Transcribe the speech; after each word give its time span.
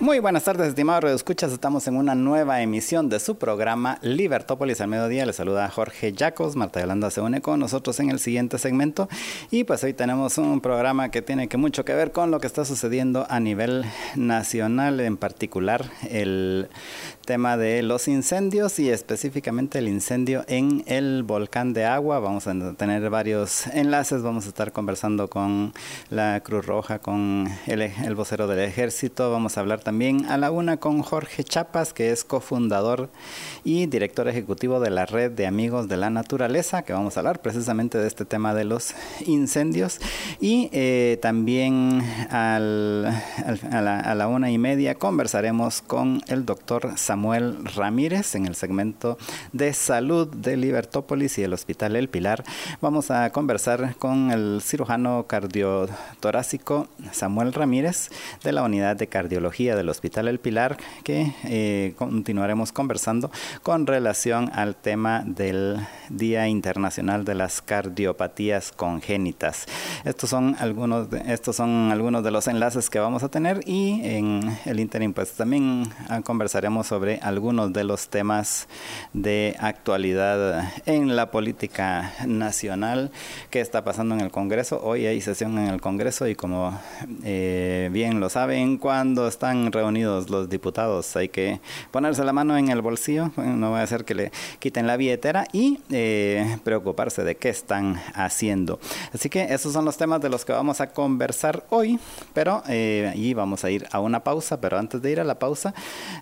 Muy 0.00 0.18
buenas 0.18 0.44
tardes, 0.44 0.68
estimados 0.68 1.04
redescuchas. 1.04 1.52
Estamos 1.52 1.86
en 1.86 1.94
una 1.94 2.14
nueva 2.14 2.62
emisión 2.62 3.10
de 3.10 3.20
su 3.20 3.36
programa 3.36 3.98
Libertópolis 4.00 4.80
al 4.80 4.88
mediodía. 4.88 5.26
Les 5.26 5.36
saluda 5.36 5.68
Jorge 5.68 6.14
Yacos. 6.14 6.56
Marta 6.56 6.80
Yolanda 6.80 7.10
se 7.10 7.20
une 7.20 7.42
con 7.42 7.60
nosotros 7.60 8.00
en 8.00 8.08
el 8.08 8.18
siguiente 8.18 8.56
segmento. 8.56 9.10
Y 9.50 9.64
pues 9.64 9.84
hoy 9.84 9.92
tenemos 9.92 10.38
un 10.38 10.62
programa 10.62 11.10
que 11.10 11.20
tiene 11.20 11.48
que 11.48 11.58
mucho 11.58 11.84
que 11.84 11.92
ver 11.92 12.12
con 12.12 12.30
lo 12.30 12.40
que 12.40 12.46
está 12.46 12.64
sucediendo 12.64 13.26
a 13.28 13.40
nivel 13.40 13.84
nacional, 14.16 15.00
en 15.00 15.18
particular 15.18 15.84
el 16.08 16.70
tema 17.26 17.58
de 17.58 17.82
los 17.82 18.08
incendios 18.08 18.78
y 18.78 18.88
específicamente 18.88 19.80
el 19.80 19.88
incendio 19.88 20.46
en 20.48 20.82
el 20.86 21.24
volcán 21.24 21.74
de 21.74 21.84
agua. 21.84 22.20
Vamos 22.20 22.46
a 22.46 22.54
tener 22.72 23.10
varios 23.10 23.66
enlaces, 23.66 24.22
vamos 24.22 24.46
a 24.46 24.48
estar 24.48 24.72
conversando 24.72 25.28
con 25.28 25.74
la 26.08 26.40
Cruz 26.40 26.64
Roja, 26.64 27.00
con 27.00 27.48
el, 27.66 27.82
el 27.82 28.14
vocero 28.14 28.46
del 28.46 28.60
ejército, 28.60 29.30
vamos 29.30 29.58
a 29.58 29.60
hablar 29.60 29.80
también 29.80 29.89
a 29.90 30.36
la 30.36 30.52
una 30.52 30.76
con 30.76 31.02
Jorge 31.02 31.42
Chapas, 31.42 31.92
que 31.92 32.12
es 32.12 32.22
cofundador 32.22 33.10
y 33.64 33.86
director 33.86 34.28
ejecutivo 34.28 34.78
de 34.78 34.88
la 34.88 35.04
red 35.04 35.32
de 35.32 35.48
amigos 35.48 35.88
de 35.88 35.96
la 35.96 36.10
naturaleza, 36.10 36.82
que 36.82 36.92
vamos 36.92 37.16
a 37.16 37.20
hablar 37.20 37.42
precisamente 37.42 37.98
de 37.98 38.06
este 38.06 38.24
tema 38.24 38.54
de 38.54 38.62
los 38.62 38.94
incendios. 39.26 39.98
Y 40.40 40.70
eh, 40.72 41.18
también 41.20 42.02
a, 42.30 42.60
la, 42.60 44.28
una 44.28 44.52
y 44.52 44.58
media 44.58 44.94
conversaremos 44.94 45.82
con 45.82 46.22
el 46.28 46.46
doctor 46.46 46.92
Samuel 46.96 47.56
Ramírez 47.74 48.36
en 48.36 48.46
el 48.46 48.54
segmento 48.54 49.18
de 49.52 49.72
salud 49.72 50.28
de 50.28 50.56
Libertópolis 50.56 51.36
y 51.38 51.42
el 51.42 51.52
Hospital 51.52 51.96
El 51.96 52.08
Pilar. 52.08 52.44
Vamos 52.80 53.10
a 53.10 53.30
conversar 53.30 53.96
con 53.96 54.30
el 54.30 54.60
cirujano 54.62 55.24
cardiotorácico 55.26 56.86
Samuel 57.10 57.52
Ramírez 57.52 58.10
de 58.44 58.52
la 58.52 58.62
unidad 58.62 58.94
de 58.94 59.08
cardiología 59.08 59.79
del 59.80 59.88
Hospital 59.88 60.28
El 60.28 60.40
Pilar, 60.40 60.76
que 61.04 61.32
eh, 61.44 61.94
continuaremos 61.96 62.70
conversando 62.70 63.30
con 63.62 63.86
relación 63.86 64.50
al 64.54 64.76
tema 64.76 65.22
del 65.24 65.78
Día 66.10 66.48
Internacional 66.48 67.24
de 67.24 67.34
las 67.34 67.62
Cardiopatías 67.62 68.72
Congénitas. 68.72 69.64
Estos 70.04 70.28
son 70.28 70.54
algunos 70.58 71.08
de, 71.08 71.22
estos 71.32 71.56
son 71.56 71.90
algunos 71.90 72.22
de 72.22 72.30
los 72.30 72.46
enlaces 72.46 72.90
que 72.90 72.98
vamos 72.98 73.22
a 73.22 73.30
tener 73.30 73.62
y 73.66 74.00
en 74.04 74.54
el 74.66 74.80
interim 74.80 75.14
pues 75.14 75.32
también 75.32 75.88
conversaremos 76.24 76.86
sobre 76.86 77.18
algunos 77.22 77.72
de 77.72 77.84
los 77.84 78.08
temas 78.08 78.68
de 79.14 79.56
actualidad 79.60 80.70
en 80.84 81.16
la 81.16 81.30
política 81.30 82.12
nacional 82.26 83.10
que 83.48 83.60
está 83.60 83.82
pasando 83.82 84.14
en 84.14 84.20
el 84.20 84.30
Congreso. 84.30 84.78
Hoy 84.82 85.06
hay 85.06 85.22
sesión 85.22 85.56
en 85.58 85.68
el 85.68 85.80
Congreso 85.80 86.28
y 86.28 86.34
como 86.34 86.78
eh, 87.24 87.88
bien 87.92 88.20
lo 88.20 88.28
saben, 88.28 88.76
cuando 88.76 89.26
están 89.26 89.69
reunidos 89.72 90.30
los 90.30 90.48
diputados 90.48 91.16
hay 91.16 91.28
que 91.28 91.60
ponerse 91.90 92.24
la 92.24 92.32
mano 92.32 92.56
en 92.56 92.68
el 92.70 92.80
bolsillo, 92.80 93.30
no 93.36 93.72
va 93.72 93.82
a 93.82 93.86
ser 93.86 94.04
que 94.04 94.14
le 94.14 94.32
quiten 94.58 94.86
la 94.86 94.96
billetera 94.96 95.46
y 95.52 95.80
eh, 95.90 96.58
preocuparse 96.64 97.24
de 97.24 97.36
qué 97.36 97.48
están 97.48 98.00
haciendo. 98.14 98.78
Así 99.12 99.28
que 99.28 99.52
esos 99.52 99.72
son 99.72 99.84
los 99.84 99.96
temas 99.96 100.20
de 100.20 100.28
los 100.28 100.44
que 100.44 100.52
vamos 100.52 100.80
a 100.80 100.88
conversar 100.88 101.64
hoy, 101.70 101.98
pero 102.32 102.62
eh, 102.68 103.10
allí 103.12 103.34
vamos 103.34 103.64
a 103.64 103.70
ir 103.70 103.86
a 103.90 104.00
una 104.00 104.20
pausa, 104.24 104.60
pero 104.60 104.78
antes 104.78 105.02
de 105.02 105.10
ir 105.10 105.20
a 105.20 105.24
la 105.24 105.38
pausa, 105.38 105.74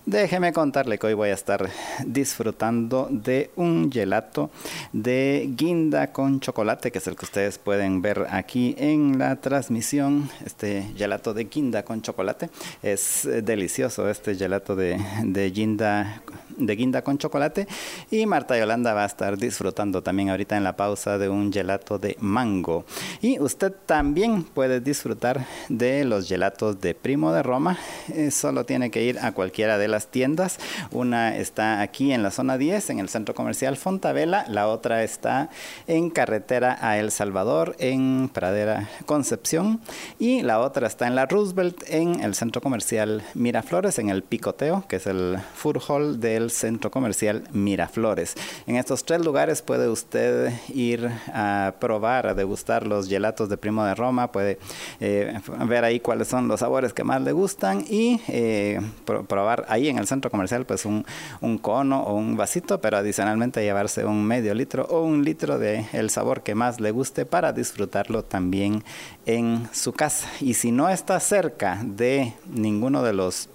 déjeme 0.07 0.53
contar 0.53 0.89
que 0.99 1.07
hoy 1.07 1.15
voy 1.15 1.31
a 1.31 1.35
estar 1.35 1.69
disfrutando 2.07 3.09
de 3.11 3.51
un 3.57 3.91
gelato 3.93 4.51
de 4.93 5.51
guinda 5.57 6.13
con 6.13 6.41
chocolate, 6.41 6.91
que 6.91 6.99
es 6.99 7.07
el 7.07 7.17
que 7.17 7.25
ustedes 7.25 7.59
pueden 7.59 8.01
ver 8.01 8.27
aquí 8.31 8.75
en 8.79 9.19
la 9.19 9.37
transmisión. 9.37 10.31
Este 10.45 10.85
gelato 10.97 11.35
de 11.35 11.45
guinda 11.45 11.83
con 11.83 12.01
chocolate 12.01 12.49
es 12.83 13.29
delicioso, 13.43 14.09
este 14.09 14.35
gelato 14.35 14.77
de, 14.77 14.99
de 15.25 15.51
guinda 15.51 16.23
de 16.59 16.77
guinda 16.77 17.03
con 17.03 17.19
chocolate 17.19 17.67
y 18.11 18.27
Marta 18.27 18.59
Yolanda 18.59 18.95
va 18.95 19.05
a 19.05 19.07
estar 19.07 19.39
disfrutando 19.39 20.03
también 20.03 20.31
ahorita 20.31 20.57
en 20.57 20.65
la 20.65 20.77
pausa 20.77 21.19
de 21.19 21.29
un 21.29 21.53
gelato 21.53 21.99
de 21.99 22.17
mango 22.21 22.85
y 23.21 23.39
usted 23.41 23.73
también 23.87 24.43
puede 24.43 24.81
disfrutar 24.81 25.47
de 25.69 26.05
los 26.05 26.29
gelatos 26.29 26.81
de 26.81 26.95
Primo 26.95 27.33
de 27.33 27.43
Roma 27.43 27.79
eh, 28.13 28.31
solo 28.31 28.65
tiene 28.65 28.91
que 28.91 29.03
ir 29.03 29.19
a 29.21 29.33
cualquiera 29.33 29.79
de 29.79 29.89
las 29.89 30.09
tiendas 30.09 30.59
una 30.91 31.37
está 31.37 31.81
aquí 31.81 32.13
en 32.13 32.23
la 32.23 32.31
zona 32.31 32.59
10, 32.59 32.91
en 32.91 32.99
el 32.99 33.09
centro 33.09 33.35
comercial 33.35 33.77
Fontavela. 33.77 34.45
La 34.49 34.69
otra 34.69 35.03
está 35.03 35.51
en 35.87 36.11
carretera 36.11 36.79
a 36.81 36.99
El 36.99 37.11
Salvador, 37.11 37.77
en 37.79 38.29
Pradera 38.33 38.89
Concepción. 39.07 39.81
Y 40.19 40.43
la 40.43 40.61
otra 40.61 40.87
está 40.87 41.07
en 41.07 41.15
la 41.15 41.27
Roosevelt, 41.27 41.83
en 41.89 42.23
el 42.23 42.35
centro 42.35 42.61
comercial 42.61 43.23
Miraflores, 43.35 43.99
en 43.99 44.11
el 44.11 44.23
Picoteo, 44.23 44.85
que 44.89 44.97
es 44.97 45.07
el 45.07 45.39
food 45.55 45.79
hall 45.89 46.21
del 46.21 46.48
centro 46.51 46.91
comercial 46.91 47.45
Miraflores. 47.53 48.35
En 48.67 48.77
estos 48.77 49.05
tres 49.05 49.25
lugares 49.25 49.63
puede 49.63 49.89
usted 49.89 50.53
ir 50.69 51.11
a 51.33 51.75
probar, 51.81 52.27
a 52.27 52.35
degustar 52.35 52.87
los 52.87 53.09
gelatos 53.09 53.49
de 53.49 53.57
Primo 53.57 53.85
de 53.85 53.95
Roma. 53.95 54.33
Puede 54.33 54.59
eh, 55.01 55.41
ver 55.67 55.85
ahí 55.85 56.01
cuáles 56.01 56.29
son 56.29 56.49
los 56.49 56.61
sabores 56.61 56.93
que 56.93 57.05
más 57.05 57.23
le 57.23 57.33
gustan 57.33 57.85
y 57.89 58.21
eh, 58.29 58.81
probar 59.05 59.67
ahí 59.69 59.89
en 59.89 59.99
el 59.99 60.07
centro 60.07 60.31
comercial 60.31 60.65
pues 60.65 60.85
un, 60.85 61.05
un, 61.41 61.59
cono 61.59 62.03
o 62.03 62.15
un 62.15 62.37
vasito, 62.37 62.81
pero 62.81 62.99
adicionalmente 62.99 63.63
llevarse 63.63 64.05
un 64.05 64.25
medio 64.25 64.55
litro 64.55 64.85
o 64.91 65.03
un 65.03 65.25
litro 65.25 65.59
de 65.59 65.87
el 65.93 66.11
sabor 66.11 66.43
que 66.43 66.55
más 66.55 66.81
le 66.81 66.91
guste 66.91 67.27
para 67.27 67.53
disfrutarlo 67.53 68.23
también 68.25 68.85
en 69.27 69.69
su 69.73 69.93
casa. 69.93 70.29
Y 70.41 70.55
si 70.55 70.73
no 70.73 70.89
está 70.89 71.19
cerca 71.21 71.81
de 71.83 72.35
ninguno 72.47 73.03
de 73.03 73.13
los 73.13 73.49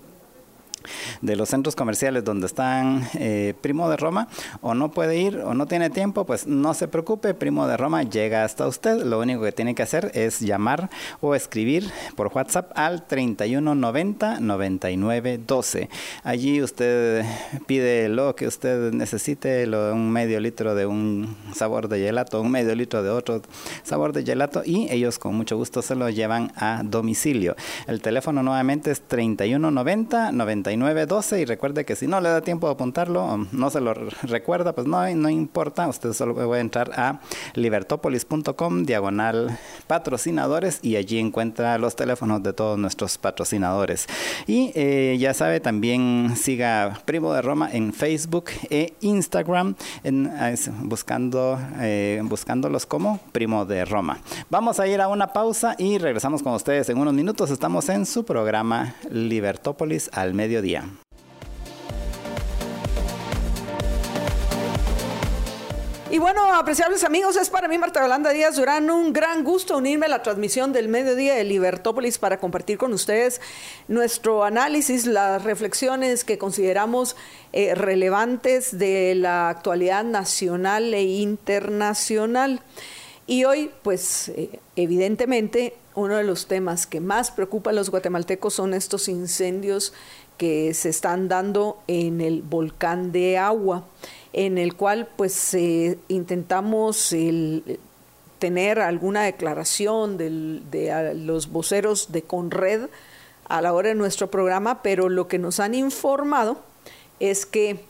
de 1.22 1.36
los 1.36 1.50
centros 1.50 1.76
comerciales 1.76 2.24
donde 2.24 2.48
están 2.48 3.08
eh, 3.16 3.54
Primo 3.62 3.90
de 3.90 3.98
Roma 3.98 4.28
o 4.62 4.74
no 4.74 4.92
puede 4.92 5.18
ir 5.18 5.38
o 5.40 5.54
no 5.54 5.66
tiene 5.66 5.90
tiempo, 5.90 6.26
pues 6.26 6.48
no 6.48 6.74
se 6.74 6.88
preocupe, 6.88 7.34
Primo 7.34 7.68
de 7.68 7.78
Roma 7.78 8.04
llega 8.04 8.44
hasta 8.44 8.68
usted. 8.68 9.04
Lo 9.04 9.20
único 9.20 9.42
que 9.44 9.52
tiene 9.52 9.76
que 9.76 9.84
hacer 9.84 10.12
es 10.14 10.40
llamar 10.40 10.90
o 11.22 11.36
escribir 11.36 11.90
por 12.16 12.32
WhatsApp 12.34 12.72
al 12.76 13.06
3190 13.08 14.40
9912. 14.40 15.90
Allí 16.24 16.62
usted 16.62 17.26
pide 17.66 18.10
lo 18.10 18.36
que 18.36 18.48
usted 18.48 18.92
necesite, 18.94 19.66
lo, 19.68 19.94
un 19.94 20.12
medio 20.12 20.40
litro 20.40 20.76
de 20.76 20.86
un 20.86 21.36
sabor 21.54 21.88
de 21.88 22.00
gelato, 22.00 22.42
un 22.42 22.52
medio 22.52 22.76
litro 22.76 23.04
de 23.04 23.10
otro 23.10 23.42
sabor 23.84 24.14
de 24.14 24.24
gelato 24.24 24.64
y 24.66 24.88
ellos 24.92 25.20
con 25.20 25.36
mucho 25.36 25.58
gusto 25.58 25.82
se 25.82 25.96
lo 25.96 26.10
llevan 26.10 26.52
a 26.56 26.82
domicilio. 26.84 27.56
El 27.88 28.02
teléfono 28.02 28.44
nuevamente 28.44 28.92
es 28.92 29.02
3190 29.02 30.32
99 30.32 30.73
12 30.78 31.42
y 31.42 31.46
recuerde 31.46 31.86
que 31.86 31.96
si 31.96 32.08
no 32.08 32.20
le 32.22 32.30
da 32.30 32.42
tiempo 32.42 32.68
de 32.68 32.74
apuntarlo, 32.74 33.48
no 33.52 33.70
se 33.70 33.82
lo 33.82 33.94
recuerda, 33.94 34.74
pues 34.74 34.88
no, 34.88 35.08
no 35.16 35.30
importa, 35.30 35.88
usted 35.88 36.14
solo 36.14 36.34
puede 36.36 36.62
entrar 36.62 36.92
a 36.96 37.20
libertopolis.com 37.56 38.84
diagonal 38.84 39.58
patrocinadores 39.88 40.80
y 40.82 40.96
allí 40.96 41.20
encuentra 41.20 41.78
los 41.78 41.96
teléfonos 41.96 42.44
de 42.44 42.54
todos 42.54 42.78
nuestros 42.78 43.18
patrocinadores. 43.18 44.08
Y 44.48 44.72
eh, 44.76 45.18
ya 45.20 45.34
sabe, 45.34 45.60
también 45.60 46.34
siga 46.36 47.00
Primo 47.06 47.34
de 47.34 47.42
Roma 47.42 47.70
en 47.72 47.94
Facebook 47.94 48.46
e 48.70 48.94
Instagram 49.02 49.76
en, 50.04 50.32
buscando, 50.84 51.60
eh, 51.80 52.22
buscándolos 52.24 52.86
como 52.86 53.20
Primo 53.32 53.66
de 53.66 53.86
Roma. 53.86 54.20
Vamos 54.50 54.80
a 54.80 54.88
ir 54.88 55.02
a 55.02 55.08
una 55.08 55.34
pausa 55.34 55.76
y 55.78 55.98
regresamos 55.98 56.44
con 56.44 56.54
ustedes 56.54 56.90
en 56.90 56.98
unos 56.98 57.14
minutos. 57.14 57.52
Estamos 57.52 57.90
en 57.90 58.06
su 58.06 58.26
programa 58.26 58.96
Libertópolis 59.10 60.10
al 60.14 60.34
Y 66.14 66.20
bueno, 66.20 66.54
apreciables 66.54 67.04
amigos, 67.04 67.36
es 67.38 67.50
para 67.50 67.68
mí, 67.68 67.80
Marta 67.80 68.00
Yolanda 68.00 68.30
Díaz 68.30 68.56
Durán, 68.56 68.92
un 68.92 69.14
gran 69.14 69.44
gusto 69.44 69.78
unirme 69.78 70.06
a 70.06 70.10
la 70.10 70.22
transmisión 70.22 70.72
del 70.72 70.88
mediodía 70.88 71.34
de 71.34 71.44
Libertópolis 71.44 72.20
para 72.20 72.38
compartir 72.40 72.78
con 72.78 72.94
ustedes 72.94 73.42
nuestro 73.88 74.44
análisis, 74.44 75.08
las 75.08 75.44
reflexiones 75.44 76.24
que 76.24 76.38
consideramos 76.38 77.16
eh, 77.52 77.74
relevantes 77.74 78.78
de 78.78 79.16
la 79.16 79.50
actualidad 79.50 80.04
nacional 80.04 80.94
e 80.94 81.02
internacional. 81.02 82.62
Y 83.26 83.46
hoy, 83.46 83.72
pues, 83.82 84.30
eh, 84.30 84.60
evidentemente, 84.76 85.74
uno 85.96 86.18
de 86.18 86.24
los 86.24 86.48
temas 86.48 86.86
que 86.86 87.00
más 87.00 87.32
preocupa 87.32 87.70
a 87.70 87.74
los 87.74 87.90
guatemaltecos 87.90 88.54
son 88.54 88.74
estos 88.74 89.08
incendios 89.08 89.94
que 90.38 90.74
se 90.74 90.90
están 90.90 91.28
dando 91.28 91.82
en 91.88 92.22
el 92.22 92.42
volcán 92.42 93.12
de 93.12 93.38
agua, 93.38 93.86
en 94.34 94.58
el 94.58 94.76
cual 94.76 95.08
pues 95.16 95.56
intentamos 96.08 97.16
tener 98.40 98.80
alguna 98.80 99.24
declaración 99.24 100.18
de 100.18 101.14
los 101.16 101.52
voceros 101.52 102.12
de 102.12 102.24
Conred 102.24 102.90
a 103.48 103.62
la 103.62 103.74
hora 103.74 103.90
de 103.90 103.96
nuestro 103.96 104.32
programa, 104.32 104.82
pero 104.82 105.10
lo 105.10 105.28
que 105.28 105.40
nos 105.40 105.60
han 105.60 105.76
informado 105.76 106.58
es 107.20 107.46
que 107.46 107.86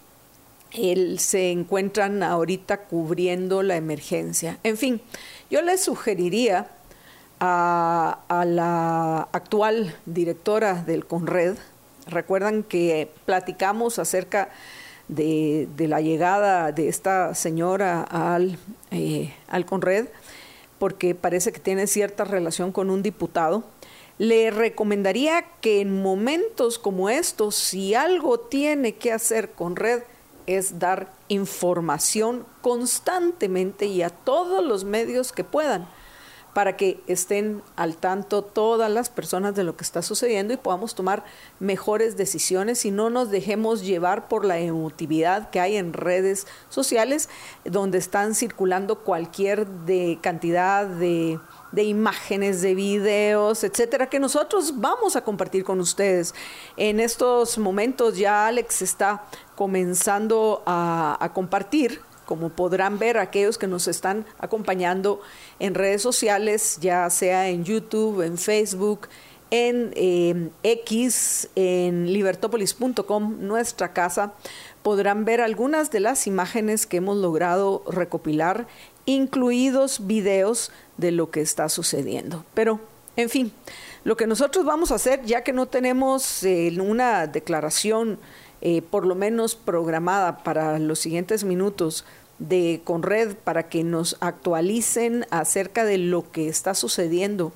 él, 0.73 1.19
se 1.19 1.51
encuentran 1.51 2.23
ahorita 2.23 2.85
cubriendo 2.85 3.63
la 3.63 3.75
emergencia. 3.75 4.59
En 4.63 4.77
fin, 4.77 5.01
yo 5.49 5.61
les 5.61 5.83
sugeriría 5.83 6.67
a, 7.39 8.45
la 8.45 9.27
actual 9.31 9.95
directora 10.05 10.75
del 10.83 11.05
Conred, 11.05 11.57
recuerdan 12.07 12.63
que 12.63 13.09
platicamos 13.25 13.99
acerca 13.99 14.49
de, 15.07 15.67
la 15.77 16.01
llegada 16.01 16.71
de 16.71 16.89
esta 16.89 17.35
señora 17.35 18.03
al, 18.03 18.57
eh, 18.91 19.33
al 19.47 19.65
Conred, 19.65 20.07
porque 20.79 21.15
parece 21.15 21.51
que 21.51 21.59
tiene 21.59 21.87
cierta 21.87 22.23
relación 22.23 22.71
con 22.71 22.89
un 22.89 23.03
diputado. 23.03 23.63
Le 24.17 24.51
recomendaría 24.51 25.45
que 25.61 25.81
en 25.81 26.01
momentos 26.01 26.77
como 26.77 27.09
estos, 27.09 27.55
si 27.55 27.95
algo 27.95 28.39
tiene 28.39 28.95
que 28.95 29.11
hacer 29.11 29.51
Conred, 29.51 30.03
es 30.45 30.79
dar 30.79 31.11
información 31.29 32.45
constantemente 32.61 33.85
y 33.85 34.01
a 34.01 34.09
todos 34.09 34.63
los 34.63 34.83
medios 34.83 35.31
que 35.31 35.43
puedan 35.43 35.87
para 36.53 36.77
que 36.77 37.01
estén 37.07 37.61
al 37.75 37.97
tanto 37.97 38.43
todas 38.43 38.91
las 38.91 39.09
personas 39.09 39.55
de 39.55 39.63
lo 39.63 39.75
que 39.75 39.83
está 39.83 40.01
sucediendo 40.01 40.53
y 40.53 40.57
podamos 40.57 40.95
tomar 40.95 41.23
mejores 41.59 42.17
decisiones 42.17 42.85
y 42.85 42.91
no 42.91 43.09
nos 43.09 43.31
dejemos 43.31 43.83
llevar 43.83 44.27
por 44.27 44.45
la 44.45 44.59
emotividad 44.59 45.49
que 45.49 45.59
hay 45.59 45.77
en 45.77 45.93
redes 45.93 46.47
sociales 46.69 47.29
donde 47.65 47.97
están 47.97 48.35
circulando 48.35 49.03
cualquier 49.03 49.67
de 49.67 50.19
cantidad 50.21 50.85
de 50.85 51.39
de 51.73 51.83
imágenes, 51.83 52.61
de 52.61 52.75
videos, 52.75 53.63
etcétera, 53.63 54.07
que 54.07 54.19
nosotros 54.19 54.79
vamos 54.79 55.15
a 55.15 55.23
compartir 55.23 55.63
con 55.63 55.79
ustedes. 55.79 56.35
En 56.77 56.99
estos 56.99 57.57
momentos 57.57 58.15
ya 58.15 58.45
Alex 58.45 58.83
está 58.83 59.23
comenzando 59.55 60.61
a, 60.67 61.31
compartir 61.33 61.99
como 62.25 62.49
podrán 62.49 62.99
ver 62.99 63.17
aquellos 63.17 63.57
que 63.57 63.67
nos 63.67 63.87
están 63.87 64.25
acompañando 64.39 65.21
en 65.59 65.75
redes 65.75 66.01
sociales, 66.01 66.77
ya 66.81 67.09
sea 67.09 67.49
en 67.49 67.63
YouTube, 67.63 68.21
en 68.21 68.37
Facebook, 68.37 69.07
en 69.51 69.91
eh, 69.95 70.49
X, 70.63 71.47
en 71.55 72.11
libertopolis.com, 72.11 73.37
nuestra 73.39 73.93
casa, 73.93 74.33
podrán 74.81 75.25
ver 75.25 75.41
algunas 75.41 75.91
de 75.91 75.99
las 75.99 76.25
imágenes 76.25 76.87
que 76.87 76.97
hemos 76.97 77.17
logrado 77.17 77.83
recopilar, 77.87 78.65
incluidos 79.05 80.07
videos 80.07 80.71
de 80.97 81.11
lo 81.11 81.29
que 81.29 81.41
está 81.41 81.69
sucediendo. 81.69 82.45
Pero, 82.55 82.79
en 83.15 83.29
fin, 83.29 83.51
lo 84.03 84.17
que 84.17 84.25
nosotros 84.25 84.65
vamos 84.65 84.91
a 84.91 84.95
hacer, 84.95 85.23
ya 85.23 85.43
que 85.43 85.53
no 85.53 85.67
tenemos 85.67 86.43
eh, 86.43 86.75
una 86.81 87.27
declaración 87.27 88.17
eh, 88.65 88.81
por 88.81 89.05
lo 89.05 89.13
menos 89.13 89.55
programada 89.55 90.41
para 90.41 90.79
los 90.79 90.97
siguientes 90.99 91.43
minutos 91.43 92.05
de 92.39 92.79
Conred 92.85 93.35
para 93.35 93.67
que 93.67 93.83
nos 93.83 94.15
actualicen 94.21 95.25
acerca 95.31 95.83
de 95.83 95.97
lo 95.97 96.31
que 96.31 96.47
está 96.47 96.73
sucediendo 96.73 97.51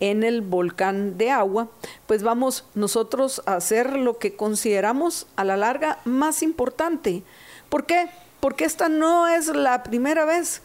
en 0.00 0.24
el 0.24 0.42
volcán 0.42 1.16
de 1.16 1.30
agua, 1.30 1.68
pues 2.08 2.24
vamos 2.24 2.64
nosotros 2.74 3.40
a 3.46 3.54
hacer 3.54 3.96
lo 3.96 4.18
que 4.18 4.34
consideramos 4.34 5.28
a 5.36 5.44
la 5.44 5.56
larga 5.56 6.00
más 6.04 6.42
importante. 6.42 7.22
¿Por 7.68 7.86
qué? 7.86 8.08
Porque 8.40 8.64
esta 8.64 8.88
no 8.88 9.28
es 9.28 9.46
la 9.46 9.84
primera 9.84 10.24
vez 10.24 10.60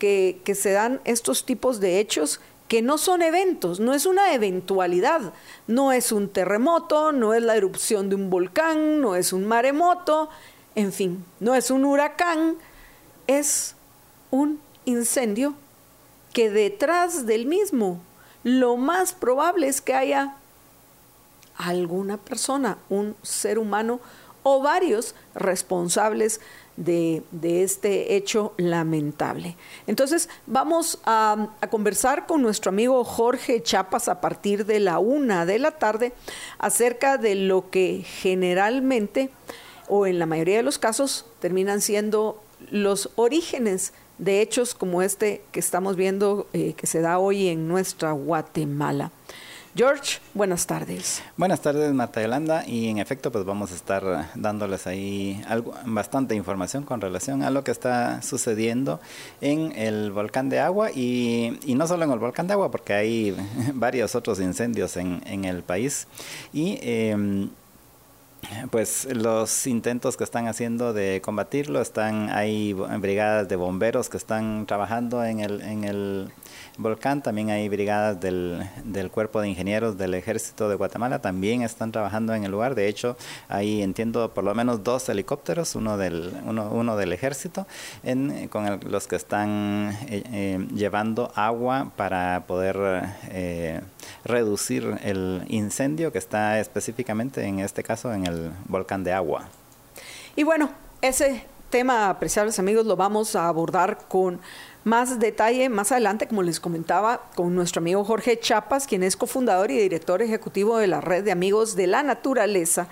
que, 0.00 0.42
se 0.54 0.72
dan 0.72 1.00
estos 1.04 1.44
tipos 1.46 1.78
de 1.78 2.00
hechos 2.00 2.40
que 2.68 2.82
no 2.82 2.98
son 2.98 3.22
eventos, 3.22 3.78
no 3.80 3.94
es 3.94 4.06
una 4.06 4.32
eventualidad, 4.32 5.32
no 5.66 5.92
es 5.92 6.10
un 6.10 6.28
terremoto, 6.28 7.12
no 7.12 7.34
es 7.34 7.42
la 7.42 7.56
erupción 7.56 8.08
de 8.08 8.16
un 8.16 8.28
volcán, 8.28 9.00
no 9.00 9.14
es 9.14 9.32
un 9.32 9.46
maremoto, 9.46 10.28
en 10.74 10.92
fin, 10.92 11.24
no 11.38 11.54
es 11.54 11.70
un 11.70 11.84
huracán, 11.84 12.56
es 13.26 13.76
un 14.30 14.60
incendio 14.84 15.54
que 16.32 16.50
detrás 16.50 17.26
del 17.26 17.46
mismo 17.46 18.00
lo 18.42 18.76
más 18.76 19.12
probable 19.12 19.68
es 19.68 19.80
que 19.80 19.94
haya 19.94 20.36
alguna 21.56 22.16
persona, 22.16 22.78
un 22.88 23.16
ser 23.22 23.58
humano 23.58 24.00
o 24.42 24.60
varios 24.60 25.14
responsables 25.34 26.40
de, 26.76 27.22
este 27.42 28.16
hecho 28.16 28.52
lamentable. 28.56 29.56
Entonces, 29.86 30.28
vamos 30.46 30.98
a, 31.04 31.48
conversar 31.70 32.26
con 32.26 32.42
nuestro 32.42 32.70
amigo 32.70 33.02
Jorge 33.04 33.62
Chapas 33.62 34.08
a 34.08 34.20
partir 34.20 34.66
de 34.66 34.80
la 34.80 34.98
una 34.98 35.46
de 35.46 35.58
la 35.58 35.72
tarde 35.72 36.12
acerca 36.58 37.18
de 37.18 37.34
lo 37.34 37.70
que 37.70 38.04
generalmente, 38.04 39.30
o 39.88 40.06
en 40.06 40.18
la 40.18 40.26
mayoría 40.26 40.58
de 40.58 40.62
los 40.62 40.78
casos, 40.78 41.26
terminan 41.40 41.80
siendo 41.80 42.42
los 42.70 43.10
orígenes 43.16 43.92
de 44.18 44.40
hechos 44.40 44.74
como 44.74 45.02
este 45.02 45.42
que 45.52 45.60
estamos 45.60 45.96
viendo 45.96 46.48
eh, 46.52 46.72
que 46.74 46.86
se 46.86 47.00
da 47.00 47.18
hoy 47.18 47.48
en 47.48 47.68
nuestra 47.68 48.12
Guatemala. 48.12 49.12
George, 49.76 50.20
buenas 50.32 50.66
tardes. 50.66 51.22
Buenas 51.36 51.60
tardes, 51.60 51.92
Marta 51.92 52.22
Yolanda. 52.22 52.64
Y 52.66 52.88
en 52.88 52.96
efecto, 52.96 53.30
pues 53.30 53.44
vamos 53.44 53.72
a 53.72 53.74
estar 53.74 54.30
dándoles 54.34 54.86
ahí 54.86 55.44
algo, 55.46 55.74
bastante 55.84 56.34
información 56.34 56.84
con 56.84 57.02
relación 57.02 57.42
a 57.42 57.50
lo 57.50 57.62
que 57.62 57.72
está 57.72 58.22
sucediendo 58.22 59.00
en 59.42 59.72
el 59.76 60.12
volcán 60.12 60.48
de 60.48 60.60
agua 60.60 60.92
y, 60.92 61.58
no 61.68 61.86
solo 61.86 62.04
en 62.04 62.10
el 62.10 62.18
volcán 62.18 62.46
de 62.46 62.54
agua, 62.54 62.70
porque 62.70 62.94
hay 62.94 63.36
varios 63.74 64.14
otros 64.14 64.40
incendios 64.40 64.96
en, 64.96 65.20
en 65.26 65.44
el 65.44 65.62
país. 65.62 66.06
Y. 66.54 66.78
Eh, 66.80 67.48
pues 68.70 69.08
los 69.12 69.66
intentos 69.66 70.16
que 70.16 70.22
están 70.22 70.46
haciendo 70.46 70.92
de 70.92 71.20
combatirlo 71.20 71.80
están 71.80 72.30
hay 72.30 72.74
brigadas 72.74 73.48
de 73.48 73.56
bomberos 73.56 74.08
que 74.08 74.18
están 74.18 74.66
trabajando 74.66 75.24
en 75.24 75.40
el 75.40 75.62
en 75.62 75.82
el 75.82 76.30
volcán, 76.78 77.22
también 77.22 77.50
hay 77.50 77.68
brigadas 77.68 78.20
del, 78.20 78.68
del, 78.84 79.10
Cuerpo 79.10 79.40
de 79.40 79.48
Ingenieros 79.48 79.96
del 79.96 80.14
Ejército 80.14 80.68
de 80.68 80.74
Guatemala, 80.74 81.20
también 81.20 81.62
están 81.62 81.92
trabajando 81.92 82.34
en 82.34 82.44
el 82.44 82.50
lugar. 82.50 82.74
De 82.74 82.88
hecho, 82.88 83.16
ahí 83.48 83.82
entiendo 83.82 84.32
por 84.32 84.44
lo 84.44 84.54
menos 84.54 84.84
dos 84.84 85.08
helicópteros, 85.08 85.74
uno 85.74 85.96
del, 85.96 86.32
uno, 86.44 86.70
uno 86.70 86.96
del 86.96 87.12
Ejército, 87.12 87.66
con 88.50 88.80
los 88.90 89.06
que 89.06 89.16
están 89.16 89.96
eh, 90.08 90.22
eh, 90.32 90.66
llevando 90.74 91.32
agua 91.34 91.92
para 91.96 92.44
poder 92.46 92.76
eh, 93.28 93.80
reducir 94.24 94.98
el 95.02 95.44
incendio 95.48 96.12
que 96.12 96.18
está 96.18 96.60
específicamente 96.60 97.44
en 97.44 97.60
este 97.60 97.82
caso 97.82 98.12
en 98.12 98.26
el 98.26 98.52
volcán 98.66 99.04
de 99.04 99.12
agua. 99.12 99.48
Y 100.34 100.42
bueno, 100.42 100.70
ese 101.00 101.44
tema, 101.76 102.08
apreciables 102.08 102.58
amigos, 102.58 102.86
lo 102.86 102.96
vamos 102.96 103.36
a 103.36 103.48
abordar 103.48 104.08
con 104.08 104.40
más 104.84 105.20
detalle 105.20 105.68
más 105.68 105.92
adelante, 105.92 106.26
como 106.26 106.42
les 106.42 106.58
comentaba, 106.58 107.28
con 107.34 107.54
nuestro 107.54 107.80
amigo 107.80 108.02
Jorge 108.02 108.40
Chapas, 108.40 108.86
quien 108.86 109.02
es 109.02 109.14
cofundador 109.14 109.70
y 109.70 109.76
director 109.76 110.22
ejecutivo 110.22 110.78
de 110.78 110.86
la 110.86 111.02
red 111.02 111.22
de 111.22 111.32
amigos 111.32 111.76
de 111.76 111.86
la 111.86 112.02
naturaleza, 112.02 112.88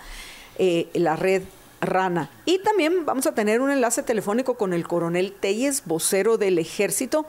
eh, 0.59 0.91
la 0.93 1.17
red 1.17 1.45
Rana. 1.81 2.29
Y 2.45 2.59
también 2.59 3.07
vamos 3.07 3.27
a 3.27 3.33
tener 3.33 3.63
un 3.63 3.71
enlace 3.71 4.03
telefónico 4.03 4.59
con 4.59 4.75
el 4.75 4.87
coronel 4.87 5.33
Telles, 5.33 5.83
vocero 5.87 6.37
del 6.37 6.59
ejército, 6.59 7.25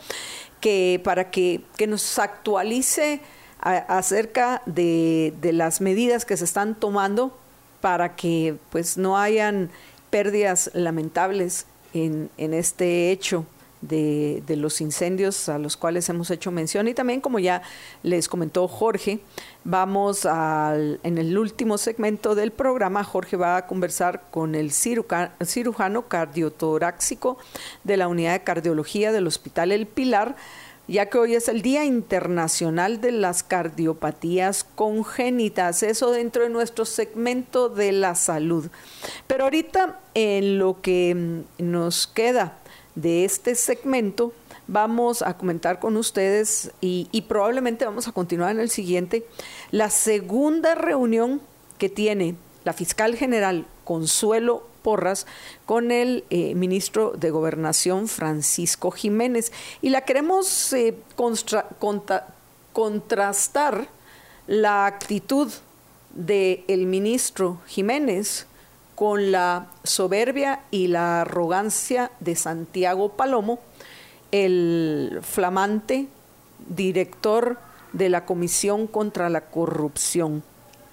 que 0.59 0.99
para 1.05 1.31
que, 1.31 1.61
nos 1.87 2.19
actualice 2.19 3.21
acerca 3.61 4.61
de, 4.65 5.33
de, 5.39 5.53
las 5.53 5.79
medidas 5.79 6.25
que 6.25 6.35
se 6.35 6.43
están 6.43 6.75
tomando 6.75 7.33
para 7.79 8.17
que 8.17 8.57
pues 8.71 8.97
no 8.97 9.17
hayan 9.17 9.69
pérdidas 10.15 10.71
lamentables 10.73 11.65
en, 11.93 12.29
este 12.37 13.11
hecho 13.11 13.45
de, 13.81 14.41
los 14.47 14.79
incendios 14.79 15.49
a 15.49 15.59
los 15.59 15.75
cuales 15.75 16.07
hemos 16.07 16.31
hecho 16.31 16.51
mención. 16.51 16.87
Y 16.87 16.93
también 16.93 17.19
como 17.19 17.37
ya 17.37 17.63
les 18.01 18.29
comentó 18.29 18.65
Jorge, 18.69 19.19
vamos 19.65 20.25
al, 20.25 21.01
en 21.03 21.17
el 21.17 21.37
último 21.37 21.77
segmento 21.77 22.33
del 22.33 22.53
programa, 22.53 23.03
Jorge 23.03 23.35
va 23.35 23.57
a 23.57 23.67
conversar 23.67 24.29
con 24.31 24.55
el 24.55 24.71
cirujano 24.71 26.07
cardiotoráxico 26.07 27.37
de 27.83 27.97
la 27.97 28.07
unidad 28.07 28.31
de 28.35 28.43
cardiología 28.45 29.11
del 29.11 29.27
Hospital 29.27 29.73
El 29.73 29.85
Pilar, 29.85 30.37
ya 30.87 31.07
que 31.07 31.17
hoy 31.17 31.35
es 31.35 31.47
el 31.47 31.61
Día 31.61 31.85
Internacional 31.85 33.01
de 33.01 33.11
las 33.11 33.43
Cardiopatías 33.43 34.63
Congénitas, 34.63 35.83
eso 35.83 36.11
dentro 36.11 36.43
de 36.43 36.49
nuestro 36.49 36.85
segmento 36.85 37.69
de 37.69 37.91
la 37.91 38.15
salud. 38.15 38.67
Pero 39.27 39.45
ahorita 39.45 39.99
en 40.13 40.59
lo 40.59 40.81
que 40.81 41.15
mm, 41.15 41.63
nos 41.71 42.07
queda 42.07 42.57
de 42.95 43.25
este 43.25 43.55
segmento 43.55 44.33
vamos 44.67 45.21
a 45.21 45.37
comentar 45.37 45.79
con 45.79 45.97
ustedes 45.97 46.71
y, 46.81 47.21
probablemente 47.27 47.85
vamos 47.85 48.07
a 48.07 48.11
continuar 48.11 48.51
en 48.51 48.59
el 48.59 48.69
siguiente 48.69 49.25
la 49.71 49.89
segunda 49.89 50.75
reunión 50.75 51.41
que 51.77 51.89
tiene 51.89 52.35
la 52.65 52.73
fiscal 52.73 53.15
general 53.15 53.65
Consuelo 53.85 54.67
Porras 54.81 55.25
con 55.65 55.91
el 55.91 56.25
eh, 56.29 56.53
ministro 56.55 57.11
de 57.11 57.31
Gobernación 57.31 58.09
Francisco 58.09 58.91
Jiménez. 58.91 59.53
Y 59.81 59.89
la 59.89 60.01
queremos 60.01 60.73
eh, 60.73 60.95
contrastar 62.73 63.87
la 64.47 64.85
actitud 64.85 65.51
del 66.13 66.85
ministro 66.85 67.59
Jiménez 67.67 68.47
con 68.95 69.31
la 69.31 69.67
soberbia 69.83 70.61
y 70.71 70.87
la 70.87 71.21
arrogancia 71.21 72.11
de 72.19 72.35
Santiago 72.35 73.09
Palomo, 73.09 73.59
el 74.31 75.19
flamante 75.21 76.07
director 76.69 77.59
de 77.91 78.09
la 78.09 78.25
Comisión 78.25 78.87
contra 78.87 79.29
la 79.29 79.41
Corrupción. 79.41 80.43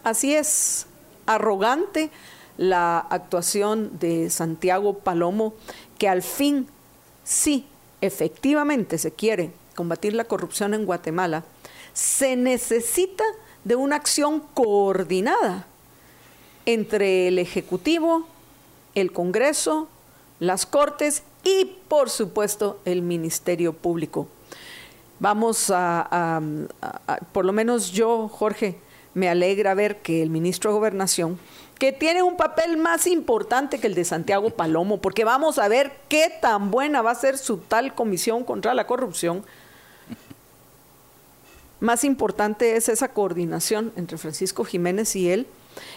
Así 0.02 0.34
es, 0.34 0.86
arrogante 1.26 2.10
la 2.56 2.98
actuación 2.98 3.98
de 3.98 4.30
Santiago 4.30 4.98
Palomo, 4.98 5.54
que 5.98 6.08
al 6.08 6.22
fin, 6.22 6.68
sí, 7.24 7.66
efectivamente 8.00 8.98
se 8.98 9.12
quiere 9.12 9.52
combatir 9.74 10.14
la 10.14 10.24
corrupción 10.24 10.74
en 10.74 10.84
Guatemala, 10.84 11.44
se 11.92 12.36
necesita 12.36 13.24
de 13.64 13.76
una 13.76 13.96
acción 13.96 14.42
coordinada 14.54 15.66
entre 16.66 17.28
el 17.28 17.38
Ejecutivo, 17.38 18.26
el 18.94 19.12
Congreso, 19.12 19.88
las 20.40 20.66
Cortes 20.66 21.22
y, 21.44 21.76
por 21.88 22.10
supuesto, 22.10 22.80
el 22.84 23.02
Ministerio 23.02 23.72
Público. 23.72 24.28
Vamos 25.20 25.70
a, 25.72 26.40
por 27.32 27.44
lo 27.44 27.52
menos 27.52 27.92
yo, 27.92 28.28
Jorge, 28.28 28.78
me 29.14 29.28
alegra 29.28 29.74
ver 29.74 29.98
que 29.98 30.22
el 30.22 30.30
ministro 30.30 30.70
de 30.70 30.78
Gobernación, 30.78 31.38
que 31.78 31.92
tiene 31.92 32.22
un 32.22 32.36
papel 32.36 32.76
más 32.76 33.06
importante 33.06 33.78
que 33.78 33.86
el 33.86 33.94
de 33.94 34.04
Santiago 34.04 34.50
Palomo, 34.50 35.00
porque 35.00 35.24
vamos 35.24 35.58
a 35.58 35.68
ver 35.68 35.92
qué 36.08 36.32
tan 36.40 36.70
buena 36.70 37.02
va 37.02 37.10
a 37.10 37.16
ser 37.16 37.36
su 37.38 37.58
tal 37.58 37.94
comisión 37.94 38.44
contra 38.44 38.74
la 38.74 38.86
corrupción, 38.86 39.44
más 41.82 42.04
importante 42.04 42.76
es 42.76 42.88
esa 42.88 43.08
coordinación 43.08 43.92
entre 43.96 44.16
Francisco 44.16 44.64
Jiménez 44.64 45.16
y 45.16 45.30
él, 45.30 45.48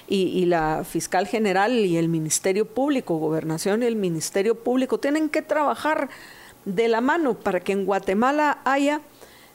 y, 0.08 0.46
la 0.46 0.84
fiscal 0.84 1.28
general 1.28 1.74
y 1.74 1.98
el 1.98 2.10
Ministerio 2.10 2.66
Público, 2.66 3.18
Gobernación 3.18 3.84
y 3.84 3.86
el 3.86 3.96
Ministerio 3.96 4.56
Público, 4.56 5.00
tienen 5.00 5.30
que 5.30 5.44
trabajar 5.44 6.10
de 6.66 6.88
la 6.88 7.02
mano 7.02 7.36
para 7.36 7.60
que 7.60 7.74
en 7.74 7.86
Guatemala 7.86 8.60
haya 8.66 9.02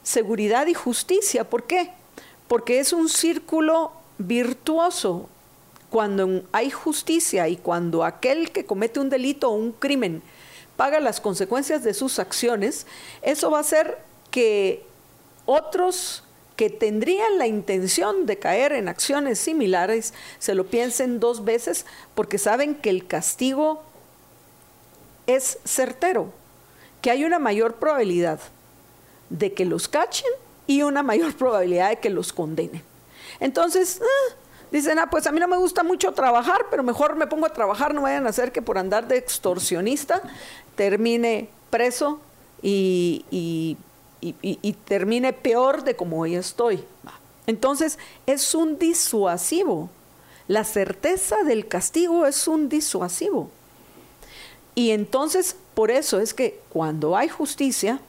seguridad 0.03 0.67
y 0.67 0.73
justicia. 0.73 1.49
¿Por 1.49 1.63
qué? 1.63 1.91
Porque 2.51 2.81
es 2.81 2.91
un 2.91 3.07
círculo 3.07 3.93
virtuoso. 4.17 5.29
Cuando 5.89 6.43
hay 6.51 6.69
justicia 6.69 7.47
y 7.47 7.55
cuando 7.55 8.03
aquel 8.03 8.51
que 8.51 8.65
comete 8.65 8.99
un 8.99 9.09
delito 9.09 9.49
o 9.49 9.55
un 9.55 9.71
crimen 9.71 10.21
paga 10.75 10.99
las 10.99 11.21
consecuencias 11.21 11.81
de 11.85 11.93
sus 11.93 12.19
acciones, 12.19 12.87
eso 13.21 13.51
va 13.51 13.59
a 13.59 13.61
hacer 13.61 13.99
que 14.31 14.83
otros 15.45 16.25
que 16.57 16.69
tendrían 16.69 17.37
la 17.37 17.47
intención 17.47 18.25
de 18.25 18.37
caer 18.37 18.73
en 18.73 18.89
acciones 18.89 19.39
similares 19.39 20.13
se 20.37 20.53
lo 20.53 20.65
piensen 20.65 21.21
dos 21.21 21.45
veces 21.45 21.85
porque 22.15 22.37
saben 22.37 22.75
que 22.75 22.89
el 22.89 23.07
castigo 23.07 23.81
es 25.25 25.57
certero, 25.63 26.33
que 27.01 27.11
hay 27.11 27.23
una 27.23 27.39
mayor 27.39 27.75
probabilidad 27.75 28.41
de 29.29 29.53
que 29.53 29.63
los 29.63 29.87
cachen 29.87 30.31
y 30.75 30.83
una 30.83 31.03
mayor 31.03 31.35
probabilidad 31.35 31.89
de 31.89 31.99
que 31.99 32.09
los 32.09 32.33
condenen. 32.33 32.83
Entonces, 33.39 34.01
ah, 34.01 34.35
dicen, 34.71 34.99
ah, 34.99 35.09
pues 35.09 35.27
a 35.27 35.31
mí 35.31 35.39
no 35.39 35.47
me 35.47 35.57
gusta 35.57 35.83
mucho 35.83 36.13
trabajar, 36.13 36.67
pero 36.69 36.83
mejor 36.83 37.15
me 37.15 37.27
pongo 37.27 37.45
a 37.45 37.53
trabajar, 37.53 37.93
no 37.93 38.03
vayan 38.03 38.25
a 38.25 38.29
hacer 38.29 38.51
que 38.51 38.61
por 38.61 38.77
andar 38.77 39.07
de 39.07 39.17
extorsionista 39.17 40.21
termine 40.75 41.49
preso 41.69 42.19
y, 42.61 43.25
y 43.31 43.77
y, 44.21 44.73
termine 44.85 45.33
peor 45.33 45.83
de 45.83 45.95
como 45.95 46.19
hoy 46.19 46.35
estoy. 46.35 46.83
Entonces 47.47 47.97
es 48.27 48.53
un 48.53 48.77
disuasivo. 48.77 49.89
La 50.47 50.63
certeza 50.63 51.43
del 51.43 51.67
castigo 51.67 52.25
es 52.25 52.47
un 52.47 52.69
disuasivo. 52.69 53.49
Y 54.75 54.91
entonces 54.91 55.55
por 55.73 55.91
eso 55.91 56.19
es 56.19 56.33
que 56.33 56.59
cuando 56.69 57.17
hay 57.17 57.29
justicia, 57.29 57.99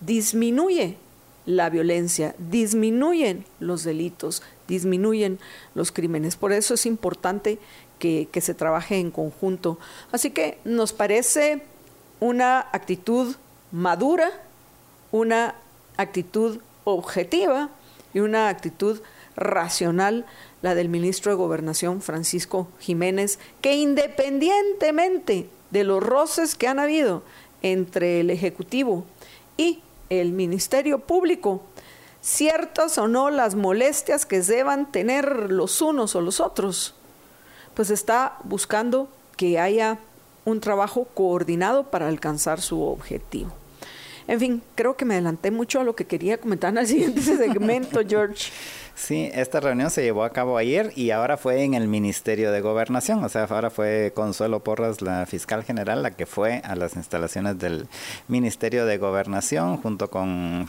disminuye 0.00 0.96
la 1.48 1.70
violencia, 1.70 2.34
disminuyen 2.38 3.46
los 3.58 3.82
delitos, 3.82 4.42
disminuyen 4.68 5.38
los 5.74 5.92
crímenes. 5.92 6.36
Por 6.36 6.52
eso 6.52 6.74
es 6.74 6.84
importante 6.84 7.58
que, 7.98 8.28
que 8.30 8.42
se 8.42 8.52
trabaje 8.52 8.98
en 8.98 9.10
conjunto. 9.10 9.78
Así 10.12 10.30
que 10.30 10.58
nos 10.66 10.92
parece 10.92 11.62
una 12.20 12.60
actitud 12.60 13.34
madura, 13.72 14.30
una 15.10 15.54
actitud 15.96 16.60
objetiva 16.84 17.70
y 18.12 18.20
una 18.20 18.50
actitud 18.50 19.00
racional, 19.34 20.26
la 20.60 20.74
del 20.74 20.90
ministro 20.90 21.32
de 21.32 21.36
Gobernación 21.36 22.02
Francisco 22.02 22.68
Jiménez, 22.78 23.38
que 23.62 23.74
independientemente 23.74 25.48
de 25.70 25.84
los 25.84 26.02
roces 26.02 26.54
que 26.56 26.68
han 26.68 26.78
habido 26.78 27.22
entre 27.62 28.20
el 28.20 28.28
Ejecutivo 28.28 29.06
y 29.56 29.80
el 30.10 30.32
Ministerio 30.32 30.98
Público, 31.00 31.62
ciertas 32.20 32.98
o 32.98 33.08
no 33.08 33.30
las 33.30 33.54
molestias 33.54 34.26
que 34.26 34.40
deban 34.40 34.90
tener 34.90 35.50
los 35.50 35.80
unos 35.80 36.14
o 36.14 36.20
los 36.20 36.40
otros, 36.40 36.94
pues 37.74 37.90
está 37.90 38.38
buscando 38.44 39.08
que 39.36 39.58
haya 39.58 39.98
un 40.44 40.60
trabajo 40.60 41.06
coordinado 41.14 41.90
para 41.90 42.08
alcanzar 42.08 42.60
su 42.60 42.82
objetivo. 42.82 43.52
En 44.26 44.38
fin, 44.38 44.62
creo 44.74 44.96
que 44.96 45.06
me 45.06 45.14
adelanté 45.14 45.50
mucho 45.50 45.80
a 45.80 45.84
lo 45.84 45.96
que 45.96 46.06
quería 46.06 46.38
comentar 46.38 46.70
en 46.70 46.78
el 46.78 46.86
siguiente 46.86 47.22
segmento, 47.22 48.00
George. 48.06 48.50
Sí, 48.98 49.30
esta 49.32 49.60
reunión 49.60 49.90
se 49.90 50.02
llevó 50.02 50.24
a 50.24 50.30
cabo 50.30 50.58
ayer 50.58 50.92
y 50.96 51.12
ahora 51.12 51.36
fue 51.36 51.62
en 51.62 51.74
el 51.74 51.86
Ministerio 51.86 52.50
de 52.50 52.60
Gobernación, 52.60 53.22
o 53.22 53.28
sea, 53.28 53.44
ahora 53.44 53.70
fue 53.70 54.12
Consuelo 54.12 54.58
Porras, 54.64 55.00
la 55.02 55.24
fiscal 55.24 55.62
general, 55.62 56.02
la 56.02 56.10
que 56.10 56.26
fue 56.26 56.60
a 56.64 56.74
las 56.74 56.96
instalaciones 56.96 57.60
del 57.60 57.86
Ministerio 58.26 58.86
de 58.86 58.98
Gobernación 58.98 59.76
junto 59.76 60.10
con, 60.10 60.66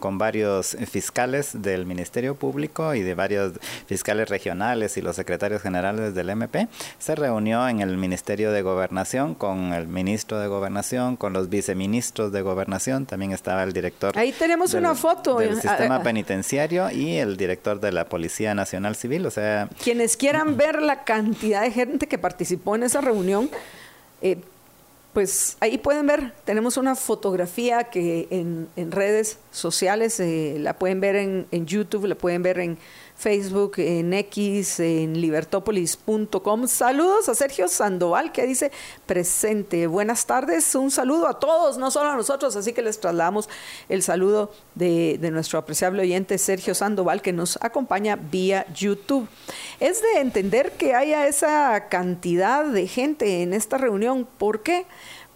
con 0.00 0.16
varios 0.16 0.74
fiscales 0.90 1.62
del 1.62 1.84
Ministerio 1.84 2.34
Público 2.34 2.94
y 2.94 3.02
de 3.02 3.14
varios 3.14 3.52
fiscales 3.86 4.30
regionales 4.30 4.96
y 4.96 5.02
los 5.02 5.14
secretarios 5.14 5.60
generales 5.60 6.14
del 6.14 6.30
MP. 6.30 6.68
Se 6.98 7.14
reunió 7.14 7.68
en 7.68 7.82
el 7.82 7.98
Ministerio 7.98 8.52
de 8.52 8.62
Gobernación 8.62 9.34
con 9.34 9.74
el 9.74 9.86
ministro 9.86 10.40
de 10.40 10.48
Gobernación, 10.48 11.16
con 11.16 11.34
los 11.34 11.50
viceministros 11.50 12.32
de 12.32 12.40
Gobernación, 12.40 13.04
también 13.04 13.32
estaba 13.32 13.62
el 13.62 13.74
director. 13.74 14.18
Ahí 14.18 14.32
tenemos 14.32 14.72
una 14.72 14.94
foto. 14.94 15.36
Del 15.36 15.60
sistema 15.60 16.02
penitenciario 16.02 16.90
y 16.90 17.16
el 17.18 17.36
director 17.36 17.65
de 17.74 17.92
la 17.92 18.08
Policía 18.08 18.54
Nacional 18.54 18.96
Civil, 18.96 19.26
o 19.26 19.30
sea... 19.30 19.68
Quienes 19.82 20.16
quieran 20.16 20.56
ver 20.56 20.80
la 20.80 21.04
cantidad 21.04 21.62
de 21.62 21.70
gente 21.72 22.06
que 22.06 22.18
participó 22.18 22.76
en 22.76 22.84
esa 22.84 23.00
reunión, 23.00 23.50
eh, 24.22 24.38
pues 25.12 25.56
ahí 25.60 25.78
pueden 25.78 26.06
ver, 26.06 26.32
tenemos 26.44 26.76
una 26.76 26.94
fotografía 26.94 27.84
que 27.84 28.28
en, 28.30 28.68
en 28.76 28.92
redes 28.92 29.38
sociales 29.50 30.20
eh, 30.20 30.56
la 30.60 30.78
pueden 30.78 31.00
ver 31.00 31.16
en, 31.16 31.46
en 31.50 31.66
YouTube, 31.66 32.06
la 32.06 32.14
pueden 32.14 32.42
ver 32.42 32.60
en 32.60 32.78
Facebook, 33.16 33.74
en 33.78 34.12
X, 34.12 34.78
en 34.80 35.20
libertópolis.com. 35.20 36.66
Saludos 36.68 37.28
a 37.28 37.34
Sergio 37.34 37.66
Sandoval 37.66 38.30
que 38.30 38.46
dice 38.46 38.70
presente. 39.06 39.86
Buenas 39.86 40.26
tardes, 40.26 40.74
un 40.74 40.90
saludo 40.90 41.26
a 41.26 41.38
todos, 41.38 41.78
no 41.78 41.90
solo 41.90 42.10
a 42.10 42.16
nosotros, 42.16 42.54
así 42.56 42.74
que 42.74 42.82
les 42.82 43.00
trasladamos 43.00 43.48
el 43.88 44.02
saludo 44.02 44.52
de, 44.74 45.18
nuestro 45.32 45.58
apreciable 45.58 46.02
oyente 46.02 46.36
Sergio 46.38 46.74
Sandoval 46.74 47.22
que 47.22 47.32
nos 47.32 47.58
acompaña 47.62 48.16
vía 48.16 48.66
YouTube. 48.74 49.28
Es 49.80 50.02
de 50.02 50.20
entender 50.20 50.72
que 50.72 50.94
haya 50.94 51.26
esa 51.26 51.88
cantidad 51.88 52.64
de 52.66 52.86
gente 52.86 53.42
en 53.42 53.54
esta 53.54 53.78
reunión. 53.78 54.28
¿Por 54.38 54.62
qué? 54.62 54.86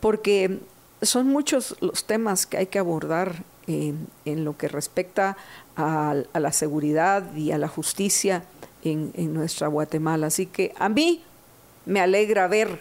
Porque 0.01 0.61
son 1.01 1.29
muchos 1.29 1.77
los 1.81 2.05
temas 2.05 2.45
que 2.45 2.59
hay 2.59 2.67
que 2.67 2.79
abordar 2.79 3.43
en, 3.67 4.07
en 4.25 4.45
lo 4.45 4.57
que 4.57 4.69
respecta 4.69 5.37
a, 5.81 6.39
la 6.39 6.53
seguridad 6.53 7.35
y 7.35 7.53
a 7.53 7.59
la 7.59 7.69
justicia 7.69 8.45
en, 8.85 9.13
nuestra 9.35 9.69
Guatemala. 9.69 10.29
Así 10.29 10.47
que 10.47 10.73
a 10.79 10.89
mí 10.89 11.23
me 11.87 12.01
alegra 12.01 12.49
ver 12.49 12.81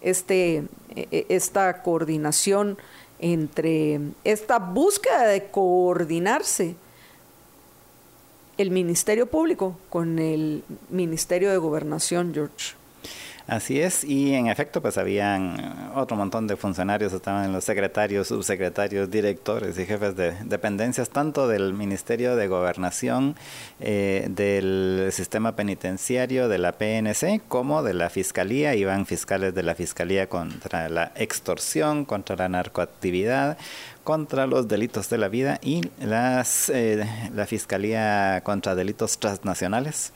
este, 0.00 0.64
e, 0.94 1.08
e, 1.10 1.26
esta 1.28 1.82
coordinación 1.82 2.78
entre 3.18 4.00
esta 4.24 4.58
búsqueda 4.58 5.26
de 5.26 5.46
coordinarse 5.46 6.76
el 8.56 8.70
Ministerio 8.70 9.26
Público 9.26 9.78
con 9.90 10.18
el 10.18 10.62
Ministerio 10.90 11.50
de 11.50 11.56
Gobernación, 11.56 12.32
George. 12.34 12.74
Así 13.46 13.78
es, 13.78 14.04
y 14.04 14.32
en 14.32 14.46
efecto, 14.46 14.80
pues 14.80 14.96
habían 14.96 15.90
otro 15.94 16.16
montón 16.16 16.46
de 16.46 16.56
funcionarios, 16.56 17.12
estaban 17.12 17.52
los 17.52 17.62
secretarios, 17.62 18.28
subsecretarios, 18.28 19.10
directores 19.10 19.78
y 19.78 19.84
jefes 19.84 20.16
de 20.16 20.32
dependencias, 20.44 21.10
tanto 21.10 21.46
del 21.46 21.74
Ministerio 21.74 22.36
de 22.36 22.48
Gobernación, 22.48 23.36
eh, 23.80 24.28
del 24.30 25.10
sistema 25.12 25.56
penitenciario, 25.56 26.48
de 26.48 26.56
la 26.56 26.72
PNC, 26.72 27.42
como 27.46 27.82
de 27.82 27.92
la 27.92 28.08
Fiscalía. 28.08 28.74
Iban 28.76 29.04
fiscales 29.04 29.54
de 29.54 29.62
la 29.62 29.74
Fiscalía 29.74 30.26
contra 30.26 30.88
la 30.88 31.12
extorsión, 31.14 32.06
contra 32.06 32.36
la 32.36 32.48
narcoactividad, 32.48 33.58
contra 34.04 34.46
los 34.46 34.68
delitos 34.68 35.08
de 35.08 35.18
la 35.18 35.28
vida 35.28 35.58
y 35.62 35.80
las, 35.98 36.68
eh, 36.68 37.08
la 37.34 37.46
Fiscalía 37.46 38.42
contra 38.44 38.74
Delitos 38.74 39.18
Transnacionales. 39.18 40.12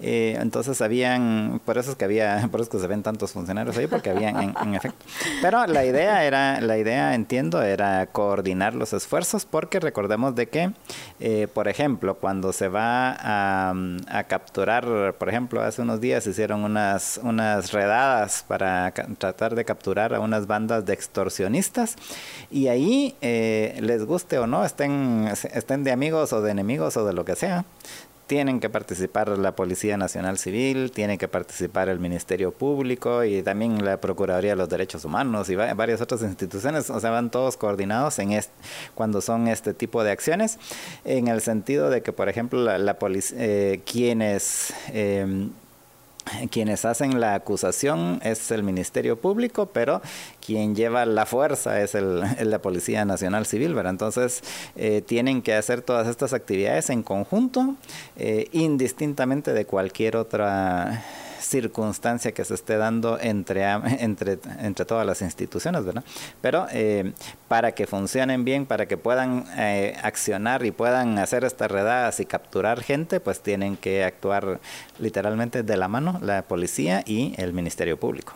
Eh, 0.00 0.36
entonces 0.40 0.82
habían, 0.82 1.60
por 1.64 1.78
eso 1.78 1.92
es 1.92 1.96
que 1.96 2.04
había, 2.04 2.48
por 2.50 2.60
eso 2.60 2.64
es 2.64 2.68
que 2.70 2.78
se 2.78 2.86
ven 2.86 3.02
tantos 3.02 3.32
funcionarios 3.32 3.76
ahí, 3.76 3.86
porque 3.86 4.10
habían 4.10 4.54
en, 4.56 4.74
efecto. 4.74 5.04
Pero 5.40 5.66
la 5.66 5.84
idea 5.84 6.24
era, 6.24 6.60
la 6.60 6.78
idea 6.78 7.14
entiendo, 7.14 7.62
era 7.62 8.06
coordinar 8.06 8.74
los 8.74 8.92
esfuerzos, 8.92 9.44
porque 9.44 9.80
recordemos 9.80 10.34
de 10.34 10.48
que, 10.48 10.72
eh, 11.20 11.46
por 11.52 11.68
ejemplo, 11.68 12.16
cuando 12.16 12.52
se 12.52 12.68
va 12.68 13.16
a, 13.18 13.74
a, 14.08 14.24
capturar, 14.24 15.14
por 15.18 15.28
ejemplo, 15.28 15.62
hace 15.62 15.82
unos 15.82 16.00
días 16.00 16.26
hicieron 16.26 16.64
unas, 16.64 17.20
unas 17.22 17.72
redadas 17.72 18.44
para 18.46 18.92
tratar 19.18 19.54
de 19.54 19.64
capturar 19.64 20.14
a 20.14 20.20
unas 20.20 20.46
bandas 20.46 20.84
de 20.86 20.94
extorsionistas, 20.94 21.96
y 22.50 22.68
ahí, 22.68 23.14
eh, 23.28 23.80
les 23.80 24.04
guste 24.04 24.38
o 24.38 24.46
no, 24.46 24.64
estén, 24.64 25.28
estén 25.52 25.82
de 25.82 25.90
amigos 25.90 26.32
o 26.32 26.40
de 26.42 26.52
enemigos 26.52 26.96
o 26.96 27.04
de 27.04 27.12
lo 27.12 27.24
que 27.24 27.34
sea, 27.34 27.64
tienen 28.26 28.60
que 28.60 28.68
participar 28.68 29.28
la 29.38 29.54
Policía 29.54 29.96
Nacional 29.96 30.38
Civil, 30.38 30.90
tiene 30.92 31.18
que 31.18 31.28
participar 31.28 31.88
el 31.88 31.98
Ministerio 31.98 32.52
Público 32.52 33.24
y 33.24 33.42
también 33.42 33.84
la 33.84 34.00
Procuraduría 34.00 34.52
de 34.52 34.56
los 34.56 34.68
Derechos 34.68 35.04
Humanos 35.04 35.48
y 35.48 35.56
varias 35.56 36.00
otras 36.00 36.22
instituciones, 36.22 36.90
o 36.90 37.00
sea, 37.00 37.10
van 37.10 37.30
todos 37.30 37.56
coordinados 37.56 38.18
en 38.18 38.40
cuando 38.94 39.20
son 39.20 39.48
este 39.48 39.74
tipo 39.74 40.04
de 40.04 40.10
acciones, 40.10 40.58
en 41.04 41.28
el 41.28 41.40
sentido 41.40 41.90
de 41.90 42.02
que, 42.02 42.12
por 42.12 42.28
ejemplo, 42.28 42.62
la, 42.62 42.78
la 42.78 42.96
eh, 43.34 43.80
quienes... 43.84 44.72
Eh, 44.92 45.48
quienes 46.50 46.84
hacen 46.84 47.20
la 47.20 47.34
acusación 47.34 48.20
es 48.22 48.50
el 48.50 48.62
Ministerio 48.62 49.16
Público, 49.16 49.66
pero 49.66 50.02
quien 50.44 50.74
lleva 50.74 51.06
la 51.06 51.26
fuerza 51.26 51.80
es 51.80 51.94
el, 51.94 52.20
la 52.50 52.60
Policía 52.60 53.04
Nacional 53.04 53.46
Civil, 53.46 53.74
¿verdad? 53.74 53.92
Entonces, 53.92 54.42
eh, 54.76 55.02
tienen 55.06 55.42
que 55.42 55.54
hacer 55.54 55.82
todas 55.82 56.08
estas 56.08 56.32
actividades 56.32 56.90
en 56.90 57.02
conjunto, 57.02 57.74
eh, 58.16 58.48
indistintamente 58.52 59.52
de 59.52 59.64
cualquier 59.64 60.16
otra 60.16 61.04
circunstancia 61.46 62.32
que 62.32 62.44
se 62.44 62.54
esté 62.54 62.76
dando 62.76 63.18
entre, 63.20 63.62
entre, 64.00 64.38
entre 64.60 64.84
todas 64.84 65.06
las 65.06 65.22
instituciones, 65.22 65.84
¿verdad? 65.84 66.04
Pero 66.40 66.66
eh, 66.72 67.12
para 67.48 67.72
que 67.72 67.86
funcionen 67.86 68.44
bien, 68.44 68.66
para 68.66 68.86
que 68.86 68.96
puedan 68.96 69.44
eh, 69.56 69.96
accionar 70.02 70.64
y 70.64 70.70
puedan 70.70 71.18
hacer 71.18 71.44
estas 71.44 71.70
redadas 71.70 72.20
y 72.20 72.26
capturar 72.26 72.82
gente, 72.82 73.20
pues 73.20 73.40
tienen 73.40 73.76
que 73.76 74.04
actuar 74.04 74.60
literalmente 74.98 75.62
de 75.62 75.76
la 75.76 75.88
mano 75.88 76.18
la 76.22 76.42
policía 76.42 77.02
y 77.06 77.34
el 77.38 77.52
Ministerio 77.52 77.98
Público. 77.98 78.34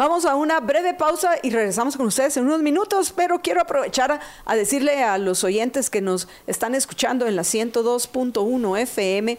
Vamos 0.00 0.24
a 0.24 0.34
una 0.34 0.58
breve 0.60 0.94
pausa 0.94 1.32
y 1.42 1.50
regresamos 1.50 1.94
con 1.94 2.06
ustedes 2.06 2.34
en 2.38 2.46
unos 2.46 2.62
minutos, 2.62 3.12
pero 3.14 3.42
quiero 3.42 3.60
aprovechar 3.60 4.18
a, 4.46 4.56
decirle 4.56 5.04
a 5.04 5.18
los 5.18 5.44
oyentes 5.44 5.90
que 5.90 6.00
nos 6.00 6.26
están 6.46 6.74
escuchando 6.74 7.26
en 7.26 7.36
la 7.36 7.42
102.1 7.42 8.80
FM 8.80 9.38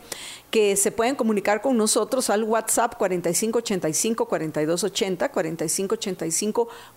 que 0.52 0.76
se 0.76 0.92
pueden 0.92 1.16
comunicar 1.16 1.64
con 1.64 1.78
nosotros 1.78 2.30
al 2.30 2.44
WhatsApp 2.44 2.94
4585-4280, 3.00 5.32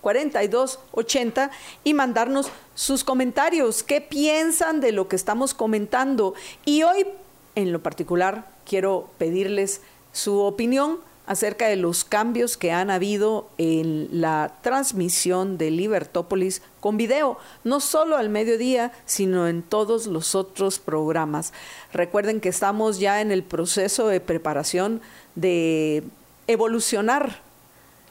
4585-4280 0.03 1.51
y 1.85 1.95
mandarnos 1.95 2.51
sus 2.75 3.03
comentarios, 3.03 3.83
qué 3.83 4.03
piensan 4.03 4.83
de 4.83 4.93
lo 4.93 5.09
que 5.09 5.17
estamos 5.17 5.55
comentando. 5.55 6.35
Y 6.67 6.83
hoy, 6.83 7.07
en 7.55 7.73
lo 7.73 7.83
particular, 7.83 8.47
quiero 8.67 9.09
pedirles 9.17 9.81
su 10.13 10.41
opinión 10.41 10.99
acerca 11.27 11.69
de 11.69 11.77
los 11.77 12.05
cambios 12.05 12.57
que 12.57 12.73
han 12.73 12.91
habido 12.91 13.49
en 13.57 14.09
la 14.11 14.55
transmisión 14.63 15.57
de 15.57 15.71
Libertópolis 15.71 16.63
con 16.81 16.97
video, 16.97 17.39
no 17.65 17.81
solo 17.81 18.17
al 18.17 18.29
mediodía, 18.29 18.93
sino 19.07 19.49
en 19.49 19.63
todos 19.63 20.07
los 20.07 20.35
otros 20.35 20.79
programas. 20.79 21.53
Recuerden 21.93 22.41
que 22.41 22.51
estamos 22.51 22.99
ya 22.99 23.21
en 23.21 23.31
el 23.31 23.43
proceso 23.43 24.07
de 24.09 24.21
preparación 24.21 25.01
de 25.35 26.05
evolucionar 26.47 27.41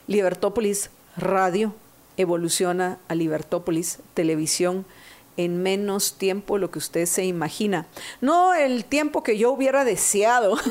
Libertópolis 0.08 0.89
Radio, 1.15 1.73
evoluciona 2.17 2.97
a 3.08 3.15
Libertópolis 3.15 3.99
Televisión 4.13 4.86
en 5.38 5.63
menos 5.63 6.13
tiempo 6.13 6.58
lo 6.58 6.69
que 6.71 6.80
usted 6.80 7.06
se 7.06 7.26
imagina. 7.26 7.88
No 8.21 8.54
el 8.54 8.86
tiempo 8.86 9.23
que 9.23 9.38
yo 9.38 9.52
hubiera 9.52 9.84
deseado. 9.84 10.58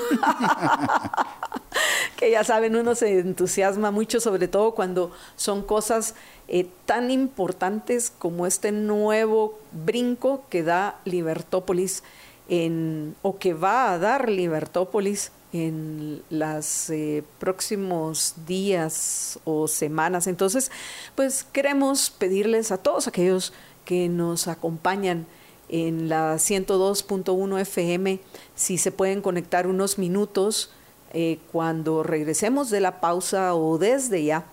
que 2.17 2.31
ya 2.31 2.45
saben, 2.45 2.77
uno 2.77 2.95
se 2.95 3.19
entusiasma 3.19 3.91
mucho, 3.91 4.21
sobre 4.21 4.49
todo 4.49 4.75
cuando 4.75 5.13
son 5.37 5.63
cosas 5.63 6.15
eh, 6.49 6.67
tan 6.87 7.11
importantes 7.11 8.13
como 8.17 8.47
este 8.47 8.73
nuevo 8.73 9.59
brinco 9.73 10.45
que 10.49 10.63
da 10.63 11.01
Libertópolis 11.05 12.03
en, 12.49 13.15
o 13.23 13.39
que 13.39 13.55
va 13.55 13.93
a 13.93 13.99
dar 13.99 14.29
Libertópolis 14.29 15.33
en 15.53 16.23
los 16.31 16.91
eh, 16.91 17.23
próximos 17.39 18.35
días 18.47 19.39
o 19.45 19.69
semanas. 19.69 20.27
Entonces, 20.27 20.71
pues 21.15 21.45
queremos 21.45 22.11
pedirles 22.11 22.73
a 22.73 22.79
todos 22.79 23.07
aquellos 23.07 23.53
que 23.85 24.09
nos 24.09 24.49
acompañan 24.49 25.27
en 25.69 26.09
la 26.09 26.35
102.1 26.35 27.61
FM, 27.61 28.21
si 28.55 28.79
se 28.79 28.93
pueden 28.93 29.23
conectar 29.23 29.67
unos 29.67 29.99
minutos 29.99 30.71
eh, 31.13 31.39
cuando 31.51 32.03
regresemos 32.03 32.71
de 32.71 32.81
la 32.81 33.01
pausa 33.01 33.55
o 33.55 33.79
desde 33.79 34.25
ya 34.25 34.45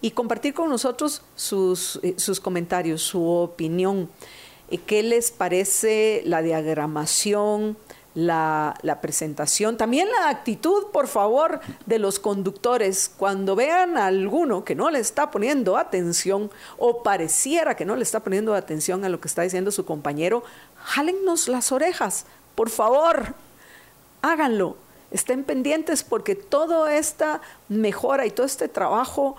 y 0.00 0.10
compartir 0.10 0.54
con 0.54 0.68
nosotros 0.68 1.22
sus, 1.34 1.98
eh, 2.02 2.14
sus 2.18 2.40
comentarios, 2.40 3.02
su 3.02 3.26
opinión. 3.26 4.08
Eh, 4.70 4.78
¿Qué 4.78 5.02
les 5.02 5.30
parece 5.30 6.22
la 6.26 6.42
diagramación? 6.42 7.76
la, 8.14 8.98
presentación, 9.02 9.76
también 9.76 10.08
la 10.08 10.28
actitud, 10.28 10.86
por 10.92 11.08
favor, 11.08 11.60
de 11.86 11.98
los 11.98 12.18
conductores. 12.18 13.10
Cuando 13.16 13.56
vean 13.56 13.96
a 13.96 14.06
alguno 14.06 14.64
que 14.64 14.74
no 14.74 14.90
le 14.90 15.00
está 15.00 15.30
poniendo 15.30 15.76
atención 15.76 16.50
o 16.78 17.02
pareciera 17.02 17.74
que 17.74 17.84
no 17.84 17.96
le 17.96 18.02
está 18.02 18.20
poniendo 18.20 18.54
atención 18.54 19.04
a 19.04 19.08
lo 19.08 19.20
que 19.20 19.28
está 19.28 19.42
diciendo 19.42 19.70
su 19.70 19.84
compañero, 19.84 20.44
jálennos 20.84 21.48
las 21.48 21.72
orejas, 21.72 22.26
por 22.54 22.70
favor, 22.70 23.34
háganlo. 24.22 24.76
Estén 25.14 25.44
pendientes 25.44 26.02
porque 26.02 26.34
toda 26.34 26.96
esta 26.96 27.40
mejora 27.68 28.26
y 28.26 28.32
todo 28.32 28.46
este 28.46 28.66
trabajo 28.66 29.36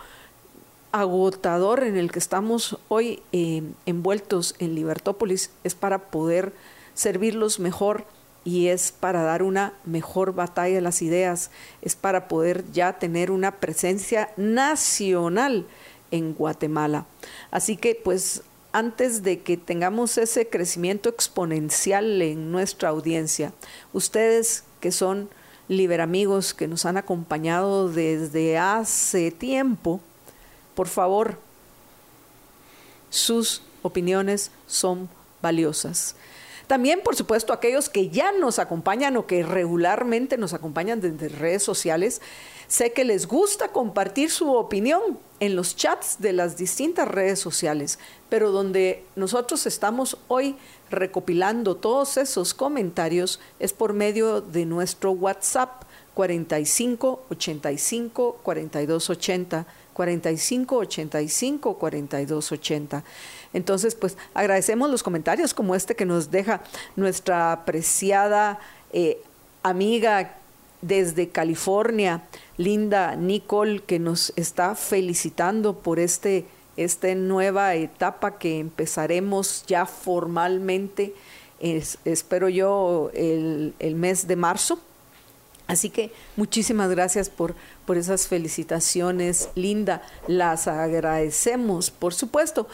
agotador 0.94 1.84
en 1.84 1.98
el 1.98 2.14
que 2.14 2.20
estamos 2.20 2.80
hoy 2.88 3.22
eh, 3.34 3.62
envueltos 3.86 4.56
en 4.60 4.74
Libertópolis 4.74 5.52
es 5.66 5.76
para 5.76 6.00
poder 6.00 6.54
servirlos 6.94 7.60
mejor 7.60 8.06
y 8.46 8.68
es 8.68 8.94
para 8.94 9.24
dar 9.24 9.44
una 9.44 9.74
mejor 9.84 10.34
batalla 10.34 10.76
de 10.76 10.82
las 10.82 11.02
ideas, 11.02 11.52
es 11.82 11.98
para 11.98 12.30
poder 12.30 12.64
ya 12.72 12.98
tener 12.98 13.30
una 13.30 13.60
presencia 13.60 14.30
nacional 14.38 15.68
en 16.10 16.36
Guatemala. 16.36 17.06
Así 17.52 17.76
que 17.76 18.00
pues 18.02 18.44
antes 18.72 19.24
de 19.24 19.42
que 19.42 19.58
tengamos 19.58 20.18
ese 20.18 20.48
crecimiento 20.48 21.10
exponencial 21.10 22.22
en 22.22 22.50
nuestra 22.54 22.88
audiencia, 22.88 23.52
ustedes 23.92 24.64
que 24.80 24.94
son 24.94 25.28
liberamigos 25.68 26.54
que 26.54 26.68
nos 26.68 26.86
han 26.86 26.98
acompañado 26.98 27.90
desde 27.90 28.58
hace 28.58 29.32
tiempo, 29.32 30.00
por 30.76 30.88
favor, 30.88 31.40
sus 33.10 33.62
opiniones 33.82 34.52
son 34.68 35.10
valiosas. 35.42 36.16
También, 36.68 37.02
por 37.04 37.16
supuesto, 37.16 37.54
aquellos 37.54 37.90
que 37.90 38.10
ya 38.10 38.32
nos 38.32 38.60
acompañan 38.60 39.18
o 39.18 39.28
que 39.28 39.44
regularmente 39.44 40.38
nos 40.38 40.54
acompañan 40.54 41.00
desde 41.00 41.30
redes 41.30 41.64
sociales, 41.64 42.22
sé 42.68 42.92
que 42.92 43.06
les 43.06 43.28
gusta 43.28 43.70
compartir 43.70 44.32
su 44.32 44.52
opinión 44.54 45.20
en 45.40 45.56
los 45.56 45.76
chats 45.76 46.18
de 46.20 46.34
las 46.34 46.58
distintas 46.58 47.08
redes 47.08 47.40
sociales, 47.40 48.00
pero 48.30 48.52
donde 48.52 49.06
nosotros 49.16 49.66
estamos 49.66 50.18
hoy 50.28 50.56
recopilando 50.90 51.76
todos 51.76 52.18
esos 52.18 52.54
comentarios 52.54 53.40
es 53.60 53.74
por 53.74 53.94
medio 53.94 54.42
de 54.42 54.66
nuestro 54.66 55.12
WhatsApp 55.12 55.84
45 56.14 57.26
85 57.30 58.40
42 58.42 59.10
80 59.10 59.66
45 59.94 60.76
85 60.78 61.78
42 61.78 62.52
80. 62.52 63.04
Entonces, 63.56 63.96
pues 63.96 64.18
agradecemos 64.34 64.90
los 64.90 65.02
comentarios 65.02 65.54
como 65.54 65.76
este 65.76 65.96
que 65.96 66.06
nos 66.06 66.30
deja 66.30 66.62
nuestra 66.98 67.54
apreciada 67.54 68.60
eh, 68.92 69.22
amiga 69.64 70.36
desde 70.82 71.30
California, 71.30 72.22
linda 72.58 73.16
Nicole 73.16 73.82
que 73.82 73.98
nos 73.98 74.34
está 74.36 74.76
felicitando 74.76 75.80
por 75.80 76.00
este 76.00 76.46
esta 76.76 77.16
nueva 77.16 77.74
etapa 77.76 78.38
que 78.38 78.60
empezaremos 78.60 79.64
ya 79.66 79.86
formalmente, 79.86 81.14
espero 81.62 82.50
yo, 82.50 83.12
el, 83.14 83.74
el, 83.80 83.96
mes 83.96 84.28
de 84.28 84.36
marzo. 84.36 84.78
Así 85.68 85.90
que 85.90 86.12
muchísimas 86.36 86.90
gracias 86.90 87.30
por, 87.30 87.56
por 87.86 87.98
esas 87.98 88.28
felicitaciones, 88.28 89.48
Linda. 89.56 90.02
Las 90.28 90.68
agradecemos, 90.68 91.92
por 91.92 92.14
supuesto. 92.14 92.68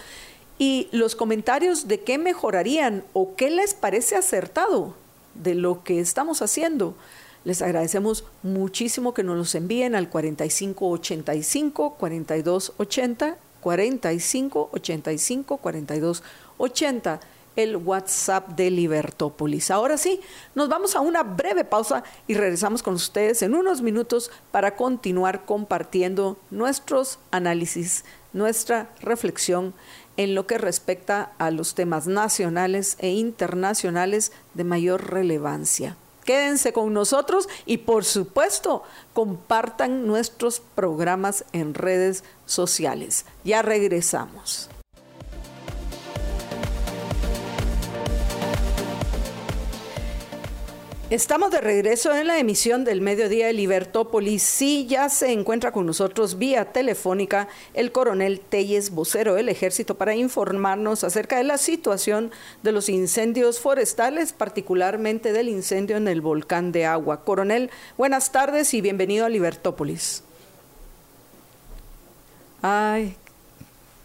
Y 0.62 0.90
los 0.92 1.16
comentarios 1.16 1.88
de 1.88 2.02
qué 2.02 2.20
mejorarían 2.20 3.04
o 3.14 3.36
qué 3.36 3.50
les 3.50 3.74
parece 3.74 4.16
acertado 4.16 4.94
de 5.34 5.56
lo 5.56 5.84
que 5.84 6.00
estamos 6.00 6.44
haciendo. 6.44 6.94
Les 7.46 7.64
agradecemos 7.64 8.26
muchísimo 8.44 9.16
que 9.16 9.24
nos 9.24 9.38
los 9.38 9.56
envíen 9.56 9.96
al 9.96 10.08
4585 10.08 11.96
4280 11.98 13.38
45 13.60 14.70
85 14.72 15.58
42 15.58 16.24
80 16.60 17.20
el 17.56 17.76
WhatsApp 17.76 18.50
de 18.50 18.70
Libertópolis. 18.70 19.72
Ahora 19.72 19.98
sí, 19.98 20.22
nos 20.56 20.70
vamos 20.70 20.96
a 20.96 21.02
una 21.02 21.24
breve 21.24 21.64
pausa 21.64 22.04
y 22.28 22.36
regresamos 22.36 22.84
con 22.84 22.94
ustedes 22.94 23.42
en 23.42 23.56
unos 23.56 23.82
minutos 23.82 24.32
para 24.52 24.76
continuar 24.76 25.44
compartiendo 25.46 26.38
nuestros 26.50 27.20
análisis, 27.32 28.06
nuestra 28.32 28.90
reflexión 29.02 29.74
en 30.22 30.36
lo 30.36 30.46
que 30.46 30.60
respecta 30.60 31.32
a 31.40 31.50
los 31.50 31.74
temas 31.74 32.06
nacionales 32.06 32.96
e 33.00 33.10
internacionales 33.10 34.32
de 34.54 34.64
mayor 34.64 35.10
relevancia. 35.10 35.98
Quédense 36.26 36.74
con 36.74 36.94
nosotros 36.94 37.50
y 37.66 37.80
por 37.80 38.06
supuesto 38.06 38.84
compartan 39.14 40.06
nuestros 40.06 40.60
programas 40.76 41.44
en 41.54 41.74
redes 41.74 42.24
sociales. 42.46 43.26
Ya 43.44 43.64
regresamos. 43.64 44.70
Estamos 51.12 51.52
de 51.52 51.60
regreso 51.60 52.16
en 52.16 52.28
la 52.28 52.40
emisión 52.40 52.86
del 52.86 53.02
mediodía 53.02 53.48
de 53.48 53.52
Libertópolis. 53.52 54.42
Sí, 54.44 54.88
ya 54.88 55.10
se 55.10 55.34
encuentra 55.34 55.74
con 55.74 55.86
nosotros 55.86 56.38
vía 56.38 56.72
telefónica 56.72 57.50
el 57.74 57.92
coronel 57.92 58.40
Telles, 58.40 58.92
vocero 58.92 59.34
del 59.34 59.50
ejército, 59.50 59.96
para 59.96 60.16
informarnos 60.16 61.04
acerca 61.04 61.36
de 61.36 61.44
la 61.44 61.58
situación 61.58 62.32
de 62.64 62.72
los 62.72 62.88
incendios 62.88 63.60
forestales, 63.60 64.32
particularmente 64.32 65.34
del 65.34 65.50
incendio 65.50 65.98
en 65.98 66.08
el 66.08 66.22
volcán 66.22 66.72
de 66.72 66.86
agua. 66.86 67.26
Coronel, 67.26 67.72
buenas 67.98 68.32
tardes 68.32 68.74
y 68.74 68.80
bienvenido 68.80 69.26
a 69.26 69.30
Libertópolis. 69.30 70.24
Ay. 72.62 73.18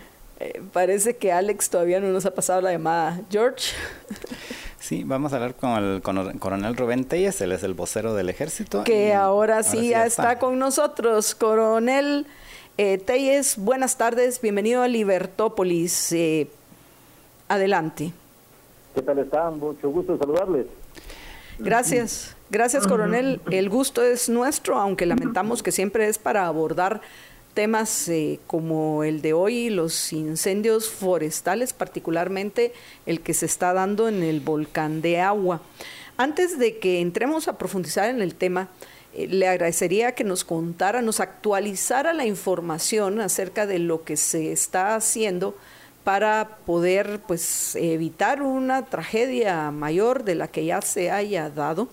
Eh, 0.44 0.61
parece 0.74 1.16
que 1.16 1.33
Alex 1.33 1.70
todavía 1.70 2.00
no 2.00 2.09
nos 2.09 2.26
ha 2.26 2.35
pasado 2.35 2.61
la 2.61 2.70
llamada. 2.70 3.20
George. 3.30 3.72
Sí, 4.78 5.02
vamos 5.02 5.33
a 5.33 5.37
hablar 5.37 5.54
con 5.54 5.83
el, 5.83 6.02
coronel 6.02 6.76
Rubén 6.76 7.07
Telles, 7.07 7.40
él 7.40 7.52
es 7.52 7.62
el 7.62 7.72
vocero 7.72 8.12
del 8.12 8.28
ejército. 8.28 8.85
Que 8.85 9.14
ahora 9.14 9.62
sí 9.62 9.88
ya 9.88 10.04
está. 10.04 10.38
con 10.38 10.59
nosotros. 10.59 11.35
Coronel 11.35 12.26
eh, 12.76 12.98
Telles, 12.98 13.57
buenas 13.57 13.96
tardes, 13.96 14.42
bienvenido 14.42 14.83
a 14.83 14.88
Libertópolis. 14.88 16.12
Eh, 16.12 16.50
adelante. 17.48 18.12
¿Qué 18.94 19.00
tal 19.00 19.20
están? 19.20 19.59
Mucho 19.59 19.88
gusto 19.88 20.18
saludarles. 20.18 20.66
Gracias, 21.59 22.37
gracias 22.50 22.87
coronel. 22.87 23.40
El 23.50 23.70
gusto 23.70 24.02
es 24.02 24.28
nuestro, 24.28 24.76
aunque 24.76 25.07
lamentamos 25.07 25.62
que 25.62 25.72
siempre 25.72 26.09
es 26.09 26.18
para 26.18 26.46
abordar 26.46 27.00
temas 27.55 28.09
eh, 28.09 28.40
como 28.47 29.05
el 29.05 29.23
de 29.23 29.33
hoy, 29.33 29.71
los 29.71 30.12
incendios 30.12 30.90
forestales, 30.90 31.73
particularmente 31.73 32.73
el 33.07 33.21
que 33.21 33.33
se 33.33 33.47
está 33.47 33.73
dando 33.73 34.09
en 34.09 34.23
el 34.23 34.40
volcán 34.40 35.01
de 35.01 35.21
agua. 35.21 35.62
Antes 36.17 36.59
de 36.59 36.79
que 36.79 37.01
entremos 37.01 37.49
a 37.49 37.57
profundizar 37.57 38.11
en 38.11 38.21
el 38.21 38.35
tema, 38.35 38.69
eh, 39.14 39.29
le 39.29 39.49
agradecería 39.49 40.12
que 40.12 40.25
nos 40.25 40.45
contara, 40.45 41.01
nos 41.01 41.21
actualizara 41.21 42.12
la 42.12 42.27
información 42.27 43.21
acerca 43.21 43.67
de 43.67 43.79
lo 43.79 44.05
que 44.05 44.17
se 44.17 44.53
está 44.53 44.97
haciendo 44.97 45.57
para 46.03 46.59
poder 46.67 47.21
pues 47.27 47.77
evitar 47.77 48.43
una 48.43 48.85
tragedia 48.85 49.71
mayor 49.71 50.25
de 50.25 50.35
la 50.35 50.49
que 50.49 50.67
ya 50.67 50.83
se 50.83 51.11
haya 51.11 51.49
dado 51.49 51.88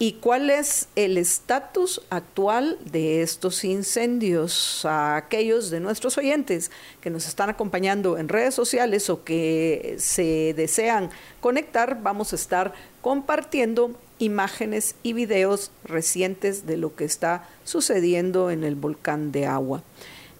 ¿Y 0.00 0.12
cuál 0.12 0.48
es 0.48 0.88
el 0.94 1.18
estatus 1.18 2.00
actual 2.08 2.78
de 2.84 3.20
estos 3.22 3.64
incendios? 3.64 4.84
A 4.84 5.16
aquellos 5.16 5.70
de 5.70 5.80
nuestros 5.80 6.16
oyentes 6.18 6.70
que 7.00 7.10
nos 7.10 7.26
están 7.26 7.50
acompañando 7.50 8.16
en 8.16 8.28
redes 8.28 8.54
sociales 8.54 9.10
o 9.10 9.24
que 9.24 9.96
se 9.98 10.54
desean 10.54 11.10
conectar, 11.40 12.00
vamos 12.00 12.32
a 12.32 12.36
estar 12.36 12.74
compartiendo 13.00 13.90
imágenes 14.20 14.94
y 15.02 15.14
videos 15.14 15.72
recientes 15.84 16.64
de 16.64 16.76
lo 16.76 16.94
que 16.94 17.04
está 17.04 17.48
sucediendo 17.64 18.52
en 18.52 18.62
el 18.62 18.76
volcán 18.76 19.32
de 19.32 19.46
agua. 19.46 19.82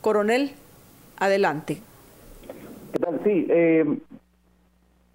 Coronel, 0.01 0.53
adelante. 1.17 1.79
¿Qué 2.93 2.99
tal? 3.01 3.21
Sí, 3.25 3.45
eh, 3.51 3.85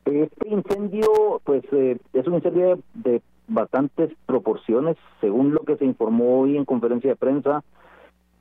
este 0.03 0.49
incendio, 0.49 1.41
pues 1.45 1.63
eh, 1.71 1.97
es 2.11 2.27
un 2.27 2.33
incendio 2.35 2.79
bastantes 3.53 4.11
proporciones, 4.25 4.97
según 5.21 5.53
lo 5.53 5.61
que 5.61 5.77
se 5.77 5.85
informó 5.85 6.41
hoy 6.41 6.57
en 6.57 6.65
conferencia 6.65 7.11
de 7.11 7.15
prensa, 7.15 7.63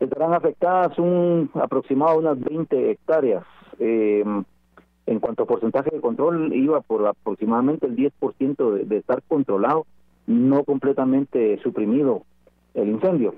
estarán 0.01 0.35
afectadas 0.35 0.99
un 0.99 1.51
aproximado 1.55 2.19
unas 2.19 2.41
20 2.41 2.91
hectáreas. 2.91 3.45
Eh, 3.79 4.25
en 5.05 5.19
cuanto 5.19 5.43
a 5.43 5.47
porcentaje 5.47 5.91
de 5.91 6.01
control, 6.01 6.53
iba 6.55 6.81
por 6.81 7.07
aproximadamente 7.07 7.87
el 7.87 7.97
10% 7.97 8.73
de, 8.73 8.85
de 8.85 8.97
estar 8.99 9.23
controlado, 9.27 9.85
no 10.27 10.63
completamente 10.65 11.59
suprimido 11.63 12.23
el 12.75 12.89
incendio. 12.89 13.35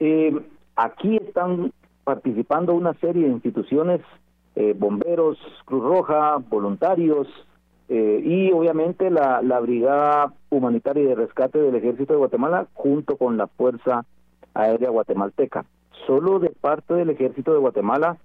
Eh, 0.00 0.38
aquí 0.76 1.16
están 1.16 1.72
participando 2.04 2.74
una 2.74 2.94
serie 2.94 3.24
de 3.24 3.32
instituciones, 3.32 4.00
eh, 4.54 4.74
bomberos, 4.78 5.38
Cruz 5.64 5.82
Roja, 5.82 6.36
voluntarios, 6.36 7.28
eh, 7.88 8.20
y 8.22 8.52
obviamente 8.52 9.10
la, 9.10 9.40
Brigada 9.60 10.34
Humanitaria 10.50 11.08
de 11.08 11.14
Rescate 11.14 11.58
del 11.58 11.74
Ejército 11.74 12.12
de 12.12 12.18
Guatemala 12.18 12.66
junto 12.74 13.16
con 13.16 13.38
la 13.38 13.46
Fuerza 13.46 14.04
Aérea 14.52 14.90
Guatemalteca. 14.90 15.64
Solo 16.06 16.38
de 16.38 16.50
parte 16.50 16.94
del 16.94 17.10
Ejército 17.10 17.52
de 17.52 17.58
Guatemala, 17.58 18.18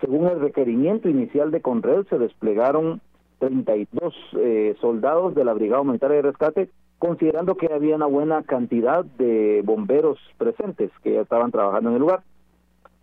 según 0.00 0.26
el 0.28 0.40
requerimiento 0.40 1.08
inicial 1.08 1.50
de 1.50 1.60
Conred, 1.60 2.06
se 2.08 2.18
desplegaron 2.18 3.02
32 3.40 4.14
eh, 4.38 4.76
soldados 4.80 5.34
de 5.34 5.44
la 5.44 5.52
Brigada 5.52 5.82
Humanitaria 5.82 6.16
de 6.16 6.22
Rescate, 6.22 6.70
considerando 6.98 7.56
que 7.56 7.72
había 7.72 7.96
una 7.96 8.06
buena 8.06 8.42
cantidad 8.42 9.04
de 9.04 9.62
bomberos 9.64 10.18
presentes 10.38 10.90
que 11.02 11.14
ya 11.14 11.20
estaban 11.20 11.50
trabajando 11.50 11.90
en 11.90 11.96
el 11.96 12.00
lugar. 12.00 12.22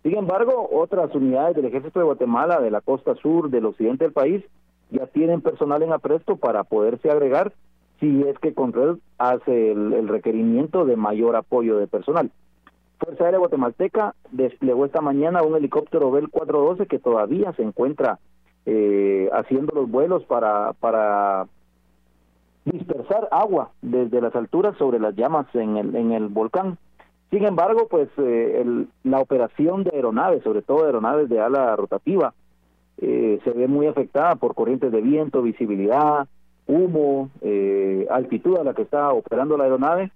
Sin 0.02 0.16
embargo, 0.16 0.68
otras 0.72 1.14
unidades 1.14 1.56
del 1.56 1.66
Ejército 1.66 1.98
de 1.98 2.06
Guatemala, 2.06 2.60
de 2.60 2.70
la 2.70 2.80
costa 2.80 3.14
sur, 3.16 3.50
del 3.50 3.66
occidente 3.66 4.04
del 4.04 4.12
país, 4.12 4.44
ya 4.90 5.06
tienen 5.06 5.40
personal 5.40 5.82
en 5.82 5.92
apresto 5.92 6.36
para 6.36 6.64
poderse 6.64 7.10
agregar 7.10 7.52
si 8.00 8.22
es 8.22 8.38
que 8.38 8.54
Conred 8.54 8.96
hace 9.18 9.72
el, 9.72 10.08
requerimiento 10.08 10.84
de 10.84 10.96
mayor 10.96 11.36
apoyo 11.36 11.78
de 11.78 11.86
personal. 11.86 12.30
Fuerza 12.98 13.24
Aérea 13.24 13.38
Guatemalteca 13.40 14.14
desplegó 14.30 14.84
esta 14.84 15.00
mañana 15.00 15.42
un 15.42 15.56
helicóptero 15.56 16.10
Bell 16.10 16.28
412 16.28 16.86
que 16.86 16.98
todavía 16.98 17.52
se 17.54 17.62
encuentra 17.62 18.18
eh, 18.66 19.28
haciendo 19.32 19.72
los 19.74 19.90
vuelos 19.90 20.24
para, 20.24 20.72
para 20.74 21.46
dispersar 22.64 23.28
agua 23.30 23.70
desde 23.82 24.20
las 24.20 24.34
alturas 24.34 24.76
sobre 24.78 25.00
las 25.00 25.14
llamas 25.14 25.46
en 25.54 25.76
el, 25.76 25.96
en 25.96 26.12
el 26.12 26.28
volcán. 26.28 26.78
Sin 27.30 27.44
embargo, 27.44 27.88
pues 27.88 28.08
eh, 28.18 28.86
la 29.04 29.20
operación 29.20 29.84
de 29.84 29.90
aeronaves, 29.94 30.42
sobre 30.42 30.62
todo 30.62 30.86
aeronaves 30.86 31.28
de 31.28 31.40
ala 31.40 31.76
rotativa, 31.76 32.32
eh, 33.00 33.38
se 33.44 33.50
ve 33.50 33.68
muy 33.68 33.86
afectada 33.86 34.34
por 34.34 34.54
corrientes 34.54 34.90
de 34.90 35.00
viento, 35.00 35.40
visibilidad, 35.40 36.26
humo, 36.66 37.30
eh, 37.42 38.06
altitud 38.10 38.58
a 38.58 38.64
la 38.64 38.74
que 38.74 38.82
está 38.82 39.12
operando 39.12 39.56
la 39.56 39.64
aeronave. 39.64 40.10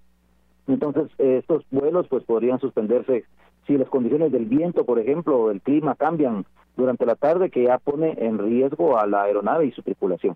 Entonces, 0.67 1.09
eh, 1.17 1.37
estos 1.39 1.63
vuelos 1.71 2.07
pues 2.09 2.23
podrían 2.23 2.59
suspenderse 2.59 3.23
si 3.67 3.77
las 3.77 3.89
condiciones 3.89 4.31
del 4.33 4.45
viento, 4.45 4.85
por 4.85 4.99
ejemplo, 4.99 5.39
o 5.39 5.49
del 5.49 5.61
clima 5.61 5.95
cambian 5.95 6.45
durante 6.75 7.05
la 7.05 7.15
tarde, 7.15 7.49
que 7.49 7.63
ya 7.63 7.77
pone 7.77 8.17
en 8.17 8.37
riesgo 8.37 8.99
a 8.99 9.07
la 9.07 9.23
aeronave 9.23 9.65
y 9.65 9.71
su 9.71 9.81
tripulación. 9.81 10.35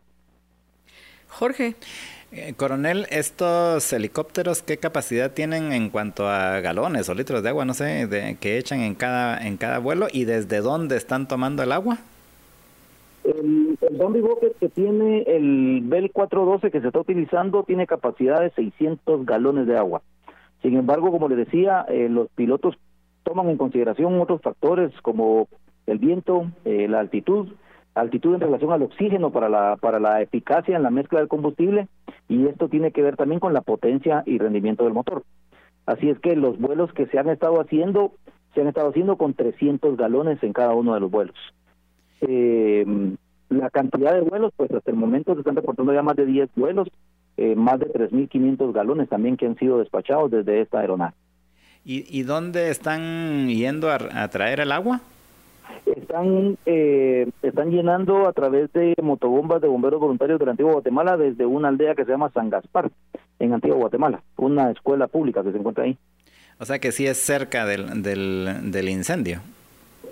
Jorge. 1.27 1.75
coronel, 2.55 3.05
estos 3.09 3.91
helicópteros, 3.91 4.61
¿qué 4.61 4.77
capacidad 4.77 5.33
tienen 5.33 5.73
en 5.73 5.89
cuanto 5.89 6.29
a 6.29 6.61
galones 6.61 7.09
o 7.09 7.13
litros 7.13 7.43
de 7.43 7.49
agua, 7.49 7.65
no 7.65 7.73
sé, 7.73 8.07
de, 8.07 8.37
que 8.39 8.57
echan 8.57 8.79
en 8.79 8.95
cada, 8.95 9.45
en 9.45 9.57
cada 9.57 9.79
vuelo 9.79 10.07
y 10.09 10.23
desde 10.23 10.61
dónde 10.61 10.95
están 10.95 11.27
tomando 11.27 11.63
el 11.63 11.73
agua? 11.73 11.97
El, 13.27 13.77
el 13.81 13.97
Zombie 13.97 14.21
Bucket 14.21 14.57
que 14.57 14.69
tiene 14.69 15.23
el 15.23 15.81
Bell 15.83 16.11
412 16.11 16.71
que 16.71 16.79
se 16.79 16.87
está 16.87 17.01
utilizando 17.01 17.63
tiene 17.63 17.85
capacidad 17.85 18.39
de 18.39 18.51
600 18.51 19.25
galones 19.25 19.67
de 19.67 19.77
agua. 19.77 20.01
Sin 20.61 20.77
embargo, 20.77 21.11
como 21.11 21.27
le 21.27 21.35
decía, 21.35 21.85
eh, 21.89 22.07
los 22.09 22.29
pilotos 22.29 22.77
toman 23.23 23.49
en 23.49 23.57
consideración 23.57 24.19
otros 24.21 24.41
factores 24.41 24.93
como 25.01 25.49
el 25.87 25.97
viento, 25.97 26.49
eh, 26.63 26.87
la 26.87 26.99
altitud, 26.99 27.49
altitud 27.95 28.35
en 28.35 28.41
relación 28.41 28.71
al 28.71 28.83
oxígeno 28.83 29.31
para 29.31 29.49
la, 29.49 29.75
para 29.75 29.99
la 29.99 30.21
eficacia 30.21 30.77
en 30.77 30.83
la 30.83 30.89
mezcla 30.89 31.19
del 31.19 31.27
combustible 31.27 31.87
y 32.29 32.47
esto 32.47 32.69
tiene 32.69 32.91
que 32.91 33.01
ver 33.01 33.17
también 33.17 33.41
con 33.41 33.53
la 33.53 33.61
potencia 33.61 34.23
y 34.25 34.37
rendimiento 34.37 34.85
del 34.85 34.93
motor. 34.93 35.23
Así 35.85 36.09
es 36.09 36.17
que 36.19 36.37
los 36.37 36.57
vuelos 36.59 36.93
que 36.93 37.07
se 37.07 37.19
han 37.19 37.29
estado 37.29 37.59
haciendo, 37.59 38.13
se 38.53 38.61
han 38.61 38.67
estado 38.67 38.89
haciendo 38.89 39.17
con 39.17 39.33
300 39.33 39.97
galones 39.97 40.41
en 40.43 40.53
cada 40.53 40.73
uno 40.73 40.93
de 40.93 41.01
los 41.01 41.11
vuelos. 41.11 41.35
Eh, 42.21 42.85
la 43.49 43.69
cantidad 43.69 44.13
de 44.13 44.21
vuelos, 44.21 44.53
pues 44.55 44.71
hasta 44.71 44.91
el 44.91 44.97
momento 44.97 45.33
se 45.33 45.39
están 45.39 45.55
reportando 45.55 45.93
ya 45.93 46.03
más 46.03 46.15
de 46.15 46.25
10 46.25 46.49
vuelos, 46.55 46.87
eh, 47.37 47.55
más 47.55 47.79
de 47.79 47.87
3.500 47.87 48.73
galones 48.73 49.09
también 49.09 49.37
que 49.37 49.45
han 49.45 49.57
sido 49.57 49.79
despachados 49.79 50.31
desde 50.31 50.61
esta 50.61 50.79
aeronave. 50.79 51.13
¿Y, 51.85 52.05
y 52.09 52.23
dónde 52.23 52.69
están 52.69 53.47
yendo 53.47 53.89
a 53.89 54.27
traer 54.27 54.59
el 54.59 54.71
agua? 54.73 55.01
están 55.95 56.57
eh, 56.65 57.29
están 57.41 57.71
llenando 57.71 58.27
a 58.27 58.33
través 58.33 58.71
de 58.73 58.95
motobombas 59.01 59.61
de 59.61 59.67
bomberos 59.67 59.99
voluntarios 59.99 60.39
de 60.39 60.45
la 60.45 60.51
antigua 60.51 60.73
Guatemala 60.73 61.17
desde 61.17 61.45
una 61.45 61.69
aldea 61.69 61.95
que 61.95 62.05
se 62.05 62.11
llama 62.11 62.31
San 62.33 62.49
Gaspar 62.49 62.89
en 63.39 63.53
antigua 63.53 63.77
Guatemala 63.77 64.21
una 64.37 64.71
escuela 64.71 65.07
pública 65.07 65.43
que 65.43 65.51
se 65.51 65.57
encuentra 65.57 65.83
ahí 65.83 65.97
o 66.59 66.65
sea 66.65 66.79
que 66.79 66.91
sí 66.91 67.05
es 67.05 67.17
cerca 67.17 67.65
del, 67.65 68.01
del, 68.01 68.71
del 68.71 68.89
incendio 68.89 69.41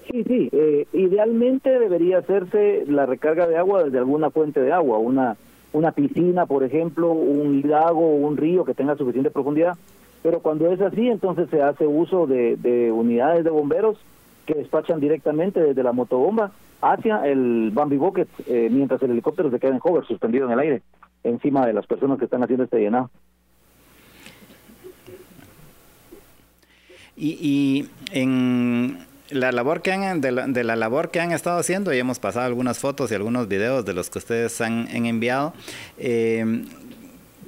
sí 0.10 0.24
sí 0.24 0.50
eh, 0.52 0.88
idealmente 0.94 1.80
debería 1.80 2.20
hacerse 2.20 2.86
la 2.88 3.06
recarga 3.06 3.48
de 3.48 3.58
agua 3.58 3.84
desde 3.84 3.98
alguna 3.98 4.30
fuente 4.30 4.62
de 4.62 4.72
agua 4.72 4.98
una 4.98 5.38
una 5.74 5.92
piscina 5.92 6.46
por 6.46 6.64
ejemplo 6.64 7.12
un 7.12 7.62
lago 7.66 8.16
un 8.16 8.38
río 8.38 8.66
que 8.66 8.74
tenga 8.74 8.96
suficiente 8.96 9.32
profundidad 9.32 9.78
pero 10.24 10.40
cuando 10.40 10.72
es 10.72 10.82
así 10.82 11.08
entonces 11.08 11.50
se 11.50 11.62
hace 11.62 11.86
uso 11.86 12.28
de, 12.28 12.56
de 12.58 12.92
unidades 12.92 13.44
de 13.44 13.50
bomberos 13.50 13.98
que 14.46 14.54
despachan 14.54 15.00
directamente 15.00 15.62
desde 15.62 15.84
la 15.84 15.92
motobomba 15.92 16.52
hacia 16.82 17.26
el 17.26 17.72
Bambi 17.74 17.98
Bucket, 17.98 18.28
eh, 18.48 18.70
mientras 18.72 19.02
el 19.02 19.12
helicóptero 19.12 19.50
se 19.50 19.60
queda 19.60 19.72
en 19.72 19.80
hover, 19.82 20.06
suspendido 20.06 20.46
en 20.46 20.52
el 20.54 20.60
aire, 20.60 20.82
encima 21.24 21.66
de 21.66 21.74
las 21.74 21.88
personas 21.88 22.20
que 22.20 22.26
están 22.26 22.44
haciendo 22.44 22.66
este 22.66 22.80
llenado. 22.80 23.10
Y, 27.18 27.38
y 27.42 27.90
en 28.12 29.05
la 29.30 29.52
labor 29.52 29.82
que 29.82 29.92
han 29.92 30.22
de 30.22 30.32
la, 30.32 30.48
de 30.48 30.64
la, 30.64 30.76
labor 30.76 31.10
que 31.10 31.20
han 31.20 31.32
estado 31.32 31.60
haciendo 31.60 31.94
y 31.94 32.00
hemos 32.00 32.20
pasado 32.20 32.46
algunas 32.46 32.80
fotos 32.80 33.12
y 33.12 33.16
algunos 33.16 33.48
videos 33.48 33.86
de 33.86 33.94
los 33.94 34.10
que 34.10 34.20
ustedes 34.20 34.62
han, 34.62 34.88
enviado 34.88 35.54
eh, 35.98 36.64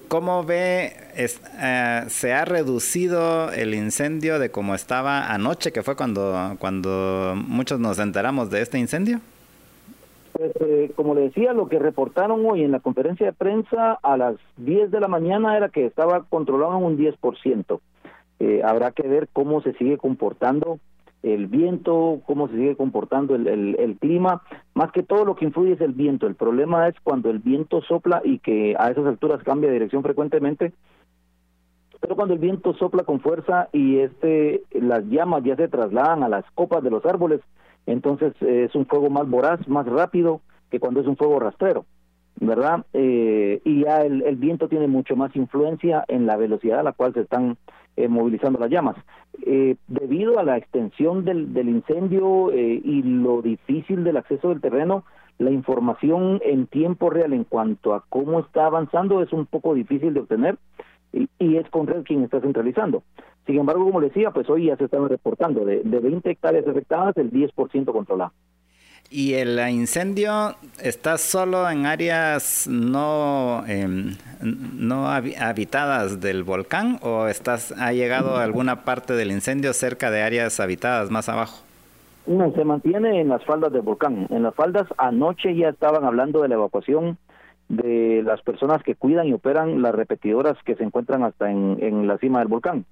¿Cómo 0.08 0.46
ve, 0.46 0.94
es, 1.18 1.42
eh, 1.62 2.04
se 2.08 2.32
ha 2.32 2.46
reducido 2.46 3.52
el 3.52 3.74
incendio 3.74 4.40
de 4.40 4.50
como 4.50 4.74
estaba 4.74 5.34
anoche, 5.34 5.74
que 5.74 5.84
fue 5.84 5.98
cuando, 5.98 6.56
cuando 6.60 7.34
muchos 7.36 7.82
nos 7.82 8.00
enteramos 8.00 8.50
de 8.50 8.62
este 8.62 8.80
incendio? 8.80 9.20
Pues, 10.32 10.52
eh, 10.62 10.92
como 10.96 11.14
le 11.14 11.22
decía, 11.22 11.52
lo 11.52 11.68
que 11.68 11.78
reportaron 11.78 12.46
hoy 12.46 12.64
en 12.64 12.72
la 12.72 12.80
conferencia 12.80 13.26
de 13.26 13.34
prensa 13.34 14.00
a 14.02 14.16
las 14.16 14.38
10 14.56 14.92
de 14.92 15.00
la 15.02 15.10
mañana 15.10 15.58
era 15.58 15.68
que 15.68 15.86
estaba 15.86 16.24
controlado 16.24 16.78
en 16.78 16.86
un 16.86 16.98
10%. 16.98 17.82
Eh, 18.40 18.62
habrá 18.64 18.92
que 18.92 19.08
ver 19.08 19.28
cómo 19.34 19.62
se 19.62 19.74
sigue 19.74 19.98
comportando 19.98 20.80
el 21.24 21.48
viento, 21.48 22.22
cómo 22.26 22.48
se 22.48 22.56
sigue 22.56 22.76
comportando 22.76 23.36
el, 23.36 23.48
el, 23.48 23.98
clima, 23.98 24.44
más 24.74 24.92
que 24.92 25.04
todo 25.04 25.26
lo 25.26 25.36
que 25.36 25.46
influye 25.46 25.74
es 25.74 25.82
el 25.82 25.94
viento. 25.94 26.28
El 26.28 26.36
problema 26.36 26.88
es 26.88 26.96
cuando 27.04 27.30
el 27.30 27.40
viento 27.40 27.82
sopla 27.82 28.22
y 28.24 28.40
que 28.40 28.76
a 28.78 28.92
esas 28.92 29.06
alturas 29.06 29.44
cambia 29.44 29.70
de 29.70 29.76
dirección 29.76 30.04
frecuentemente, 30.04 30.74
pero 32.00 32.16
cuando 32.16 32.34
el 32.34 32.40
viento 32.40 32.74
sopla 32.76 33.04
con 33.04 33.20
fuerza 33.20 33.70
y 33.74 33.98
este 33.98 34.64
las 34.72 35.04
llamas 35.06 35.44
ya 35.44 35.56
se 35.56 35.68
trasladan 35.68 36.24
a 36.24 36.30
las 36.30 36.46
copas 36.52 36.84
de 36.84 36.92
los 36.92 37.06
árboles, 37.06 37.42
entonces 37.86 38.34
es 38.42 38.76
un 38.76 38.86
fuego 38.86 39.10
más 39.10 39.28
voraz, 39.28 39.68
más 39.68 39.86
rápido 39.88 40.42
que 40.70 40.80
cuando 40.80 41.02
es 41.02 41.08
un 41.08 41.18
fuego 41.18 41.40
rastrero, 41.40 41.86
¿verdad? 42.40 42.86
Eh, 42.94 43.62
y 43.64 43.84
ya 43.84 44.02
el, 44.02 44.22
el, 44.24 44.36
viento 44.36 44.68
tiene 44.68 44.88
mucho 44.88 45.16
más 45.16 45.36
influencia 45.36 46.06
en 46.08 46.26
la 46.26 46.38
velocidad 46.38 46.80
a 46.80 46.84
la 46.84 46.94
cual 46.94 47.14
se 47.14 47.22
están 47.22 47.58
eh, 47.96 48.08
movilizando 48.08 48.60
las 48.60 48.70
llamas. 48.70 48.96
Eh, 49.46 49.76
debido 49.88 50.38
a 50.38 50.44
la 50.44 50.58
extensión 50.58 51.26
del, 51.26 51.54
del 51.54 51.70
incendio 51.70 52.52
eh, 52.52 52.80
y 52.84 53.02
lo 53.02 53.42
difícil 53.42 54.04
del 54.04 54.18
acceso 54.18 54.50
del 54.50 54.62
terreno, 54.62 55.04
la 55.40 55.52
información 55.52 56.40
en 56.44 56.68
tiempo 56.68 57.10
real 57.10 57.34
en 57.34 57.44
cuanto 57.44 57.94
a 57.94 58.04
cómo 58.10 58.40
está 58.40 58.68
avanzando 58.68 59.22
es 59.22 59.34
un 59.34 59.46
poco 59.46 59.74
difícil 59.74 60.14
de 60.14 60.20
obtener 60.20 60.58
y, 61.12 61.28
y 61.40 61.58
es 61.58 61.68
Conred 61.70 62.04
quien 62.04 62.24
está 62.24 62.40
centralizando. 62.40 63.04
Sin 63.48 63.60
embargo, 63.60 63.86
como 63.86 64.02
decía, 64.02 64.32
pues 64.32 64.50
hoy 64.50 64.66
ya 64.66 64.78
se 64.78 64.86
están 64.86 65.08
reportando 65.10 65.66
de, 65.66 65.82
de 65.84 66.00
20 66.00 66.30
hectáreas 66.30 66.68
afectadas, 66.68 67.18
el 67.18 67.32
10% 67.32 67.92
controlado. 67.92 68.32
¿Y 69.10 69.36
el 69.36 69.58
incendio 69.70 70.56
está 70.84 71.18
solo 71.18 71.70
en 71.70 71.86
áreas 71.86 72.68
no, 72.70 73.64
eh, 73.66 73.88
no 74.42 75.08
habitadas 75.08 76.20
del 76.20 76.44
volcán 76.44 77.00
o 77.02 77.28
estás, 77.28 77.74
ha 77.80 77.94
llegado 77.94 78.36
a 78.36 78.44
alguna 78.44 78.84
parte 78.84 79.14
del 79.14 79.32
incendio 79.32 79.72
cerca 79.72 80.12
de 80.12 80.24
áreas 80.24 80.60
habitadas 80.60 81.10
más 81.10 81.30
abajo? 81.30 81.64
No, 82.26 82.52
se 82.52 82.66
mantiene 82.66 83.22
en 83.22 83.30
las 83.30 83.46
faldas 83.46 83.72
del 83.72 83.82
volcán. 83.82 84.28
En 84.30 84.44
las 84.44 84.54
faldas 84.54 84.86
anoche 84.98 85.56
ya 85.56 85.70
estaban 85.70 86.04
hablando 86.04 86.42
de 86.42 86.50
la 86.50 86.56
evacuación 86.56 87.18
de 87.70 88.22
las 88.26 88.42
personas 88.42 88.84
que 88.84 88.96
cuidan 88.96 89.28
y 89.28 89.34
operan 89.34 89.82
las 89.82 89.96
repetidoras 89.96 90.58
que 90.66 90.76
se 90.76 90.84
encuentran 90.84 91.24
hasta 91.24 91.50
en, 91.50 91.78
en 91.82 92.08
la 92.08 92.18
cima 92.18 92.40
del 92.40 92.50
volcán. 92.50 92.84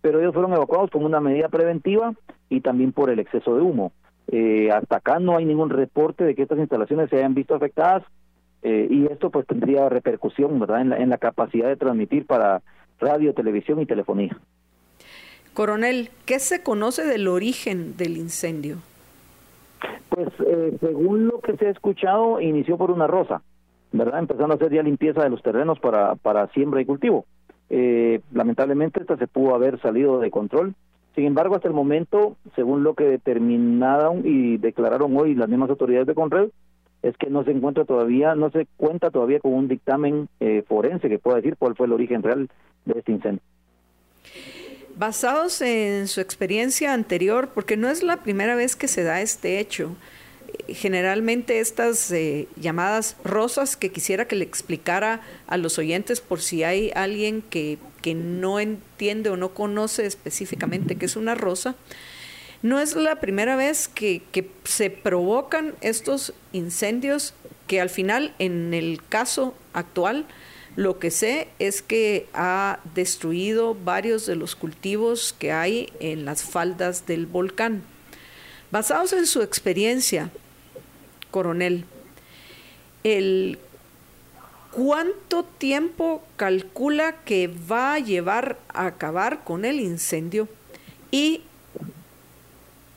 Pero 0.00 0.20
ellos 0.20 0.32
fueron 0.32 0.54
evacuados 0.54 0.90
como 0.90 1.04
una 1.04 1.20
medida 1.20 1.48
preventiva 1.48 2.14
y 2.48 2.62
también 2.62 2.92
por 2.92 3.10
el 3.10 3.18
exceso 3.18 3.54
de 3.54 3.60
humo. 3.60 3.92
Eh, 4.30 4.70
hasta 4.70 4.96
acá 4.96 5.18
no 5.18 5.36
hay 5.36 5.44
ningún 5.44 5.70
reporte 5.70 6.24
de 6.24 6.34
que 6.34 6.42
estas 6.42 6.58
instalaciones 6.58 7.08
se 7.08 7.16
hayan 7.16 7.34
visto 7.34 7.54
afectadas 7.54 8.04
eh, 8.62 8.86
y 8.90 9.06
esto 9.06 9.30
pues 9.30 9.46
tendría 9.46 9.88
repercusión 9.88 10.58
verdad 10.58 10.82
en 10.82 10.90
la, 10.90 10.96
en 10.98 11.08
la 11.08 11.18
capacidad 11.18 11.68
de 11.68 11.76
transmitir 11.76 12.26
para 12.26 12.60
radio, 12.98 13.32
televisión 13.32 13.80
y 13.80 13.86
telefonía. 13.86 14.36
Coronel, 15.54 16.10
¿qué 16.26 16.38
se 16.38 16.62
conoce 16.62 17.04
del 17.04 17.26
origen 17.26 17.96
del 17.96 18.16
incendio? 18.16 18.76
Pues 20.08 20.28
eh, 20.46 20.76
según 20.80 21.28
lo 21.28 21.40
que 21.40 21.56
se 21.56 21.66
ha 21.66 21.70
escuchado, 21.70 22.40
inició 22.40 22.76
por 22.76 22.90
una 22.90 23.06
rosa, 23.06 23.42
¿verdad? 23.92 24.18
Empezando 24.18 24.52
a 24.52 24.56
hacer 24.56 24.72
ya 24.72 24.82
limpieza 24.82 25.22
de 25.22 25.30
los 25.30 25.42
terrenos 25.42 25.78
para, 25.80 26.16
para 26.16 26.48
siembra 26.48 26.80
y 26.80 26.84
cultivo. 26.84 27.24
Eh, 27.70 28.20
lamentablemente 28.32 29.00
esta 29.00 29.16
se 29.16 29.26
pudo 29.26 29.54
haber 29.54 29.80
salido 29.80 30.20
de 30.20 30.30
control 30.30 30.74
sin 31.18 31.26
embargo, 31.26 31.56
hasta 31.56 31.66
el 31.66 31.74
momento, 31.74 32.36
según 32.54 32.84
lo 32.84 32.94
que 32.94 33.02
determinaron 33.02 34.22
y 34.24 34.56
declararon 34.56 35.16
hoy 35.16 35.34
las 35.34 35.48
mismas 35.48 35.68
autoridades 35.68 36.06
de 36.06 36.14
Conred, 36.14 36.50
es 37.02 37.16
que 37.16 37.28
no 37.28 37.42
se 37.42 37.50
encuentra 37.50 37.84
todavía, 37.84 38.36
no 38.36 38.52
se 38.52 38.68
cuenta 38.76 39.10
todavía 39.10 39.40
con 39.40 39.52
un 39.52 39.66
dictamen 39.66 40.28
eh, 40.38 40.62
forense 40.68 41.08
que 41.08 41.18
pueda 41.18 41.38
decir 41.38 41.56
cuál 41.58 41.74
fue 41.74 41.86
el 41.86 41.92
origen 41.92 42.22
real 42.22 42.48
de 42.84 43.00
este 43.00 43.10
incendio. 43.10 43.42
Basados 44.96 45.60
en 45.60 46.06
su 46.06 46.20
experiencia 46.20 46.94
anterior, 46.94 47.48
porque 47.52 47.76
no 47.76 47.88
es 47.88 48.04
la 48.04 48.18
primera 48.18 48.54
vez 48.54 48.76
que 48.76 48.86
se 48.86 49.02
da 49.02 49.20
este 49.20 49.58
hecho, 49.58 49.96
generalmente 50.68 51.58
estas 51.58 52.12
eh, 52.12 52.46
llamadas 52.54 53.16
rosas 53.24 53.76
que 53.76 53.90
quisiera 53.90 54.28
que 54.28 54.36
le 54.36 54.44
explicara 54.44 55.22
a 55.48 55.56
los 55.56 55.80
oyentes 55.80 56.20
por 56.20 56.40
si 56.40 56.62
hay 56.62 56.92
alguien 56.94 57.42
que 57.42 57.76
que 58.00 58.14
no 58.14 58.60
entiende 58.60 59.30
o 59.30 59.36
no 59.36 59.54
conoce 59.54 60.06
específicamente 60.06 60.96
qué 60.96 61.06
es 61.06 61.16
una 61.16 61.34
rosa, 61.34 61.76
no 62.62 62.80
es 62.80 62.96
la 62.96 63.20
primera 63.20 63.56
vez 63.56 63.88
que, 63.88 64.22
que, 64.32 64.50
se 64.64 64.90
provocan 64.90 65.74
estos 65.80 66.34
incendios 66.52 67.34
que 67.66 67.80
al 67.80 67.90
final, 67.90 68.34
en 68.38 68.74
el 68.74 69.00
caso 69.08 69.54
actual, 69.72 70.26
lo 70.74 70.98
que 70.98 71.10
sé 71.10 71.48
es 71.58 71.82
que 71.82 72.26
ha 72.34 72.80
destruido 72.94 73.74
varios 73.74 74.26
de 74.26 74.36
los 74.36 74.56
cultivos 74.56 75.34
que 75.38 75.52
hay 75.52 75.92
en 76.00 76.24
las 76.24 76.42
faldas 76.42 77.06
del 77.06 77.26
volcán. 77.26 77.82
Basados 78.70 79.12
en 79.12 79.26
su 79.26 79.42
experiencia, 79.42 80.30
coronel, 81.30 81.84
el 83.02 83.58
¿Cuánto 84.70 85.44
tiempo 85.44 86.22
calcula 86.36 87.16
que 87.24 87.48
va 87.48 87.94
a 87.94 87.98
llevar 87.98 88.58
a 88.68 88.86
acabar 88.86 89.42
con 89.44 89.64
el 89.64 89.80
incendio? 89.80 90.48
¿Y 91.10 91.42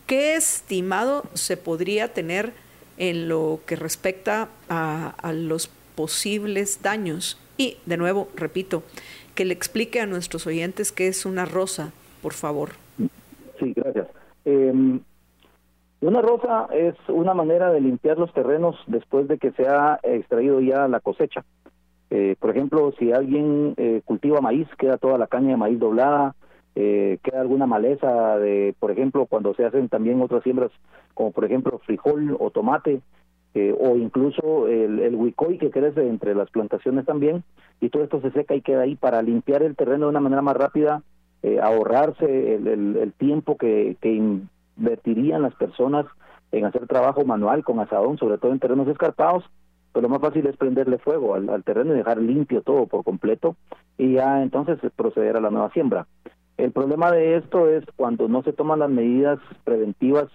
qué 0.05 0.35
estimado 0.35 1.23
se 1.33 1.55
podría 1.55 2.13
tener 2.13 2.53
en 2.97 3.29
lo 3.29 3.61
que 3.65 3.77
respecta 3.77 4.49
a, 4.67 5.33
los 5.33 5.69
posibles 5.95 6.81
daños? 6.81 7.39
Y, 7.57 7.77
de 7.85 7.97
nuevo, 7.97 8.29
repito, 8.35 8.83
que 9.33 9.45
le 9.45 9.53
explique 9.53 10.01
a 10.01 10.05
nuestros 10.05 10.45
oyentes 10.47 10.91
qué 10.91 11.07
es 11.07 11.25
una 11.25 11.45
rosa, 11.45 11.93
por 12.21 12.33
favor. 12.33 12.71
Sí, 13.59 13.73
gracias. 13.75 14.07
Eh, 14.43 14.99
una 16.01 16.21
rosa 16.21 16.67
es 16.73 16.95
una 17.07 17.33
manera 17.33 17.71
de 17.71 17.81
limpiar 17.81 18.17
los 18.17 18.33
terrenos 18.33 18.75
después 18.87 19.27
de 19.27 19.37
que 19.37 19.51
se 19.51 19.67
ha 19.67 19.99
extraído 20.03 20.59
ya 20.61 20.87
la 20.87 20.99
cosecha. 20.99 21.43
Eh, 22.09 22.35
por 22.39 22.49
ejemplo, 22.49 22.91
si 22.99 23.11
alguien 23.11 23.73
eh, 23.77 24.01
cultiva 24.03 24.41
maíz, 24.41 24.67
queda 24.77 24.97
toda 24.97 25.17
la 25.17 25.27
caña 25.27 25.49
de 25.49 25.57
maíz 25.57 25.79
doblada, 25.79 26.35
eh, 26.75 27.19
queda 27.23 27.41
alguna 27.41 27.67
maleza 27.67 28.37
de, 28.37 28.75
por 28.79 28.91
ejemplo, 28.91 29.25
cuando 29.25 29.53
se 29.53 29.65
hacen 29.65 29.89
también 29.89 30.21
otras 30.21 30.43
siembras, 30.43 30.71
como 31.13 31.31
por 31.31 31.45
ejemplo 31.45 31.79
frijol 31.79 32.37
o 32.39 32.49
tomate, 32.49 33.01
eh, 33.53 33.75
o 33.77 33.97
incluso 33.97 34.67
el, 34.67 34.99
el 34.99 35.15
huicoy 35.15 35.57
que 35.57 35.71
crece 35.71 36.07
entre 36.07 36.33
las 36.33 36.49
plantaciones 36.49 37.05
también, 37.05 37.43
y 37.81 37.89
todo 37.89 38.03
esto 38.03 38.21
se 38.21 38.31
seca 38.31 38.55
y 38.55 38.61
queda 38.61 38.81
ahí 38.81 38.95
para 38.95 39.21
limpiar 39.21 39.63
el 39.63 39.75
terreno 39.75 40.05
de 40.05 40.11
una 40.11 40.21
manera 40.21 40.41
más 40.41 40.55
rápida, 40.55 41.03
eh, 41.43 41.59
ahorrarse 41.61 42.55
el, 42.55 42.67
el, 42.67 43.13
tiempo 43.13 43.57
que, 43.57 43.97
que 43.99 44.39
invertirían 44.81 45.43
las 45.43 45.53
personas 45.55 46.05
en 46.51 46.65
hacer 46.65 46.87
trabajo 46.87 47.23
manual 47.23 47.63
con 47.63 47.79
asadón, 47.79 48.17
sobre 48.17 48.37
todo 48.37 48.51
en 48.51 48.59
terrenos 48.59 48.87
escarpados, 48.87 49.45
pues 49.93 50.03
lo 50.03 50.09
más 50.09 50.21
fácil 50.21 50.47
es 50.47 50.57
prenderle 50.57 50.97
fuego 50.97 51.35
al, 51.35 51.49
al, 51.49 51.63
terreno 51.63 51.93
y 51.93 51.97
dejar 51.97 52.17
limpio 52.17 52.61
todo 52.61 52.87
por 52.87 53.03
completo 53.03 53.55
y 53.97 54.13
ya 54.13 54.41
entonces 54.41 54.79
proceder 54.95 55.37
a 55.37 55.41
la 55.41 55.49
nueva 55.49 55.71
siembra. 55.71 56.07
El 56.57 56.71
problema 56.71 57.11
de 57.11 57.37
esto 57.37 57.69
es 57.69 57.83
cuando 57.95 58.27
no 58.27 58.43
se 58.43 58.53
toman 58.53 58.79
las 58.79 58.89
medidas 58.89 59.39
preventivas 59.63 60.27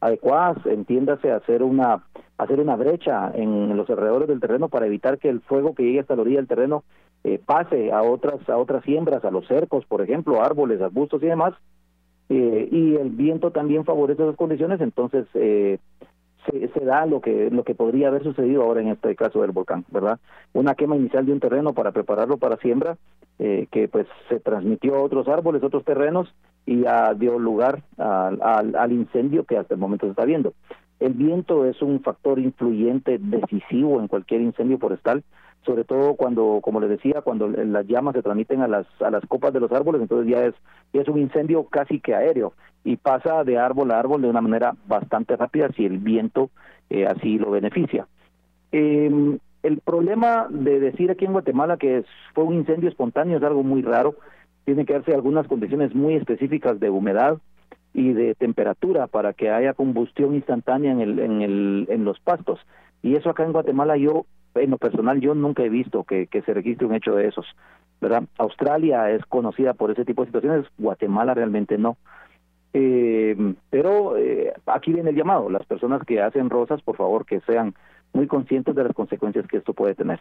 adecuadas, 0.00 0.58
entiéndase 0.66 1.30
hacer 1.30 1.62
una 1.62 2.04
hacer 2.38 2.58
una 2.58 2.74
brecha 2.74 3.30
en 3.34 3.76
los 3.76 3.88
alrededores 3.88 4.26
del 4.26 4.40
terreno 4.40 4.68
para 4.68 4.86
evitar 4.86 5.18
que 5.18 5.28
el 5.28 5.40
fuego 5.42 5.74
que 5.74 5.84
llegue 5.84 6.00
hasta 6.00 6.16
la 6.16 6.22
orilla 6.22 6.38
del 6.38 6.48
terreno 6.48 6.82
eh, 7.22 7.40
pase 7.44 7.92
a 7.92 8.02
otras 8.02 8.48
a 8.48 8.56
otras 8.56 8.82
siembras, 8.84 9.24
a 9.24 9.30
los 9.30 9.46
cercos, 9.46 9.84
por 9.86 10.02
ejemplo, 10.02 10.42
árboles, 10.42 10.80
arbustos 10.80 11.22
y 11.22 11.26
demás. 11.26 11.54
Eh, 12.28 12.68
y 12.70 12.96
el 12.96 13.10
viento 13.10 13.50
también 13.50 13.84
favorece 13.84 14.22
esas 14.22 14.36
condiciones, 14.36 14.80
entonces 14.80 15.26
eh, 15.34 15.78
se, 16.46 16.84
da 16.84 17.06
lo 17.06 17.20
que 17.20 17.50
lo 17.50 17.62
que 17.64 17.74
podría 17.74 18.08
haber 18.08 18.22
sucedido 18.22 18.62
ahora 18.62 18.80
en 18.80 18.88
este 18.88 19.14
caso 19.14 19.42
del 19.42 19.50
volcán, 19.50 19.84
¿verdad? 19.90 20.18
Una 20.52 20.74
quema 20.74 20.96
inicial 20.96 21.26
de 21.26 21.32
un 21.32 21.40
terreno 21.40 21.72
para 21.72 21.92
prepararlo 21.92 22.38
para 22.38 22.56
siembra, 22.56 22.96
eh, 23.38 23.66
que 23.70 23.88
pues 23.88 24.06
se 24.28 24.40
transmitió 24.40 24.96
a 24.96 25.02
otros 25.02 25.28
árboles, 25.28 25.62
otros 25.62 25.84
terrenos 25.84 26.32
y 26.64 26.80
ya 26.82 27.14
dio 27.14 27.38
lugar 27.38 27.82
al 27.98 28.92
incendio 28.92 29.44
que 29.44 29.58
hasta 29.58 29.74
el 29.74 29.80
momento 29.80 30.06
se 30.06 30.10
está 30.10 30.24
viendo. 30.24 30.54
El 31.00 31.14
viento 31.14 31.66
es 31.66 31.82
un 31.82 32.00
factor 32.00 32.38
influyente 32.38 33.18
decisivo 33.18 33.98
en 33.98 34.06
cualquier 34.06 34.40
incendio 34.40 34.78
forestal, 34.78 35.24
sobre 35.64 35.84
todo 35.84 36.14
cuando, 36.14 36.60
como 36.62 36.80
les 36.80 36.90
decía, 36.90 37.22
cuando 37.22 37.48
las 37.48 37.86
llamas 37.86 38.14
se 38.14 38.22
transmiten 38.22 38.62
a 38.62 38.68
las 38.68 38.86
a 39.00 39.10
las 39.10 39.24
copas 39.26 39.52
de 39.52 39.60
los 39.60 39.72
árboles, 39.72 40.02
entonces 40.02 40.30
ya 40.30 40.44
es 40.44 40.54
ya 40.92 41.02
es 41.02 41.08
un 41.08 41.18
incendio 41.18 41.64
casi 41.64 42.00
que 42.00 42.14
aéreo 42.14 42.52
y 42.84 42.96
pasa 42.96 43.44
de 43.44 43.58
árbol 43.58 43.92
a 43.92 43.98
árbol 43.98 44.22
de 44.22 44.28
una 44.28 44.40
manera 44.40 44.74
bastante 44.86 45.36
rápida 45.36 45.68
si 45.76 45.86
el 45.86 45.98
viento 45.98 46.50
eh, 46.90 47.06
así 47.06 47.38
lo 47.38 47.50
beneficia. 47.50 48.06
Eh, 48.72 49.38
el 49.62 49.78
problema 49.78 50.48
de 50.50 50.80
decir 50.80 51.10
aquí 51.10 51.24
en 51.24 51.32
Guatemala 51.32 51.76
que 51.76 52.04
fue 52.34 52.44
un 52.44 52.54
incendio 52.54 52.88
espontáneo 52.88 53.38
es 53.38 53.44
algo 53.44 53.62
muy 53.62 53.82
raro. 53.82 54.16
Tiene 54.64 54.84
que 54.84 54.92
darse 54.92 55.14
algunas 55.14 55.46
condiciones 55.46 55.94
muy 55.94 56.14
específicas 56.14 56.80
de 56.80 56.90
humedad 56.90 57.38
y 57.94 58.12
de 58.12 58.34
temperatura 58.34 59.06
para 59.06 59.32
que 59.32 59.50
haya 59.50 59.74
combustión 59.74 60.34
instantánea 60.34 60.92
en, 60.92 61.00
el, 61.00 61.18
en, 61.18 61.42
el, 61.42 61.86
en 61.90 62.04
los 62.04 62.18
pastos. 62.20 62.58
Y 63.02 63.16
eso 63.16 63.30
acá 63.30 63.44
en 63.44 63.52
Guatemala 63.52 63.96
yo, 63.96 64.26
en 64.54 64.70
lo 64.70 64.78
personal, 64.78 65.20
yo 65.20 65.34
nunca 65.34 65.62
he 65.62 65.68
visto 65.68 66.04
que, 66.04 66.26
que 66.26 66.42
se 66.42 66.54
registre 66.54 66.86
un 66.86 66.94
hecho 66.94 67.14
de 67.14 67.28
esos. 67.28 67.46
¿verdad? 68.00 68.24
Australia 68.38 69.10
es 69.10 69.24
conocida 69.26 69.74
por 69.74 69.90
ese 69.92 70.04
tipo 70.04 70.22
de 70.22 70.28
situaciones, 70.28 70.66
Guatemala 70.76 71.34
realmente 71.34 71.78
no. 71.78 71.96
Eh, 72.74 73.54
pero 73.70 74.16
eh, 74.16 74.52
aquí 74.66 74.92
viene 74.92 75.10
el 75.10 75.16
llamado, 75.16 75.48
las 75.50 75.64
personas 75.66 76.02
que 76.04 76.20
hacen 76.20 76.50
rosas, 76.50 76.82
por 76.82 76.96
favor, 76.96 77.24
que 77.24 77.40
sean 77.40 77.74
muy 78.12 78.26
conscientes 78.26 78.74
de 78.74 78.84
las 78.84 78.92
consecuencias 78.92 79.46
que 79.46 79.58
esto 79.58 79.72
puede 79.72 79.94
tener. 79.94 80.20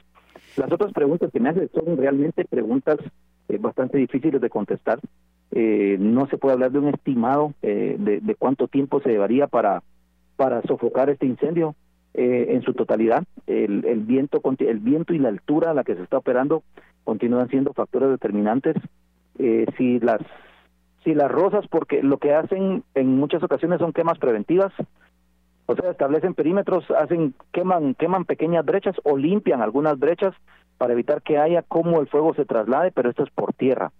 Las 0.58 0.72
otras 0.72 0.94
preguntas 0.94 1.32
que 1.32 1.40
me 1.40 1.50
hacen 1.50 1.70
son 1.74 1.98
realmente 1.98 2.46
preguntas 2.46 3.00
eh, 3.50 3.58
bastante 3.58 3.98
difíciles 3.98 4.40
de 4.40 4.50
contestar. 4.50 5.00
Eh, 5.52 5.98
no 6.00 6.28
se 6.28 6.38
puede 6.38 6.54
hablar 6.54 6.72
de 6.72 6.80
un 6.80 6.88
estimado 6.88 7.54
eh, 7.62 7.96
de, 8.00 8.22
de, 8.22 8.36
cuánto 8.36 8.68
tiempo 8.68 9.02
se 9.02 9.10
llevaría 9.10 9.48
para, 9.48 9.84
para 10.38 10.62
sofocar 10.62 11.10
este 11.10 11.26
incendio 11.26 11.76
eh, 12.14 12.48
en 12.50 12.62
su 12.62 12.74
totalidad. 12.74 13.24
El, 13.48 13.86
el, 13.86 14.02
viento, 14.02 14.42
el 14.60 14.80
viento 14.80 15.14
y 15.14 15.20
la 15.20 15.30
altura 15.30 15.72
a 15.72 15.74
la 15.74 15.84
que 15.84 15.96
se 15.96 16.04
está 16.04 16.18
operando 16.18 16.64
continúan 17.04 17.50
siendo 17.50 17.74
factores 17.74 18.10
determinantes. 18.10 18.76
Eh, 19.40 19.66
si 19.78 20.00
las 20.00 20.22
si 21.04 21.16
las 21.16 21.32
rosas, 21.32 21.66
porque 21.68 22.04
lo 22.04 22.18
que 22.18 22.34
hacen 22.34 22.84
en 22.94 23.18
muchas 23.18 23.42
ocasiones 23.42 23.80
son 23.80 23.92
quemas 23.92 24.20
preventivas, 24.20 24.72
o 25.66 25.76
sea, 25.76 25.90
establecen 25.90 26.36
perímetros, 26.36 26.90
hacen 26.92 27.34
queman 27.52 27.96
queman 27.96 28.26
pequeñas 28.26 28.66
brechas 28.66 28.96
o 29.04 29.18
limpian 29.18 29.62
algunas 29.62 29.98
brechas 29.98 30.36
para 30.78 30.94
evitar 30.94 31.22
que 31.22 31.38
haya 31.38 31.64
como 31.64 32.02
el 32.02 32.08
fuego 32.08 32.34
se 32.34 32.46
traslade, 32.46 32.92
pero 32.92 33.10
esto 33.10 33.24
es 33.24 33.30
por 33.32 33.54
tierra. 33.54 33.92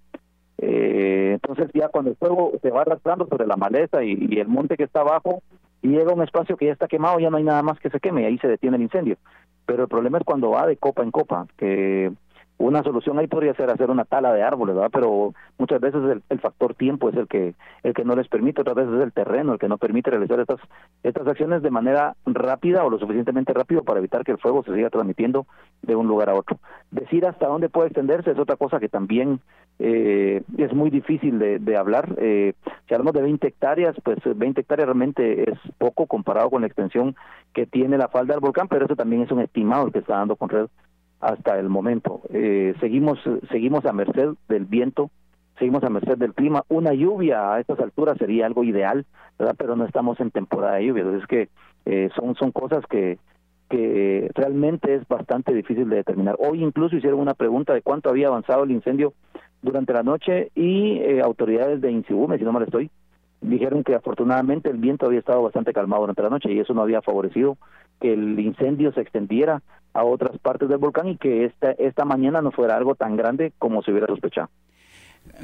Eh, 0.58 1.32
entonces 1.34 1.72
ya 1.74 1.88
cuando 1.88 2.12
el 2.12 2.18
fuego 2.18 2.52
se 2.62 2.70
va 2.70 2.82
arrastrando 2.82 3.26
sobre 3.28 3.48
la 3.48 3.56
maleza 3.56 4.04
y, 4.04 4.40
el 4.40 4.48
monte 4.48 4.78
que 4.78 4.84
está 4.84 5.02
abajo 5.02 5.42
y 5.82 5.90
llega 5.90 6.14
un 6.14 6.22
espacio 6.22 6.58
que 6.58 6.66
ya 6.66 6.74
está 6.74 6.88
quemado, 6.88 7.20
ya 7.20 7.30
no 7.30 7.38
hay 7.38 7.44
nada 7.44 7.64
más 7.64 7.80
que 7.80 7.90
se 7.90 8.00
queme 8.00 8.22
y 8.22 8.26
ahí 8.26 8.38
se 8.38 8.48
detiene 8.48 8.78
el 8.78 8.84
incendio. 8.84 9.18
Pero 9.66 9.84
el 9.84 9.90
problema 9.90 10.18
es 10.18 10.24
cuando 10.24 10.52
va 10.52 10.68
de 10.68 10.78
copa 10.78 11.04
en 11.04 11.12
copa, 11.12 11.48
que 11.58 12.12
una 12.62 12.84
solución 12.84 13.20
ahí 13.20 13.28
podría 13.28 13.54
ser 13.54 13.70
hacer 13.70 13.90
una 13.90 14.06
tala 14.06 14.34
de 14.34 14.44
árboles, 14.44 14.76
¿verdad? 14.76 14.92
Pero 14.94 15.34
muchas 15.58 15.82
veces 15.82 16.02
el, 16.30 16.40
factor 16.40 16.76
tiempo 16.76 17.10
es 17.10 17.16
el 17.16 17.28
que 17.28 17.54
el 17.84 17.94
que 17.94 18.06
no 18.06 18.16
les 18.16 18.28
permite, 18.28 18.62
otras 18.62 18.76
veces 18.76 18.94
es 18.94 19.02
el 19.02 19.12
terreno 19.12 19.54
el 19.54 19.60
que 19.60 19.68
no 19.68 19.78
permite 19.78 20.10
realizar 20.10 20.40
estas 20.40 20.60
estas 21.04 21.28
acciones 21.28 21.62
de 21.62 21.72
manera 21.72 22.16
rápida 22.26 22.84
o 22.84 22.90
lo 22.90 23.00
suficientemente 23.00 23.54
rápido 23.54 23.84
para 23.84 24.00
evitar 24.00 24.24
que 24.24 24.32
el 24.32 24.38
fuego 24.38 24.64
se 24.64 24.74
siga 24.74 24.90
transmitiendo 24.90 25.46
de 25.82 25.96
un 25.96 26.08
lugar 26.08 26.30
a 26.30 26.36
otro. 26.36 26.58
Decir 26.92 27.26
hasta 27.26 27.48
dónde 27.48 27.70
puede 27.70 27.88
extenderse 27.88 28.32
es 28.32 28.40
otra 28.40 28.56
cosa 28.56 28.80
que 28.80 28.90
también 28.90 29.40
eh, 29.80 30.44
es 30.58 30.74
muy 30.74 30.90
difícil 30.90 31.40
de, 31.40 31.78
hablar. 31.78 32.14
Eh, 32.18 32.54
si 32.88 32.94
hablamos 32.94 33.14
de 33.14 33.22
20 33.24 33.48
hectáreas, 33.48 33.96
pues 34.04 34.20
20 34.24 34.62
hectáreas 34.62 34.88
realmente 34.88 35.50
es 35.50 35.58
poco 35.78 36.06
comparado 36.06 36.50
con 36.52 36.62
la 36.62 36.68
extensión 36.68 37.16
que 37.54 37.66
tiene 37.66 37.98
la 37.98 38.08
falda 38.08 38.34
del 38.34 38.42
volcán, 38.42 38.68
pero 38.68 38.86
eso 38.86 38.96
también 38.96 39.24
es 39.24 39.32
un 39.32 39.42
estimado 39.42 39.90
que 39.90 40.00
está 40.00 40.18
dando 40.18 40.36
con 40.36 40.50
red 40.50 40.68
hasta 41.22 41.58
el 41.60 41.70
momento. 41.70 42.22
Eh, 42.34 42.74
seguimos, 42.80 43.20
seguimos 43.52 43.86
a 43.86 43.94
merced 43.94 44.30
del 44.50 44.66
viento, 44.66 45.12
seguimos 45.58 45.84
a 45.84 45.90
merced 45.90 46.18
del 46.18 46.34
clima. 46.34 46.64
Una 46.68 46.94
lluvia 46.94 47.54
a 47.54 47.60
estas 47.60 47.80
alturas 47.80 48.18
sería 48.18 48.46
algo 48.46 48.64
ideal, 48.64 49.06
¿verdad? 49.38 49.56
Pero 49.58 49.76
no 49.76 49.86
estamos 49.86 50.20
en 50.20 50.32
temporada 50.32 50.76
de 50.76 50.88
lluvia. 50.88 51.04
Entonces, 51.04 51.28
que 51.28 51.50
eh, 51.86 52.10
son, 52.16 52.36
son 52.36 52.52
cosas 52.52 52.84
que, 52.88 53.20
que 53.70 54.30
realmente 54.34 54.96
es 54.96 55.08
bastante 55.08 55.54
difícil 55.54 55.90
de 55.90 55.98
determinar. 55.98 56.36
Hoy 56.40 56.64
incluso 56.64 56.96
hicieron 56.96 57.20
una 57.20 57.36
pregunta 57.36 57.74
de 57.74 57.82
cuánto 57.82 58.10
había 58.10 58.28
avanzado 58.28 58.64
el 58.64 58.72
incendio 58.72 59.14
durante 59.62 59.94
la 59.94 60.04
noche 60.04 60.52
y 60.56 60.98
eh, 60.98 61.22
autoridades 61.24 61.82
de 61.82 61.92
Insibume, 61.92 62.38
si 62.38 62.44
no 62.44 62.52
mal 62.52 62.64
estoy, 62.64 62.90
dijeron 63.42 63.84
que 63.84 63.96
afortunadamente 63.96 64.70
el 64.70 64.78
viento 64.78 65.08
había 65.08 65.20
estado 65.20 65.42
bastante 65.42 65.74
calmado 65.74 66.02
durante 66.02 66.22
la 66.22 66.30
noche 66.30 66.52
y 66.52 66.60
eso 66.60 66.74
no 66.74 66.82
había 66.82 67.02
favorecido 67.02 67.58
que 68.00 68.14
el 68.14 68.40
incendio 68.40 68.94
se 68.94 69.02
extendiera 69.02 69.62
a 69.94 70.04
otras 70.04 70.38
partes 70.40 70.70
del 70.70 70.78
volcán 70.78 71.08
y 71.08 71.18
que 71.18 71.46
esta, 71.46 71.72
esta 71.72 72.06
mañana 72.06 72.42
no 72.42 72.52
fuera 72.52 72.78
algo 72.78 72.96
tan 72.96 73.18
grande 73.18 73.52
como 73.58 73.82
se 73.84 73.92
hubiera 73.92 74.08
sospechado. 74.08 74.50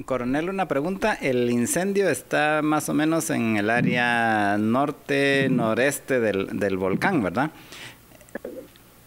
Coronel, 0.06 0.50
una 0.50 0.68
pregunta. 0.68 1.14
El 1.14 1.50
incendio 1.52 2.10
está 2.10 2.62
más 2.64 2.90
o 2.90 2.94
menos 2.94 3.30
en 3.30 3.58
el 3.58 3.70
área 3.70 4.58
norte, 4.58 5.50
noreste 5.50 6.20
del, 6.20 6.60
del 6.60 6.78
volcán, 6.78 7.22
¿verdad? 7.22 7.52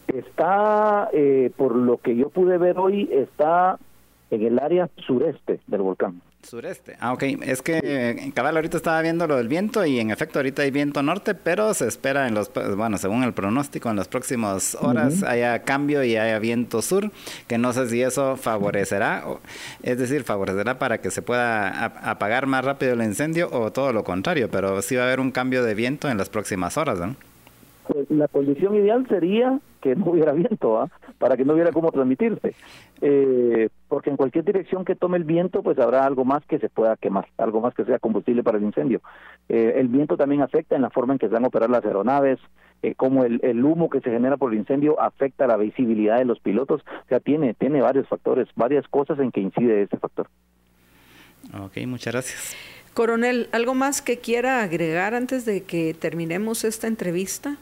Está, 0.06 1.08
eh, 1.12 1.50
por 1.56 1.74
lo 1.74 1.98
que 1.98 2.16
yo 2.16 2.28
pude 2.30 2.58
ver 2.58 2.78
hoy, 2.78 3.08
está 3.12 3.78
en 4.30 4.42
el 4.42 4.58
área 4.58 4.88
sureste 5.06 5.60
del 5.66 5.82
volcán. 5.82 6.20
Sureste. 6.42 6.96
Ah, 7.00 7.12
ok. 7.12 7.22
Es 7.42 7.62
que 7.62 8.32
cabal 8.34 8.56
ahorita 8.56 8.76
estaba 8.76 9.00
viendo 9.02 9.26
lo 9.26 9.36
del 9.36 9.48
viento 9.48 9.84
y 9.84 10.00
en 10.00 10.10
efecto 10.10 10.38
ahorita 10.38 10.62
hay 10.62 10.70
viento 10.70 11.02
norte, 11.02 11.34
pero 11.34 11.74
se 11.74 11.86
espera 11.86 12.26
en 12.26 12.34
los, 12.34 12.50
bueno, 12.76 12.98
según 12.98 13.22
el 13.22 13.32
pronóstico, 13.32 13.90
en 13.90 13.96
las 13.96 14.08
próximas 14.08 14.74
horas 14.80 15.22
uh 15.22 15.24
-huh. 15.24 15.28
haya 15.28 15.62
cambio 15.62 16.02
y 16.02 16.16
haya 16.16 16.38
viento 16.38 16.82
sur, 16.82 17.10
que 17.46 17.58
no 17.58 17.72
sé 17.72 17.88
si 17.88 18.02
eso 18.02 18.36
favorecerá, 18.36 19.24
es 19.82 19.98
decir, 19.98 20.24
favorecerá 20.24 20.78
para 20.78 20.98
que 20.98 21.10
se 21.10 21.22
pueda 21.22 21.84
apagar 21.84 22.46
más 22.46 22.64
rápido 22.64 22.94
el 22.94 23.02
incendio 23.02 23.48
o 23.52 23.70
todo 23.70 23.92
lo 23.92 24.02
contrario, 24.02 24.50
pero 24.50 24.80
sí 24.82 24.96
va 24.96 25.02
a 25.02 25.06
haber 25.06 25.20
un 25.20 25.30
cambio 25.30 25.62
de 25.62 25.74
viento 25.74 26.08
en 26.08 26.18
las 26.18 26.30
próximas 26.30 26.76
horas, 26.76 26.98
¿no? 26.98 27.16
Pues 27.86 28.10
la 28.10 28.28
condición 28.28 28.74
ideal 28.74 29.06
sería 29.08 29.58
que 29.80 29.96
no 29.96 30.10
hubiera 30.10 30.32
viento, 30.34 30.84
¿eh? 30.84 30.88
para 31.18 31.36
que 31.36 31.44
no 31.44 31.54
hubiera 31.54 31.72
cómo 31.72 31.90
transmitirse. 31.92 32.54
Eh, 33.00 33.68
porque 33.88 34.10
en 34.10 34.16
cualquier 34.16 34.44
dirección 34.44 34.84
que 34.84 34.94
tome 34.94 35.16
el 35.16 35.24
viento, 35.24 35.62
pues 35.62 35.78
habrá 35.78 36.04
algo 36.04 36.24
más 36.24 36.44
que 36.46 36.58
se 36.58 36.68
pueda 36.68 36.96
quemar, 36.96 37.26
algo 37.38 37.60
más 37.60 37.74
que 37.74 37.84
sea 37.84 37.98
combustible 37.98 38.42
para 38.42 38.58
el 38.58 38.64
incendio. 38.64 39.00
Eh, 39.48 39.74
el 39.76 39.88
viento 39.88 40.16
también 40.16 40.42
afecta 40.42 40.76
en 40.76 40.82
la 40.82 40.90
forma 40.90 41.14
en 41.14 41.18
que 41.18 41.26
se 41.26 41.34
van 41.34 41.44
a 41.44 41.48
operar 41.48 41.70
las 41.70 41.84
aeronaves, 41.84 42.38
eh, 42.82 42.94
como 42.94 43.24
el, 43.24 43.40
el, 43.42 43.62
humo 43.62 43.90
que 43.90 44.00
se 44.00 44.10
genera 44.10 44.38
por 44.38 44.52
el 44.52 44.58
incendio 44.58 44.98
afecta 45.00 45.46
la 45.46 45.58
visibilidad 45.58 46.18
de 46.18 46.24
los 46.24 46.40
pilotos, 46.40 46.80
o 46.80 47.08
sea, 47.08 47.20
tiene, 47.20 47.52
tiene 47.52 47.82
varios 47.82 48.08
factores, 48.08 48.48
varias 48.56 48.88
cosas 48.88 49.18
en 49.18 49.30
que 49.30 49.40
incide 49.40 49.82
ese 49.82 49.98
factor. 49.98 50.28
Ok, 51.62 51.78
muchas 51.86 52.14
gracias. 52.14 52.56
Coronel, 52.94 53.48
¿algo 53.52 53.74
más 53.74 54.02
que 54.02 54.18
quiera 54.18 54.62
agregar 54.62 55.14
antes 55.14 55.44
de 55.44 55.62
que 55.62 55.94
terminemos 55.94 56.64
esta 56.64 56.86
entrevista? 56.86 57.56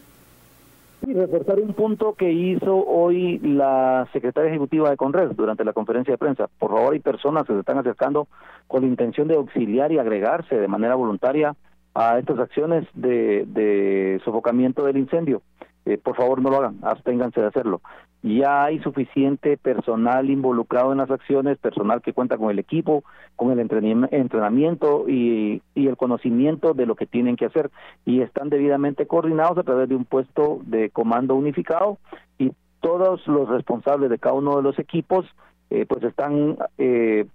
Sí, 1.05 1.15
reforzar 1.15 1.61
un 1.61 1.75
punto 1.75 2.15
que 2.15 2.33
hizo 2.33 2.75
hoy 2.75 3.39
la 3.39 4.09
secretaria 4.13 4.51
ejecutiva 4.51 4.91
de 4.91 4.97
Conres 4.97 5.35
durante 5.37 5.65
la 5.65 5.73
conferencia 5.73 6.13
de 6.13 6.19
prensa. 6.19 6.49
Por 6.59 6.73
favor, 6.73 6.93
hay 6.93 7.01
personas 7.01 7.47
que 7.47 7.53
se 7.53 7.61
están 7.61 7.79
acercando 7.79 8.27
con 8.67 8.83
la 8.83 8.89
intención 8.89 9.29
de 9.29 9.37
auxiliar 9.37 9.93
y 9.93 9.99
agregarse 9.99 10.57
de 10.57 10.69
manera 10.69 10.97
voluntaria 10.97 11.55
a 11.95 12.19
estas 12.19 12.39
acciones 12.39 12.87
de, 12.95 13.45
de 13.47 14.21
sofocamiento 14.25 14.85
del 14.85 14.99
incendio. 14.99 15.43
Eh, 15.87 15.99
por 15.99 16.17
favor, 16.17 16.43
no 16.43 16.51
lo 16.51 16.59
hagan, 16.59 16.79
absténganse 16.83 17.41
de 17.41 17.47
hacerlo. 17.47 17.81
Ya 18.23 18.65
hay 18.65 18.81
suficiente 18.81 19.57
personal 19.57 20.29
involucrado 20.29 20.91
en 20.91 20.99
las 20.99 21.11
acciones, 21.11 21.57
personal 21.59 22.03
que 22.03 22.13
cuenta 22.13 22.37
con 22.37 22.51
el 22.51 22.59
equipo, 22.59 23.05
con 23.37 23.53
el 23.53 23.61
entrenamiento 23.61 25.09
y, 25.09 25.63
el 25.77 25.97
conocimiento 25.97 26.75
de 26.75 26.87
lo 26.87 26.97
que 26.97 27.07
tienen 27.07 27.37
que 27.37 27.47
hacer. 27.47 27.71
Y 28.05 28.21
están 28.21 28.49
debidamente 28.49 29.07
coordinados 29.07 29.57
a 29.59 29.63
través 29.63 29.89
de 29.89 29.95
un 29.95 30.05
puesto 30.05 30.61
de 30.65 30.91
comando 30.91 31.37
unificado 31.37 31.99
y 32.39 32.53
todos 32.81 33.27
los 33.29 33.49
responsables 33.49 34.11
de 34.11 34.19
cada 34.19 34.35
uno 34.35 34.57
de 34.57 34.63
los 34.63 34.79
equipos 34.79 35.27
eh, 35.71 35.85
pues 35.87 36.03
están 36.03 36.57
eh, 36.79 37.27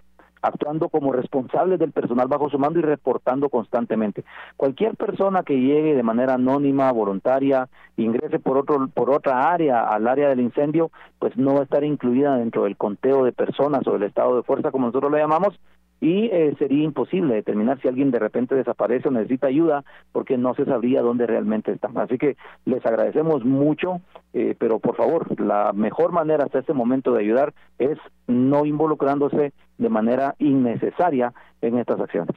actuando 0.43 0.89
como 0.89 1.11
responsables 1.11 1.79
del 1.79 1.91
personal 1.91 2.27
bajo 2.27 2.49
su 2.49 2.59
mando 2.59 2.79
y 2.79 2.83
reportando 2.83 3.49
constantemente. 3.49 4.23
Cualquier 4.57 4.95
persona 4.95 5.43
que 5.43 5.59
llegue 5.59 5.95
de 5.95 6.03
manera 6.03 6.35
anónima, 6.35 6.91
voluntaria, 6.91 7.69
ingrese 7.97 8.39
por 8.39 8.57
otro 8.57 8.87
por 8.93 9.09
otra 9.09 9.51
área 9.51 9.87
al 9.87 10.07
área 10.07 10.29
del 10.29 10.41
incendio, 10.41 10.91
pues 11.19 11.35
no 11.37 11.55
va 11.55 11.61
a 11.61 11.63
estar 11.63 11.83
incluida 11.83 12.37
dentro 12.37 12.65
del 12.65 12.77
conteo 12.77 13.23
de 13.23 13.31
personas 13.31 13.87
o 13.87 13.93
del 13.93 14.03
estado 14.03 14.35
de 14.35 14.43
fuerza 14.43 14.71
como 14.71 14.87
nosotros 14.87 15.11
lo 15.11 15.17
llamamos 15.17 15.59
y 16.03 16.25
eh, 16.25 16.53
sería 16.59 16.83
imposible 16.83 17.33
determinar 17.33 17.79
si 17.81 17.87
alguien 17.87 18.11
de 18.11 18.19
repente 18.19 18.55
desaparece 18.55 19.07
o 19.07 19.11
necesita 19.11 19.47
ayuda 19.47 19.85
porque 20.11 20.37
no 20.37 20.53
se 20.53 20.65
sabría 20.65 21.01
dónde 21.01 21.25
realmente 21.25 21.71
están. 21.71 21.97
Así 21.97 22.17
que 22.17 22.35
les 22.65 22.85
agradecemos 22.85 23.45
mucho, 23.45 24.01
eh, 24.33 24.53
pero 24.59 24.79
por 24.79 24.97
favor, 24.97 25.39
la 25.39 25.71
mejor 25.71 26.11
manera 26.11 26.43
hasta 26.43 26.59
este 26.59 26.73
momento 26.73 27.13
de 27.13 27.21
ayudar 27.21 27.53
es 27.79 27.97
no 28.27 28.65
involucrándose 28.65 29.53
de 29.77 29.89
manera 29.89 30.35
innecesaria 30.39 31.31
en 31.61 31.77
estas 31.77 32.01
acciones. 32.01 32.35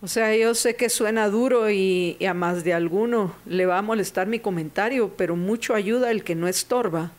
O 0.00 0.06
sea, 0.06 0.36
yo 0.36 0.54
sé 0.54 0.76
que 0.76 0.88
suena 0.88 1.28
duro 1.28 1.68
y, 1.68 2.16
a 2.24 2.32
más 2.32 2.62
de 2.62 2.74
alguno 2.74 3.32
le 3.44 3.66
va 3.66 3.78
a 3.78 3.82
molestar 3.82 4.28
mi 4.28 4.38
comentario, 4.38 5.10
pero 5.16 5.34
mucho 5.34 5.74
ayuda 5.74 6.12
el 6.12 6.22
que 6.22 6.36
no 6.36 6.46
estorba. 6.46 7.10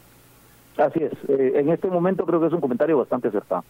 Así 0.78 1.04
es, 1.04 1.12
eh, 1.28 1.54
en 1.56 1.68
este 1.70 1.90
momento 1.90 2.26
creo 2.26 2.40
que 2.40 2.48
es 2.48 2.54
un 2.54 2.62
comentario 2.62 2.98
bastante 2.98 3.28
acertado. 3.28 3.66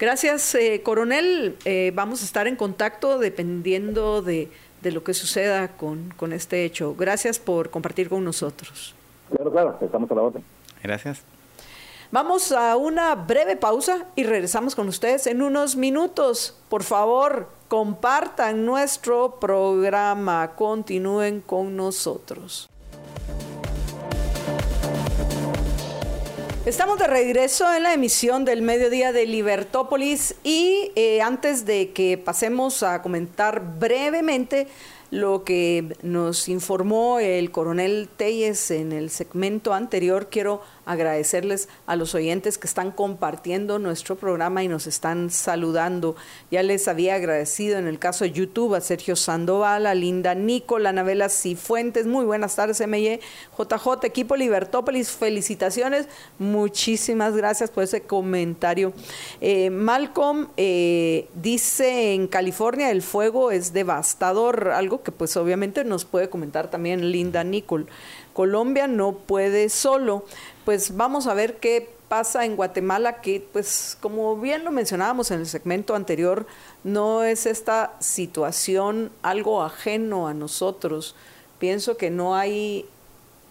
Gracias, 0.00 0.54
eh, 0.54 0.80
coronel. 0.82 1.58
Eh, 1.66 1.92
vamos 1.94 2.22
a 2.22 2.24
estar 2.24 2.46
en 2.46 2.56
contacto 2.56 3.18
dependiendo 3.18 4.22
de, 4.22 4.48
lo 4.82 5.04
que 5.04 5.12
suceda 5.12 5.76
con, 5.76 6.14
con, 6.16 6.32
este 6.32 6.64
hecho. 6.64 6.94
Gracias 6.94 7.38
por 7.38 7.68
compartir 7.68 8.08
con 8.08 8.24
nosotros. 8.24 8.94
Claro, 9.30 9.52
claro, 9.52 9.78
estamos 9.82 10.10
a 10.10 10.14
la 10.14 10.22
orden. 10.22 10.42
Gracias. 10.82 11.22
Vamos 12.10 12.50
a 12.50 12.78
una 12.78 13.14
breve 13.14 13.56
pausa 13.56 14.06
y 14.16 14.24
regresamos 14.24 14.74
con 14.74 14.88
ustedes 14.88 15.26
en 15.26 15.42
unos 15.42 15.76
minutos. 15.76 16.56
Por 16.70 16.82
favor, 16.82 17.50
compartan 17.68 18.64
nuestro 18.64 19.38
programa. 19.38 20.52
Continúen 20.56 21.42
con 21.42 21.76
nosotros. 21.76 22.70
Estamos 26.66 26.98
de 26.98 27.06
regreso 27.06 27.74
en 27.74 27.84
la 27.84 27.94
emisión 27.94 28.44
del 28.44 28.60
mediodía 28.60 29.12
de 29.12 29.24
Libertópolis 29.24 30.34
y 30.44 30.92
eh, 30.94 31.22
antes 31.22 31.64
de 31.64 31.92
que 31.92 32.18
pasemos 32.18 32.82
a 32.82 33.00
comentar 33.00 33.78
brevemente 33.78 34.68
lo 35.10 35.42
que 35.42 35.96
nos 36.02 36.50
informó 36.50 37.18
el 37.18 37.50
coronel 37.50 38.10
Telles 38.14 38.70
en 38.70 38.92
el 38.92 39.08
segmento 39.08 39.72
anterior, 39.72 40.28
quiero 40.30 40.60
agradecerles 40.86 41.68
a 41.86 41.96
los 41.96 42.14
oyentes 42.14 42.58
que 42.58 42.66
están 42.66 42.90
compartiendo 42.90 43.78
nuestro 43.78 44.16
programa 44.16 44.62
y 44.62 44.68
nos 44.68 44.86
están 44.86 45.30
saludando. 45.30 46.16
Ya 46.50 46.62
les 46.62 46.88
había 46.88 47.14
agradecido 47.14 47.78
en 47.78 47.86
el 47.86 47.98
caso 47.98 48.24
de 48.24 48.32
YouTube 48.32 48.74
a 48.74 48.80
Sergio 48.80 49.16
Sandoval, 49.16 49.86
a 49.86 49.94
Linda 49.94 50.34
Nicola, 50.34 50.90
Anabela 50.90 51.28
Cifuentes. 51.28 52.06
Muy 52.06 52.24
buenas 52.24 52.56
tardes, 52.56 52.80
MY. 52.86 53.20
JJ, 53.58 54.04
equipo 54.04 54.36
Libertópolis, 54.36 55.10
felicitaciones. 55.10 56.06
Muchísimas 56.38 57.36
gracias 57.36 57.70
por 57.70 57.84
ese 57.84 58.02
comentario. 58.02 58.92
Eh, 59.40 59.70
Malcolm 59.70 60.48
eh, 60.56 61.28
dice 61.34 62.14
en 62.14 62.26
California 62.26 62.90
el 62.90 63.02
fuego 63.02 63.50
es 63.50 63.72
devastador, 63.72 64.70
algo 64.70 65.02
que 65.02 65.12
pues 65.12 65.36
obviamente 65.36 65.84
nos 65.84 66.04
puede 66.04 66.28
comentar 66.28 66.70
también 66.70 67.10
Linda 67.10 67.44
Nicol. 67.44 67.86
Colombia 68.32 68.86
no 68.86 69.12
puede 69.12 69.68
solo 69.68 70.24
pues 70.64 70.96
vamos 70.96 71.26
a 71.26 71.34
ver 71.34 71.58
qué 71.58 71.88
pasa 72.08 72.44
en 72.44 72.56
Guatemala, 72.56 73.20
que 73.20 73.46
pues 73.52 73.96
como 74.00 74.36
bien 74.36 74.64
lo 74.64 74.72
mencionábamos 74.72 75.30
en 75.30 75.40
el 75.40 75.46
segmento 75.46 75.94
anterior, 75.94 76.46
no 76.82 77.22
es 77.22 77.46
esta 77.46 77.94
situación 78.00 79.12
algo 79.22 79.62
ajeno 79.62 80.26
a 80.26 80.34
nosotros. 80.34 81.14
Pienso 81.58 81.96
que 81.96 82.10
no 82.10 82.34
hay 82.34 82.86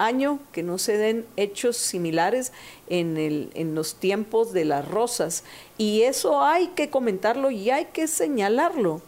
año 0.00 0.40
que 0.52 0.62
no 0.62 0.78
se 0.78 0.96
den 0.96 1.26
hechos 1.36 1.76
similares 1.76 2.52
en, 2.88 3.16
el, 3.16 3.50
en 3.54 3.74
los 3.74 3.94
tiempos 3.94 4.52
de 4.52 4.64
las 4.64 4.86
rosas. 4.88 5.44
Y 5.78 6.02
eso 6.02 6.42
hay 6.42 6.68
que 6.68 6.90
comentarlo 6.90 7.50
y 7.50 7.70
hay 7.70 7.86
que 7.86 8.08
señalarlo. 8.08 9.02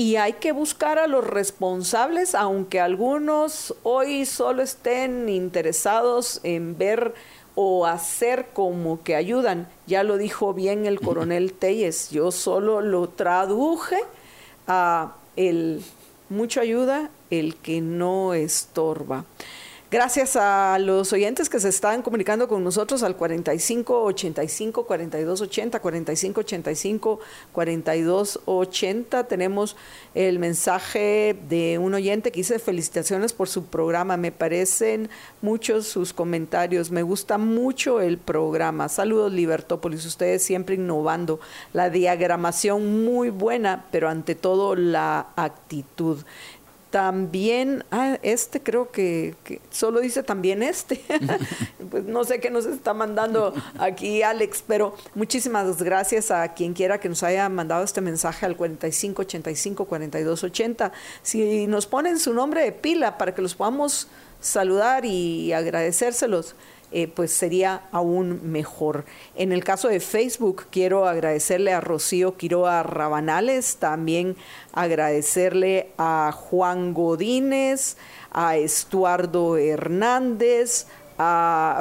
Y 0.00 0.16
hay 0.16 0.32
que 0.32 0.52
buscar 0.52 0.98
a 0.98 1.06
los 1.06 1.26
responsables, 1.26 2.34
aunque 2.34 2.80
algunos 2.80 3.74
hoy 3.82 4.24
solo 4.24 4.62
estén 4.62 5.28
interesados 5.28 6.40
en 6.42 6.78
ver 6.78 7.12
o 7.54 7.84
hacer 7.84 8.46
como 8.54 9.02
que 9.02 9.14
ayudan. 9.14 9.68
Ya 9.86 10.02
lo 10.02 10.16
dijo 10.16 10.54
bien 10.54 10.86
el 10.86 11.02
coronel 11.02 11.52
Telles, 11.58 12.08
yo 12.08 12.32
solo 12.32 12.80
lo 12.80 13.10
traduje 13.10 13.98
a 14.66 15.16
el 15.36 15.82
mucho 16.30 16.62
ayuda, 16.62 17.10
el 17.28 17.56
que 17.56 17.82
no 17.82 18.32
estorba. 18.32 19.26
Gracias 19.90 20.36
a 20.36 20.78
los 20.78 21.12
oyentes 21.12 21.50
que 21.50 21.58
se 21.58 21.68
están 21.68 22.02
comunicando 22.02 22.46
con 22.46 22.62
nosotros 22.62 23.02
al 23.02 23.16
45 23.16 24.04
85 24.04 24.86
42 24.86 25.40
80, 25.40 25.80
45 25.80 26.40
85 26.42 27.20
42 27.50 28.40
80. 28.44 29.24
Tenemos 29.24 29.76
el 30.14 30.38
mensaje 30.38 31.36
de 31.48 31.78
un 31.78 31.94
oyente 31.94 32.30
que 32.30 32.38
dice 32.38 32.60
felicitaciones 32.60 33.32
por 33.32 33.48
su 33.48 33.64
programa. 33.64 34.16
Me 34.16 34.30
parecen 34.30 35.10
muchos 35.42 35.88
sus 35.88 36.12
comentarios. 36.12 36.92
Me 36.92 37.02
gusta 37.02 37.36
mucho 37.36 38.00
el 38.00 38.16
programa. 38.16 38.88
Saludos 38.88 39.32
Libertópolis, 39.32 40.06
ustedes 40.06 40.44
siempre 40.44 40.76
innovando. 40.76 41.40
La 41.72 41.90
diagramación 41.90 43.04
muy 43.04 43.30
buena, 43.30 43.86
pero 43.90 44.08
ante 44.08 44.36
todo 44.36 44.76
la 44.76 45.30
actitud. 45.34 46.18
También, 46.90 47.84
ah, 47.92 48.18
este 48.22 48.60
creo 48.62 48.90
que, 48.90 49.36
solo 49.70 50.00
dice 50.00 50.24
también 50.24 50.62
este. 50.62 51.00
pues 51.90 52.04
no 52.04 52.24
sé 52.24 52.40
qué 52.40 52.50
nos 52.50 52.66
está 52.66 52.94
mandando 52.94 53.54
aquí 53.78 54.22
Alex, 54.22 54.64
pero 54.66 54.94
muchísimas 55.14 55.80
gracias 55.82 56.32
a 56.32 56.52
quien 56.52 56.74
quiera 56.74 56.98
que 56.98 57.08
nos 57.08 57.22
haya 57.22 57.48
mandado 57.48 57.84
este 57.84 58.00
mensaje 58.00 58.44
al 58.44 58.56
4585 58.56 59.84
4280. 59.84 60.92
Si 61.22 61.68
nos 61.68 61.86
ponen 61.86 62.18
su 62.18 62.34
nombre 62.34 62.64
de 62.64 62.72
pila 62.72 63.18
para 63.18 63.34
que 63.34 63.42
los 63.42 63.54
podamos 63.54 64.08
saludar 64.40 65.04
y 65.04 65.52
agradecérselos. 65.52 66.56
Eh, 66.92 67.06
pues 67.06 67.32
sería 67.32 67.82
aún 67.92 68.50
mejor. 68.50 69.04
En 69.36 69.52
el 69.52 69.62
caso 69.62 69.88
de 69.88 70.00
Facebook, 70.00 70.66
quiero 70.70 71.06
agradecerle 71.06 71.72
a 71.72 71.80
Rocío 71.80 72.36
Quiroa 72.36 72.82
Rabanales, 72.82 73.76
también 73.76 74.36
agradecerle 74.72 75.92
a 75.98 76.32
Juan 76.34 76.92
Godínez, 76.92 77.96
a 78.32 78.56
Estuardo 78.56 79.56
Hernández, 79.56 80.86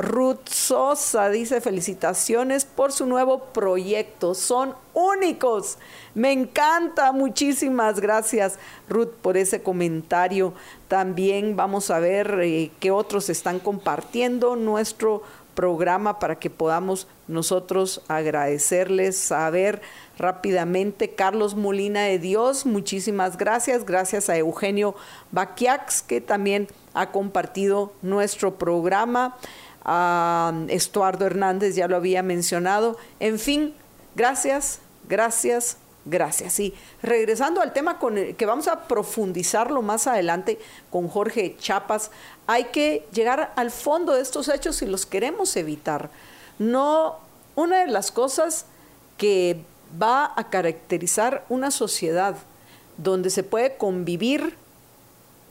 Ruth 0.01 0.49
Sosa 0.49 1.29
dice 1.29 1.61
felicitaciones 1.61 2.65
por 2.65 2.91
su 2.91 3.05
nuevo 3.05 3.45
proyecto. 3.53 4.33
Son 4.33 4.75
únicos. 4.93 5.77
Me 6.13 6.33
encanta. 6.33 7.13
Muchísimas 7.13 8.01
gracias 8.01 8.59
Ruth 8.89 9.13
por 9.21 9.37
ese 9.37 9.63
comentario. 9.63 10.53
También 10.89 11.55
vamos 11.55 11.89
a 11.89 11.99
ver 11.99 12.39
eh, 12.41 12.71
qué 12.81 12.91
otros 12.91 13.29
están 13.29 13.59
compartiendo 13.59 14.57
nuestro 14.57 15.23
programa 15.53 16.19
para 16.19 16.39
que 16.39 16.49
podamos 16.49 17.07
nosotros 17.27 18.01
agradecerles, 18.07 19.17
saber 19.17 19.81
rápidamente. 20.17 21.11
Carlos 21.11 21.55
Molina 21.55 22.03
de 22.03 22.19
Dios, 22.19 22.65
muchísimas 22.65 23.37
gracias. 23.37 23.85
Gracias 23.85 24.29
a 24.29 24.37
Eugenio 24.37 24.95
Baquiax, 25.31 26.01
que 26.01 26.21
también 26.21 26.67
ha 26.99 27.11
compartido 27.11 27.93
nuestro 28.01 28.57
programa. 28.57 29.37
Estuardo 30.67 31.25
Hernández 31.25 31.75
ya 31.75 31.87
lo 31.87 31.95
había 31.95 32.21
mencionado. 32.21 32.97
En 33.19 33.39
fin, 33.39 33.73
gracias, 34.15 34.79
gracias, 35.07 35.77
Gracias. 36.05 36.59
Y 36.59 36.73
regresando 37.03 37.61
al 37.61 37.73
tema 37.73 37.99
con 37.99 38.15
que 38.33 38.45
vamos 38.45 38.67
a 38.67 38.87
profundizarlo 38.87 39.81
más 39.81 40.07
adelante 40.07 40.57
con 40.89 41.07
Jorge 41.07 41.55
Chapas, 41.59 42.09
hay 42.47 42.65
que 42.65 43.05
llegar 43.11 43.53
al 43.55 43.69
fondo 43.69 44.13
de 44.13 44.21
estos 44.21 44.47
hechos 44.47 44.77
si 44.77 44.85
los 44.85 45.05
queremos 45.05 45.55
evitar. 45.55 46.09
No, 46.57 47.19
una 47.55 47.81
de 47.81 47.91
las 47.91 48.11
cosas 48.11 48.65
que 49.17 49.61
va 50.01 50.33
a 50.35 50.49
caracterizar 50.49 51.45
una 51.49 51.69
sociedad 51.69 52.37
donde 52.97 53.29
se 53.29 53.43
puede 53.43 53.77
convivir, 53.77 54.55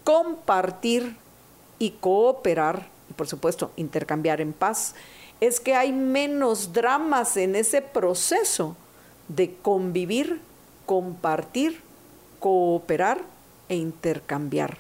compartir 0.03 1.17
y 1.79 1.91
cooperar, 1.93 2.89
y 3.11 3.15
por 3.15 3.29
supuesto 3.29 3.71
intercambiar 3.77 4.41
en 4.41 4.53
paz, 4.53 4.95
es 5.41 5.61
que 5.61 5.75
hay 5.75 5.93
menos 5.93 6.73
dramas 6.73 7.37
en 7.37 7.55
ese 7.57 7.83
proceso 7.83 8.77
de 9.29 9.55
convivir, 9.63 10.41
compartir, 10.87 11.81
cooperar 12.41 13.21
e 13.69 13.77
intercambiar. 13.77 14.79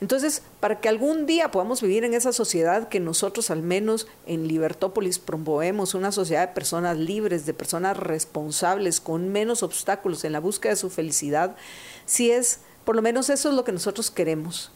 Entonces, 0.00 0.42
para 0.60 0.80
que 0.80 0.90
algún 0.90 1.24
día 1.24 1.50
podamos 1.50 1.80
vivir 1.80 2.04
en 2.04 2.12
esa 2.12 2.32
sociedad 2.32 2.88
que 2.88 3.00
nosotros 3.00 3.50
al 3.50 3.62
menos 3.62 4.06
en 4.26 4.46
Libertópolis 4.46 5.18
promovemos, 5.18 5.94
una 5.94 6.12
sociedad 6.12 6.48
de 6.48 6.54
personas 6.54 6.98
libres, 6.98 7.46
de 7.46 7.54
personas 7.54 7.96
responsables, 7.96 9.00
con 9.00 9.30
menos 9.30 9.62
obstáculos 9.62 10.24
en 10.24 10.32
la 10.32 10.40
búsqueda 10.40 10.72
de 10.72 10.76
su 10.76 10.90
felicidad, 10.90 11.56
si 12.04 12.30
es, 12.30 12.60
por 12.84 12.94
lo 12.94 13.00
menos 13.00 13.30
eso 13.30 13.48
es 13.48 13.54
lo 13.54 13.64
que 13.64 13.72
nosotros 13.72 14.10
queremos. 14.10 14.70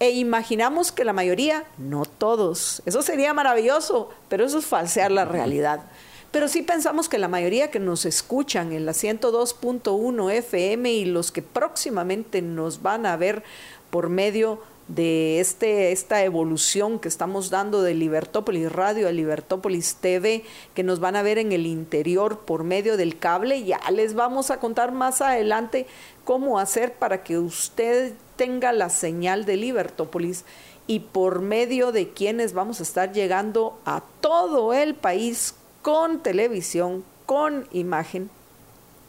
E 0.00 0.10
imaginamos 0.10 0.92
que 0.92 1.04
la 1.04 1.12
mayoría, 1.12 1.64
no 1.76 2.06
todos, 2.06 2.82
eso 2.86 3.02
sería 3.02 3.34
maravilloso, 3.34 4.08
pero 4.30 4.46
eso 4.46 4.58
es 4.58 4.64
falsear 4.64 5.10
la 5.10 5.26
realidad. 5.26 5.82
Pero 6.30 6.48
sí 6.48 6.62
pensamos 6.62 7.08
que 7.08 7.18
la 7.18 7.28
mayoría 7.28 7.70
que 7.70 7.80
nos 7.80 8.06
escuchan 8.06 8.72
en 8.72 8.86
la 8.86 8.92
102.1 8.92 10.32
FM 10.32 10.90
y 10.90 11.04
los 11.04 11.30
que 11.30 11.42
próximamente 11.42 12.40
nos 12.40 12.80
van 12.82 13.04
a 13.04 13.16
ver 13.16 13.42
por 13.90 14.08
medio 14.08 14.62
de 14.94 15.38
este, 15.38 15.92
esta 15.92 16.24
evolución 16.24 16.98
que 16.98 17.08
estamos 17.08 17.50
dando 17.50 17.82
de 17.82 17.94
Libertópolis 17.94 18.72
Radio 18.72 19.06
a 19.06 19.12
Libertópolis 19.12 19.96
TV, 19.96 20.44
que 20.74 20.82
nos 20.82 20.98
van 20.98 21.14
a 21.14 21.22
ver 21.22 21.38
en 21.38 21.52
el 21.52 21.66
interior 21.66 22.40
por 22.40 22.64
medio 22.64 22.96
del 22.96 23.18
cable. 23.18 23.64
Ya 23.64 23.80
les 23.92 24.14
vamos 24.14 24.50
a 24.50 24.58
contar 24.58 24.92
más 24.92 25.20
adelante 25.20 25.86
cómo 26.30 26.60
hacer 26.60 26.92
para 26.92 27.24
que 27.24 27.38
usted 27.38 28.12
tenga 28.36 28.70
la 28.70 28.88
señal 28.88 29.44
de 29.46 29.56
Libertópolis 29.56 30.44
y 30.86 31.00
por 31.00 31.40
medio 31.40 31.90
de 31.90 32.10
quienes 32.10 32.52
vamos 32.52 32.78
a 32.78 32.84
estar 32.84 33.10
llegando 33.10 33.80
a 33.84 34.04
todo 34.20 34.72
el 34.72 34.94
país 34.94 35.56
con 35.82 36.22
televisión, 36.22 37.02
con 37.26 37.66
imagen, 37.72 38.30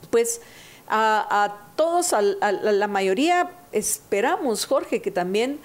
pues 0.09 0.41
a, 0.87 1.59
todos, 1.75 2.13
a, 2.13 2.23
la 2.23 2.87
mayoría 2.87 3.51
esperamos, 3.71 4.65
Jorge, 4.65 5.03
que 5.03 5.11
también 5.11 5.59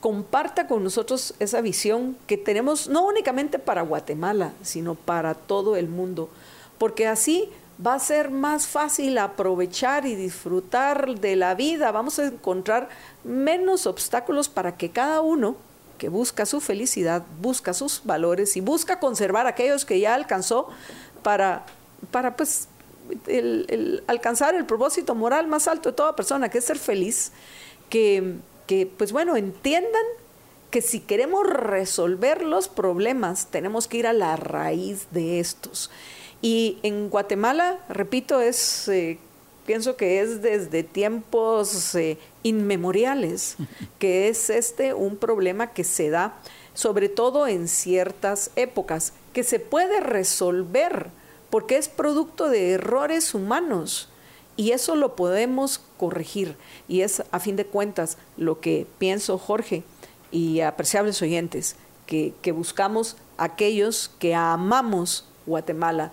comparta 0.00 0.66
con 0.66 0.82
nosotros 0.82 1.34
esa 1.38 1.60
visión 1.60 2.16
que 2.26 2.38
tenemos 2.38 2.88
no 2.88 3.04
únicamente 3.04 3.58
para 3.58 3.82
Guatemala, 3.82 4.54
sino 4.62 4.94
para 4.94 5.34
todo 5.34 5.76
el 5.76 5.86
mundo, 5.86 6.30
porque 6.78 7.06
así 7.06 7.50
va 7.84 7.94
a 7.94 7.98
ser 7.98 8.30
más 8.30 8.66
fácil 8.66 9.18
aprovechar 9.18 10.06
y 10.06 10.14
disfrutar 10.14 11.18
de 11.18 11.36
la 11.36 11.54
vida, 11.54 11.90
vamos 11.92 12.18
a 12.18 12.26
encontrar 12.26 12.88
menos 13.24 13.86
obstáculos 13.86 14.48
para 14.48 14.76
que 14.76 14.90
cada 14.90 15.20
uno 15.20 15.56
que 15.98 16.08
busca 16.08 16.46
su 16.46 16.60
felicidad, 16.60 17.24
busca 17.40 17.72
sus 17.72 18.02
valores 18.04 18.56
y 18.56 18.60
busca 18.60 19.00
conservar 19.00 19.46
aquellos 19.46 19.84
que 19.84 20.00
ya 20.00 20.14
alcanzó 20.14 20.68
para, 21.22 21.64
para 22.10 22.36
pues 22.36 22.68
el, 23.26 24.02
alcanzar 24.06 24.54
el 24.54 24.66
propósito 24.66 25.14
moral 25.14 25.46
más 25.46 25.68
alto 25.68 25.90
de 25.90 25.96
toda 25.96 26.16
persona, 26.16 26.48
que 26.48 26.58
es 26.58 26.64
ser 26.64 26.78
feliz, 26.78 27.32
que, 27.90 28.34
que, 28.66 28.86
pues 28.86 29.12
bueno, 29.12 29.36
entiendan 29.36 30.02
que 30.70 30.82
si 30.82 31.00
queremos 31.00 31.46
resolver 31.46 32.42
los 32.42 32.68
problemas, 32.68 33.46
tenemos 33.46 33.86
que 33.86 33.98
ir 33.98 34.06
a 34.06 34.12
la 34.12 34.36
raíz 34.36 35.06
de 35.12 35.38
estos. 35.38 35.90
Y 36.42 36.78
en 36.82 37.08
Guatemala, 37.08 37.78
repito, 37.88 38.40
es, 38.40 38.88
eh, 38.88 39.18
pienso 39.66 39.96
que 39.96 40.20
es 40.20 40.42
desde 40.42 40.82
tiempos 40.82 41.94
eh, 41.94 42.18
inmemoriales, 42.42 43.56
que 43.98 44.28
es 44.28 44.50
este 44.50 44.94
un 44.94 45.16
problema 45.16 45.72
que 45.72 45.84
se 45.84 46.10
da 46.10 46.38
sobre 46.74 47.08
todo 47.08 47.46
en 47.46 47.68
ciertas 47.68 48.50
épocas, 48.56 49.12
que 49.32 49.44
se 49.44 49.60
puede 49.60 50.00
resolver 50.00 51.10
porque 51.50 51.76
es 51.76 51.88
producto 51.88 52.48
de 52.48 52.72
errores 52.72 53.32
humanos 53.32 54.08
y 54.56 54.72
eso 54.72 54.96
lo 54.96 55.16
podemos 55.16 55.80
corregir. 55.96 56.56
Y 56.88 57.02
es 57.02 57.22
a 57.30 57.40
fin 57.40 57.56
de 57.56 57.66
cuentas 57.66 58.18
lo 58.36 58.60
que 58.60 58.86
pienso 58.98 59.38
Jorge 59.38 59.84
y 60.30 60.60
apreciables 60.60 61.22
oyentes, 61.22 61.76
que, 62.06 62.34
que 62.42 62.52
buscamos 62.52 63.16
aquellos 63.38 64.10
que 64.18 64.34
amamos 64.34 65.28
Guatemala, 65.46 66.12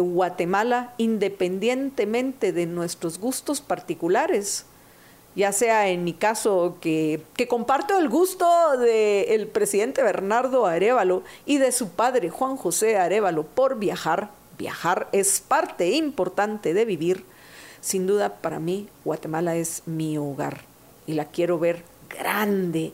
Guatemala, 0.00 0.94
independientemente 0.98 2.52
de 2.52 2.66
nuestros 2.66 3.18
gustos 3.18 3.60
particulares, 3.60 4.66
ya 5.36 5.52
sea 5.52 5.88
en 5.88 6.04
mi 6.04 6.12
caso 6.12 6.78
que, 6.80 7.22
que 7.36 7.48
comparto 7.48 7.98
el 7.98 8.08
gusto 8.08 8.46
del 8.78 9.48
presidente 9.48 10.02
Bernardo 10.02 10.66
Arevalo 10.66 11.22
y 11.44 11.58
de 11.58 11.72
su 11.72 11.88
padre 11.90 12.30
Juan 12.30 12.56
José 12.56 12.98
Arevalo 12.98 13.44
por 13.44 13.78
viajar, 13.78 14.30
viajar 14.58 15.08
es 15.12 15.40
parte 15.40 15.90
importante 15.90 16.74
de 16.74 16.84
vivir. 16.84 17.24
Sin 17.80 18.06
duda, 18.06 18.36
para 18.36 18.60
mí, 18.60 18.88
Guatemala 19.04 19.56
es 19.56 19.82
mi 19.86 20.16
hogar 20.16 20.62
y 21.06 21.14
la 21.14 21.26
quiero 21.26 21.58
ver 21.58 21.84
grande 22.08 22.92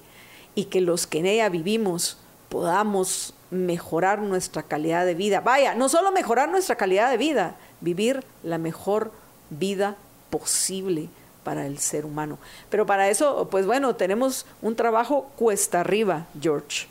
y 0.54 0.64
que 0.64 0.80
los 0.80 1.06
que 1.06 1.18
en 1.18 1.26
ella 1.26 1.48
vivimos 1.48 2.18
podamos 2.48 3.34
mejorar 3.50 4.20
nuestra 4.20 4.62
calidad 4.62 5.04
de 5.04 5.14
vida. 5.14 5.40
Vaya, 5.40 5.74
no 5.74 5.88
solo 5.88 6.12
mejorar 6.12 6.48
nuestra 6.48 6.76
calidad 6.76 7.10
de 7.10 7.16
vida, 7.16 7.56
vivir 7.80 8.24
la 8.42 8.58
mejor 8.58 9.12
vida 9.50 9.96
posible 10.30 11.08
para 11.44 11.66
el 11.66 11.78
ser 11.78 12.04
humano. 12.04 12.38
Pero 12.68 12.86
para 12.86 13.08
eso, 13.08 13.48
pues 13.50 13.66
bueno, 13.66 13.96
tenemos 13.96 14.46
un 14.62 14.76
trabajo 14.76 15.30
cuesta 15.36 15.80
arriba, 15.80 16.26
George. 16.40 16.86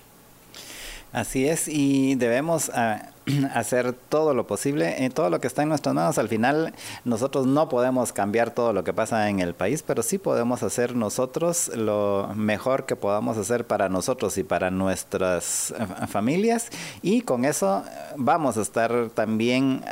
Así 1.11 1.47
es, 1.47 1.67
y 1.67 2.13
debemos 2.15 2.69
ah, 2.69 3.09
hacer 3.55 3.93
todo 3.93 4.35
lo 4.35 4.45
posible, 4.45 5.03
eh, 5.03 5.09
todo 5.09 5.31
lo 5.31 5.41
que 5.41 5.47
está 5.47 5.63
en 5.63 5.69
nuestras 5.69 5.95
manos. 5.95 6.19
Al 6.19 6.29
final, 6.29 6.73
nosotros 7.03 7.47
no 7.47 7.67
podemos 7.67 8.13
cambiar 8.13 8.51
todo 8.51 8.73
lo 8.73 8.83
que 8.83 8.93
pasa 8.93 9.27
en 9.29 9.39
el 9.39 9.55
país, 9.55 9.81
pero 9.81 10.03
sí 10.03 10.19
podemos 10.19 10.61
hacer 10.61 10.95
nosotros 10.95 11.71
lo 11.75 12.29
mejor 12.35 12.85
que 12.85 12.95
podamos 12.95 13.37
hacer 13.37 13.65
para 13.65 13.89
nosotros 13.89 14.37
y 14.37 14.43
para 14.43 14.69
nuestras 14.69 15.71
eh, 15.71 16.07
familias. 16.07 16.69
Y 17.01 17.21
con 17.21 17.43
eso 17.43 17.83
eh, 17.87 17.91
vamos 18.15 18.57
a 18.57 18.61
estar 18.61 19.09
también 19.15 19.83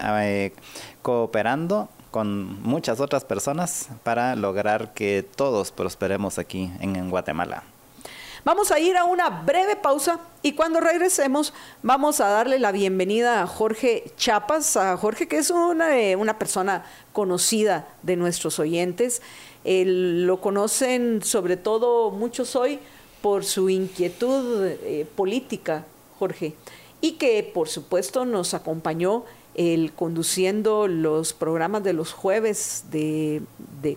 cooperando 1.02 1.90
con 2.12 2.62
muchas 2.62 3.00
otras 3.00 3.26
personas 3.26 3.90
para 4.04 4.36
lograr 4.36 4.94
que 4.94 5.26
todos 5.36 5.72
prosperemos 5.72 6.38
aquí 6.38 6.72
en 6.80 7.10
Guatemala. 7.10 7.64
Vamos 8.46 8.72
a 8.72 8.80
ir 8.80 8.98
a 8.98 9.04
una 9.04 9.30
breve 9.30 9.76
pausa 9.76 10.20
y 10.42 10.54
cuando 10.54 10.80
regresemos 10.80 11.54
vamos 11.82 12.20
a 12.20 12.28
darle 12.28 12.60
la 12.60 12.72
bienvenida 12.72 13.42
a 13.42 13.48
Jorge 13.48 14.12
Chapas, 14.16 14.78
a 14.78 14.96
Jorge 14.98 15.28
que 15.28 15.38
es 15.38 15.50
una, 15.50 15.98
eh, 16.00 16.16
una 16.16 16.38
persona 16.38 16.86
conocida 17.14 17.88
de 18.04 18.16
nuestros 18.16 18.60
oyentes. 18.60 19.22
lo 19.66 20.40
conocen 20.40 21.24
sobre 21.24 21.58
todo 21.58 22.12
muchos 22.12 22.56
hoy 22.56 22.80
por 23.22 23.44
su 23.44 23.70
inquietud 23.70 24.66
eh, 24.66 25.08
política, 25.16 25.86
Jorge, 26.20 26.54
y 27.02 27.14
que 27.14 27.50
por 27.54 27.68
supuesto 27.68 28.24
nos 28.24 28.54
acompañó 28.54 29.26
el 29.58 29.92
conduciendo 29.92 30.88
los 30.88 31.34
programas 31.34 31.84
de 31.84 31.94
los 31.94 32.14
jueves 32.14 32.86
de, 32.92 33.42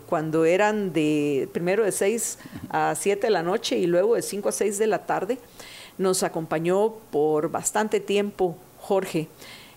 cuando 0.08 0.46
eran 0.46 0.92
de 0.94 1.48
primero 1.52 1.84
de 1.84 1.92
6 1.92 2.38
a 2.70 2.94
7 2.94 3.26
de 3.26 3.30
la 3.30 3.42
noche 3.42 3.78
y 3.78 3.86
luego 3.86 4.14
de 4.14 4.22
5 4.22 4.48
a 4.48 4.52
6 4.52 4.78
de 4.78 4.86
la 4.86 5.04
tarde. 5.06 5.38
Nos 5.98 6.22
acompañó 6.22 6.94
por 7.10 7.50
bastante 7.50 8.00
tiempo 8.00 8.56
Jorge, 8.80 9.28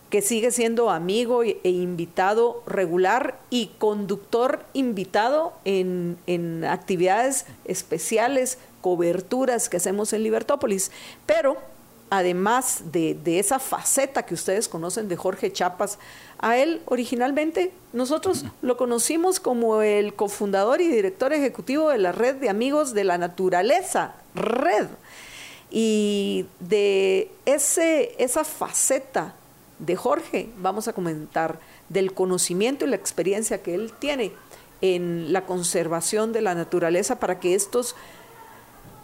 que 0.10 0.22
sigue 0.22 0.52
siendo 0.52 0.90
amigo 0.90 1.44
e 1.44 1.60
invitado 1.64 2.64
regular 2.66 3.40
y 3.50 3.72
conductor 3.78 4.64
invitado 4.72 5.52
en, 5.66 6.18
en 6.28 6.64
actividades 6.64 7.46
especiales, 7.66 8.58
coberturas 8.80 9.68
que 9.68 9.78
hacemos 9.78 10.14
en 10.14 10.24
Libertópolis. 10.24 10.92
Pero 11.26 11.58
además 12.14 12.84
de, 12.92 13.18
esa 13.40 13.58
faceta 13.58 14.24
que 14.24 14.36
ustedes 14.36 14.70
conocen 14.70 15.08
de 15.08 15.16
Jorge 15.16 15.52
Chapas, 15.52 15.98
a 16.38 16.58
él 16.58 16.84
originalmente 16.86 17.72
nosotros 17.92 18.46
lo 18.62 18.78
conocimos 18.78 19.40
como 19.40 19.82
el 19.82 20.14
cofundador 20.14 20.80
y 20.80 20.88
director 20.90 21.34
ejecutivo 21.34 21.90
de 21.90 21.98
la 21.98 22.12
Red 22.12 22.36
de 22.36 22.50
Amigos 22.50 22.94
de 22.94 23.04
la 23.04 23.18
Naturaleza, 23.18 24.14
Red. 24.36 24.90
Y 25.72 26.46
de 26.60 27.32
ese, 27.48 28.14
esa 28.20 28.44
faceta 28.44 29.34
de 29.80 29.96
Jorge 29.96 30.50
vamos 30.60 30.88
a 30.88 30.94
comentar 30.94 31.58
del 31.90 32.14
conocimiento 32.14 32.86
y 32.86 32.90
la 32.90 32.96
experiencia 32.96 33.64
que 33.64 33.74
él 33.74 33.92
tiene 33.98 34.34
en 34.82 35.34
la 35.34 35.48
conservación 35.48 36.32
de 36.32 36.42
la 36.42 36.54
naturaleza 36.54 37.20
para 37.20 37.40
que 37.40 37.56
estos 37.56 37.96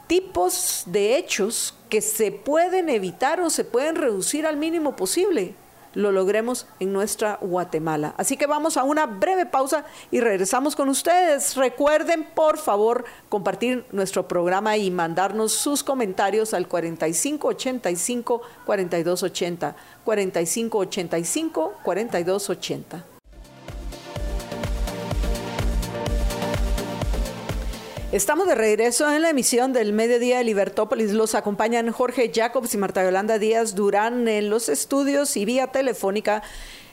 tipos 0.09 0.83
de 0.87 1.15
hechos 1.17 1.75
que 1.87 2.01
se 2.01 2.31
pueden 2.31 2.89
evitar 2.89 3.39
o 3.41 3.51
se 3.51 3.63
pueden 3.63 3.95
reducir 3.95 4.47
al 4.47 4.57
mínimo 4.57 4.95
posible 4.95 5.53
lo 5.93 6.11
logremos 6.11 6.67
en 6.79 6.93
nuestra 6.93 7.37
Guatemala. 7.41 8.13
Así 8.17 8.37
que 8.37 8.45
vamos 8.47 8.77
a 8.77 8.83
una 8.83 9.05
breve 9.05 9.45
pausa 9.45 9.85
y 10.11 10.19
regresamos 10.19 10.75
con 10.75 10.89
ustedes. 10.89 11.55
Recuerden, 11.55 12.27
por 12.35 12.57
favor, 12.57 13.05
compartir 13.27 13.85
nuestro 13.91 14.27
programa 14.27 14.77
y 14.77 14.91
mandarnos 14.91 15.53
sus 15.53 15.83
comentarios 15.83 16.53
al 16.53 16.67
4585 16.67 18.41
4280. 18.65 19.75
Estamos 28.11 28.47
de 28.47 28.55
regreso 28.55 29.13
en 29.13 29.21
la 29.21 29.29
emisión 29.29 29.71
del 29.71 29.93
Mediodía 29.93 30.39
de 30.39 30.43
Libertópolis. 30.43 31.11
Los 31.11 31.35
acompañan 31.35 31.91
Jorge 31.91 32.31
Jacobs 32.33 32.73
y 32.73 32.79
Marta 32.79 33.03
Yolanda 33.03 33.37
Díaz 33.37 33.75
Durán 33.75 34.27
en 34.27 34.49
los 34.49 34.67
estudios 34.67 35.37
y 35.37 35.45
vía 35.45 35.67
telefónica 35.67 36.41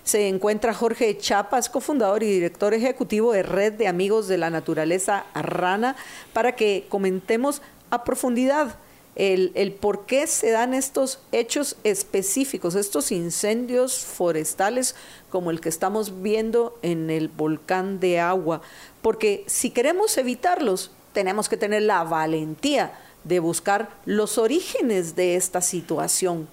se 0.04 0.28
encuentra 0.28 0.74
Jorge 0.74 1.16
Chapas, 1.16 1.70
cofundador 1.70 2.22
y 2.22 2.30
director 2.30 2.74
ejecutivo 2.74 3.32
de 3.32 3.42
Red 3.42 3.72
de 3.72 3.88
Amigos 3.88 4.28
de 4.28 4.36
la 4.36 4.50
Naturaleza 4.50 5.24
Rana, 5.34 5.96
para 6.34 6.54
que 6.54 6.84
comentemos 6.90 7.62
a 7.88 8.04
profundidad 8.04 8.76
el, 9.14 9.52
el, 9.54 9.72
por 9.72 10.04
qué 10.04 10.26
se 10.26 10.50
dan 10.50 10.74
estos 10.74 11.20
hechos 11.32 11.76
específicos, 11.82 12.74
estos 12.74 13.10
incendios 13.10 14.04
forestales 14.04 14.94
como 15.30 15.50
el 15.50 15.62
que 15.62 15.70
estamos 15.70 16.22
viendo 16.22 16.78
en 16.82 17.08
el 17.08 17.28
volcán 17.28 18.00
de 18.00 18.20
agua. 18.20 18.60
Porque 19.00 19.44
si 19.46 19.70
queremos 19.70 20.18
evitarlos, 20.18 20.90
tenemos 21.16 21.48
que 21.48 21.56
tener 21.56 21.80
la 21.80 22.04
valentía 22.04 22.92
de 23.24 23.40
buscar 23.40 23.88
los 24.04 24.36
orígenes 24.36 25.16
de 25.16 25.36
esta 25.36 25.62
situación, 25.62 26.46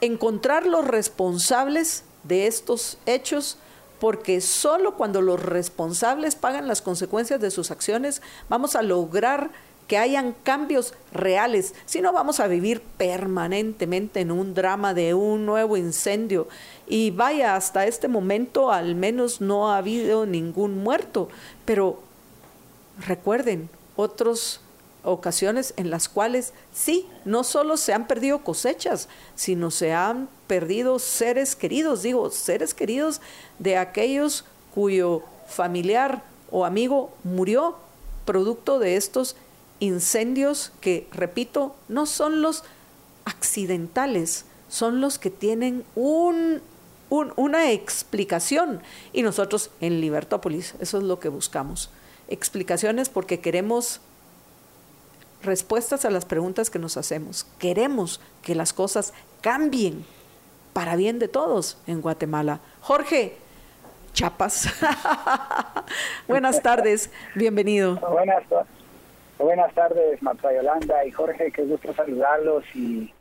encontrar 0.00 0.64
los 0.64 0.86
responsables 0.86 2.02
de 2.22 2.46
estos 2.46 2.96
hechos, 3.04 3.58
porque 4.00 4.40
solo 4.40 4.94
cuando 4.94 5.20
los 5.20 5.38
responsables 5.38 6.34
pagan 6.34 6.66
las 6.66 6.80
consecuencias 6.80 7.42
de 7.42 7.50
sus 7.50 7.70
acciones 7.70 8.22
vamos 8.48 8.74
a 8.74 8.80
lograr 8.80 9.50
que 9.86 9.98
hayan 9.98 10.32
cambios 10.32 10.94
reales, 11.12 11.74
si 11.84 12.00
no 12.00 12.14
vamos 12.14 12.40
a 12.40 12.46
vivir 12.46 12.80
permanentemente 12.96 14.20
en 14.20 14.32
un 14.32 14.54
drama 14.54 14.94
de 14.94 15.12
un 15.12 15.44
nuevo 15.44 15.76
incendio. 15.76 16.48
Y 16.86 17.10
vaya, 17.10 17.54
hasta 17.54 17.86
este 17.86 18.08
momento 18.08 18.72
al 18.72 18.94
menos 18.94 19.42
no 19.42 19.70
ha 19.70 19.76
habido 19.76 20.24
ningún 20.24 20.82
muerto, 20.82 21.28
pero 21.66 22.00
recuerden, 22.98 23.68
otras 23.96 24.60
ocasiones 25.04 25.74
en 25.76 25.90
las 25.90 26.08
cuales 26.08 26.52
sí, 26.72 27.06
no 27.24 27.44
solo 27.44 27.76
se 27.76 27.92
han 27.92 28.06
perdido 28.06 28.42
cosechas, 28.42 29.08
sino 29.34 29.70
se 29.70 29.92
han 29.92 30.28
perdido 30.46 30.98
seres 30.98 31.54
queridos, 31.54 32.02
digo, 32.02 32.30
seres 32.30 32.74
queridos 32.74 33.20
de 33.58 33.76
aquellos 33.76 34.44
cuyo 34.74 35.22
familiar 35.46 36.22
o 36.50 36.64
amigo 36.64 37.12
murió 37.22 37.76
producto 38.24 38.78
de 38.78 38.96
estos 38.96 39.36
incendios 39.78 40.72
que, 40.80 41.06
repito, 41.12 41.76
no 41.88 42.06
son 42.06 42.40
los 42.40 42.64
accidentales, 43.26 44.46
son 44.68 45.00
los 45.00 45.18
que 45.18 45.30
tienen 45.30 45.84
un, 45.94 46.62
una 47.10 47.70
explicación. 47.70 48.80
Y 49.12 49.22
nosotros 49.22 49.70
en 49.80 50.00
Libertópolis, 50.00 50.74
eso 50.80 50.98
es 50.98 51.04
lo 51.04 51.20
que 51.20 51.28
buscamos 51.28 51.90
explicaciones 52.28 53.08
porque 53.08 53.40
queremos 53.40 54.00
respuestas 55.42 56.04
a 56.04 56.10
las 56.10 56.24
preguntas 56.24 56.70
que 56.70 56.78
nos 56.78 56.96
hacemos. 56.96 57.44
Queremos 57.58 58.20
que 58.42 58.54
las 58.54 58.72
cosas 58.72 59.12
cambien 59.40 60.04
para 60.72 60.96
bien 60.96 61.18
de 61.18 61.28
todos 61.28 61.78
en 61.86 62.00
Guatemala. 62.00 62.60
Jorge 62.80 63.36
Chapas, 64.12 64.68
buenas 66.28 66.62
tardes, 66.62 67.10
bienvenido. 67.34 67.96
Buenas, 67.96 68.44
buenas 69.38 69.74
tardes, 69.74 70.22
Marta 70.22 70.54
Yolanda 70.54 71.04
y 71.04 71.10
Jorge, 71.10 71.50
qué 71.50 71.62
gusto 71.62 71.92
saludarlos 71.94 72.64
y, 72.74 73.12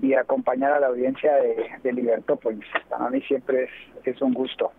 y 0.00 0.14
acompañar 0.14 0.72
a 0.72 0.80
la 0.80 0.86
audiencia 0.86 1.34
de, 1.36 1.68
de 1.82 1.92
Libertópolis. 1.92 2.64
Para 2.88 3.10
mí 3.10 3.20
siempre 3.22 3.64
es, 3.64 3.70
es 4.04 4.22
un 4.22 4.32
gusto. 4.32 4.72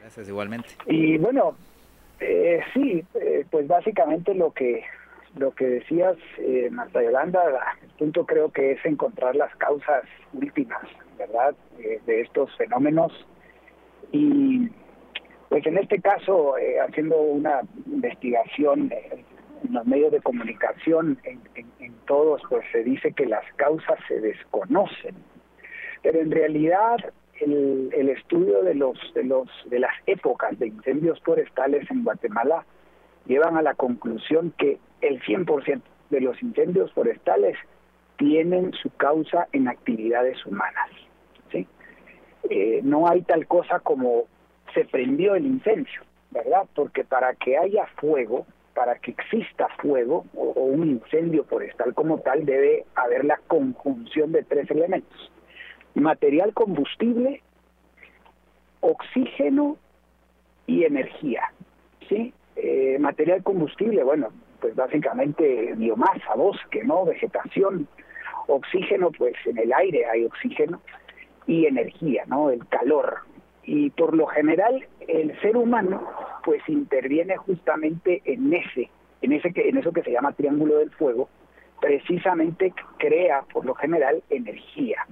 Gracias, 0.00 0.28
igualmente. 0.28 0.70
Y 0.86 1.18
bueno, 1.18 1.54
eh, 2.20 2.60
sí, 2.74 3.04
eh, 3.14 3.44
pues 3.50 3.66
básicamente 3.66 4.34
lo 4.34 4.52
que 4.52 4.84
lo 5.36 5.54
que 5.54 5.66
decías, 5.66 6.16
eh, 6.38 6.68
Marta 6.72 7.02
Yolanda, 7.02 7.42
el 7.82 7.88
punto 7.90 8.26
creo 8.26 8.50
que 8.50 8.72
es 8.72 8.84
encontrar 8.84 9.36
las 9.36 9.54
causas 9.56 10.02
últimas, 10.32 10.82
¿verdad?, 11.16 11.54
eh, 11.78 12.00
de 12.06 12.22
estos 12.22 12.56
fenómenos. 12.56 13.12
Y 14.10 14.68
pues 15.48 15.64
en 15.66 15.78
este 15.78 16.00
caso, 16.00 16.54
haciendo 16.86 17.20
una 17.20 17.60
investigación 17.86 18.90
en 18.92 19.72
los 19.72 19.86
medios 19.86 20.10
de 20.10 20.20
comunicación, 20.20 21.20
en, 21.24 21.40
en 21.78 21.92
todos, 22.06 22.42
pues 22.48 22.64
se 22.72 22.82
dice 22.82 23.12
que 23.12 23.26
las 23.26 23.44
causas 23.56 23.98
se 24.08 24.20
desconocen. 24.20 25.14
Pero 26.02 26.20
en 26.20 26.30
realidad 26.30 26.96
el, 27.40 27.90
el, 27.92 28.08
estudio 28.10 28.62
de 28.62 28.74
los 28.74 28.98
de 29.14 29.24
los 29.24 29.48
de 29.66 29.78
las 29.78 29.92
épocas 30.06 30.58
de 30.58 30.68
incendios 30.68 31.20
forestales 31.20 31.90
en 31.90 32.04
Guatemala 32.04 32.64
llevan 33.26 33.56
a 33.56 33.62
la 33.62 33.74
conclusión 33.74 34.52
que 34.58 34.78
el 35.00 35.20
100% 35.22 35.82
de 36.10 36.20
los 36.20 36.42
incendios 36.42 36.92
forestales 36.92 37.56
tienen 38.16 38.72
su 38.72 38.90
causa 38.90 39.46
en 39.52 39.68
actividades 39.68 40.44
humanas. 40.46 40.90
¿sí? 41.52 41.66
Eh, 42.50 42.80
no 42.82 43.08
hay 43.08 43.22
tal 43.22 43.46
cosa 43.46 43.80
como 43.80 44.24
se 44.74 44.84
prendió 44.86 45.34
el 45.34 45.46
incendio, 45.46 46.00
¿verdad? 46.30 46.66
Porque 46.74 47.04
para 47.04 47.34
que 47.34 47.56
haya 47.56 47.86
fuego, 47.96 48.46
para 48.74 48.98
que 48.98 49.12
exista 49.12 49.68
fuego 49.80 50.24
o, 50.34 50.50
o 50.50 50.64
un 50.64 50.88
incendio 50.88 51.44
forestal 51.44 51.94
como 51.94 52.18
tal, 52.20 52.44
debe 52.44 52.86
haber 52.94 53.24
la 53.24 53.38
conjunción 53.46 54.32
de 54.32 54.42
tres 54.42 54.70
elementos 54.70 55.30
material 56.00 56.52
combustible, 56.54 57.42
oxígeno 58.80 59.76
y 60.66 60.84
energía. 60.84 61.42
¿sí? 62.08 62.32
Eh, 62.56 62.98
material 62.98 63.42
combustible, 63.42 64.02
bueno, 64.02 64.28
pues 64.60 64.74
básicamente 64.74 65.74
biomasa, 65.76 66.34
bosque, 66.34 66.82
¿no? 66.84 67.04
Vegetación. 67.04 67.88
Oxígeno, 68.46 69.10
pues 69.10 69.34
en 69.44 69.58
el 69.58 69.72
aire 69.72 70.06
hay 70.06 70.24
oxígeno. 70.24 70.80
Y 71.46 71.66
energía, 71.66 72.24
¿no? 72.26 72.50
El 72.50 72.66
calor. 72.68 73.20
Y 73.62 73.90
por 73.90 74.14
lo 74.14 74.26
general 74.26 74.86
el 75.06 75.38
ser 75.40 75.56
humano 75.56 76.06
pues 76.44 76.62
interviene 76.68 77.36
justamente 77.36 78.22
en 78.24 78.52
ese, 78.52 78.90
en 79.22 79.32
ese 79.32 79.52
que, 79.52 79.68
en 79.68 79.78
eso 79.78 79.92
que 79.92 80.02
se 80.02 80.12
llama 80.12 80.32
triángulo 80.32 80.78
del 80.78 80.90
fuego, 80.90 81.28
precisamente 81.80 82.72
crea 82.98 83.42
por 83.52 83.64
lo 83.64 83.74
general 83.74 84.22
energía. 84.30 85.06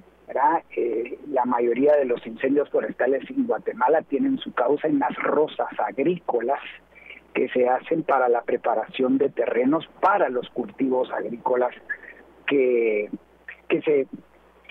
Eh, 0.75 1.17
la 1.29 1.45
mayoría 1.45 1.95
de 1.95 2.05
los 2.05 2.25
incendios 2.27 2.69
forestales 2.69 3.23
en 3.29 3.47
Guatemala 3.47 4.01
tienen 4.01 4.37
su 4.39 4.53
causa 4.53 4.87
en 4.87 4.99
las 4.99 5.15
rosas 5.15 5.67
agrícolas 5.79 6.59
que 7.33 7.47
se 7.49 7.67
hacen 7.69 8.03
para 8.03 8.27
la 8.27 8.41
preparación 8.41 9.17
de 9.17 9.29
terrenos 9.29 9.87
para 10.01 10.27
los 10.29 10.49
cultivos 10.49 11.09
agrícolas 11.11 11.73
que, 12.45 13.09
que 13.69 13.81
se 13.81 14.07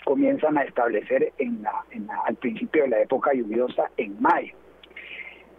comienzan 0.04 0.58
a 0.58 0.62
establecer 0.62 1.32
en 1.38 1.62
la, 1.62 1.84
al 2.26 2.36
principio 2.36 2.82
de 2.82 2.88
la 2.88 3.00
época 3.00 3.32
lluviosa 3.32 3.90
en 3.96 4.20
mayo. 4.20 4.54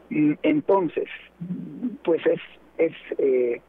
Mm, 0.10 0.34
entonces, 0.44 1.10
pues 2.04 2.26
es, 2.26 2.40
es 2.78 2.94
eh, 3.18 3.62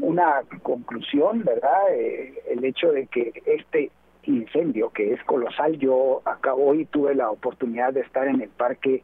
una 0.00 0.42
conclusión, 0.62 1.42
¿verdad? 1.44 1.94
Eh, 1.94 2.34
el 2.50 2.64
hecho 2.64 2.92
de 2.92 3.06
que 3.06 3.32
este 3.46 3.90
incendio 4.26 4.90
que 4.90 5.12
es 5.12 5.22
colosal. 5.24 5.78
Yo 5.78 6.22
acá 6.24 6.54
hoy 6.54 6.84
tuve 6.86 7.14
la 7.14 7.30
oportunidad 7.30 7.92
de 7.92 8.00
estar 8.00 8.26
en 8.28 8.40
el 8.40 8.48
parque 8.50 9.02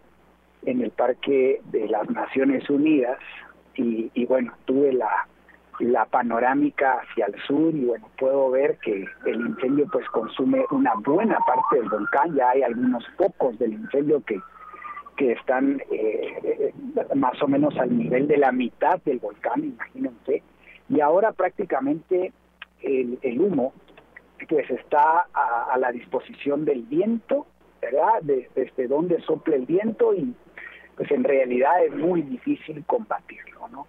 en 0.65 0.81
el 0.81 0.91
parque 0.91 1.61
de 1.73 1.89
las 1.89 2.09
Naciones 2.09 2.69
Unidas 2.71 3.19
y, 3.75 4.27
bueno 4.27 4.53
tuve 4.65 4.93
la 4.93 6.05
panorámica 6.07 7.01
hacia 7.01 7.27
el 7.27 7.35
sur 7.43 7.75
y 7.75 7.85
bueno 7.85 8.09
puedo 8.17 8.51
ver 8.51 8.79
que 8.79 9.05
el 9.27 9.41
incendio 9.41 9.87
pues 9.91 10.07
consume 10.11 10.65
una 10.71 10.95
buena 10.95 11.39
parte 11.47 11.81
del 11.81 11.89
volcán 11.89 12.35
ya 12.35 12.51
hay 12.51 12.63
algunos 12.63 13.05
focos 13.17 13.59
del 13.59 13.73
incendio 13.73 14.23
que 14.25 14.41
que 15.17 15.33
están 15.33 15.83
eh, 15.91 16.73
más 17.15 17.43
o 17.43 17.49
menos 17.49 17.77
al 17.79 17.97
nivel 17.97 18.29
de 18.29 18.37
la 18.37 18.53
mitad 18.53 19.01
del 19.05 19.19
volcán 19.19 19.65
imagínense 19.65 20.43
y 20.89 21.01
ahora 21.01 21.33
prácticamente 21.33 22.33
el 22.83 23.41
humo 23.41 23.73
pues 24.49 24.69
está 24.71 25.27
a, 25.33 25.77
la 25.79 25.93
disposición 25.93 26.65
del 26.65 26.83
viento 26.83 27.47
¿verdad? 27.81 28.23
Desde, 28.23 28.87
dónde 28.87 29.21
sopla 29.23 29.57
el 29.57 29.67
viento 29.67 30.15
y 30.15 30.35
pues 30.97 31.11
en 31.11 31.25
realidad 31.25 31.85
es 31.85 31.95
muy 31.95 32.23
difícil 32.23 32.85
combatirlo, 32.87 33.69
¿no? 33.69 33.87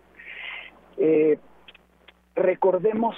Eh, 0.98 1.38
recordemos 2.36 3.16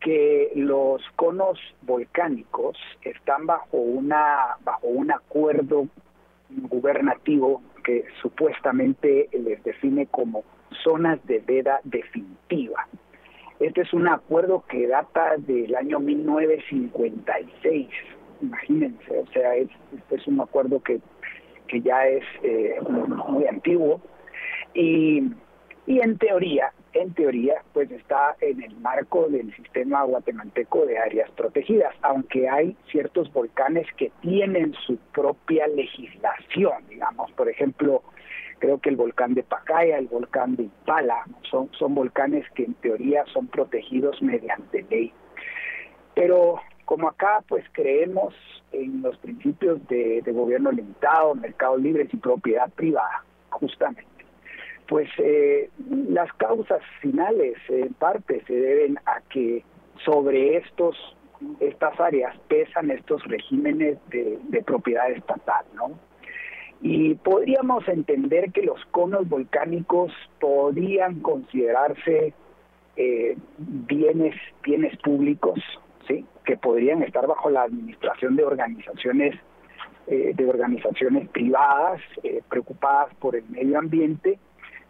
que 0.00 0.52
los 0.54 1.02
conos 1.16 1.58
volcánicos 1.82 2.78
están 3.02 3.46
bajo 3.46 3.76
una 3.76 4.56
bajo 4.62 4.86
un 4.86 5.10
acuerdo 5.10 5.88
gubernativo 6.48 7.62
que 7.82 8.04
supuestamente 8.20 9.28
les 9.32 9.62
define 9.62 10.06
como 10.06 10.44
zonas 10.82 11.24
de 11.26 11.40
veda 11.40 11.80
definitiva. 11.84 12.86
Este 13.60 13.82
es 13.82 13.92
un 13.92 14.08
acuerdo 14.08 14.64
que 14.68 14.88
data 14.88 15.36
del 15.38 15.74
año 15.76 16.00
1956, 16.00 17.88
imagínense, 18.42 19.18
o 19.18 19.26
sea, 19.28 19.54
es, 19.54 19.68
este 19.96 20.16
es 20.16 20.26
un 20.26 20.40
acuerdo 20.40 20.82
que, 20.82 21.00
que 21.68 21.80
ya 21.80 22.06
es 22.06 22.24
eh, 22.42 22.76
muy 23.28 23.46
antiguo. 23.46 24.00
Y, 24.74 25.22
y 25.86 26.00
en 26.00 26.18
teoría, 26.18 26.72
en 26.94 27.12
teoría, 27.14 27.62
pues 27.72 27.90
está 27.90 28.36
en 28.40 28.62
el 28.62 28.74
marco 28.76 29.28
del 29.28 29.54
sistema 29.54 30.02
guatemalteco 30.04 30.86
de 30.86 30.98
áreas 30.98 31.30
protegidas, 31.32 31.94
aunque 32.02 32.48
hay 32.48 32.76
ciertos 32.90 33.32
volcanes 33.32 33.86
que 33.96 34.10
tienen 34.20 34.74
su 34.86 34.96
propia 35.12 35.66
legislación, 35.68 36.86
digamos, 36.88 37.30
por 37.32 37.48
ejemplo, 37.48 38.02
creo 38.64 38.78
que 38.78 38.88
el 38.88 38.96
volcán 38.96 39.34
de 39.34 39.42
Pacaya, 39.42 39.98
el 39.98 40.06
volcán 40.06 40.56
de 40.56 40.62
Impala, 40.62 41.22
son, 41.50 41.70
son 41.78 41.94
volcanes 41.94 42.48
que 42.54 42.64
en 42.64 42.72
teoría 42.74 43.22
son 43.26 43.46
protegidos 43.46 44.22
mediante 44.22 44.86
ley. 44.88 45.12
Pero 46.14 46.60
como 46.86 47.08
acá 47.08 47.44
pues 47.46 47.62
creemos 47.72 48.34
en 48.72 49.02
los 49.02 49.18
principios 49.18 49.86
de, 49.88 50.22
gobierno 50.28 50.72
limitado, 50.72 51.34
mercados 51.34 51.82
libres 51.82 52.08
y 52.14 52.16
propiedad 52.16 52.70
privada, 52.70 53.22
justamente, 53.50 54.24
pues 54.88 55.10
eh, 55.18 55.68
las 56.08 56.32
causas 56.32 56.80
finales 57.02 57.58
en 57.68 57.92
parte 57.92 58.42
se 58.46 58.54
deben 58.54 58.98
a 59.04 59.20
que 59.28 59.62
sobre 60.06 60.56
estos 60.56 60.96
estas 61.60 62.00
áreas 62.00 62.34
pesan 62.48 62.90
estos 62.90 63.22
regímenes 63.24 63.98
de 64.08 64.62
propiedad 64.64 65.10
estatal, 65.10 65.66
¿no? 65.74 65.98
Y 66.86 67.14
podríamos 67.14 67.88
entender 67.88 68.52
que 68.52 68.60
los 68.60 68.78
conos 68.90 69.26
volcánicos 69.26 70.12
podrían 70.38 71.20
considerarse 71.20 72.34
eh, 72.96 73.38
bienes, 73.56 74.34
bienes 74.62 74.94
públicos, 74.98 75.58
¿sí? 76.06 76.26
que 76.44 76.58
podrían 76.58 77.02
estar 77.02 77.26
bajo 77.26 77.48
la 77.48 77.62
administración 77.62 78.36
de 78.36 78.44
organizaciones 78.44 79.34
eh, 80.08 80.32
de 80.34 80.46
organizaciones 80.46 81.26
privadas 81.30 82.02
eh, 82.22 82.42
preocupadas 82.50 83.14
por 83.14 83.34
el 83.34 83.48
medio 83.48 83.78
ambiente, 83.78 84.38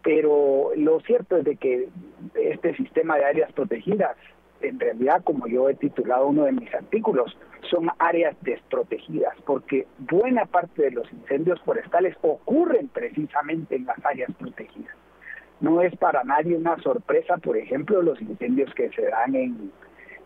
pero 0.03 0.71
lo 0.75 0.99
cierto 0.99 1.37
es 1.37 1.45
de 1.45 1.55
que 1.55 1.87
este 2.33 2.75
sistema 2.75 3.15
de 3.15 3.23
áreas 3.23 3.53
protegidas 3.53 4.17
en 4.61 4.79
realidad, 4.79 5.23
como 5.23 5.47
yo 5.47 5.69
he 5.69 5.75
titulado 5.75 6.27
uno 6.27 6.45
de 6.45 6.51
mis 6.51 6.73
artículos, 6.73 7.37
son 7.69 7.89
áreas 7.99 8.35
desprotegidas, 8.41 9.35
porque 9.45 9.87
buena 9.97 10.45
parte 10.45 10.83
de 10.83 10.91
los 10.91 11.11
incendios 11.11 11.59
forestales 11.61 12.15
ocurren 12.21 12.87
precisamente 12.89 13.75
en 13.75 13.85
las 13.85 14.03
áreas 14.05 14.31
protegidas. 14.37 14.95
No 15.59 15.81
es 15.81 15.95
para 15.97 16.23
nadie 16.23 16.55
una 16.55 16.77
sorpresa, 16.81 17.37
por 17.37 17.57
ejemplo, 17.57 18.01
los 18.01 18.21
incendios 18.21 18.73
que 18.75 18.89
se 18.89 19.03
dan 19.03 19.35
en, 19.35 19.71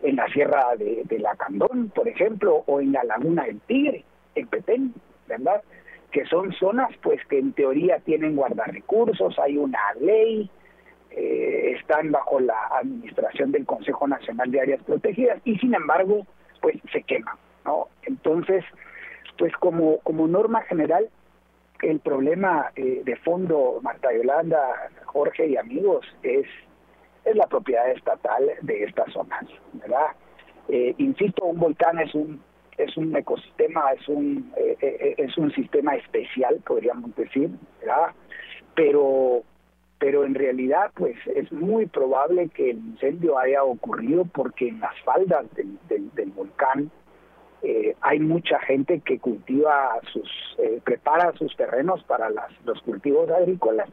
en 0.02 0.16
la 0.16 0.26
Sierra 0.28 0.74
de, 0.76 1.02
de 1.04 1.18
la 1.18 1.34
Candón, 1.36 1.90
por 1.94 2.08
ejemplo, 2.08 2.64
o 2.66 2.80
en 2.80 2.92
la 2.92 3.04
Laguna 3.04 3.44
del 3.44 3.60
Tigre, 3.60 4.04
en 4.34 4.46
Petén, 4.48 4.94
¿verdad? 5.28 5.62
Que 6.10 6.26
son 6.26 6.52
zonas, 6.54 6.90
pues, 7.02 7.24
que 7.26 7.38
en 7.38 7.52
teoría 7.52 8.00
tienen 8.00 8.36
guardarrecursos, 8.36 9.38
hay 9.38 9.56
una 9.56 9.78
ley, 10.00 10.50
eh, 11.10 11.74
están 11.76 12.12
bajo 12.12 12.38
la 12.38 12.68
administración 12.72 13.50
del 13.50 13.66
Consejo 13.66 14.06
Nacional 14.06 14.50
de 14.50 14.60
Áreas 14.60 14.82
Protegidas 14.84 15.40
y 15.44 15.58
sin 15.58 15.74
embargo 15.74 16.24
pues 16.60 16.76
se 16.92 17.02
queman 17.02 17.34
no 17.64 17.88
entonces 18.02 18.64
pues 19.36 19.52
como 19.56 19.98
como 19.98 20.28
norma 20.28 20.62
general 20.62 21.08
el 21.82 21.98
problema 21.98 22.70
eh, 22.76 23.02
de 23.04 23.16
fondo 23.16 23.80
Marta 23.82 24.12
Yolanda 24.12 24.60
Jorge 25.06 25.48
y 25.48 25.56
amigos 25.56 26.06
es 26.22 26.46
es 27.24 27.34
la 27.34 27.48
propiedad 27.48 27.90
estatal 27.90 28.44
de 28.62 28.84
estas 28.84 29.12
zonas 29.12 29.46
verdad 29.72 30.12
eh, 30.68 30.94
insisto 30.98 31.44
un 31.44 31.58
volcán 31.58 31.98
es 31.98 32.14
un 32.14 32.40
es 32.78 32.96
un 32.96 33.16
ecosistema 33.16 33.92
es 33.98 34.08
un 34.08 34.52
es 34.56 35.36
un 35.36 35.52
sistema 35.52 35.96
especial 35.96 36.60
podríamos 36.64 37.16
decir 37.16 37.50
verdad 37.80 38.12
pero 38.76 39.42
pero 40.00 40.24
en 40.24 40.34
realidad 40.34 40.90
pues 40.94 41.14
es 41.36 41.52
muy 41.52 41.86
probable 41.86 42.48
que 42.48 42.70
el 42.70 42.78
incendio 42.78 43.38
haya 43.38 43.62
ocurrido 43.62 44.24
porque 44.24 44.68
en 44.68 44.80
las 44.80 44.98
faldas 45.04 45.44
del, 45.54 45.78
del, 45.88 46.30
volcán 46.30 46.90
eh, 47.62 47.94
hay 48.00 48.18
mucha 48.18 48.58
gente 48.60 49.00
que 49.00 49.18
cultiva 49.18 50.00
sus, 50.10 50.28
eh, 50.58 50.80
prepara 50.82 51.32
sus 51.34 51.54
terrenos 51.54 52.02
para 52.04 52.30
las, 52.30 52.50
los 52.64 52.80
cultivos 52.80 53.30
agrícolas 53.30 53.90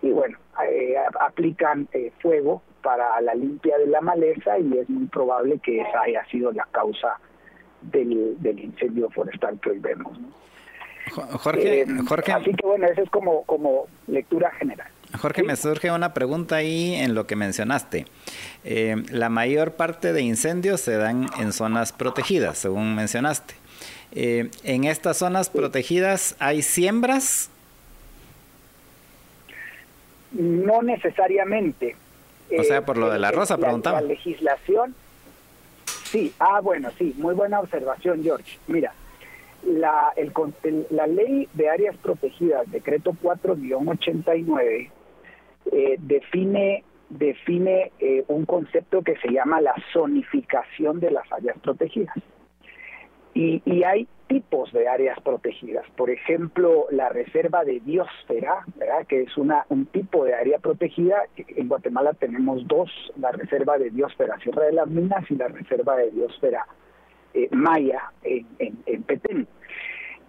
y 0.00 0.12
bueno, 0.12 0.38
eh, 0.70 0.94
aplican 1.18 1.88
fuego 2.20 2.62
para 2.80 3.20
la 3.20 3.34
limpia 3.34 3.76
de 3.78 3.88
la 3.88 4.00
maleza 4.00 4.60
y 4.60 4.78
es 4.78 4.88
muy 4.88 5.08
probable 5.08 5.58
que 5.58 5.80
esa 5.80 6.02
haya 6.02 6.24
sido 6.26 6.52
la 6.52 6.68
causa 6.70 7.18
del, 7.82 8.40
del 8.40 8.60
incendio 8.60 9.10
forestal 9.10 9.58
que 9.60 9.70
hoy 9.70 9.80
vemos. 9.80 10.16
Jorge, 11.10 11.84
Jorge. 12.06 12.32
Así 12.32 12.54
que 12.54 12.64
bueno, 12.64 12.86
eso 12.86 13.02
es 13.02 13.10
como, 13.10 13.42
como 13.44 13.86
lectura 14.06 14.52
general. 14.52 14.88
Jorge, 15.16 15.42
me 15.42 15.56
surge 15.56 15.90
una 15.90 16.12
pregunta 16.12 16.56
ahí 16.56 16.94
en 16.94 17.14
lo 17.14 17.26
que 17.26 17.34
mencionaste. 17.34 18.04
Eh, 18.64 18.96
la 19.10 19.30
mayor 19.30 19.72
parte 19.72 20.12
de 20.12 20.20
incendios 20.20 20.80
se 20.80 20.96
dan 20.96 21.28
en 21.38 21.52
zonas 21.52 21.92
protegidas, 21.92 22.58
según 22.58 22.94
mencionaste. 22.94 23.54
Eh, 24.12 24.50
¿En 24.64 24.84
estas 24.84 25.18
zonas 25.18 25.48
protegidas 25.48 26.36
hay 26.38 26.62
siembras? 26.62 27.50
No 30.32 30.82
necesariamente. 30.82 31.96
O 32.58 32.62
sea, 32.62 32.84
por 32.84 32.96
lo 32.96 33.10
de 33.10 33.18
la 33.18 33.30
rosa, 33.30 33.56
preguntaba. 33.56 34.00
La 34.00 34.08
legislación, 34.08 34.94
sí, 36.04 36.32
ah, 36.38 36.60
bueno, 36.60 36.90
sí, 36.98 37.14
muy 37.18 37.34
buena 37.34 37.60
observación, 37.60 38.22
George. 38.22 38.58
Mira, 38.66 38.92
la, 39.64 40.12
el, 40.16 40.32
la 40.90 41.06
ley 41.06 41.48
de 41.52 41.68
áreas 41.68 41.96
protegidas, 41.96 42.70
decreto 42.70 43.14
4-89, 43.22 44.90
eh, 45.72 45.96
define 45.98 46.84
define 47.10 47.92
eh, 48.00 48.24
un 48.28 48.44
concepto 48.44 49.02
que 49.02 49.16
se 49.16 49.28
llama 49.28 49.60
la 49.60 49.74
zonificación 49.92 51.00
de 51.00 51.10
las 51.10 51.30
áreas 51.32 51.58
protegidas. 51.60 52.14
Y, 53.34 53.62
y, 53.64 53.84
hay 53.84 54.08
tipos 54.26 54.72
de 54.72 54.88
áreas 54.88 55.18
protegidas. 55.20 55.84
Por 55.96 56.10
ejemplo, 56.10 56.86
la 56.90 57.08
reserva 57.08 57.64
de 57.64 57.78
biosfera, 57.80 58.64
que 59.06 59.22
es 59.22 59.36
una, 59.36 59.64
un 59.68 59.86
tipo 59.86 60.24
de 60.24 60.34
área 60.34 60.58
protegida. 60.58 61.22
En 61.36 61.68
Guatemala 61.68 62.14
tenemos 62.14 62.66
dos, 62.66 62.90
la 63.16 63.30
reserva 63.30 63.78
de 63.78 63.90
biosfera 63.90 64.38
Sierra 64.40 64.64
de 64.64 64.72
las 64.72 64.88
Minas 64.88 65.24
y 65.30 65.36
la 65.36 65.48
reserva 65.48 65.96
de 65.96 66.10
biosfera 66.10 66.66
eh, 67.32 67.48
Maya 67.52 68.12
en, 68.22 68.46
en, 68.58 68.78
en 68.86 69.02
Petén. 69.04 69.46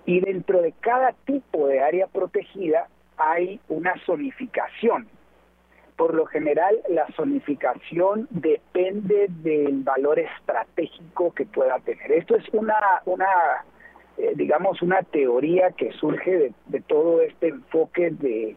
Y 0.05 0.19
dentro 0.21 0.61
de 0.61 0.73
cada 0.79 1.13
tipo 1.25 1.67
de 1.67 1.81
área 1.81 2.07
protegida 2.07 2.87
hay 3.17 3.59
una 3.69 3.93
zonificación 4.05 5.07
por 5.99 6.15
lo 6.15 6.25
general 6.27 6.79
la 6.87 7.05
zonificación 7.07 8.29
depende 8.31 9.27
del 9.43 9.83
valor 9.83 10.17
estratégico 10.17 11.33
que 11.33 11.45
pueda 11.45 11.77
tener. 11.79 12.09
Esto 12.13 12.37
es 12.37 12.45
una, 12.53 12.79
una 13.03 13.27
eh, 14.17 14.31
digamos, 14.33 14.81
una 14.81 15.03
teoría 15.03 15.71
que 15.71 15.91
surge 15.91 16.53
de, 16.67 16.79
todo 16.87 17.21
este 17.21 17.49
enfoque 17.49 18.11
de, 18.11 18.55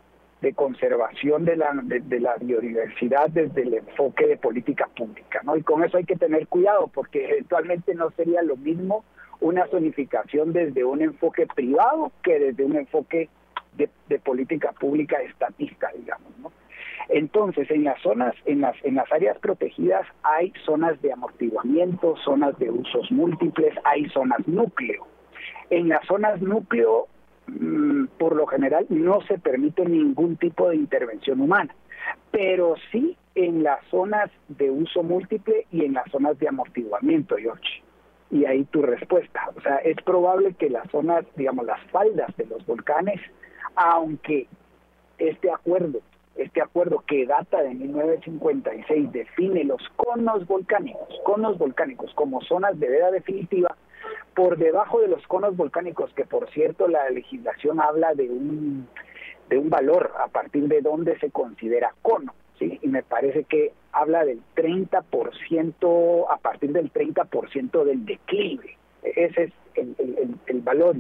conservación 0.55 1.45
de 1.45 1.57
la, 1.57 2.37
biodiversidad 2.41 3.29
desde 3.31 3.63
el 3.63 3.75
enfoque 3.75 4.29
de 4.29 4.37
política 4.37 4.89
pública, 4.97 5.41
¿no? 5.43 5.57
Y 5.57 5.63
con 5.63 5.83
eso 5.83 5.97
hay 5.97 6.05
que 6.05 6.15
tener 6.15 6.47
cuidado 6.47 6.93
porque 6.95 7.29
eventualmente 7.29 7.93
no 7.97 8.13
sería 8.13 8.43
lo 8.43 8.57
mismo 8.57 9.05
una 9.41 9.67
zonificación 9.67 10.53
desde 10.53 10.85
un 10.85 11.03
enfoque 11.03 11.49
privado 11.49 12.13
que 12.23 12.39
desde 12.39 12.65
un 12.65 12.77
enfoque 12.77 13.29
de, 13.77 13.91
de 14.09 14.21
política 14.21 14.71
pública 14.79 15.21
estatista, 15.23 15.91
digamos, 15.97 16.39
¿no? 16.39 16.53
Entonces, 17.09 17.71
en 17.71 17.85
las 17.85 18.01
zonas, 18.03 18.35
en 18.45 18.61
las, 18.61 18.77
en 18.85 18.95
las 18.97 19.11
áreas 19.13 19.39
protegidas 19.39 20.07
hay 20.23 20.53
zonas 20.65 21.01
de 21.03 21.13
amortiguamiento, 21.13 22.17
zonas 22.25 22.59
de 22.59 22.71
usos 22.71 23.11
múltiples, 23.11 23.75
hay 23.85 24.09
zonas 24.11 24.47
núcleo. 24.47 25.07
En 25.71 25.89
las 25.89 26.07
zonas 26.07 26.41
núcleo, 26.41 27.07
mm, 27.47 28.07
por 28.19 28.37
lo 28.37 28.47
general, 28.47 28.87
no 28.89 29.21
se 29.23 29.39
permite 29.39 29.85
ningún 29.85 30.37
tipo 30.37 30.69
de 30.69 30.77
intervención 30.77 31.41
humana, 31.41 31.75
pero 32.31 32.75
sí 32.91 33.17
en 33.35 33.63
las 33.63 33.85
zonas 33.87 34.31
de 34.49 34.71
uso 34.71 35.03
múltiple 35.03 35.67
y 35.71 35.85
en 35.85 35.95
las 35.95 36.11
zonas 36.11 36.39
de 36.39 36.49
amortiguamiento, 36.49 37.37
George. 37.37 37.83
y 38.31 38.47
ahí 38.47 38.65
tu 38.65 38.81
respuesta. 38.81 39.51
O 39.55 39.61
sea, 39.61 39.77
es 39.77 39.97
probable 40.05 40.55
que 40.55 40.71
las 40.71 40.91
zonas, 40.91 41.27
digamos, 41.37 41.67
las 41.67 41.83
faldas 41.91 42.35
de 42.39 42.47
los 42.47 42.65
volcanes, 42.65 43.21
aunque 43.77 44.47
este 45.19 45.51
acuerdo, 45.51 46.01
este 46.37 46.63
acuerdo 46.63 47.05
que 47.07 47.27
data 47.27 47.63
de 47.63 47.75
1956 47.75 49.13
define 49.13 49.65
los 49.65 49.83
conos 49.97 50.47
volcánicos, 50.47 51.09
conos 51.25 51.59
volcánicos 51.59 52.13
como 52.15 52.41
zonas 52.43 52.79
de 52.79 52.89
veda 52.89 53.11
definitiva, 53.11 53.77
por 54.35 54.57
debajo 54.57 55.01
de 55.01 55.09
los 55.09 55.27
conos 55.27 55.57
volcánicos, 55.57 56.13
que 56.15 56.25
por 56.25 56.51
cierto 56.51 56.89
la 56.89 57.09
legislación 57.11 57.81
habla 57.81 58.15
de 58.15 58.31
un, 58.31 58.89
de 59.49 59.59
un 59.59 59.69
valor 59.69 60.13
a 60.19 60.29
partir 60.29 60.69
de 60.69 60.81
donde 60.81 61.19
se 61.19 61.31
considera 61.31 61.95
cono, 62.03 62.35
¿sí? 62.59 62.79
Y 62.83 62.89
me 62.89 63.03
parece 63.03 63.45
que 63.45 63.73
habla 63.93 64.25
del 64.25 64.41
30%, 64.57 66.27
a 66.31 66.37
partir 66.39 66.73
del 66.73 66.91
30% 66.93 67.85
del 67.85 68.07
declive. 68.07 68.79
Ese 69.03 69.45
es 69.45 69.53
el, 69.75 69.95
el, 69.99 70.35
el 70.47 70.61
valor. 70.63 70.97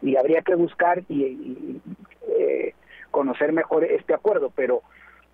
Y 0.00 0.16
habría 0.16 0.42
que 0.42 0.54
buscar 0.54 1.02
y, 1.08 1.80
eh, 2.28 2.74
conocer 3.14 3.52
mejor 3.52 3.84
este 3.84 4.12
acuerdo, 4.12 4.52
pero 4.56 4.82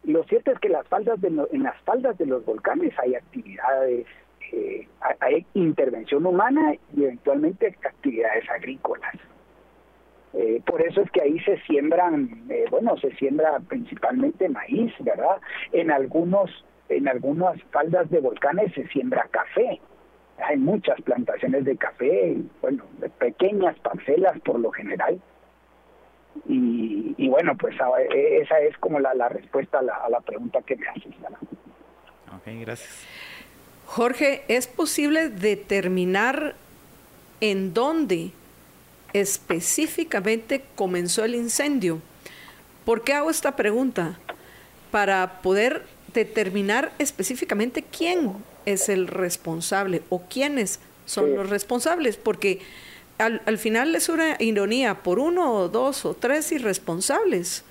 lo 0.04 0.22
cierto 0.24 0.52
es 0.52 0.58
que 0.58 0.68
las 0.68 0.86
faldas 0.86 1.18
de, 1.22 1.28
en 1.28 1.62
las 1.62 1.80
faldas 1.84 2.18
de 2.18 2.26
los 2.26 2.44
volcanes 2.44 2.92
hay 2.98 3.14
actividades, 3.14 4.06
eh, 4.52 4.86
hay 5.20 5.46
intervención 5.54 6.26
humana 6.26 6.74
y 6.94 7.04
eventualmente 7.04 7.74
actividades 7.82 8.44
agrícolas. 8.50 9.14
Eh, 10.34 10.62
por 10.66 10.82
eso 10.82 11.00
es 11.00 11.10
que 11.10 11.22
ahí 11.22 11.40
se 11.40 11.58
siembran, 11.62 12.44
eh, 12.50 12.66
bueno, 12.70 12.98
se 12.98 13.12
siembra 13.16 13.58
principalmente 13.60 14.50
maíz, 14.50 14.92
¿verdad? 15.00 15.38
En 15.72 15.90
algunos, 15.90 16.50
en 16.90 17.08
algunas 17.08 17.62
faldas 17.72 18.10
de 18.10 18.20
volcanes 18.20 18.74
se 18.74 18.86
siembra 18.88 19.26
café. 19.30 19.80
Hay 20.44 20.58
muchas 20.58 21.00
plantaciones 21.00 21.64
de 21.64 21.78
café, 21.78 22.36
bueno, 22.60 22.84
pequeñas 23.18 23.78
parcelas 23.80 24.38
por 24.40 24.60
lo 24.60 24.70
general. 24.70 25.18
Y, 26.46 27.28
bueno, 27.28 27.56
pues 27.56 27.74
esa 27.74 28.60
es 28.60 28.76
como 28.78 28.98
la, 28.98 29.28
respuesta 29.28 29.78
a 29.78 30.08
la, 30.08 30.20
pregunta 30.20 30.60
que 30.62 30.76
me 30.76 30.88
haces. 30.88 31.14
Ok, 32.34 32.46
gracias. 32.60 33.06
Jorge, 33.86 34.44
¿es 34.48 34.66
posible 34.66 35.28
determinar 35.28 36.54
en 37.40 37.74
dónde 37.74 38.30
específicamente 39.12 40.62
comenzó 40.76 41.24
el 41.24 41.34
incendio? 41.34 42.00
¿Por 42.84 43.02
qué 43.02 43.14
hago 43.14 43.30
esta 43.30 43.56
pregunta? 43.56 44.18
Para 44.90 45.40
poder 45.42 45.84
determinar 46.14 46.92
específicamente 46.98 47.82
quién 47.82 48.32
es 48.66 48.88
el 48.88 49.06
responsable 49.06 50.02
o 50.08 50.22
quiénes 50.22 50.80
son 51.06 51.34
los 51.34 51.50
responsables, 51.50 52.16
porque 52.16 52.60
al, 53.20 53.42
al, 53.46 53.58
final 53.58 53.94
es 53.94 54.08
una 54.08 54.36
ironía, 54.38 55.02
por 55.02 55.18
uno 55.18 55.52
o 55.52 55.68
dos 55.68 56.04
o 56.04 56.14
tres 56.14 56.50
irresponsables 56.52 57.64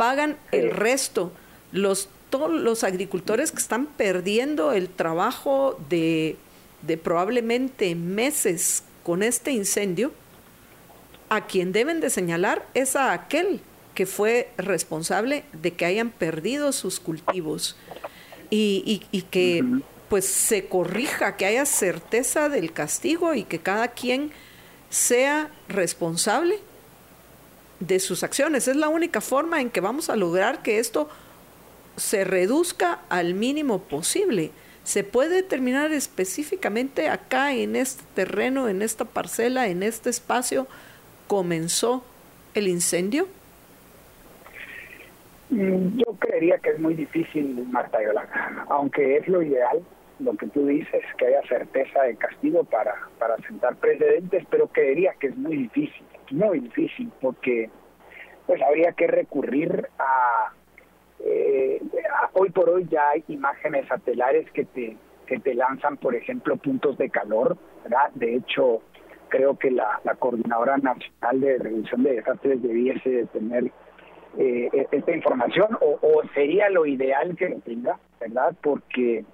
pagan 0.00 0.38
el 0.50 0.70
resto, 0.70 1.30
los, 1.72 2.08
todos 2.30 2.50
los 2.50 2.84
agricultores 2.84 3.52
que 3.52 3.58
están 3.58 3.84
perdiendo 3.84 4.72
el 4.72 4.88
trabajo 4.88 5.78
de, 5.90 6.36
de 6.80 6.96
probablemente 6.96 7.94
meses 7.94 8.82
con 9.02 9.22
este 9.22 9.52
incendio, 9.52 10.12
a 11.28 11.46
quien 11.46 11.72
deben 11.72 12.00
de 12.00 12.08
señalar 12.08 12.66
es 12.72 12.96
a 12.96 13.12
aquel 13.12 13.60
que 13.94 14.06
fue 14.06 14.50
responsable 14.56 15.44
de 15.52 15.72
que 15.72 15.84
hayan 15.84 16.10
perdido 16.10 16.72
sus 16.72 16.98
cultivos. 16.98 17.76
Y, 18.48 19.02
y, 19.12 19.22
que 19.22 19.62
pues 20.08 20.24
se 20.24 20.66
corrija, 20.66 21.36
que 21.36 21.46
haya 21.46 21.66
certeza 21.66 22.48
del 22.48 22.72
castigo 22.72 23.34
y 23.34 23.44
que 23.44 23.60
cada 23.60 23.88
quien 23.88 24.32
sea 24.90 25.48
responsable 25.68 26.58
de 27.78 27.98
sus 27.98 28.22
acciones. 28.22 28.68
Es 28.68 28.76
la 28.76 28.88
única 28.88 29.22
forma 29.22 29.60
en 29.60 29.70
que 29.70 29.80
vamos 29.80 30.10
a 30.10 30.16
lograr 30.16 30.62
que 30.62 30.78
esto 30.78 31.08
se 31.96 32.24
reduzca 32.24 33.00
al 33.08 33.34
mínimo 33.34 33.80
posible. 33.80 34.50
Se 34.84 35.04
puede 35.04 35.36
determinar 35.36 35.92
específicamente 35.92 37.08
acá 37.08 37.54
en 37.54 37.76
este 37.76 38.02
terreno, 38.14 38.68
en 38.68 38.82
esta 38.82 39.04
parcela, 39.04 39.68
en 39.68 39.82
este 39.82 40.10
espacio, 40.10 40.66
comenzó 41.26 42.04
el 42.54 42.68
incendio? 42.68 43.28
Mm, 45.50 45.98
yo 45.98 46.14
creería 46.18 46.58
que 46.58 46.70
es 46.70 46.78
muy 46.78 46.94
difícil, 46.94 47.66
Marta 47.70 48.02
Yolanda, 48.02 48.66
aunque 48.68 49.16
es 49.16 49.28
lo 49.28 49.42
ideal, 49.42 49.82
lo 50.20 50.36
que 50.36 50.46
tú 50.48 50.66
dices, 50.66 51.02
que 51.18 51.26
haya 51.26 51.42
certeza 51.48 52.02
de 52.02 52.16
castigo 52.16 52.64
para, 52.64 52.94
para 53.18 53.36
sentar 53.38 53.76
precedentes, 53.76 54.44
pero 54.50 54.68
creería 54.68 55.14
que 55.18 55.28
es 55.28 55.36
muy 55.36 55.56
difícil, 55.56 56.04
muy 56.30 56.60
difícil, 56.60 57.10
porque 57.20 57.70
pues 58.46 58.60
habría 58.62 58.92
que 58.92 59.06
recurrir 59.06 59.88
a, 59.98 60.52
eh, 61.20 61.80
hoy 62.32 62.50
por 62.50 62.68
hoy 62.70 62.86
ya 62.90 63.10
hay 63.10 63.24
imágenes 63.28 63.86
satellares 63.88 64.50
que 64.52 64.64
te, 64.64 64.96
que 65.26 65.38
te 65.38 65.54
lanzan, 65.54 65.96
por 65.96 66.14
ejemplo, 66.14 66.56
puntos 66.56 66.96
de 66.98 67.10
calor, 67.10 67.56
¿verdad? 67.84 68.10
De 68.14 68.36
hecho, 68.36 68.82
creo 69.28 69.56
que 69.56 69.70
la, 69.70 70.00
Coordinadora 70.18 70.76
Nacional 70.78 71.40
de 71.40 71.58
Reducción 71.58 72.02
de 72.02 72.16
Desastres 72.16 72.62
debiese 72.62 73.26
tener 73.26 73.70
eh, 74.38 74.68
e-, 74.72 74.88
esta 74.90 75.12
información 75.12 75.78
o, 75.80 76.22
sería 76.34 76.68
lo 76.68 76.86
ideal 76.86 77.36
que 77.36 77.48
lo 77.48 77.60
tenga, 77.60 77.98
¿verdad? 78.20 78.54
Porque 78.62 79.24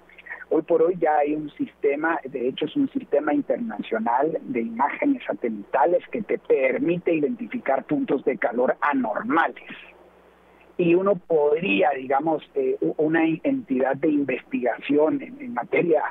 hoy 0.49 0.61
por 0.61 0.81
hoy 0.81 0.95
ya 0.99 1.17
hay 1.17 1.35
un 1.35 1.49
sistema, 1.51 2.19
de 2.23 2.47
hecho 2.47 2.65
es 2.65 2.75
un 2.75 2.89
sistema 2.91 3.33
internacional 3.33 4.37
de 4.41 4.61
imágenes 4.61 5.23
satelitales 5.25 6.03
que 6.11 6.21
te 6.21 6.37
permite 6.37 7.13
identificar 7.13 7.83
puntos 7.85 8.23
de 8.25 8.37
calor 8.37 8.75
anormales. 8.81 9.63
Y 10.79 10.93
uno 10.93 11.15
podría, 11.15 11.89
digamos, 11.91 12.43
eh, 12.53 12.77
una 12.97 13.25
entidad 13.25 13.95
de 13.95 14.09
investigación 14.09 15.21
en, 15.23 15.41
en 15.41 15.53
materia, 15.55 16.03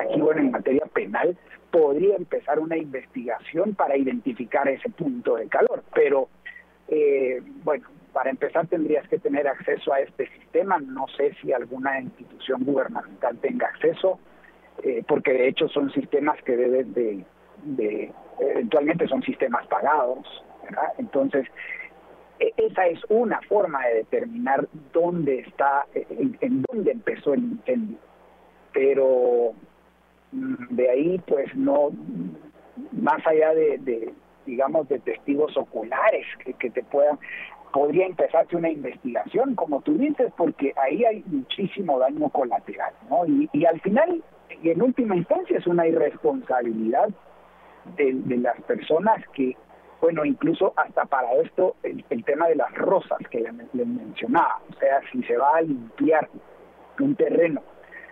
aquí 0.00 0.18
bueno, 0.18 0.40
en 0.40 0.50
materia 0.50 0.86
penal, 0.94 1.36
podría 1.70 2.16
empezar 2.16 2.58
una 2.58 2.78
investigación 2.78 3.74
para 3.74 3.98
identificar 3.98 4.66
ese 4.68 4.88
punto 4.88 5.36
de 5.36 5.48
calor. 5.48 5.84
Pero, 5.94 6.28
eh, 6.88 7.42
bueno, 7.62 7.86
para 8.12 8.30
empezar 8.30 8.66
tendrías 8.66 9.06
que 9.08 9.18
tener 9.18 9.46
acceso 9.46 9.92
a 9.92 10.00
este 10.00 10.28
sistema. 10.28 10.78
No 10.78 11.06
sé 11.16 11.34
si 11.40 11.52
alguna 11.52 12.00
institución 12.00 12.64
gubernamental 12.64 13.38
tenga 13.38 13.66
acceso, 13.68 14.18
eh, 14.82 15.02
porque 15.06 15.32
de 15.32 15.48
hecho 15.48 15.68
son 15.68 15.90
sistemas 15.92 16.40
que 16.42 16.56
deben 16.56 16.92
de, 16.94 17.24
de, 17.64 18.12
eventualmente 18.40 19.08
son 19.08 19.22
sistemas 19.22 19.66
pagados. 19.66 20.26
¿verdad? 20.64 20.92
Entonces, 20.98 21.46
e, 22.40 22.52
esa 22.56 22.86
es 22.86 23.00
una 23.08 23.40
forma 23.42 23.84
de 23.86 23.94
determinar 23.94 24.68
dónde 24.92 25.40
está, 25.40 25.86
en, 25.94 26.36
en 26.40 26.62
dónde 26.62 26.92
empezó 26.92 27.34
el 27.34 27.40
incendio. 27.40 27.98
Pero 28.72 29.54
de 30.32 30.90
ahí 30.90 31.18
pues 31.26 31.54
no 31.56 31.90
más 32.92 33.26
allá 33.26 33.54
de, 33.54 34.12
digamos 34.46 34.88
de 34.88 34.98
testigos 35.00 35.56
oculares 35.56 36.26
que 36.58 36.70
te 36.70 36.82
puedan 36.84 37.18
podría 37.72 38.06
empezarse 38.06 38.56
una 38.56 38.70
investigación 38.70 39.54
como 39.54 39.80
tú 39.82 39.96
dices 39.96 40.32
porque 40.36 40.72
ahí 40.76 41.04
hay 41.04 41.22
muchísimo 41.26 41.98
daño 41.98 42.28
colateral 42.30 42.92
no 43.10 43.26
y, 43.26 43.48
y 43.52 43.64
al 43.64 43.80
final 43.80 44.22
y 44.62 44.70
en 44.70 44.82
última 44.82 45.16
instancia 45.16 45.58
es 45.58 45.66
una 45.66 45.86
irresponsabilidad 45.86 47.08
de, 47.96 48.36
las 48.38 48.60
personas 48.62 49.22
que 49.34 49.56
bueno 50.00 50.24
incluso 50.24 50.72
hasta 50.76 51.04
para 51.04 51.32
esto 51.34 51.76
el, 51.82 52.04
tema 52.24 52.48
de 52.48 52.56
las 52.56 52.72
rosas 52.74 53.18
que 53.30 53.40
le, 53.40 53.52
le 53.72 53.84
mencionaba 53.84 54.60
o 54.70 54.78
sea 54.78 55.00
si 55.12 55.22
se 55.24 55.36
va 55.36 55.56
a 55.56 55.62
limpiar 55.62 56.28
un 57.00 57.14
terreno 57.14 57.62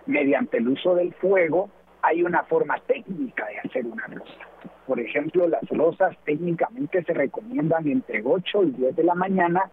mediante 0.05 0.57
el 0.57 0.69
uso 0.69 0.95
del 0.95 1.13
fuego 1.15 1.69
hay 2.01 2.23
una 2.23 2.43
forma 2.43 2.79
técnica 2.87 3.45
de 3.47 3.59
hacer 3.59 3.85
una 3.85 4.05
rosa. 4.07 4.47
Por 4.85 4.99
ejemplo, 4.99 5.47
las 5.47 5.67
rosas 5.69 6.15
técnicamente 6.25 7.03
se 7.03 7.13
recomiendan 7.13 7.87
entre 7.87 8.21
8 8.23 8.63
y 8.63 8.71
10 8.71 8.95
de 8.95 9.03
la 9.03 9.15
mañana 9.15 9.69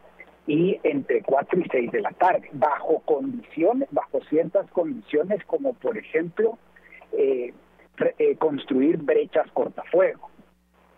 y 0.47 0.79
entre 0.83 1.23
4 1.23 1.61
y 1.61 1.65
6 1.71 1.93
de 1.93 2.01
la 2.01 2.11
tarde, 2.11 2.49
bajo 2.53 3.01
condiciones, 3.01 3.89
bajo 3.93 4.21
ciertas 4.29 4.69
condiciones 4.71 5.43
como 5.47 5.73
por 5.75 5.97
ejemplo 5.97 6.59
eh, 7.13 7.55
eh, 8.19 8.37
construir 8.37 8.99
brechas 8.99 9.51
cortafuego. 9.53 10.31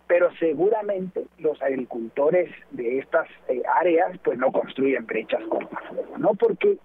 Pero 0.07 0.29
seguramente 0.39 1.25
los 1.37 1.61
agricultores 1.61 2.49
de 2.71 2.99
estas 2.99 3.27
eh, 3.49 3.61
áreas 3.79 4.17
pues 4.23 4.37
no 4.37 4.51
construyen 4.51 5.05
brechas 5.05 5.43
cortafuego, 5.49 6.17
¿no? 6.17 6.33
Porque 6.33 6.77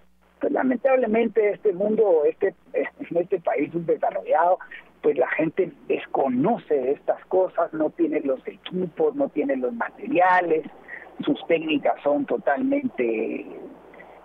pues 0.43 0.53
lamentablemente 0.53 1.51
este 1.51 1.73
mundo, 1.73 2.25
este, 2.25 2.53
en 2.73 3.17
este 3.17 3.39
país 3.39 3.71
desarrollado, 3.73 4.59
pues 5.01 5.17
la 5.17 5.29
gente 5.29 5.71
desconoce 5.87 6.91
estas 6.91 7.25
cosas, 7.27 7.73
no 7.73 7.91
tiene 7.91 8.21
los 8.23 8.45
equipos, 8.49 9.15
no 9.15 9.29
tiene 9.29 9.57
los 9.57 9.73
materiales, 9.73 10.65
sus 11.25 11.39
técnicas 11.47 11.95
son 12.03 12.27
totalmente 12.27 13.47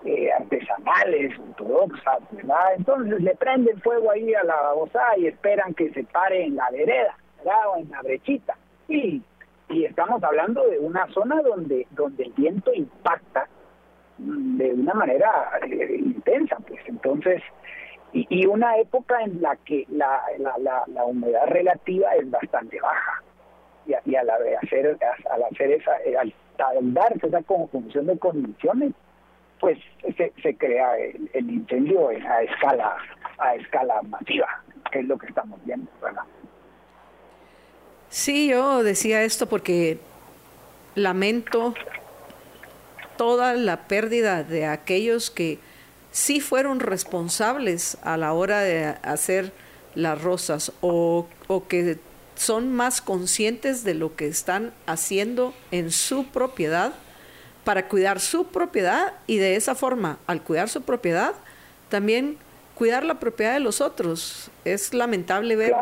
eh, 0.06 0.32
artesanales, 0.32 1.38
ortodoxas, 1.38 2.20
¿verdad? 2.32 2.74
Entonces 2.78 3.22
le 3.22 3.36
prenden 3.36 3.80
fuego 3.82 4.10
ahí 4.10 4.34
a 4.34 4.44
la 4.44 4.56
babosa 4.56 5.02
y 5.20 5.28
esperan 5.28 5.76
que 5.76 5.92
se 5.92 6.04
pare 6.06 6.46
en 6.46 6.56
la 6.56 6.68
vereda, 6.72 7.16
¿verdad? 7.38 7.70
O 7.76 7.78
en 7.78 7.92
la 7.92 8.02
brechita. 8.02 8.58
Y, 8.88 9.22
y 9.70 9.86
estamos 9.86 10.24
hablando 10.24 10.68
de 10.68 10.80
una 10.80 11.06
zona 11.14 11.44
donde, 11.44 11.86
donde 11.92 12.24
el 12.24 12.34
viento 12.34 12.74
impacta 12.74 13.48
de 14.18 14.74
una 14.74 14.94
manera 14.94 15.30
eh, 15.66 15.98
intensa, 15.98 16.58
pues 16.68 16.80
entonces, 16.88 17.42
y, 18.14 18.46
una 18.46 18.78
época 18.78 19.22
en 19.22 19.42
la 19.42 19.56
que 19.58 19.86
la, 19.90 20.22
la, 20.40 20.84
la, 20.88 21.06
humedad 21.06 21.46
relativa 21.48 22.16
es 22.16 22.30
bastante 22.32 22.80
baja. 22.80 23.22
Y, 23.86 23.94
y 24.10 24.16
al 24.16 24.30
hacer, 24.30 24.98
al 25.30 25.44
hacer 25.44 25.72
esa, 25.72 25.92
al, 26.20 26.34
al 26.58 26.98
esa 27.22 27.44
conjunción 27.44 28.08
de 28.08 28.18
condiciones, 28.18 28.94
pues 29.60 29.78
se, 30.16 30.32
se 30.42 30.56
crea 30.56 30.98
el, 30.98 31.50
incendio 31.50 32.10
a 32.10 32.42
escala 32.44 32.98
a 33.40 33.56
escala 33.56 34.02
masiva, 34.04 34.64
que 34.92 35.00
es 35.00 35.06
lo 35.06 35.18
que 35.18 35.28
estamos 35.28 35.60
viendo, 35.66 35.90
¿verdad? 36.02 36.24
Sí, 38.10 38.50
yo 38.50 38.84
decía 38.84 39.24
esto 39.24 39.48
porque 39.48 40.00
lamento 40.96 41.74
toda 43.18 43.54
la 43.54 43.88
pérdida 43.88 44.44
de 44.44 44.66
aquellos 44.66 45.30
que 45.30 45.60
sí 46.12 46.40
fueron 46.40 46.80
responsables 46.80 47.98
a 48.04 48.18
la 48.18 48.34
hora 48.34 48.62
de 48.62 48.86
hacer 49.04 49.52
las 49.96 50.22
rosas 50.22 50.72
o, 50.82 51.28
o 51.48 51.68
que 51.68 52.00
son 52.36 52.72
más 52.72 53.02
conscientes 53.02 53.84
de 53.84 53.96
lo 53.96 54.16
que 54.16 54.28
están 54.28 54.74
haciendo 54.86 55.54
en 55.72 55.92
su 55.92 56.26
propiedad 56.28 56.94
para 57.64 57.90
cuidar 57.90 58.22
su 58.22 58.48
propiedad 58.48 59.14
y 59.28 59.38
de 59.38 59.58
esa 59.58 59.76
forma, 59.76 60.20
al 60.26 60.42
cuidar 60.42 60.70
su 60.70 60.84
propiedad, 60.84 61.34
también 61.90 62.38
cuidar 62.76 63.04
la 63.04 63.20
propiedad 63.20 63.54
de 63.56 63.60
los 63.60 63.82
otros. 63.82 64.52
Es 64.64 64.94
lamentable 64.94 65.58
ver 65.58 65.74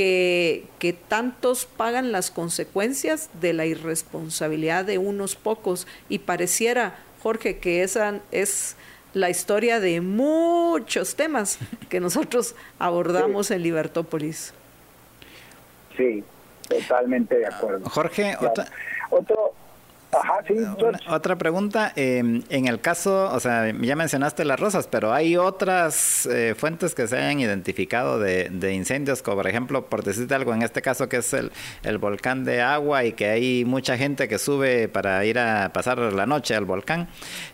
que, 0.00 0.64
que, 0.78 0.94
tantos 0.94 1.66
pagan 1.66 2.10
las 2.10 2.30
consecuencias 2.30 3.28
de 3.38 3.52
la 3.52 3.66
irresponsabilidad 3.66 4.86
de 4.86 4.96
unos 4.96 5.36
pocos 5.36 5.86
y 6.08 6.20
pareciera, 6.20 6.94
Jorge, 7.22 7.58
que 7.58 7.82
esa 7.82 8.20
es 8.30 8.76
la 9.12 9.28
historia 9.28 9.78
de 9.78 10.00
muchos 10.00 11.16
temas 11.16 11.58
que 11.90 12.00
nosotros 12.00 12.54
abordamos 12.78 13.50
en 13.50 13.62
Libertópolis. 13.62 14.54
Sí, 15.98 16.24
totalmente 16.66 17.36
de 17.36 17.46
acuerdo. 17.48 17.86
Jorge, 17.90 18.38
otro, 19.10 19.52
otra 21.08 21.36
pregunta, 21.36 21.92
em, 21.94 22.42
en 22.50 22.66
el 22.66 22.80
caso, 22.80 23.32
o 23.32 23.38
sea, 23.38 23.70
ya 23.70 23.96
mencionaste 23.96 24.44
las 24.44 24.58
rosas, 24.58 24.88
pero 24.88 25.12
hay 25.12 25.36
otras 25.36 26.26
eh, 26.26 26.54
fuentes 26.56 26.94
que 26.94 27.06
se 27.06 27.16
hayan 27.16 27.38
identificado 27.38 28.18
de, 28.18 28.72
incendios, 28.72 29.22
como 29.22 29.36
por 29.36 29.46
ejemplo, 29.46 29.86
por 29.86 30.02
decirte 30.02 30.34
algo, 30.34 30.52
en 30.52 30.62
este 30.62 30.82
caso 30.82 31.08
que 31.08 31.18
es 31.18 31.32
el, 31.32 31.52
el, 31.84 31.98
volcán 31.98 32.44
de 32.44 32.60
agua 32.60 33.04
y 33.04 33.12
que 33.12 33.26
hay 33.28 33.64
mucha 33.64 33.96
gente 33.96 34.26
que 34.26 34.38
sube 34.38 34.88
para 34.88 35.24
ir 35.24 35.38
a 35.38 35.70
pasar 35.72 35.98
la 35.98 36.26
noche 36.26 36.54
al 36.56 36.64
volcán. 36.64 37.08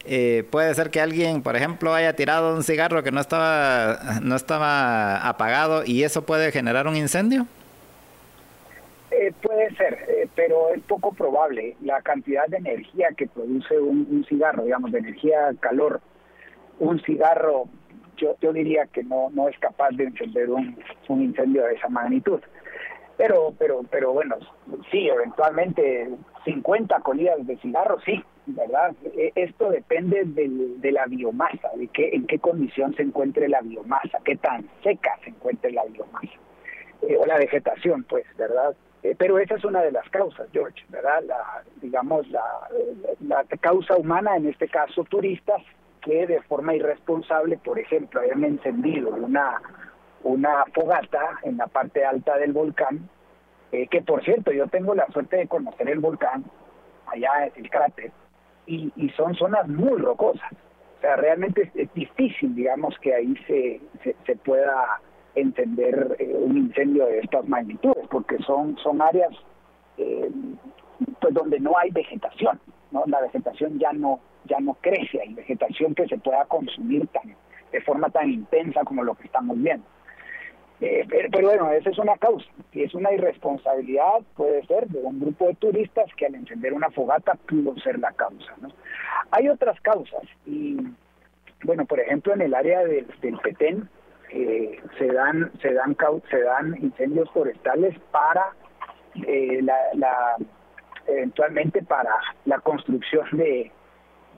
Eh, 0.04 0.44
puede 0.50 0.74
ser 0.74 0.90
que 0.90 1.00
alguien, 1.00 1.42
por 1.42 1.56
ejemplo, 1.56 1.94
haya 1.94 2.14
tirado 2.16 2.54
un 2.54 2.62
cigarro 2.62 3.02
que 3.02 3.12
no 3.12 3.20
estaba, 3.20 4.20
no 4.22 4.34
estaba 4.34 5.28
apagado 5.28 5.82
y 5.84 6.04
eso 6.04 6.22
puede 6.22 6.52
generar 6.52 6.86
un 6.86 6.96
incendio. 6.96 7.46
Eh, 9.10 9.32
puede 9.40 9.74
ser, 9.76 9.94
eh, 10.05 10.05
pero 10.36 10.72
es 10.74 10.82
poco 10.82 11.12
probable. 11.12 11.76
La 11.80 12.00
cantidad 12.02 12.46
de 12.46 12.58
energía 12.58 13.08
que 13.16 13.26
produce 13.26 13.80
un, 13.80 14.24
cigarro, 14.28 14.64
digamos, 14.64 14.92
de 14.92 14.98
energía, 14.98 15.50
calor, 15.58 16.00
un 16.78 17.00
cigarro, 17.00 17.64
yo, 18.18 18.36
yo 18.40 18.52
diría 18.52 18.86
que 18.86 19.02
no, 19.02 19.30
no 19.30 19.48
es 19.48 19.58
capaz 19.58 19.90
de 19.92 20.04
encender 20.04 20.50
un, 20.50 20.78
un 21.08 21.22
incendio 21.22 21.64
de 21.64 21.74
esa 21.74 21.88
magnitud. 21.88 22.40
Pero, 23.16 23.54
pero, 23.58 23.80
pero 23.90 24.12
bueno, 24.12 24.36
sí, 24.90 25.08
eventualmente 25.08 26.10
50 26.44 27.00
colillas 27.00 27.46
de 27.46 27.56
cigarro, 27.56 27.98
sí, 28.04 28.22
¿verdad? 28.44 28.94
E, 29.16 29.32
esto 29.34 29.70
depende 29.70 30.22
de 30.24 30.92
la 30.92 31.06
biomasa, 31.06 31.70
de 31.76 31.88
qué, 31.88 32.10
en 32.12 32.26
qué 32.26 32.38
condición 32.38 32.94
se 32.94 33.02
encuentre 33.02 33.48
la 33.48 33.62
biomasa, 33.62 34.18
qué 34.22 34.36
tan 34.36 34.68
seca 34.82 35.18
se 35.24 35.30
encuentre 35.30 35.72
la 35.72 35.84
biomasa, 35.86 36.38
eh, 37.08 37.16
o 37.16 37.24
la 37.24 37.38
vegetación, 37.38 38.04
pues, 38.04 38.26
¿verdad? 38.36 38.76
Eh, 39.06 39.14
pero 39.16 39.38
esa 39.38 39.54
es 39.54 39.64
una 39.64 39.82
de 39.82 39.92
las 39.92 40.08
causas, 40.10 40.48
George, 40.52 40.84
¿verdad? 40.88 41.22
La, 41.26 41.62
digamos, 41.80 42.26
la, 42.28 43.44
causa 43.60 43.96
humana, 43.96 44.36
en 44.36 44.48
este 44.48 44.66
caso 44.66 45.04
turistas, 45.04 45.62
que 46.00 46.26
de 46.26 46.42
forma 46.42 46.74
irresponsable, 46.74 47.56
por 47.58 47.78
ejemplo, 47.78 48.20
hayan 48.20 48.42
encendido 48.42 49.10
una, 49.10 49.60
fogata 50.74 51.38
en 51.44 51.56
la 51.56 51.68
parte 51.68 52.04
alta 52.04 52.36
del 52.36 52.52
volcán, 52.52 53.08
eh, 53.70 53.86
que 53.86 54.02
por 54.02 54.24
cierto, 54.24 54.50
yo 54.50 54.66
tengo 54.66 54.92
la 54.92 55.06
suerte 55.12 55.36
de 55.36 55.46
conocer 55.46 55.88
el 55.88 56.00
volcán, 56.00 56.44
allá 57.06 57.46
en 57.46 57.64
el 57.64 57.70
cráter, 57.70 58.10
y, 58.66 58.92
y 58.96 59.10
son 59.10 59.36
zonas 59.36 59.68
muy 59.68 59.98
rocosas. 59.98 60.52
O 60.98 61.00
sea, 61.00 61.14
realmente 61.14 61.70
es, 61.74 61.94
difícil, 61.94 62.56
digamos, 62.56 62.98
que 62.98 63.14
ahí 63.14 63.36
se, 63.46 63.80
se 64.24 64.36
pueda 64.36 65.00
encender 65.36 66.16
eh, 66.18 66.34
un 66.34 66.56
incendio 66.56 67.06
de 67.06 67.20
estas 67.20 67.46
magnitudes, 67.46 68.06
porque 68.10 68.38
son, 68.38 68.76
son 68.78 69.00
áreas 69.00 69.32
eh, 69.98 70.30
pues 71.20 71.34
donde 71.34 71.60
no 71.60 71.76
hay 71.78 71.90
vegetación, 71.90 72.58
¿no? 72.90 73.04
La 73.06 73.20
vegetación 73.20 73.78
ya 73.78 73.92
no, 73.92 74.20
ya 74.44 74.58
no 74.60 74.74
crece, 74.80 75.20
hay 75.20 75.34
vegetación 75.34 75.94
que 75.94 76.06
se 76.06 76.18
pueda 76.18 76.44
consumir 76.46 77.06
tan, 77.08 77.34
de 77.70 77.80
forma 77.82 78.08
tan 78.10 78.30
intensa 78.30 78.82
como 78.84 79.04
lo 79.04 79.14
que 79.14 79.26
estamos 79.26 79.60
viendo. 79.60 79.86
Eh, 80.80 81.06
pero, 81.08 81.48
bueno, 81.48 81.70
esa 81.72 81.88
es 81.88 81.98
una 81.98 82.16
causa, 82.18 82.46
y 82.72 82.82
es 82.82 82.94
una 82.94 83.12
irresponsabilidad, 83.12 84.20
puede 84.36 84.66
ser, 84.66 84.86
de 84.88 84.98
un 84.98 85.20
grupo 85.20 85.46
de 85.46 85.54
turistas 85.54 86.06
que 86.16 86.26
al 86.26 86.34
encender 86.34 86.74
una 86.74 86.90
fogata 86.90 87.34
pudo 87.48 87.74
ser 87.78 87.98
la 87.98 88.12
causa. 88.12 88.54
¿no? 88.60 88.68
Hay 89.30 89.48
otras 89.48 89.80
causas, 89.80 90.22
y 90.44 90.76
bueno, 91.64 91.86
por 91.86 92.00
ejemplo, 92.00 92.34
en 92.34 92.42
el 92.42 92.54
área 92.54 92.84
del, 92.84 93.06
del 93.22 93.38
Petén, 93.38 93.88
eh, 94.36 94.80
se 94.98 95.06
dan 95.06 95.50
se 95.62 95.72
dan 95.72 95.96
se 96.30 96.42
dan 96.42 96.76
incendios 96.82 97.30
forestales 97.30 97.98
para 98.10 98.52
eh, 99.26 99.62
la, 99.62 100.36
eventualmente 101.06 101.82
para 101.82 102.14
la 102.44 102.58
construcción 102.58 103.26
de 103.32 103.72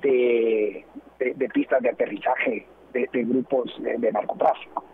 de, 0.03 0.85
de, 1.19 1.49
pistas 1.49 1.83
de 1.83 1.91
aterrizaje 1.91 2.65
de, 2.93 3.09
grupos 3.25 3.75
de, 3.81 4.13
narcotráfico 4.13 4.85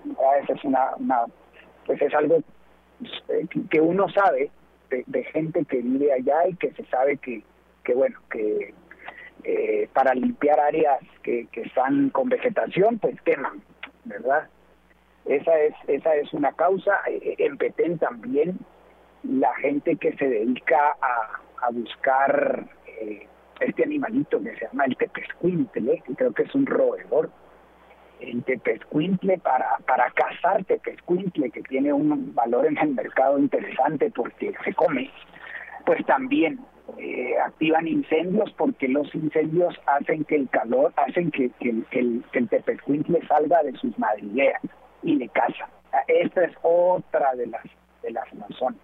esa 0.42 0.55
es 0.55 0.64
una, 0.64 0.96
una 0.96 1.24
pues 1.84 2.00
es 2.00 2.14
algo 2.14 2.38
eh, 3.28 3.46
que 3.70 3.80
uno 3.82 4.09
sabe 4.09 4.50
de, 4.88 5.24
gente 5.24 5.66
que 5.66 5.82
vive 5.82 6.14
allá 6.14 6.48
y 6.48 6.55
que 6.57 6.72
se 6.72 6.84
sabe 6.86 7.18
que 7.18 7.42
que 7.84 7.94
bueno 7.94 8.18
que 8.30 8.72
eh, 9.42 9.86
para 9.92 10.14
limpiar 10.14 10.59
áreas 10.59 11.00
que, 11.22 11.46
que 11.52 11.62
están 11.62 12.09
con 12.09 12.30
vegetación 12.30 12.98
pues 12.98 13.20
queman 13.20 13.61
verdad 14.07 14.48
esa 15.26 15.58
es, 15.58 15.74
esa 15.86 16.14
es 16.16 16.32
una 16.32 16.52
causa. 16.52 17.00
Eh, 17.06 17.20
eh, 17.22 17.36
en 17.38 17.56
Petén 17.56 17.98
también 17.98 18.58
la 19.22 19.54
gente 19.56 19.96
que 19.96 20.12
se 20.16 20.28
dedica 20.28 20.96
a, 21.00 21.66
a 21.66 21.70
buscar 21.70 22.66
eh, 22.86 23.26
este 23.60 23.84
animalito 23.84 24.42
que 24.42 24.54
se 24.56 24.66
llama 24.66 24.84
el 24.84 24.96
tepescuintle, 24.96 26.02
que 26.06 26.14
creo 26.14 26.32
que 26.32 26.42
es 26.42 26.54
un 26.54 26.66
roedor, 26.66 27.30
el 28.20 28.42
tepescuintle 28.44 29.38
para, 29.38 29.78
para 29.86 30.10
cazar 30.10 30.64
tepescuintle, 30.64 31.50
que 31.50 31.62
tiene 31.62 31.92
un 31.92 32.34
valor 32.34 32.66
en 32.66 32.78
el 32.78 32.94
mercado 32.94 33.38
interesante 33.38 34.10
porque 34.10 34.52
se 34.62 34.74
come, 34.74 35.10
pues 35.86 36.04
también 36.06 36.60
activan 37.44 37.88
incendios 37.88 38.52
porque 38.58 38.88
los 38.88 39.12
incendios 39.14 39.74
hacen 39.86 40.24
que 40.24 40.36
el 40.36 40.48
calor, 40.50 40.92
hacen 40.96 41.30
que, 41.30 41.50
que, 41.58 41.70
el, 41.70 42.24
que 42.30 42.38
el 42.40 42.48
tepescuintle 42.48 43.26
salga 43.26 43.62
de 43.62 43.72
sus 43.72 43.98
madrigueras 43.98 44.60
y 45.05 45.18
de 45.18 45.28
casa. 45.28 45.68
Esta 46.09 46.44
es 46.44 46.52
otra 46.62 47.34
de 47.34 47.46
las, 47.46 47.64
de 48.02 48.11
las 48.11 48.28
razones. 48.38 48.80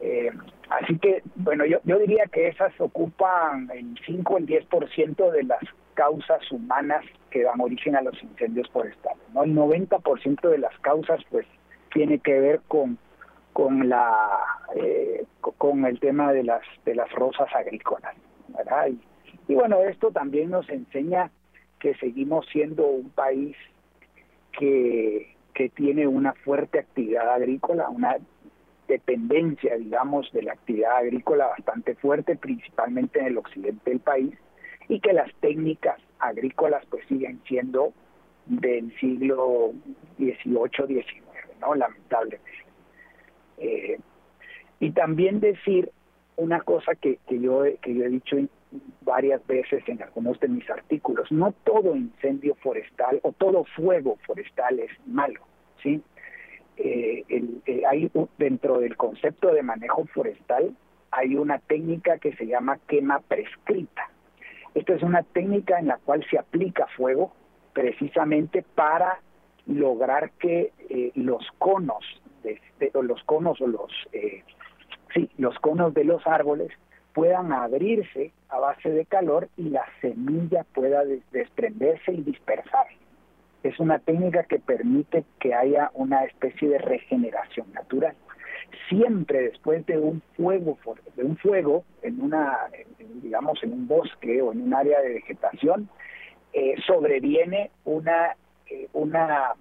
Eh, 0.00 0.30
así 0.70 0.98
que, 0.98 1.22
bueno, 1.36 1.64
yo, 1.64 1.78
yo 1.84 1.98
diría 1.98 2.24
que 2.30 2.48
esas 2.48 2.72
ocupan 2.80 3.70
el 3.72 3.98
5 4.04 4.34
o 4.34 4.38
el 4.38 4.46
10% 4.46 5.30
de 5.30 5.42
las 5.44 5.62
causas 5.94 6.50
humanas 6.52 7.04
que 7.30 7.42
dan 7.42 7.60
origen 7.60 7.96
a 7.96 8.02
los 8.02 8.20
incendios 8.22 8.68
forestales. 8.70 9.22
¿no? 9.32 9.44
El 9.44 9.54
90% 9.54 10.48
de 10.48 10.58
las 10.58 10.78
causas, 10.80 11.20
pues, 11.30 11.46
tiene 11.92 12.18
que 12.18 12.38
ver 12.38 12.60
con 12.68 12.98
con 13.52 13.88
la 13.88 14.40
eh, 14.74 15.24
con 15.40 15.84
el 15.84 16.00
tema 16.00 16.32
de 16.32 16.42
las 16.42 16.62
de 16.84 16.96
las 16.96 17.08
rosas 17.12 17.46
agrícolas 17.54 18.16
¿verdad? 18.48 18.88
Y, 18.88 19.00
y 19.46 19.54
bueno 19.54 19.78
esto 19.80 20.10
también 20.10 20.50
nos 20.50 20.68
enseña 20.68 21.30
que 21.78 21.94
seguimos 21.94 22.46
siendo 22.50 22.84
un 22.84 23.10
país 23.10 23.56
que, 24.58 25.34
que 25.52 25.68
tiene 25.70 26.06
una 26.06 26.32
fuerte 26.32 26.78
actividad 26.80 27.34
agrícola, 27.34 27.88
una 27.88 28.16
dependencia, 28.88 29.76
digamos, 29.76 30.30
de 30.32 30.42
la 30.42 30.52
actividad 30.52 30.96
agrícola 30.96 31.46
bastante 31.46 31.94
fuerte, 31.94 32.36
principalmente 32.36 33.20
en 33.20 33.26
el 33.26 33.38
occidente 33.38 33.90
del 33.90 34.00
país, 34.00 34.34
y 34.88 35.00
que 35.00 35.12
las 35.12 35.32
técnicas 35.40 35.98
agrícolas 36.18 36.84
pues 36.90 37.06
siguen 37.06 37.40
siendo 37.46 37.92
del 38.46 38.94
siglo 38.98 39.72
XVIII, 40.18 41.02
XIX, 41.02 41.60
¿no? 41.60 41.74
Lamentablemente. 41.74 42.50
Eh, 43.58 43.98
y 44.80 44.90
también 44.90 45.40
decir 45.40 45.90
una 46.36 46.60
cosa 46.60 46.94
que, 46.94 47.18
que, 47.26 47.40
yo, 47.40 47.62
que 47.80 47.94
yo 47.94 48.04
he 48.04 48.08
dicho 48.08 48.36
varias 49.02 49.46
veces 49.46 49.82
en 49.88 50.02
algunos 50.02 50.38
de 50.40 50.48
mis 50.48 50.68
artículos, 50.70 51.30
no 51.30 51.52
todo 51.64 51.94
incendio 51.94 52.54
forestal 52.56 53.20
o 53.22 53.32
todo 53.32 53.64
fuego 53.76 54.18
forestal 54.26 54.80
es 54.80 54.90
malo, 55.06 55.40
¿sí? 55.82 56.02
Eh, 56.76 57.24
eh, 57.28 57.82
hay 57.88 58.10
dentro 58.36 58.80
del 58.80 58.96
concepto 58.96 59.52
de 59.52 59.62
manejo 59.62 60.06
forestal 60.06 60.74
hay 61.12 61.36
una 61.36 61.60
técnica 61.60 62.18
que 62.18 62.34
se 62.34 62.46
llama 62.46 62.80
quema 62.88 63.20
prescrita. 63.20 64.10
Esta 64.74 64.94
es 64.94 65.02
una 65.04 65.22
técnica 65.22 65.78
en 65.78 65.86
la 65.86 65.98
cual 65.98 66.26
se 66.28 66.36
aplica 66.36 66.88
fuego 66.96 67.32
precisamente 67.72 68.64
para 68.74 69.20
lograr 69.66 70.32
que 70.32 70.72
eh, 70.88 71.12
los 71.14 71.46
conos 71.58 72.04
de, 72.42 72.60
o 72.94 73.02
los 73.02 73.22
conos 73.22 73.60
o 73.60 73.68
los 73.68 73.92
sí 75.14 75.30
los 75.38 75.56
conos 75.60 75.94
de 75.94 76.04
los 76.04 76.26
árboles 76.26 76.72
puedan 77.14 77.52
abrirse 77.52 78.32
a 78.50 78.58
base 78.58 78.90
de 78.90 79.06
calor 79.06 79.48
y 79.56 79.70
la 79.70 79.86
semilla 80.00 80.64
pueda 80.74 81.04
desprenderse 81.30 82.12
y 82.12 82.22
dispersarse 82.22 83.04
es 83.64 83.80
una 83.80 83.98
técnica 83.98 84.44
que 84.44 84.58
permite 84.58 85.24
que 85.40 85.54
haya 85.54 85.90
una 85.94 86.24
especie 86.24 86.68
de 86.68 86.78
regeneración 86.78 87.72
natural. 87.72 88.14
Siempre 88.88 89.42
después 89.42 89.84
de 89.86 89.98
un 89.98 90.22
fuego, 90.36 90.78
de 91.16 91.24
un 91.24 91.36
fuego 91.38 91.84
en 92.02 92.20
una, 92.20 92.58
digamos, 93.22 93.62
en 93.62 93.72
un 93.72 93.88
bosque 93.88 94.42
o 94.42 94.52
en 94.52 94.62
un 94.62 94.74
área 94.74 95.00
de 95.00 95.14
vegetación, 95.14 95.88
eh, 96.52 96.74
sobreviene 96.86 97.70
eh, 97.86 98.88
una, 98.92 99.54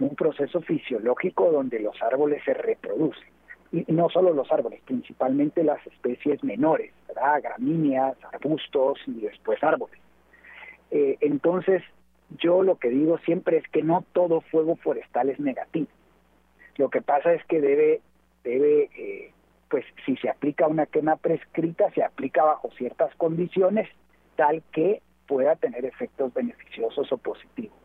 un 0.00 0.14
proceso 0.16 0.60
fisiológico 0.60 1.50
donde 1.50 1.80
los 1.80 2.00
árboles 2.02 2.42
se 2.44 2.52
reproducen. 2.52 3.28
Y 3.72 3.84
no 3.92 4.08
solo 4.08 4.32
los 4.32 4.50
árboles, 4.50 4.80
principalmente 4.84 5.62
las 5.62 5.84
especies 5.86 6.42
menores, 6.42 6.92
¿verdad? 7.06 7.40
gramíneas, 7.42 8.16
arbustos 8.32 8.98
y 9.06 9.20
después 9.20 9.62
árboles. 9.62 9.98
Eh, 10.90 11.18
entonces, 11.20 11.82
yo 12.38 12.62
lo 12.62 12.78
que 12.78 12.88
digo 12.88 13.18
siempre 13.18 13.58
es 13.58 13.68
que 13.68 13.82
no 13.82 14.04
todo 14.12 14.40
fuego 14.40 14.76
forestal 14.76 15.30
es 15.30 15.38
negativo. 15.38 15.88
Lo 16.76 16.90
que 16.90 17.00
pasa 17.00 17.32
es 17.32 17.44
que 17.46 17.60
debe, 17.60 18.00
debe 18.42 18.90
eh, 18.96 19.32
pues 19.68 19.84
si 20.04 20.16
se 20.16 20.28
aplica 20.28 20.66
una 20.66 20.86
quema 20.86 21.16
prescrita, 21.16 21.90
se 21.92 22.02
aplica 22.02 22.42
bajo 22.42 22.70
ciertas 22.72 23.14
condiciones 23.16 23.88
tal 24.34 24.62
que 24.72 25.00
pueda 25.28 25.54
tener 25.54 25.84
efectos 25.84 26.34
beneficiosos 26.34 27.12
o 27.12 27.18
positivos. 27.18 27.76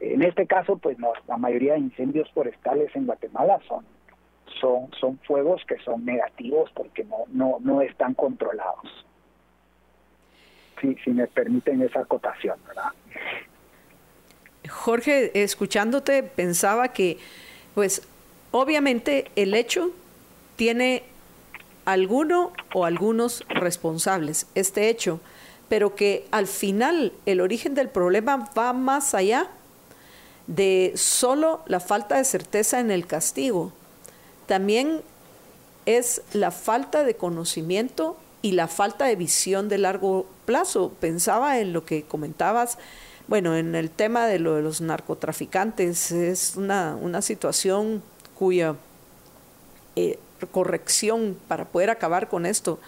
En 0.00 0.22
este 0.22 0.46
caso, 0.46 0.78
pues 0.78 0.98
no, 0.98 1.12
la 1.26 1.36
mayoría 1.36 1.74
de 1.74 1.80
incendios 1.80 2.30
forestales 2.32 2.94
en 2.94 3.06
Guatemala 3.06 3.60
son, 3.68 3.84
son, 4.60 4.90
son 4.98 5.18
fuegos 5.26 5.62
que 5.66 5.78
son 5.78 6.04
negativos 6.04 6.70
porque 6.74 7.04
no, 7.04 7.24
no, 7.28 7.58
no 7.60 7.82
están 7.82 8.14
controlados 8.14 9.06
si, 10.80 10.94
si 11.04 11.10
me 11.10 11.26
permiten 11.26 11.82
esa 11.82 12.00
acotación, 12.00 12.56
¿verdad? 12.66 12.90
Jorge, 14.68 15.42
escuchándote, 15.42 16.22
pensaba 16.22 16.88
que, 16.88 17.18
pues, 17.74 18.06
obviamente 18.50 19.30
el 19.36 19.54
hecho 19.54 19.90
tiene 20.56 21.04
alguno 21.84 22.52
o 22.74 22.84
algunos 22.84 23.44
responsables, 23.48 24.46
este 24.54 24.88
hecho, 24.88 25.20
pero 25.68 25.94
que 25.94 26.26
al 26.30 26.46
final 26.46 27.12
el 27.26 27.40
origen 27.40 27.74
del 27.74 27.88
problema 27.88 28.50
va 28.56 28.72
más 28.72 29.14
allá 29.14 29.48
de 30.46 30.92
solo 30.96 31.62
la 31.66 31.80
falta 31.80 32.16
de 32.16 32.24
certeza 32.24 32.80
en 32.80 32.90
el 32.90 33.06
castigo. 33.06 33.72
También 34.48 35.02
es 35.86 36.22
la 36.32 36.50
falta 36.50 37.04
de 37.04 37.14
conocimiento 37.14 38.16
y 38.42 38.52
la 38.52 38.66
falta 38.66 39.04
de 39.04 39.14
visión 39.14 39.68
de 39.68 39.78
largo 39.78 40.26
plazo. 40.46 40.90
Pensaba 41.00 41.60
en 41.60 41.72
lo 41.72 41.84
que 41.84 42.02
comentabas, 42.02 42.78
bueno, 43.26 43.56
en 43.56 43.74
el 43.74 43.90
tema 43.90 44.26
de 44.26 44.38
lo 44.38 44.56
de 44.56 44.62
los 44.62 44.80
narcotraficantes, 44.80 46.10
es 46.12 46.56
una, 46.56 46.96
una 47.00 47.20
situación 47.20 48.02
cuya 48.34 48.74
eh, 49.96 50.18
corrección 50.50 51.36
para 51.46 51.66
poder 51.66 51.90
acabar 51.90 52.28
con 52.28 52.46
esto 52.46 52.80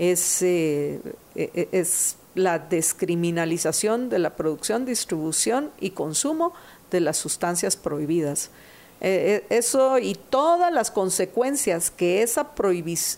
es, 0.00 0.42
eh, 0.42 1.00
e, 1.36 1.68
es 1.70 2.16
la 2.34 2.58
descriminalización 2.58 4.08
de 4.08 4.18
la 4.18 4.30
producción, 4.34 4.84
distribución 4.84 5.70
y 5.78 5.90
consumo 5.90 6.54
de 6.90 6.98
las 6.98 7.18
sustancias 7.18 7.76
prohibidas. 7.76 8.50
Eh, 9.00 9.44
eso 9.50 9.98
y 9.98 10.14
todas 10.14 10.72
las 10.72 10.90
consecuencias 10.90 11.90
que 11.90 12.22
esa 12.22 12.48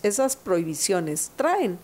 esas 0.03 0.35
prohibiciones 0.35 1.31
traen, 1.35 1.79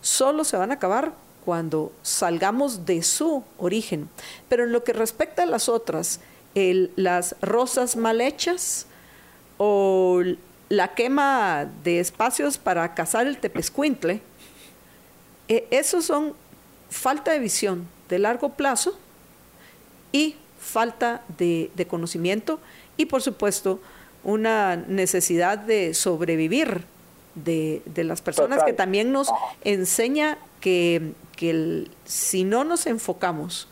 solo 0.00 0.44
se 0.44 0.56
van 0.56 0.70
a 0.70 0.74
acabar 0.74 1.12
cuando 1.44 1.92
salgamos 2.02 2.86
de 2.86 3.02
su 3.02 3.44
origen. 3.58 4.08
Pero 4.48 4.64
en 4.64 4.72
lo 4.72 4.84
que 4.84 4.92
respecta 4.92 5.42
a 5.42 5.46
las 5.46 5.68
otras, 5.68 6.20
las 6.54 7.36
rosas 7.42 7.96
mal 7.96 8.20
hechas 8.20 8.86
o 9.58 10.22
la 10.68 10.94
quema 10.94 11.70
de 11.84 12.00
espacios 12.00 12.58
para 12.58 12.94
cazar 12.94 13.26
el 13.26 13.38
tepescuintle, 13.38 14.22
eh, 15.48 15.68
esos 15.70 16.06
son 16.06 16.34
falta 16.88 17.32
de 17.32 17.38
visión 17.38 17.86
de 18.08 18.18
largo 18.18 18.54
plazo 18.54 18.98
y 20.10 20.36
falta 20.58 21.22
de 21.38 21.86
conocimiento 21.88 22.58
y 22.96 23.06
por 23.06 23.22
supuesto 23.22 23.80
una 24.24 24.76
necesidad 24.76 25.58
de 25.58 25.94
sobrevivir 25.94 26.84
de, 27.36 27.82
las 27.96 28.22
personas 28.22 28.64
que 28.64 28.72
también 28.72 29.12
nos 29.12 29.28
enseña 29.62 30.38
que, 30.60 31.12
si 32.04 32.44
no 32.44 32.64
nos 32.64 32.86
enfocamos 32.86 33.68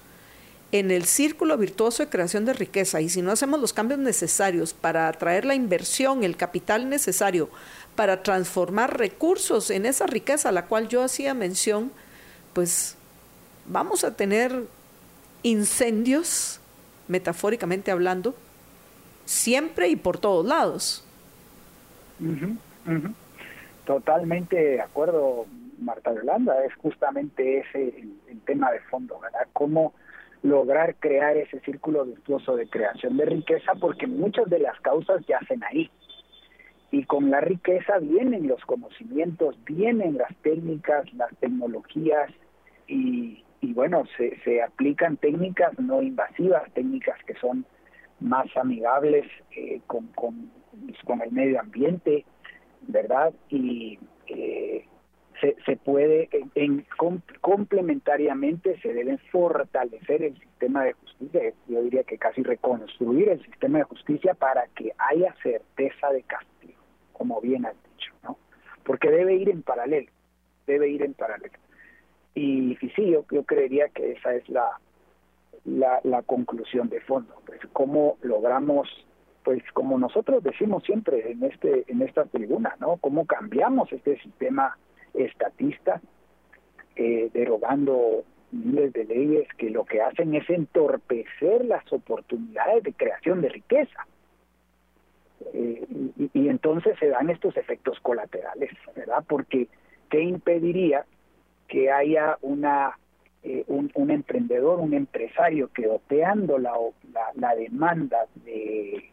en 0.71 0.91
el 0.91 1.05
círculo 1.05 1.57
virtuoso 1.57 2.03
de 2.03 2.09
creación 2.09 2.45
de 2.45 2.53
riqueza 2.53 3.01
y 3.01 3.09
si 3.09 3.23
no 3.23 3.33
hacemos 3.33 3.61
los 3.61 3.73
cambios 3.73 4.01
necesarios 4.01 4.75
para 4.75 5.09
atraer 5.09 5.45
la 5.45 5.55
inversión, 5.55 6.25
el 6.25 6.37
capital 6.37 6.89
necesario 6.89 7.49
para 7.95 8.23
transformar 8.23 8.99
recursos 8.99 9.71
en 9.71 9.87
esa 9.87 10.07
riqueza 10.07 10.49
a 10.49 10.53
la 10.53 10.67
cual 10.67 10.89
yo 10.89 11.03
hacía 11.03 11.33
mención, 11.33 11.93
pues 12.53 12.97
vamos 13.67 14.05
a 14.05 14.17
tener 14.17 14.65
incendios, 15.43 16.61
metafóricamente 17.09 17.91
hablando, 17.91 18.35
siempre 19.25 19.89
y 19.89 19.97
por 19.97 20.19
todos 20.19 20.45
lados. 20.47 21.05
Totalmente 23.85 24.57
de 24.57 24.81
acuerdo, 24.81 25.47
Marta 25.79 26.15
Yolanda, 26.15 26.65
es 26.65 26.75
justamente 26.77 27.59
ese 27.59 27.89
el, 28.29 28.41
tema 28.47 28.71
de 28.73 28.81
fondo, 28.81 29.19
¿verdad? 29.21 29.47
Cómo 29.55 29.95
lograr 30.43 30.97
crear 30.97 31.37
ese 31.37 31.61
círculo 31.61 32.05
virtuoso 32.05 32.57
de 32.57 32.69
creación 32.69 33.17
de 33.17 33.25
riqueza, 33.25 33.73
porque 33.81 34.07
muchas 34.07 34.51
de 34.51 34.59
las 34.59 34.79
causas 34.81 35.25
yacen 35.27 35.65
ahí. 35.65 35.91
Y 36.91 37.05
con 37.05 37.31
la 37.31 37.41
riqueza 37.41 37.99
vienen 37.99 38.47
los 38.47 38.63
conocimientos, 38.67 39.57
vienen 39.65 40.19
las 40.19 40.35
técnicas, 40.43 41.13
las 41.15 41.35
tecnologías 41.39 42.31
y, 42.87 43.43
y 43.63 43.73
bueno, 43.73 44.05
se, 44.19 44.39
se 44.45 44.63
aplican 44.63 45.17
técnicas 45.17 45.79
no 45.79 46.03
invasivas, 46.03 46.71
técnicas 46.75 47.19
que 47.25 47.35
son 47.35 47.65
más 48.25 48.47
amigables 48.57 49.27
eh, 49.55 49.81
con, 49.87 50.07
con, 50.09 50.51
con, 51.05 51.21
el 51.21 51.31
medio 51.31 51.61
ambiente, 51.61 52.25
¿verdad? 52.89 53.35
Y 53.51 53.99
eh, 54.27 54.87
se, 55.41 55.57
se 55.67 55.77
puede, 55.77 56.31
en, 56.55 56.87
complementariamente 57.43 58.81
se 58.81 58.95
debe 58.95 59.19
fortalecer 59.31 60.23
el 60.23 60.39
sistema 60.39 60.85
de 60.85 60.95
justicia, 60.95 61.53
yo 61.69 61.83
diría 61.83 62.03
que 62.05 62.17
casi 62.17 62.43
reconstruir 62.43 63.29
el 63.29 63.45
sistema 63.45 63.79
de 63.79 63.85
justicia 63.85 64.33
para 64.33 64.69
que 64.69 64.93
haya 64.97 65.35
certeza 65.43 66.11
de 66.11 66.23
castigo, 66.23 66.81
como 67.13 67.43
bien 67.43 67.67
has 67.67 67.77
dicho, 67.93 68.13
¿no? 68.23 68.39
Porque 68.85 69.11
debe 69.11 69.35
ir 69.35 69.51
en 69.51 69.63
paralelo, 69.63 70.11
debe 70.67 70.89
ir 70.89 71.03
en 71.03 71.13
paralelo. 71.13 71.59
Y, 72.35 72.79
y 72.81 72.89
sí, 72.91 73.11
yo, 73.11 73.25
yo 73.31 73.45
creería 73.45 73.89
que 73.91 74.13
esa 74.13 74.35
es 74.35 74.49
la, 74.49 74.81
la, 75.65 76.01
la 76.05 76.23
conclusión 76.23 76.89
de 76.89 77.01
fondo, 77.01 77.35
pues 77.47 77.61
cómo 77.73 78.17
logramos 78.23 78.89
pues 79.45 79.63
como 79.75 79.99
nosotros 79.99 80.43
decimos 80.43 80.83
siempre 80.85 81.31
en 81.31 81.45
este 81.45 81.85
en 81.89 82.01
esta 82.01 82.25
tribuna, 82.25 82.77
¿no? 82.81 82.97
Cómo 82.97 83.27
cambiamos 83.27 83.93
este 83.93 84.19
sistema 84.21 84.77
estatista 85.13 86.01
eh, 86.97 87.31
derogando 87.33 88.25
miles 88.53 88.93
de 88.93 89.05
leyes 89.05 89.49
que 89.59 89.69
lo 89.69 89.85
que 89.85 90.01
hacen 90.01 90.35
es 90.35 90.49
entorpecer 90.49 91.65
las 91.65 91.85
oportunidades 91.93 92.85
de 92.85 92.95
creación 92.95 93.43
de 93.43 93.51
riqueza. 93.51 94.07
Eh, 95.53 95.85
y, 96.17 96.31
y, 96.33 96.49
entonces 96.49 96.97
se 96.99 97.09
dan 97.09 97.29
estos 97.29 97.57
efectos 97.57 97.99
colaterales, 98.01 98.71
¿verdad? 98.97 99.25
Porque 99.29 99.69
¿qué 100.09 100.23
impediría 100.23 101.05
que 101.69 101.91
haya 101.91 102.39
una 102.41 102.97
eh, 103.47 103.63
un, 103.69 104.11
emprendedor, 104.11 104.81
un 104.81 104.95
empresario 104.95 105.69
que 105.69 105.87
oteando 105.87 106.59
la, 106.59 106.73
la, 107.35 107.55
demanda 107.55 108.25
de, 108.37 109.11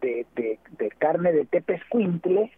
de, 0.00 0.26
de, 0.36 0.90
carne 0.98 1.32
de 1.32 1.44
tepescuintle, 1.44 2.52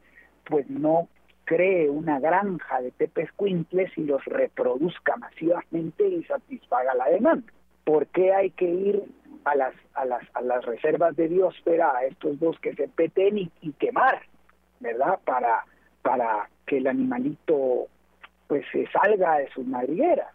pues 0.45 0.69
no 0.69 1.09
cree 1.45 1.89
una 1.89 2.21
granja 2.21 2.83
de 2.83 2.91
tepescuintles 2.91 3.97
y 3.97 4.05
los 4.05 4.23
reproduzca 4.27 5.17
masivamente 5.17 6.07
y 6.07 6.23
satisfaga 6.25 6.95
la 6.95 7.09
demanda. 7.09 7.51
¿Por 7.85 8.07
qué 8.09 8.35
hay 8.35 8.51
que 8.51 8.67
ir 8.67 9.03
a 9.45 9.55
las, 9.55 9.75
a 9.95 10.05
las, 10.05 10.23
a 10.35 10.43
las 10.43 10.67
reservas 10.67 11.17
de 11.17 11.29
biosfera, 11.29 11.97
a 11.97 12.05
estos 12.05 12.39
bosques 12.39 12.77
se 12.77 12.89
peten 12.89 13.39
y, 13.39 13.51
y 13.63 13.73
quemar, 13.73 14.21
¿verdad? 14.81 15.19
Para, 15.25 15.65
para 16.03 16.51
que 16.67 16.77
el 16.77 16.87
animalito 16.87 17.87
pues 18.49 18.67
se 18.71 18.87
salga 18.89 19.39
de 19.39 19.49
sus 19.53 19.67
madrigueras. 19.67 20.29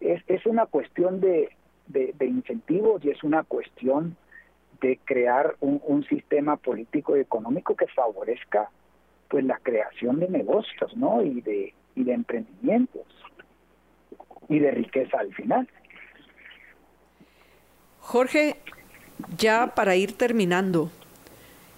Es, 0.00 0.22
es 0.26 0.46
una 0.46 0.66
cuestión 0.66 1.20
de, 1.20 1.50
de, 1.86 2.26
incentivos 2.26 3.04
y 3.04 3.10
es 3.10 3.22
una 3.22 3.44
cuestión 3.44 4.16
de 4.80 4.98
crear 5.04 5.56
un, 5.60 5.80
un, 5.84 6.04
sistema 6.04 6.56
político 6.56 7.16
y 7.16 7.20
económico 7.20 7.74
que 7.74 7.86
favorezca 7.88 8.70
pues 9.28 9.44
la 9.44 9.58
creación 9.58 10.20
de 10.20 10.28
negocios 10.28 10.96
no 10.96 11.22
y 11.22 11.40
de 11.40 11.74
y 11.94 12.04
de 12.04 12.12
emprendimientos 12.12 13.06
y 14.48 14.60
de 14.60 14.70
riqueza 14.70 15.18
al 15.18 15.34
final. 15.34 15.68
Jorge 18.00 18.56
ya 19.36 19.74
para 19.74 19.96
ir 19.96 20.16
terminando 20.16 20.90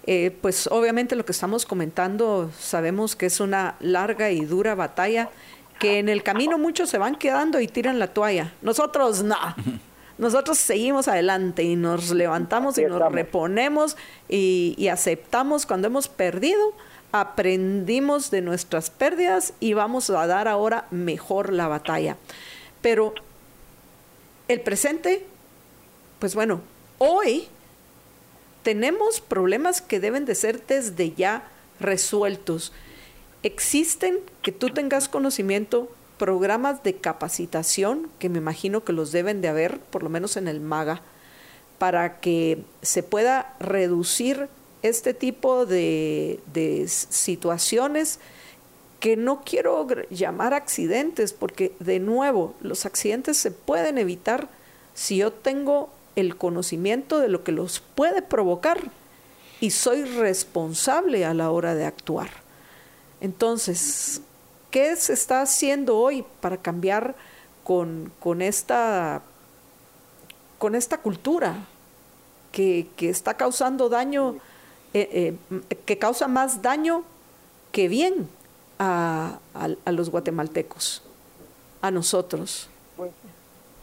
eh, 0.07 0.31
pues 0.41 0.67
obviamente 0.67 1.17
lo 1.17 1.25
que 1.25 1.33
estamos 1.33 1.67
comentando 1.67 2.51
sabemos 2.53 3.17
que 3.17 3.27
es 3.27 3.41
una 3.41 3.77
larga 3.81 4.31
y 4.31 4.45
dura 4.45 4.75
batalla 4.75 5.31
que 5.81 5.99
en 5.99 6.11
el 6.11 6.23
camino 6.23 6.59
muchos 6.59 6.91
se 6.91 6.99
van 6.99 7.17
quedando 7.17 7.59
y 7.59 7.67
tiran 7.67 7.99
la 7.99 8.09
toalla. 8.09 8.53
Nosotros 8.63 9.25
no. 9.25 9.37
Nosotros 10.19 10.59
seguimos 10.59 11.09
adelante 11.09 11.63
y 11.63 11.77
nos 11.77 12.11
levantamos 12.11 12.77
y 12.77 12.85
nos 12.85 13.11
reponemos 13.11 13.97
y, 14.29 14.89
aceptamos 14.93 15.65
cuando 15.65 15.87
hemos 15.87 16.09
perdido, 16.09 16.75
aprendimos 17.11 18.31
de 18.31 18.43
nuestras 18.43 18.91
pérdidas 18.91 19.55
y 19.61 19.73
vamos 19.73 20.11
a 20.11 20.27
dar 20.27 20.47
ahora 20.47 20.87
mejor 20.91 21.55
la 21.55 21.69
batalla. 21.69 22.19
Pero 22.83 23.15
el 24.49 24.61
presente, 24.61 25.25
pues 26.19 26.35
bueno, 26.35 26.61
hoy 26.99 27.49
tenemos 28.63 29.23
problemas 29.23 29.81
que 29.81 30.01
deben 30.01 30.27
de 30.27 30.35
ser 30.35 30.67
desde 30.67 31.13
ya 31.15 31.45
resueltos 31.81 32.75
existen, 33.43 34.19
que 34.43 34.53
tú 34.53 34.71
tengas 34.71 35.09
conocimiento, 35.09 35.91
programas 36.19 36.83
de 36.83 36.97
capacitación, 36.97 38.11
que 38.19 38.29
me 38.29 38.39
imagino 38.39 38.85
que 38.85 38.93
los 38.93 39.13
deben 39.13 39.41
de 39.41 39.49
haber, 39.49 39.81
por 39.81 40.03
lo 40.03 40.11
menos 40.11 40.37
en 40.37 40.49
el 40.49 40.61
MAGA, 40.61 41.03
para 41.79 42.21
que 42.21 42.63
se 42.83 43.03
pueda 43.03 43.55
reducir 43.59 44.49
este 44.83 45.15
tipo 45.15 45.65
de, 45.67 46.41
de 46.53 46.87
situaciones 46.89 48.19
que 49.01 49.17
no 49.17 49.43
quiero 49.45 49.87
llamar 50.11 50.53
accidentes, 50.53 51.33
porque 51.33 51.73
de 51.81 51.99
nuevo, 52.01 52.55
los 52.61 52.85
accidentes 52.85 53.39
se 53.39 53.51
pueden 53.51 53.97
evitar 53.97 54.49
si 54.95 55.17
yo 55.17 55.33
tengo 55.33 55.91
el 56.17 56.37
conocimiento 56.37 57.19
de 57.19 57.29
lo 57.29 57.43
que 57.43 57.53
los 57.53 57.81
puede 57.81 58.21
provocar 58.21 58.79
y 59.61 59.71
soy 59.71 60.05
responsable 60.05 61.25
a 61.25 61.35
la 61.35 61.51
hora 61.51 61.75
de 61.75 61.87
actuar. 61.87 62.29
Entonces, 63.21 64.23
¿qué 64.71 64.97
se 64.97 65.13
está 65.13 65.43
haciendo 65.43 65.99
hoy 65.99 66.25
para 66.41 66.57
cambiar 66.57 67.15
con, 67.65 68.13
con 68.19 68.43
esta, 68.43 69.23
con 70.59 70.75
esta 70.75 70.99
cultura 70.99 71.67
que, 72.53 72.87
que 72.97 73.11
está 73.11 73.35
causando 73.35 73.89
daño, 73.89 74.37
eh, 74.95 75.37
eh, 75.71 75.77
que 75.85 75.99
causa 75.99 76.29
más 76.29 76.63
daño 76.63 77.05
que 77.73 77.89
bien 77.89 78.29
a, 78.79 79.39
a, 79.55 79.93
los 79.93 80.11
guatemaltecos, 80.11 81.03
a 81.83 81.91
nosotros? 81.91 82.69
Pues 82.97 83.13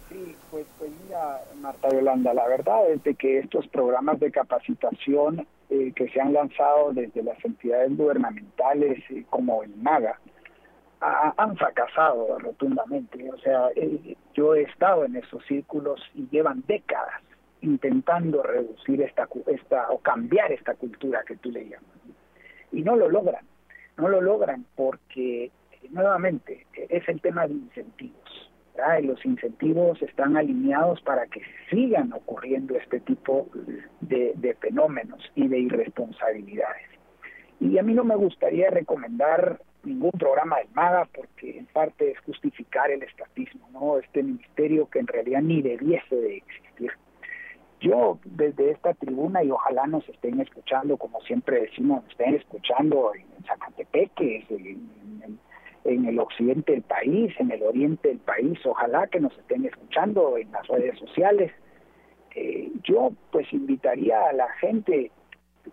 sí, 0.10 0.36
pues, 0.50 0.66
pues 0.80 0.92
mira, 1.06 1.44
Marta 1.62 1.90
Yolanda, 1.90 2.34
la 2.34 2.48
verdad 2.48 2.90
es 2.90 3.04
de 3.04 3.14
que 3.16 3.40
estos 3.40 3.68
programas 3.68 4.20
de 4.20 4.32
capacitación 4.32 5.48
eh, 5.70 5.92
que 5.94 6.08
se 6.10 6.22
han 6.22 6.34
lanzado 6.34 6.94
desde 6.94 7.22
las 7.24 7.44
entidades 7.44 7.96
gubernamentales 7.98 9.00
eh, 9.10 9.26
como 9.30 9.64
el 9.64 9.76
MAGA 9.76 10.18
han 11.00 11.58
fracasado 11.58 12.40
rotundamente. 12.40 13.30
O 13.32 13.38
sea, 13.40 13.70
eh, 13.76 14.16
yo 14.34 14.56
he 14.56 14.64
estado 14.64 15.06
en 15.06 15.16
esos 15.18 15.46
círculos 15.46 16.02
y 16.16 16.28
llevan 16.30 16.64
décadas 16.68 17.22
intentando 17.62 18.44
reducir 18.44 19.02
esta, 19.02 19.28
esta 19.48 19.90
o 19.92 20.00
cambiar 20.00 20.52
esta 20.52 20.74
cultura 20.76 21.24
que 21.28 21.36
tú 21.36 21.52
le 21.52 21.66
llamas. 21.66 21.90
Y 22.72 22.82
no 22.82 22.96
lo 22.96 23.10
logran, 23.10 23.46
no 23.98 24.08
lo 24.08 24.22
logran 24.22 24.66
porque, 24.76 25.52
nuevamente, 25.90 26.66
es 26.90 27.08
el 27.10 27.22
tema 27.22 27.48
de 27.48 27.56
incentivos 28.80 29.02
los 29.02 29.24
incentivos 29.26 30.02
están 30.02 30.38
alineados 30.38 31.02
para 31.02 31.26
que 31.28 31.42
sigan 31.70 32.14
ocurriendo 32.14 32.76
este 32.76 33.00
tipo 33.02 33.48
de, 34.02 34.56
fenómenos 34.60 35.20
y 35.36 35.48
de 35.48 35.60
irresponsabilidades. 35.60 36.88
Y 37.60 37.78
a 37.78 37.84
mí 37.84 37.94
no 37.94 38.04
me 38.04 38.16
gustaría 38.16 38.70
recomendar 38.70 39.60
ningún 39.84 40.12
programa 40.12 40.58
del 40.58 40.68
MAGA 40.74 41.08
porque 41.14 41.58
en 41.58 41.66
parte 41.68 42.12
es 42.12 42.20
justificar 42.20 42.92
el 42.92 43.04
estatismo, 43.04 43.68
¿no? 43.72 43.98
Este 43.98 44.22
ministerio 44.22 44.90
que 44.90 45.00
en 45.00 45.08
realidad 45.08 45.42
ni 45.42 45.62
debiese 45.62 46.16
de 46.16 46.38
existir. 46.38 46.92
Yo 47.80 48.20
desde 48.26 48.72
esta 48.72 48.94
tribuna 48.94 49.44
y 49.44 49.52
ojalá 49.52 49.86
nos 49.88 50.08
estén 50.10 50.42
escuchando, 50.42 50.98
como 50.98 51.22
siempre 51.22 51.62
decimos, 51.62 52.04
nos 52.04 52.12
estén 52.12 52.36
escuchando 52.36 53.12
en 53.16 53.44
Zacatepeque, 53.46 54.46
en, 54.50 54.90
en, 55.24 55.40
en 55.88 56.06
el 56.06 56.20
occidente 56.20 56.74
del 56.74 56.82
país, 56.84 57.34
en 57.40 57.52
el 57.52 57.64
oriente 57.64 58.10
del 58.10 58.20
país, 58.20 58.60
ojalá 58.66 59.08
que 59.08 59.20
nos 59.20 59.38
estén 59.38 59.66
escuchando 59.66 60.38
en 60.38 60.52
las 60.52 60.68
redes 60.68 60.98
sociales. 61.00 61.52
Eh, 62.36 62.72
yo 62.84 63.12
pues 63.32 63.52
invitaría 63.54 64.28
a 64.28 64.34
la 64.34 64.50
gente, 64.54 65.12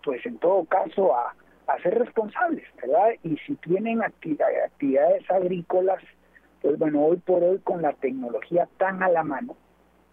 pues 0.03 0.25
en 0.25 0.37
todo 0.37 0.65
caso, 0.65 1.15
a, 1.15 1.33
ser 1.81 1.97
responsables, 1.97 2.63
¿verdad? 2.81 3.09
Y 3.23 3.37
si 3.37 3.55
tienen 3.55 4.01
actividades 4.01 5.29
agrícolas, 5.29 6.01
pues 6.61 6.77
bueno, 6.77 7.03
hoy 7.03 7.17
por 7.17 7.43
hoy 7.43 7.59
con 7.59 7.81
la 7.81 7.93
tecnología 7.93 8.67
tan 8.77 9.01
a 9.03 9.09
la 9.09 9.23
mano, 9.23 9.57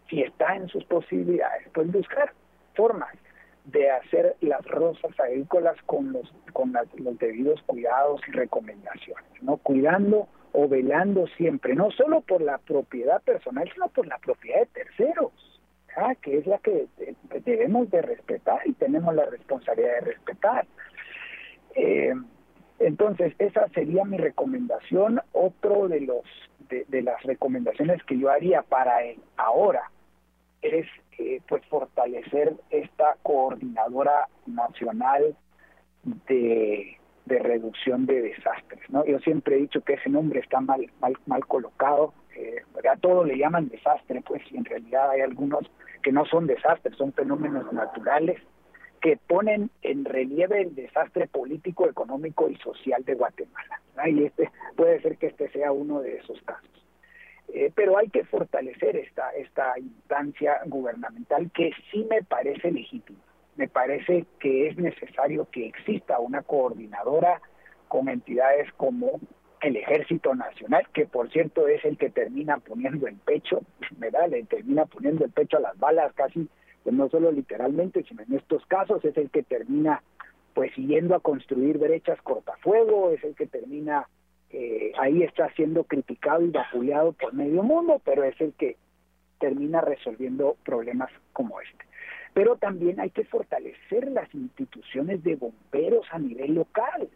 si 0.09 0.23
está 0.23 0.57
en 0.57 0.69
sus 0.69 0.85
posibilidades, 0.85 1.69
pues 1.73 1.93
buscar 1.93 2.33
formas 2.75 3.15
de 3.65 3.91
hacer 3.91 4.37
las 4.41 4.65
rosas 4.67 5.19
agrícolas 5.21 5.77
con 5.87 6.13
los 6.13 6.33
con 6.53 6.73
los 6.99 7.19
debidos 7.19 7.63
cuidados 7.63 8.21
y 8.29 8.33
recomendaciones, 8.33 9.43
no 9.43 9.57
cuidando 9.59 10.29
o 10.53 10.69
velando 10.69 11.27
siempre, 11.39 11.75
no 11.75 11.91
solo 11.93 12.21
por 12.21 12.43
la 12.43 12.59
propiedad 12.59 13.23
personal, 13.23 13.71
sino 13.73 13.89
por 13.89 14.07
la 14.07 14.19
propiedad 14.19 14.61
de 14.61 14.67
terceros, 14.67 15.33
que 16.21 16.39
es 16.39 16.47
la 16.47 16.59
que 16.59 16.87
debemos 17.45 17.91
de 17.91 18.03
respetar 18.03 18.61
y 18.67 18.73
tenemos 18.73 19.15
la 19.15 19.27
responsabilidad 19.27 19.95
de 19.95 20.01
respetar. 20.01 20.67
Eh, 21.75 22.15
entonces, 22.79 23.35
esa 23.39 23.69
sería 23.69 24.05
mi 24.05 24.17
recomendación. 24.17 25.21
Otro 25.33 25.89
de 25.89 26.01
los 26.01 26.25
de, 26.69 26.85
de 26.89 27.03
las 27.03 27.23
recomendaciones 27.23 28.03
que 28.05 28.19
yo 28.19 28.31
haría 28.31 28.63
para 28.63 29.05
el 29.05 29.19
ahora 29.37 29.91
es 30.63 30.87
eh, 31.19 31.41
pues 31.49 31.65
fortalecer 31.67 32.55
esta 32.71 33.17
coordinadora 33.23 34.29
nacional 34.47 35.37
de, 36.05 36.99
reducción 37.27 38.07
de 38.07 38.21
desastres. 38.21 38.81
¿no? 38.91 39.05
Yo 39.05 39.19
siempre 39.21 39.57
he 39.57 39.61
dicho 39.61 39.81
que 39.81 39.95
ese 39.95 40.11
nombre 40.11 40.41
está 40.41 40.61
mal, 40.61 40.91
mal, 41.01 41.17
mal 41.27 41.47
colocado, 41.47 42.13
eh, 42.37 42.63
a 42.91 42.97
todo 42.97 43.25
le 43.25 43.39
llaman 43.39 43.69
desastre, 43.69 44.23
pues 44.27 44.43
y 44.51 44.57
en 44.57 44.65
realidad 44.65 45.11
hay 45.11 45.21
algunos 45.21 45.71
que 46.03 46.13
no 46.13 46.25
son 46.27 46.47
desastres, 46.47 46.97
son 46.97 47.13
fenómenos 47.13 47.73
naturales 47.73 48.41
que 49.01 49.17
ponen 49.17 49.71
en 49.83 50.05
relieve 50.05 50.63
el 50.63 50.75
desastre 50.75 51.27
político, 51.27 51.89
económico 51.89 52.49
y 52.49 52.57
social 52.57 53.05
de 53.05 53.15
Guatemala. 53.15 53.81
Y 54.07 54.25
este 54.25 54.51
puede 54.77 55.01
ser 55.03 55.19
que 55.19 55.27
este 55.27 55.51
sea 55.51 55.73
uno 55.73 56.01
de 56.01 56.17
esos 56.17 56.41
casos. 56.43 56.71
Eh, 57.55 57.71
pero 57.75 57.99
hay 57.99 58.09
que 58.09 58.25
fortalecer 58.25 58.97
esta, 58.97 59.31
esta 59.31 59.79
instancia 59.79 60.61
gubernamental 60.65 61.51
que 61.53 61.73
sí 61.91 62.07
me 62.09 62.23
parece 62.23 62.71
legítima. 62.71 63.19
Me 63.57 63.69
parece 63.69 64.25
que 64.41 64.69
es 64.69 64.79
necesario 64.79 65.47
que 65.51 65.67
exista 65.67 66.19
una 66.19 66.41
coordinadora 66.43 67.43
con 67.89 68.09
entidades 68.09 68.73
como 68.79 69.21
el 69.61 69.77
Ejército 69.77 70.35
Nacional, 70.35 70.89
que 70.95 71.05
por 71.05 71.31
cierto 71.31 71.69
es 71.69 71.85
el 71.85 71.99
que 71.99 72.09
termina 72.09 72.57
poniendo 72.57 73.07
el 73.07 73.17
pecho, 73.17 73.61
¿verdad? 73.99 74.31
Le 74.31 74.45
termina 74.45 74.87
poniendo 74.87 75.27
el 75.27 75.31
pecho 75.31 75.59
a 75.59 75.61
las 75.61 75.79
balas 75.79 76.13
casi, 76.15 76.49
pues 76.83 76.97
no 76.97 77.11
solo 77.11 77.31
literalmente, 77.31 78.03
sino 78.05 78.23
en 78.23 78.35
estos 78.35 78.65
casos 78.65 79.05
es 79.05 79.17
el 79.19 79.31
que 79.31 79.43
termina 79.43 80.03
pues 80.55 80.73
siguiendo 80.75 81.15
a 81.15 81.21
construir 81.21 81.77
brechas 81.77 82.21
cortafuego, 82.23 83.11
es 83.11 83.23
el 83.25 83.35
que 83.35 83.47
termina 83.47 84.09
eh, 84.53 84.93
ahí 84.99 85.23
está 85.23 85.51
siendo 85.55 85.85
criticado 85.85 86.43
y 86.43 86.51
vapuleado 86.51 87.13
por 87.13 87.33
medio 87.33 87.63
mundo, 87.63 88.01
pero 88.05 88.25
es 88.25 88.39
el 88.41 88.53
que 88.53 88.77
termina 89.39 89.81
resolviendo 89.81 90.57
problemas 90.65 91.11
como 91.33 91.61
este. 91.61 91.85
Pero 92.35 92.57
también 92.57 93.01
hay 93.01 93.11
que 93.11 93.25
fortalecer 93.25 94.11
las 94.11 94.33
instituciones 94.35 95.23
de 95.25 95.37
bomberos 95.37 96.07
a 96.11 96.19
nivel 96.19 96.55
local, 96.55 97.09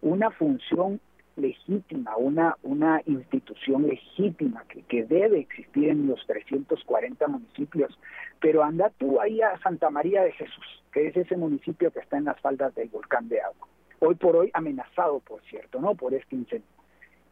una 0.00 0.30
función 0.30 1.00
legítima, 1.36 2.16
una, 2.16 2.56
una 2.62 3.00
institución 3.06 3.86
legítima 3.86 4.64
que, 4.68 4.82
que 4.82 5.04
debe 5.04 5.40
existir 5.40 5.88
en 5.88 6.06
los 6.06 6.26
340 6.26 7.28
municipios. 7.28 7.98
Pero 8.40 8.64
anda 8.64 8.90
tú 8.98 9.20
ahí 9.20 9.40
a 9.40 9.58
Santa 9.58 9.90
María 9.90 10.22
de 10.22 10.32
Jesús, 10.32 10.82
que 10.92 11.06
es 11.06 11.16
ese 11.16 11.36
municipio 11.36 11.90
que 11.90 12.00
está 12.00 12.16
en 12.16 12.24
las 12.24 12.40
faldas 12.40 12.74
del 12.74 12.88
volcán 12.88 13.28
de 13.28 13.40
agua. 13.40 13.68
Hoy 14.00 14.14
por 14.14 14.36
hoy 14.36 14.50
amenazado, 14.54 15.20
por 15.20 15.42
cierto, 15.42 15.80
¿no? 15.80 15.94
Por 15.94 16.14
este 16.14 16.36
incendio. 16.36 16.77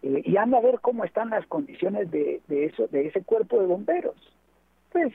Eh, 0.02 0.22
y 0.24 0.36
anda 0.36 0.58
a 0.58 0.62
ver 0.62 0.80
cómo 0.80 1.04
están 1.04 1.30
las 1.30 1.46
condiciones 1.46 2.10
de, 2.10 2.40
de, 2.48 2.66
eso, 2.66 2.86
de 2.88 3.06
ese 3.06 3.22
cuerpo 3.22 3.60
de 3.60 3.66
bomberos. 3.66 4.16
Pues 4.90 5.12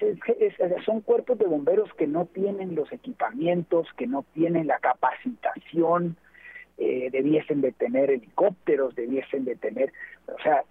son 0.85 1.01
cuerpos 1.01 1.39
de 1.39 1.45
bomberos 1.45 1.91
que 1.95 2.05
no 2.05 2.25
tienen 2.25 2.75
los 2.75 2.91
equipamientos, 2.91 3.87
que 3.97 4.05
no 4.05 4.23
tienen 4.33 4.67
la 4.67 4.77
capacitación, 4.77 6.17
eh, 6.77 7.09
debiesen 7.11 7.61
de 7.61 7.71
tener 7.71 8.09
helicópteros, 8.09 8.95
debiesen 8.95 9.45
de 9.45 9.55
tener, 9.55 9.93
o 10.27 10.41
sea, 10.41 10.63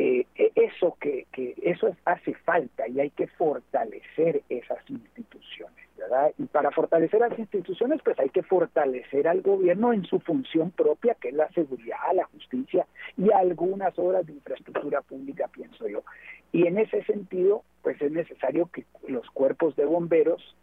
eh, 0.00 0.26
e, 0.36 0.52
eso 0.54 0.96
que, 1.00 1.26
que 1.32 1.54
eso 1.60 1.96
hace 2.04 2.32
falta 2.34 2.86
y 2.86 3.00
hay 3.00 3.10
que 3.10 3.26
fortalecer 3.26 4.42
esas 4.48 4.78
instituciones, 4.88 5.88
¿verdad? 5.96 6.32
Y 6.38 6.44
para 6.44 6.70
fortalecer 6.70 7.18
las 7.18 7.36
instituciones, 7.36 8.00
pues 8.04 8.16
hay 8.20 8.28
que 8.28 8.44
fortalecer 8.44 9.26
al 9.26 9.42
gobierno 9.42 9.92
en 9.92 10.04
su 10.04 10.20
función 10.20 10.70
propia, 10.70 11.14
que 11.14 11.30
es 11.30 11.34
la 11.34 11.48
seguridad, 11.50 11.98
la 12.14 12.26
justicia 12.26 12.86
y 13.16 13.32
algunas 13.32 13.98
obras 13.98 14.24
de 14.24 14.34
infraestructura 14.34 15.02
pública, 15.02 15.48
pienso 15.48 15.88
yo. 15.88 16.04
Y 16.52 16.68
en 16.68 16.78
ese 16.78 17.02
sentido, 17.02 17.64
pues 17.82 18.00
es 18.00 18.12
necesario 18.12 18.70
que 18.72 18.84
los 19.08 19.28
cuerpos 19.30 19.74
de 19.74 19.84
bomberos 19.84 20.54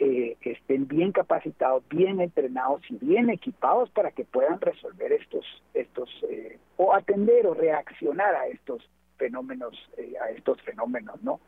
eh, 0.00 0.36
estén 0.42 0.86
bien 0.86 1.10
capacitados, 1.10 1.82
bien 1.88 2.20
entrenados 2.20 2.82
y 2.88 3.04
bien 3.04 3.30
equipados 3.30 3.90
para 3.90 4.12
que 4.12 4.24
puedan 4.24 4.60
resolver 4.60 5.12
estos, 5.12 5.44
estos 5.74 6.08
eh, 6.30 6.56
o 6.76 6.94
atender 6.94 7.46
o 7.48 7.54
reaccionar 7.54 8.32
a 8.34 8.46
estos 8.46 8.88
fenómenos, 9.16 9.74
eh, 9.96 10.14
a 10.22 10.30
estos 10.30 10.62
fenómenos, 10.62 11.20
¿no? 11.22 11.40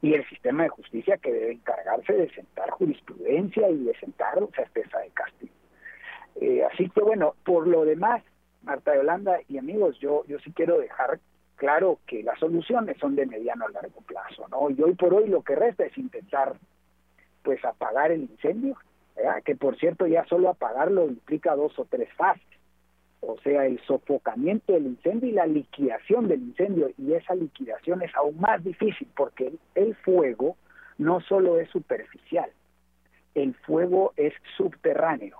Y 0.00 0.14
el 0.14 0.26
sistema 0.28 0.62
de 0.62 0.70
justicia 0.70 1.18
que 1.18 1.30
debe 1.30 1.52
encargarse 1.52 2.14
de 2.14 2.30
sentar 2.30 2.70
jurisprudencia 2.70 3.68
y 3.68 3.84
de 3.84 3.94
sentar 3.98 4.38
certeza 4.56 5.00
de 5.00 5.10
castigo. 5.10 5.52
así 6.72 6.88
que 6.88 7.00
bueno, 7.02 7.34
por 7.44 7.66
lo 7.66 7.84
demás, 7.84 8.22
Marta 8.62 8.92
de 8.92 9.00
Holanda 9.00 9.40
y 9.48 9.58
amigos, 9.58 9.98
yo, 9.98 10.24
yo 10.28 10.38
sí 10.38 10.52
quiero 10.52 10.78
dejar 10.78 11.20
claro 11.56 11.98
que 12.06 12.22
las 12.22 12.38
soluciones 12.38 12.96
son 12.98 13.16
de 13.16 13.26
mediano 13.26 13.66
a 13.66 13.70
largo 13.70 14.00
plazo, 14.00 14.46
¿no? 14.48 14.70
Y 14.70 14.80
hoy 14.80 14.94
por 14.94 15.12
hoy 15.12 15.28
lo 15.28 15.42
que 15.42 15.56
resta 15.56 15.84
es 15.84 15.98
intentar 15.98 16.54
pues 17.48 17.64
apagar 17.64 18.12
el 18.12 18.24
incendio, 18.24 18.76
que 19.46 19.56
por 19.56 19.78
cierto 19.78 20.06
ya 20.06 20.22
solo 20.26 20.50
apagarlo 20.50 21.06
implica 21.06 21.56
dos 21.56 21.78
o 21.78 21.86
tres 21.86 22.12
fases, 22.12 22.42
o 23.20 23.38
sea, 23.38 23.64
el 23.64 23.80
sofocamiento 23.86 24.74
del 24.74 24.84
incendio 24.84 25.30
y 25.30 25.32
la 25.32 25.46
liquidación 25.46 26.28
del 26.28 26.42
incendio, 26.42 26.90
y 26.98 27.14
esa 27.14 27.34
liquidación 27.34 28.02
es 28.02 28.14
aún 28.14 28.38
más 28.38 28.62
difícil 28.62 29.08
porque 29.16 29.50
el 29.74 29.94
fuego 29.94 30.58
no 30.98 31.22
solo 31.22 31.58
es 31.58 31.70
superficial, 31.70 32.50
el 33.34 33.54
fuego 33.54 34.12
es 34.18 34.34
subterráneo, 34.58 35.38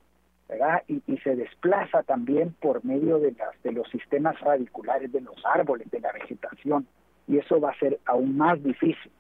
¿verdad? 0.49 0.85
Y, 0.87 1.03
se 1.19 1.37
desplaza 1.37 2.05
también 2.05 2.55
por 2.59 2.87
medio 2.87 3.19
de, 3.19 3.33
las, 3.33 3.63
de 3.63 3.73
los 3.73 3.87
sistemas 3.91 4.41
radiculares 4.41 5.13
de 5.13 5.21
los 5.21 5.37
árboles, 5.45 5.91
de 5.91 6.01
la 6.01 6.13
vegetación, 6.13 6.87
y 7.27 7.37
eso 7.37 7.61
va 7.61 7.73
a 7.73 7.79
ser 7.79 7.99
aún 8.07 8.35
más 8.39 8.63
difícil 8.63 9.13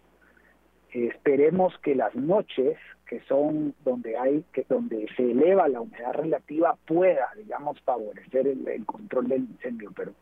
esperemos 0.92 1.76
que 1.78 1.94
las 1.94 2.14
noches 2.14 2.76
que 3.06 3.20
son 3.22 3.74
donde 3.84 4.16
hay 4.16 4.44
que 4.52 4.64
donde 4.68 5.06
se 5.16 5.30
eleva 5.30 5.68
la 5.68 5.80
humedad 5.80 6.12
relativa 6.12 6.76
pueda 6.86 7.28
digamos 7.36 7.80
favorecer 7.82 8.46
el, 8.46 8.84
control 8.86 9.28
del 9.28 9.42
incendio 9.42 9.92
pero 9.96 10.12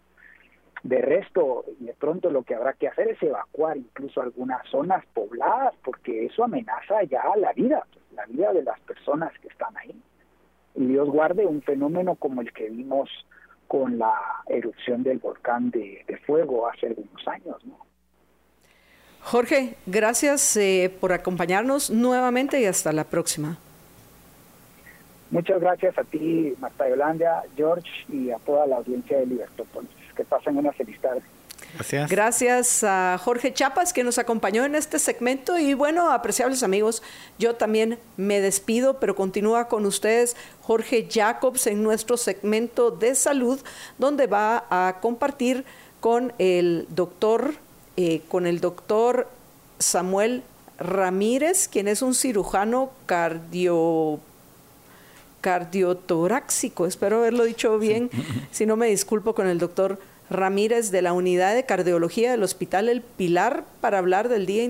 de 0.83 1.03
resto 1.03 1.65
de 1.79 1.95
pronto 1.95 2.31
lo 2.31 2.43
que 2.43 2.55
habrá 2.55 2.75
que 2.75 2.89
hacer 2.89 3.09
es 3.09 3.23
evacuar 3.23 3.77
incluso 3.77 4.21
algunas 4.21 4.67
zonas 4.69 5.05
pobladas 5.15 5.75
porque 5.85 6.27
eso 6.27 6.45
amenaza 6.45 7.03
ya 7.05 7.23
la 7.37 7.53
vida 7.53 7.85
la 8.17 8.25
vida 8.27 8.53
de 8.53 8.63
las 8.63 8.81
personas 8.81 9.31
que 9.41 9.49
están 9.49 9.77
ahí. 9.77 9.95
Y 10.75 10.87
Dios 10.87 11.09
guarde 11.09 11.47
un 11.47 11.63
fenómeno 11.63 12.17
como 12.17 12.41
el 12.41 12.53
que 12.53 12.69
vimos 12.71 13.09
con 13.69 13.99
la 13.99 14.15
erupción 14.49 15.03
del 15.03 15.19
volcán 15.19 15.71
de, 15.71 16.05
de 16.07 16.17
fuego 16.19 16.69
hace 16.69 16.87
algunos 16.87 17.29
años 17.29 17.65
no 17.67 17.87
Jorge, 19.27 19.75
gracias 19.87 20.57
eh, 20.57 20.89
por 21.01 21.13
acompañarnos 21.13 21.91
nuevamente 21.91 22.61
y 22.61 22.65
hasta 22.65 22.93
la 22.93 23.03
próxima. 23.03 23.59
Muchas 25.33 25.61
gracias 25.61 25.99
a 25.99 26.05
ti, 26.05 26.55
Marta 26.61 26.89
Yolanda, 26.89 27.43
George, 27.57 27.91
y 28.09 28.31
a 28.31 28.39
toda 28.39 28.69
la 28.69 28.77
audiencia 28.77 29.19
de 29.19 29.27
Libertópolis. 29.27 29.91
Que 30.17 30.25
pasen 30.25 30.57
una 30.57 30.71
feliz 30.73 31.01
tarde. 31.01 31.23
Gracias. 31.75 32.09
Gracias 32.09 32.85
a 32.85 33.19
Jorge 33.19 33.53
Chapas 33.53 33.93
que 33.93 34.05
nos 34.05 34.19
acompañó 34.19 34.65
en 34.65 34.77
este 34.77 35.01
segmento 35.01 35.59
y 35.59 35.75
bueno, 35.75 36.13
apreciables 36.13 36.63
amigos, 36.63 37.03
yo 37.37 37.57
también 37.57 37.99
me 38.17 38.41
despido, 38.41 39.01
pero 39.01 39.17
continúa 39.17 39.67
con 39.67 39.87
ustedes 39.87 40.37
Jorge 40.63 41.09
Jacobs 41.11 41.67
en 41.67 41.83
nuestro 41.83 42.17
segmento 42.17 42.93
de 42.93 43.17
salud, 43.17 43.59
donde 43.99 44.29
va 44.29 44.67
a 44.71 45.01
compartir 45.01 45.65
con 45.99 46.33
el 46.39 46.87
doctor 46.91 47.55
eh, 47.97 48.23
con 48.29 48.47
el 48.47 48.61
doctor 48.61 49.29
Samuel 49.79 50.43
Ramírez, 50.79 51.69
quien 51.69 51.89
es 51.89 52.03
un 52.03 52.15
cirujano 52.15 52.91
cardio 53.07 54.21
cardiotoráxico, 55.41 56.87
espero 56.87 57.19
haberlo 57.19 57.45
dicho 57.45 57.79
bien, 57.79 58.11
si 58.51 58.67
no 58.67 58.77
me 58.77 58.89
disculpo 58.89 59.35
con 59.35 59.47
el 59.47 59.59
doctor 59.59 60.01
Ramírez 60.29 60.91
de 60.91 61.03
la 61.03 61.13
Unidad 61.13 61.55
de 61.55 61.65
Cardiología 61.65 62.33
del 62.33 62.43
Hospital 62.43 62.89
El 62.89 63.01
Pilar 63.01 63.65
para 63.81 63.99
hablar 63.99 64.29
del 64.29 64.45
Día 64.45 64.65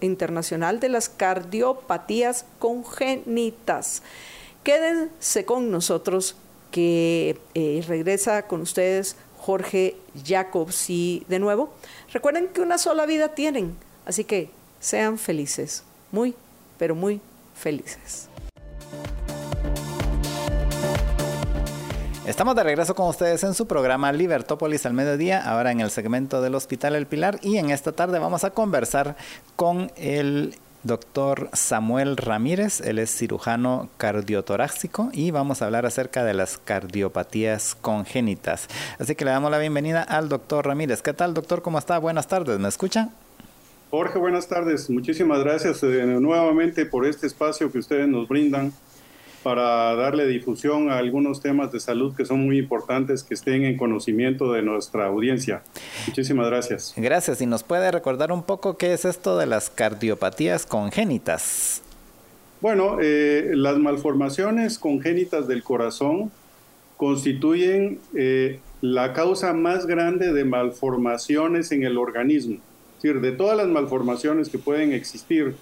Internacional 0.00 0.80
de 0.80 0.88
las 0.88 1.08
Cardiopatías 1.08 2.44
Congénitas. 2.58 4.02
Quédense 4.64 5.44
con 5.44 5.70
nosotros 5.70 6.34
que 6.72 7.38
eh, 7.54 7.84
regresa 7.86 8.46
con 8.46 8.62
ustedes 8.62 9.16
Jorge 9.50 9.96
Jacobs 10.24 10.88
y 10.90 11.24
de 11.28 11.40
nuevo 11.40 11.74
Recuerden 12.12 12.48
que 12.48 12.60
una 12.60 12.78
sola 12.78 13.04
vida 13.04 13.34
tienen, 13.34 13.76
así 14.06 14.22
que 14.22 14.50
sean 14.78 15.18
felices, 15.18 15.82
muy, 16.12 16.34
pero 16.78 16.94
muy 16.94 17.20
felices. 17.54 18.28
Estamos 22.26 22.54
de 22.54 22.62
regreso 22.62 22.94
con 22.94 23.08
ustedes 23.08 23.42
en 23.42 23.54
su 23.54 23.66
programa 23.66 24.12
Libertópolis 24.12 24.86
al 24.86 24.94
mediodía, 24.94 25.42
ahora 25.42 25.72
en 25.72 25.80
el 25.80 25.90
segmento 25.90 26.40
del 26.40 26.54
Hospital 26.54 26.94
El 26.94 27.06
Pilar 27.06 27.40
y 27.42 27.56
en 27.56 27.70
esta 27.70 27.90
tarde 27.90 28.20
vamos 28.20 28.44
a 28.44 28.50
conversar 28.50 29.16
con 29.56 29.90
el 29.96 30.54
doctor 30.82 31.50
Samuel 31.52 32.16
Ramírez, 32.16 32.80
él 32.80 32.98
es 32.98 33.10
cirujano 33.14 33.88
cardiotorácico 33.96 35.10
y 35.12 35.30
vamos 35.30 35.60
a 35.60 35.66
hablar 35.66 35.86
acerca 35.86 36.24
de 36.24 36.34
las 36.34 36.58
cardiopatías 36.58 37.76
congénitas. 37.80 38.68
Así 38.98 39.14
que 39.14 39.24
le 39.24 39.30
damos 39.30 39.50
la 39.50 39.58
bienvenida 39.58 40.02
al 40.02 40.28
doctor 40.28 40.66
Ramírez. 40.66 41.02
¿Qué 41.02 41.12
tal, 41.12 41.34
doctor? 41.34 41.62
¿Cómo 41.62 41.78
está? 41.78 41.98
Buenas 41.98 42.28
tardes, 42.28 42.58
¿me 42.58 42.68
escucha? 42.68 43.10
Jorge, 43.90 44.18
buenas 44.18 44.46
tardes. 44.46 44.88
Muchísimas 44.88 45.40
gracias 45.40 45.82
eh, 45.82 46.04
nuevamente 46.20 46.86
por 46.86 47.06
este 47.06 47.26
espacio 47.26 47.72
que 47.72 47.78
ustedes 47.78 48.06
nos 48.06 48.28
brindan 48.28 48.72
para 49.42 49.94
darle 49.94 50.26
difusión 50.26 50.90
a 50.90 50.98
algunos 50.98 51.40
temas 51.40 51.72
de 51.72 51.80
salud 51.80 52.14
que 52.14 52.24
son 52.24 52.44
muy 52.44 52.58
importantes 52.58 53.22
que 53.22 53.34
estén 53.34 53.64
en 53.64 53.76
conocimiento 53.76 54.52
de 54.52 54.62
nuestra 54.62 55.06
audiencia. 55.06 55.62
Muchísimas 56.06 56.46
gracias. 56.46 56.94
Gracias. 56.96 57.40
¿Y 57.40 57.46
nos 57.46 57.62
puede 57.62 57.90
recordar 57.90 58.32
un 58.32 58.42
poco 58.42 58.76
qué 58.76 58.92
es 58.92 59.04
esto 59.04 59.38
de 59.38 59.46
las 59.46 59.70
cardiopatías 59.70 60.66
congénitas? 60.66 61.82
Bueno, 62.60 62.98
eh, 63.00 63.52
las 63.54 63.78
malformaciones 63.78 64.78
congénitas 64.78 65.48
del 65.48 65.62
corazón 65.62 66.30
constituyen 66.98 67.98
eh, 68.14 68.60
la 68.82 69.14
causa 69.14 69.54
más 69.54 69.86
grande 69.86 70.34
de 70.34 70.44
malformaciones 70.44 71.72
en 71.72 71.84
el 71.84 71.96
organismo. 71.96 72.58
Es 72.96 73.02
decir, 73.02 73.22
de 73.22 73.32
todas 73.32 73.56
las 73.56 73.68
malformaciones 73.68 74.50
que 74.50 74.58
pueden 74.58 74.92
existir 74.92 75.54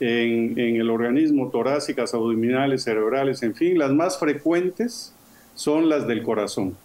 en, 0.00 0.58
el 0.58 0.90
organismo, 0.90 1.50
torácicas, 1.50 2.14
abdominales, 2.14 2.82
cerebrales, 2.82 3.42
en 3.42 3.54
fin, 3.54 3.78
las 3.78 3.92
más 3.92 4.18
frecuentes 4.18 5.14
son 5.54 5.88
las 5.88 6.06
del 6.06 6.22
corazón. 6.22 6.76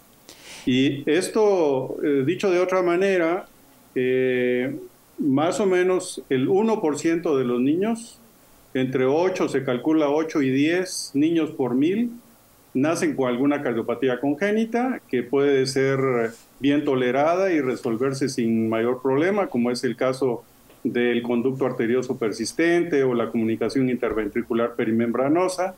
Y 0.66 1.10
esto, 1.10 1.98
eh, 2.04 2.24
dicho 2.26 2.52
de 2.52 2.60
otra 2.60 2.82
manera, 2.82 3.48
eh, 3.96 4.76
más 5.18 5.60
o 5.60 5.66
menos 5.66 6.22
el 6.30 6.48
1% 6.48 7.38
de 7.38 7.44
los 7.44 7.60
niños, 7.60 8.20
entre 8.74 9.06
8, 9.06 9.50
se 9.50 9.64
calcula 9.64 10.10
8 10.10 10.42
y 10.42 10.50
10 10.52 11.12
niños 11.16 11.52
por 11.52 11.74
mil, 11.74 12.12
nacen 12.74 13.16
con 13.16 13.28
alguna 13.28 13.64
cardiopatía 13.64 14.20
congénita 14.20 15.02
que 15.08 15.24
puede 15.24 15.66
ser 15.66 16.00
bien 16.60 16.86
tolerada 16.86 17.52
y 17.52 17.62
resolverse 17.62 18.30
sin 18.30 18.70
mayor 18.70 19.02
problema, 19.02 19.48
como 19.48 19.72
es 19.72 19.84
el 19.84 19.96
caso 19.96 20.44
del 20.84 21.22
conducto 21.24 21.66
arterioso 21.66 22.18
persistente 22.18 23.04
o 23.04 23.14
la 23.14 23.30
comunicación 23.30 23.90
interventricular 23.90 24.76
perimembranosa, 24.76 25.76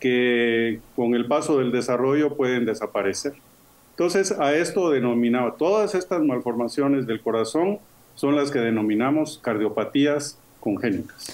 que 0.00 0.80
con 0.96 1.14
el 1.14 1.26
paso 1.26 1.58
del 1.58 1.72
desarrollo 1.72 2.36
pueden 2.36 2.66
desaparecer. 2.66 3.34
Entonces, 3.90 4.32
a 4.32 4.54
esto 4.54 4.90
denominado, 4.90 5.52
todas 5.52 5.94
estas 5.94 6.22
malformaciones 6.22 7.06
del 7.06 7.20
corazón 7.20 7.78
son 8.14 8.36
las 8.36 8.50
que 8.50 8.58
denominamos 8.58 9.38
cardiopatías 9.42 10.38
congénitas. 10.60 11.32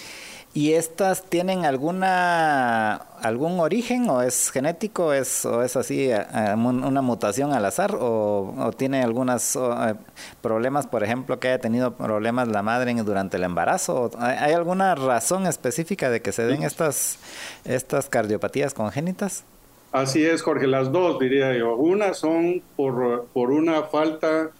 ¿Y 0.52 0.72
estas 0.72 1.24
tienen 1.24 1.64
alguna 1.64 3.06
algún 3.22 3.60
origen 3.60 4.08
o 4.10 4.22
es 4.22 4.50
genético 4.50 5.12
es, 5.12 5.44
o 5.46 5.62
es 5.62 5.76
así 5.76 6.10
eh, 6.10 6.26
eh, 6.34 6.54
una 6.56 7.02
mutación 7.02 7.52
al 7.52 7.64
azar 7.64 7.96
o, 7.98 8.70
tiene 8.76 9.02
algunos 9.02 9.56
eh, 9.56 9.94
problemas, 10.42 10.86
por 10.86 11.02
ejemplo, 11.04 11.38
que 11.40 11.48
haya 11.48 11.58
tenido 11.58 11.94
problemas 11.94 12.48
la 12.48 12.62
madre 12.62 12.90
durante 13.04 13.36
el 13.36 13.44
embarazo? 13.44 14.10
¿Hay 14.18 14.52
alguna 14.52 14.94
razón 14.94 15.46
específica 15.46 16.10
de 16.10 16.20
que 16.20 16.32
se 16.32 16.44
den 16.44 16.62
estas, 16.62 17.18
estas 17.64 18.08
cardiopatías 18.08 18.74
congénitas? 18.74 19.44
Así 19.92 20.24
es, 20.24 20.42
Jorge, 20.42 20.66
las 20.66 20.92
dos 20.92 21.18
diría 21.18 21.56
yo. 21.56 21.76
Una 21.76 22.14
son 22.14 22.62
por, 22.76 23.26
por 23.32 23.50
una 23.50 23.82
falta 23.84 24.50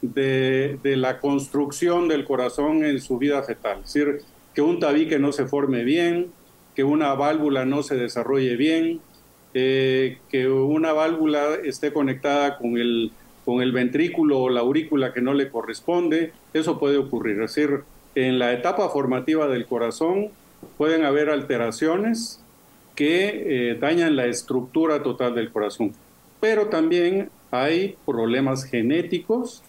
de, 0.00 0.78
de, 0.82 0.96
la 0.96 1.20
construcción 1.20 2.08
del 2.08 2.24
corazón 2.24 2.84
en 2.84 3.00
su 3.00 3.18
vida 3.18 3.42
fetal. 3.42 3.78
Es 3.84 3.92
decir, 3.92 4.22
que 4.54 4.60
un 4.60 4.80
tabique 4.80 5.18
no 5.18 5.32
se 5.32 5.46
forme 5.46 5.84
bien, 5.84 6.32
que 6.74 6.84
una 6.84 7.14
válvula 7.14 7.64
no 7.64 7.82
se 7.82 7.96
desarrolle 7.96 8.56
bien, 8.56 9.00
eh, 9.54 10.18
que 10.30 10.48
una 10.48 10.92
válvula 10.92 11.54
esté 11.64 11.92
conectada 11.92 12.58
con 12.58 12.78
el, 12.78 13.12
con 13.44 13.62
el 13.62 13.72
ventrículo 13.72 14.40
o 14.40 14.48
la 14.48 14.60
aurícula 14.60 15.12
que 15.12 15.20
no 15.20 15.34
le 15.34 15.50
corresponde, 15.50 16.32
eso 16.54 16.78
puede 16.78 16.96
ocurrir. 16.96 17.40
Es 17.42 17.54
decir, 17.54 17.80
en 18.14 18.38
la 18.38 18.52
etapa 18.52 18.88
formativa 18.88 19.46
del 19.48 19.66
corazón 19.66 20.28
pueden 20.78 21.04
haber 21.04 21.30
alteraciones 21.30 22.40
que 22.94 23.70
eh, 23.70 23.78
dañan 23.78 24.16
la 24.16 24.26
estructura 24.26 25.02
total 25.02 25.34
del 25.34 25.50
corazón. 25.50 25.92
Pero 26.40 26.66
también 26.66 27.30
hay 27.50 27.96
problemas 28.06 28.64
genéticos 28.64 29.62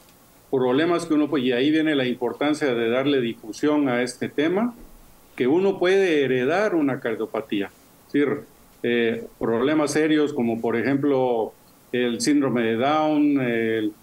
problemas 0.53 1.07
que 1.07 1.15
uno, 1.15 1.35
y 1.35 1.51
ahí 1.51 1.71
viene 1.71 1.95
la 1.95 2.05
importancia 2.05 2.75
de 2.75 2.87
darle 2.87 3.21
difusión 3.21 3.89
a 3.89 4.03
este 4.03 4.29
tema, 4.29 4.75
que 5.35 5.47
uno 5.47 5.79
puede 5.79 6.23
heredar 6.23 6.75
una 6.75 6.99
cardiopatía. 6.99 7.71
Es 8.07 8.13
decir, 8.13 8.39
eh, 8.83 9.27
problemas 9.39 9.91
serios 9.91 10.33
como 10.33 10.59
por 10.59 10.75
ejemplo 10.75 11.53
el 11.91 12.21
síndrome 12.21 12.63
de 12.63 12.75
Down, 12.75 13.39
el, 13.39 13.93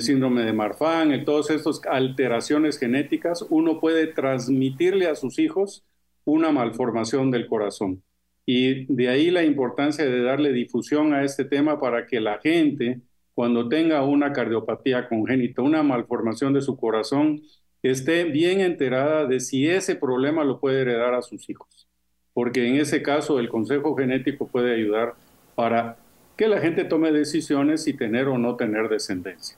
síndrome 0.00 0.42
de 0.42 0.52
Marfan, 0.52 1.24
todas 1.24 1.48
estas 1.50 1.80
alteraciones 1.88 2.76
genéticas, 2.76 3.46
uno 3.50 3.78
puede 3.78 4.08
transmitirle 4.08 5.06
a 5.06 5.14
sus 5.14 5.38
hijos 5.38 5.84
una 6.24 6.50
malformación 6.50 7.30
del 7.30 7.46
corazón. 7.46 8.02
Y 8.44 8.92
de 8.92 9.08
ahí 9.08 9.30
la 9.30 9.44
importancia 9.44 10.04
de 10.04 10.22
darle 10.22 10.52
difusión 10.52 11.14
a 11.14 11.22
este 11.22 11.44
tema 11.44 11.78
para 11.78 12.06
que 12.06 12.20
la 12.20 12.38
gente 12.38 13.00
cuando 13.36 13.68
tenga 13.68 14.02
una 14.02 14.32
cardiopatía 14.32 15.08
congénita, 15.08 15.60
una 15.60 15.82
malformación 15.82 16.54
de 16.54 16.62
su 16.62 16.76
corazón, 16.78 17.42
esté 17.90 18.24
bien 18.24 18.60
enterada 18.60 19.26
de 19.26 19.40
si 19.40 19.68
ese 19.68 19.96
problema 19.96 20.44
lo 20.44 20.60
puede 20.60 20.82
heredar 20.82 21.14
a 21.14 21.22
sus 21.22 21.48
hijos. 21.48 21.88
Porque 22.32 22.68
en 22.68 22.76
ese 22.76 23.02
caso 23.02 23.38
el 23.38 23.48
consejo 23.48 23.96
genético 23.96 24.46
puede 24.46 24.74
ayudar 24.74 25.14
para 25.54 25.96
que 26.36 26.48
la 26.48 26.60
gente 26.60 26.84
tome 26.84 27.10
decisiones 27.12 27.86
y 27.86 27.94
tener 27.94 28.28
o 28.28 28.38
no 28.38 28.56
tener 28.56 28.88
descendencia. 28.88 29.56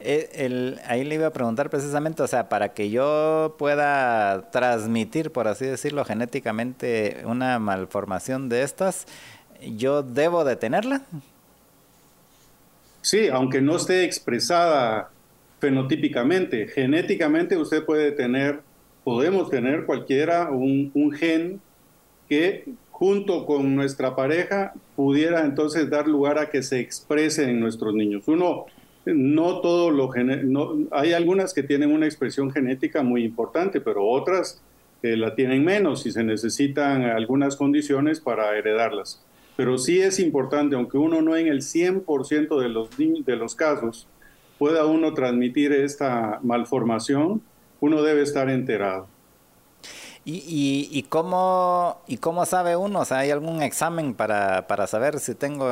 Eh, 0.00 0.76
ahí 0.86 1.04
le 1.04 1.14
iba 1.14 1.28
a 1.28 1.32
preguntar 1.32 1.70
precisamente, 1.70 2.22
o 2.22 2.26
sea, 2.26 2.48
para 2.48 2.74
que 2.74 2.90
yo 2.90 3.54
pueda 3.58 4.50
transmitir, 4.50 5.30
por 5.30 5.48
así 5.48 5.64
decirlo, 5.64 6.04
genéticamente 6.04 7.22
una 7.24 7.58
malformación 7.58 8.50
de 8.50 8.62
estas, 8.62 9.06
¿yo 9.62 10.02
debo 10.02 10.44
de 10.44 10.56
tenerla? 10.56 11.02
Sí, 13.00 13.28
aunque 13.28 13.60
no 13.60 13.76
esté 13.76 14.04
expresada 14.04 15.10
fenotípicamente, 15.64 16.68
genéticamente 16.68 17.56
usted 17.56 17.86
puede 17.86 18.12
tener, 18.12 18.60
podemos 19.02 19.48
tener 19.48 19.86
cualquiera 19.86 20.50
un, 20.50 20.92
gen 21.18 21.58
que 22.28 22.66
junto 22.90 23.46
con 23.46 23.74
nuestra 23.74 24.14
pareja 24.14 24.74
pudiera 24.94 25.42
entonces 25.46 25.88
dar 25.88 26.06
lugar 26.06 26.38
a 26.38 26.50
que 26.50 26.62
se 26.62 26.80
exprese 26.80 27.44
en 27.48 27.60
nuestros 27.60 27.94
niños. 27.94 28.28
Uno, 28.28 28.66
no 29.06 29.62
todo 29.62 29.90
lo 29.90 30.12
no, 30.12 30.74
hay 30.90 31.14
algunas 31.14 31.54
que 31.54 31.62
tienen 31.62 31.92
una 31.92 32.04
expresión 32.04 32.50
genética 32.50 33.02
muy 33.02 33.24
importante, 33.24 33.80
pero 33.80 34.06
otras 34.06 34.60
eh, 35.02 35.16
la 35.16 35.34
tienen 35.34 35.64
menos 35.64 36.04
y 36.04 36.12
se 36.12 36.24
necesitan 36.24 37.04
algunas 37.04 37.56
condiciones 37.56 38.20
para 38.20 38.54
heredarlas. 38.58 39.24
Pero 39.56 39.78
sí 39.78 39.98
es 39.98 40.20
importante, 40.20 40.76
aunque 40.76 40.98
uno 40.98 41.22
no 41.22 41.36
en 41.36 41.46
el 41.46 41.62
100% 41.62 42.60
de 42.60 42.68
los, 42.68 42.90
de 42.98 43.36
los 43.36 43.54
casos 43.54 44.08
pueda 44.58 44.86
uno 44.86 45.14
transmitir 45.14 45.72
esta 45.72 46.40
malformación, 46.42 47.42
uno 47.80 48.02
debe 48.02 48.22
estar 48.22 48.48
enterado. 48.50 49.08
¿Y, 50.26 50.88
y, 50.90 51.02
cómo, 51.02 52.00
¿Y 52.06 52.16
cómo 52.16 52.46
sabe 52.46 52.76
uno? 52.76 53.00
O 53.00 53.04
sea, 53.04 53.18
¿hay 53.18 53.30
algún 53.30 53.60
examen 53.60 54.14
para, 54.14 54.66
para 54.66 54.86
saber 54.86 55.18
si 55.18 55.34
tengo 55.34 55.68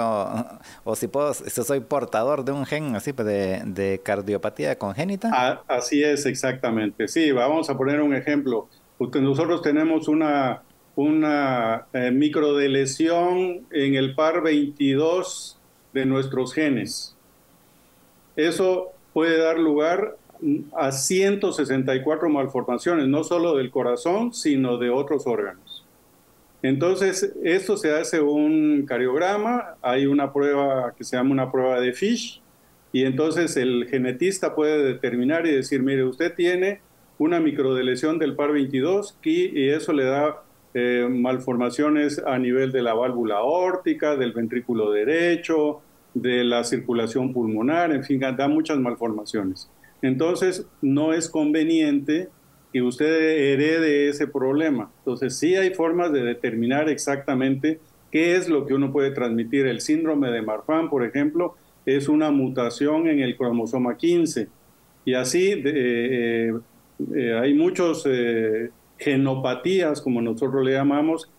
o 0.85 0.95
si 0.95 1.09
puedo, 1.09 1.33
si 1.33 1.51
soy 1.51 1.81
portador 1.81 2.45
de 2.45 2.53
un 2.53 2.67
gen 2.67 2.95
así 2.95 3.13
de, 3.13 3.63
de 3.65 4.01
cardiopatía 4.05 4.77
congénita? 4.77 5.31
Ah, 5.33 5.63
así 5.69 6.05
es, 6.05 6.27
exactamente. 6.27 7.09
Sí, 7.09 7.33
vamos 7.33 7.71
a 7.71 7.79
poner 7.79 8.03
un 8.03 8.15
ejemplo. 8.15 8.69
Nosotros 8.99 9.63
tenemos 9.63 10.07
una, 10.07 10.63
una 10.97 11.87
eh, 11.95 12.11
microdeleción 12.11 13.67
en 13.71 13.95
el 13.95 14.15
par 14.15 14.43
22 14.43 15.59
de 15.95 16.05
nuestros 16.05 16.53
genes. 16.53 17.12
Eso 18.37 18.93
puede 19.13 19.39
dar 19.39 19.59
lugar 19.59 20.17
a 20.75 20.93
164 20.93 22.29
malformaciones, 22.29 23.07
no 23.09 23.25
solo 23.25 23.57
del 23.57 23.71
corazón, 23.71 24.33
sino 24.33 24.79
de 24.79 24.91
otros 24.91 25.27
órganos. 25.27 25.85
Entonces, 26.63 27.33
esto 27.43 27.77
se 27.77 27.93
hace 27.93 28.21
un 28.21 28.85
cariograma, 28.87 29.75
hay 29.83 30.07
una 30.07 30.33
prueba 30.33 30.95
que 30.97 31.05
se 31.05 31.17
llama 31.17 31.33
una 31.33 31.51
prueba 31.51 31.81
de 31.81 31.93
Fish, 31.93 32.41
y 32.93 33.05
entonces 33.05 33.57
el 33.57 33.89
genetista 33.89 34.55
puede 34.55 34.85
determinar 34.85 35.47
y 35.47 35.53
decir, 35.53 35.83
mire, 35.83 36.05
usted 36.05 36.35
tiene 36.35 36.81
una 37.19 37.41
microdeleción 37.41 38.19
del 38.19 38.37
par 38.37 38.53
22 38.53 39.19
y 39.23 39.69
eso 39.69 39.93
le 39.93 40.05
da 40.05 40.43
eh, 40.75 41.07
malformaciones 41.11 42.23
a 42.25 42.39
nivel 42.39 42.71
de 42.71 42.83
la 42.83 42.95
válvula 42.95 43.43
órtica, 43.43 44.17
del 44.17 44.33
ventrículo 44.33 44.91
derecho, 44.91 45.81
de 46.15 46.45
la 46.45 46.65
circulación 46.65 47.33
pulmonar, 47.33 47.93
en 47.93 48.05
fin, 48.05 48.21
da 48.21 48.49
muchas 48.49 48.79
malformaciones. 48.79 49.71
Entonces, 50.03 50.67
no 50.81 51.13
es 51.13 51.29
conveniente 51.29 52.29
que 52.73 52.83
usted 52.83 53.53
herede 53.53 54.09
ese 54.09 54.27
problema. 54.27 54.91
Entonces, 54.99 55.39
sí 55.39 55.55
hay 55.55 55.75
formas 55.75 56.13
de 56.13 56.23
determinar 56.23 56.89
exactamente 56.89 57.81
qué 58.11 58.37
es 58.37 58.49
lo 58.49 58.67
que 58.67 58.75
uno 58.75 58.93
puede 58.93 59.11
transmitir. 59.13 59.67
El 59.67 59.81
síndrome 59.81 60.31
de 60.31 60.43
Marfan, 60.43 60.91
por 60.91 61.05
ejemplo, 61.05 61.55
es 61.87 62.09
una 62.09 62.31
mutación 62.31 63.09
en 63.09 63.21
el 63.21 63.37
cromosoma 63.37 63.97
15. 63.97 64.49
Y 65.05 65.15
así 65.15 65.63
eh, 65.65 66.53
eh, 67.15 67.39
hay 67.41 67.55
muchos 67.55 68.07
genopatías, 68.99 70.01
como 70.01 70.23
nosotros 70.23 70.65
le 70.65 70.73
llamamos, 70.73 71.31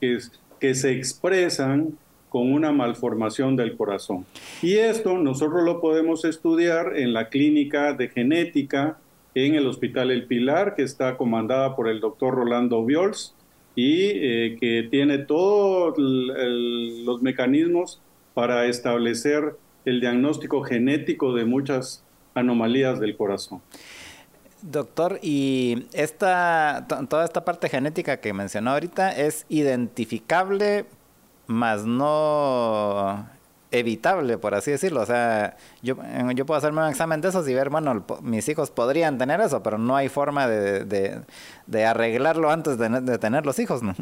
que 0.60 0.76
se 0.76 0.92
expresan 0.92 1.98
con 2.34 2.52
una 2.52 2.72
malformación 2.72 3.56
del 3.56 3.78
corazón. 3.78 4.26
Y 4.64 4.74
esto 4.78 5.20
nosotros 5.20 5.64
lo 5.64 5.80
podemos 5.80 6.26
estudiar 6.26 6.98
en 6.98 7.14
la 7.14 7.30
clínica 7.30 7.94
de 7.94 8.10
genética 8.10 8.98
en 9.36 9.54
el 9.54 9.68
Hospital 9.68 10.10
El 10.10 10.26
Pilar, 10.26 10.74
que 10.74 10.82
está 10.82 11.16
comandada 11.16 11.76
por 11.76 11.88
el 11.88 12.00
doctor 12.00 12.34
Rolando 12.34 12.84
Viols 12.84 13.36
y 13.76 14.06
eh, 14.16 14.58
que 14.60 14.88
tiene 14.90 15.20
todos 15.20 15.94
los 16.00 17.22
mecanismos 17.22 18.02
para 18.34 18.66
establecer 18.66 19.56
el 19.86 20.02
diagnóstico 20.02 20.64
genético 20.64 21.36
de 21.36 21.46
muchas 21.46 22.04
anomalías 22.34 23.00
del 23.00 23.16
corazón. 23.16 23.62
Doctor, 24.64 25.20
y 25.22 25.86
esta, 25.94 26.88
toda 27.08 27.26
esta 27.26 27.46
parte 27.46 27.70
genética 27.70 28.18
que 28.18 28.34
mencionó 28.34 28.72
ahorita 28.72 29.12
es 29.12 29.46
identificable, 29.50 30.86
más 31.48 31.86
no 31.86 33.28
evitable, 33.74 34.38
por 34.38 34.54
así 34.54 34.72
decirlo. 34.72 35.02
O 35.02 35.06
sea, 35.06 35.58
yo, 35.82 35.98
yo 36.36 36.46
puedo 36.46 36.58
hacerme 36.58 36.82
un 36.82 36.90
examen 36.90 37.22
de 37.22 37.30
esos 37.30 37.48
y 37.50 37.54
ver, 37.54 37.70
bueno, 37.70 38.06
mis 38.22 38.48
hijos 38.48 38.72
podrían 38.72 39.18
tener 39.18 39.42
eso, 39.42 39.64
pero 39.64 39.78
no 39.78 39.96
hay 39.96 40.10
forma 40.10 40.48
de, 40.48 40.86
de, 41.66 41.86
arreglarlo 41.86 42.52
antes 42.52 42.78
de, 42.78 42.90
de, 43.02 43.18
tener 43.18 43.46
los 43.46 43.60
hijos, 43.60 43.82
¿no? 43.84 43.96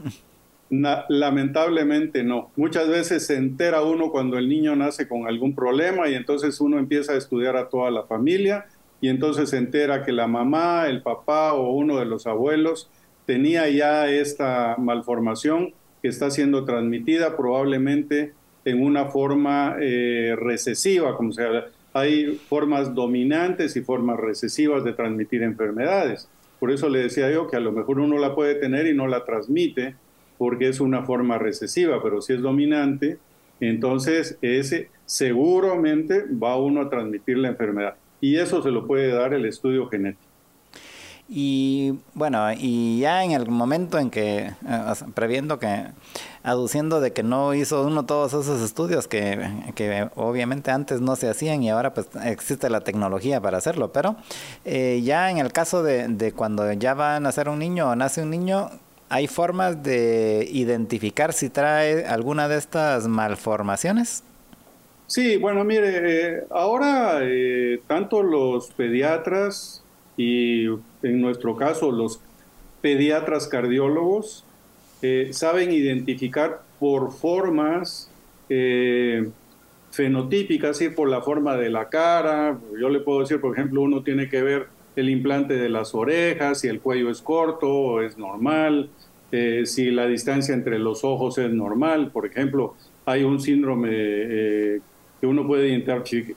lamentablemente 1.10 2.24
no. 2.24 2.50
Muchas 2.56 2.88
veces 2.88 3.28
se 3.28 3.36
entera 3.36 3.82
uno 3.82 4.10
cuando 4.10 4.38
el 4.38 4.48
niño 4.48 4.74
nace 4.76 5.06
con 5.08 5.28
algún 5.28 5.54
problema 5.54 6.08
y 6.08 6.16
entonces 6.16 6.62
uno 6.62 6.80
empieza 6.80 7.12
a 7.12 7.18
estudiar 7.18 7.58
a 7.58 7.68
toda 7.68 7.92
la 7.92 8.04
familia 8.04 8.68
y 9.02 9.10
entonces 9.10 9.50
se 9.50 9.58
entera 9.58 10.06
que 10.06 10.14
la 10.14 10.28
mamá, 10.28 10.88
el 10.88 11.02
papá 11.02 11.54
o 11.54 11.74
uno 11.74 11.98
de 11.98 12.06
los 12.06 12.26
abuelos 12.26 12.90
tenía 13.26 13.68
ya 13.68 14.08
esta 14.08 14.76
malformación 14.78 15.74
que 16.02 16.08
está 16.08 16.32
siendo 16.32 16.66
transmitida 16.66 17.38
probablemente 17.38 18.34
en 18.66 18.84
una 18.84 19.06
forma 19.06 19.76
eh, 19.80 20.36
recesiva, 20.38 21.16
como 21.16 21.32
sea, 21.32 21.66
hay 21.94 22.40
formas 22.48 22.94
dominantes 22.94 23.76
y 23.76 23.82
formas 23.82 24.20
recesivas 24.20 24.84
de 24.84 24.94
transmitir 24.94 25.44
enfermedades. 25.44 26.30
Por 26.60 26.72
eso 26.72 26.90
le 26.90 27.00
decía 27.00 27.32
yo 27.32 27.48
que 27.48 27.58
a 27.58 27.60
lo 27.60 27.72
mejor 27.72 28.00
uno 28.00 28.18
la 28.18 28.36
puede 28.36 28.56
tener 28.56 28.88
y 28.88 28.94
no 28.94 29.08
la 29.08 29.26
transmite 29.26 29.96
porque 30.38 30.70
es 30.70 30.80
una 30.80 31.04
forma 31.04 31.38
recesiva, 31.38 32.02
pero 32.02 32.22
si 32.22 32.34
es 32.34 32.42
dominante, 32.42 33.18
entonces 33.60 34.38
ese 34.42 34.90
seguramente 35.06 36.26
va 36.32 36.58
uno 36.58 36.82
a 36.82 36.90
transmitir 36.90 37.38
la 37.38 37.50
enfermedad. 37.50 37.96
Y 38.22 38.38
eso 38.38 38.62
se 38.62 38.72
lo 38.72 38.88
puede 38.88 39.12
dar 39.12 39.34
el 39.34 39.46
estudio 39.46 39.88
genético. 39.88 40.31
Y 41.34 41.94
bueno, 42.14 42.52
y 42.52 43.00
ya 43.00 43.24
en 43.24 43.32
el 43.32 43.48
momento 43.48 43.98
en 43.98 44.10
que, 44.10 44.52
eh, 44.68 44.94
previendo 45.14 45.60
que, 45.60 45.86
aduciendo 46.44 47.00
de 47.00 47.14
que 47.14 47.24
no 47.24 47.54
hizo 47.54 47.88
uno 47.88 48.06
todos 48.06 48.34
esos 48.34 48.62
estudios 48.62 49.08
que, 49.08 49.40
que 49.74 50.10
obviamente 50.16 50.72
antes 50.72 51.00
no 51.00 51.16
se 51.16 51.30
hacían 51.30 51.64
y 51.64 51.70
ahora 51.70 51.94
pues 51.94 52.10
existe 52.26 52.70
la 52.70 52.82
tecnología 52.82 53.40
para 53.40 53.60
hacerlo, 53.60 53.94
pero 53.94 54.18
eh, 54.66 55.00
ya 55.06 55.32
en 55.32 55.38
el 55.38 55.54
caso 55.54 55.84
de, 55.84 56.10
de 56.10 56.34
cuando 56.34 56.70
ya 56.74 56.96
va 56.96 57.16
a 57.16 57.20
nacer 57.22 57.48
un 57.48 57.60
niño 57.60 57.92
o 57.92 57.96
nace 57.96 58.24
un 58.24 58.30
niño, 58.30 58.70
¿hay 59.08 59.28
formas 59.28 59.82
de 59.82 60.46
identificar 60.52 61.32
si 61.32 61.50
trae 61.50 62.06
alguna 62.08 62.50
de 62.50 62.58
estas 62.58 63.08
malformaciones? 63.08 64.26
Sí, 65.08 65.38
bueno, 65.38 65.64
mire, 65.64 66.40
eh, 66.40 66.44
ahora 66.50 67.22
tanto 67.88 68.22
los 68.22 68.72
pediatras 68.72 69.81
y 70.18 70.66
en 70.66 71.22
nuestro 71.22 71.56
caso 71.56 71.92
los 71.92 72.22
pediatras 72.82 73.48
cardiólogos 73.48 74.44
eh, 75.02 75.30
saben 75.32 75.72
identificar 75.72 76.62
por 76.80 77.12
formas 77.12 78.12
eh, 78.50 79.30
fenotípicas, 79.92 80.82
y 80.82 80.90
por 80.90 81.10
la 81.10 81.22
forma 81.22 81.56
de 81.58 81.70
la 81.70 81.90
cara. 81.90 82.60
Yo 82.80 82.90
le 82.90 83.00
puedo 83.00 83.22
decir, 83.22 83.40
por 83.40 83.54
ejemplo, 83.54 83.82
uno 83.82 84.04
tiene 84.04 84.30
que 84.30 84.42
ver 84.42 84.68
el 84.96 85.10
implante 85.10 85.56
de 85.56 85.70
las 85.70 85.96
orejas, 85.96 86.60
si 86.60 86.68
el 86.68 86.82
cuello 86.82 87.10
es 87.10 87.22
corto 87.22 87.70
o 87.70 88.02
es 88.02 88.18
normal, 88.18 88.90
eh, 89.32 89.64
si 89.66 89.92
la 89.92 90.06
distancia 90.08 90.54
entre 90.54 90.80
los 90.80 91.04
ojos 91.04 91.38
es 91.38 91.52
normal. 91.52 92.12
Por 92.12 92.26
ejemplo, 92.26 92.76
hay 93.06 93.24
un 93.24 93.40
síndrome 93.40 93.90
que 93.90 95.28
uno 95.28 95.46
puede 95.46 95.68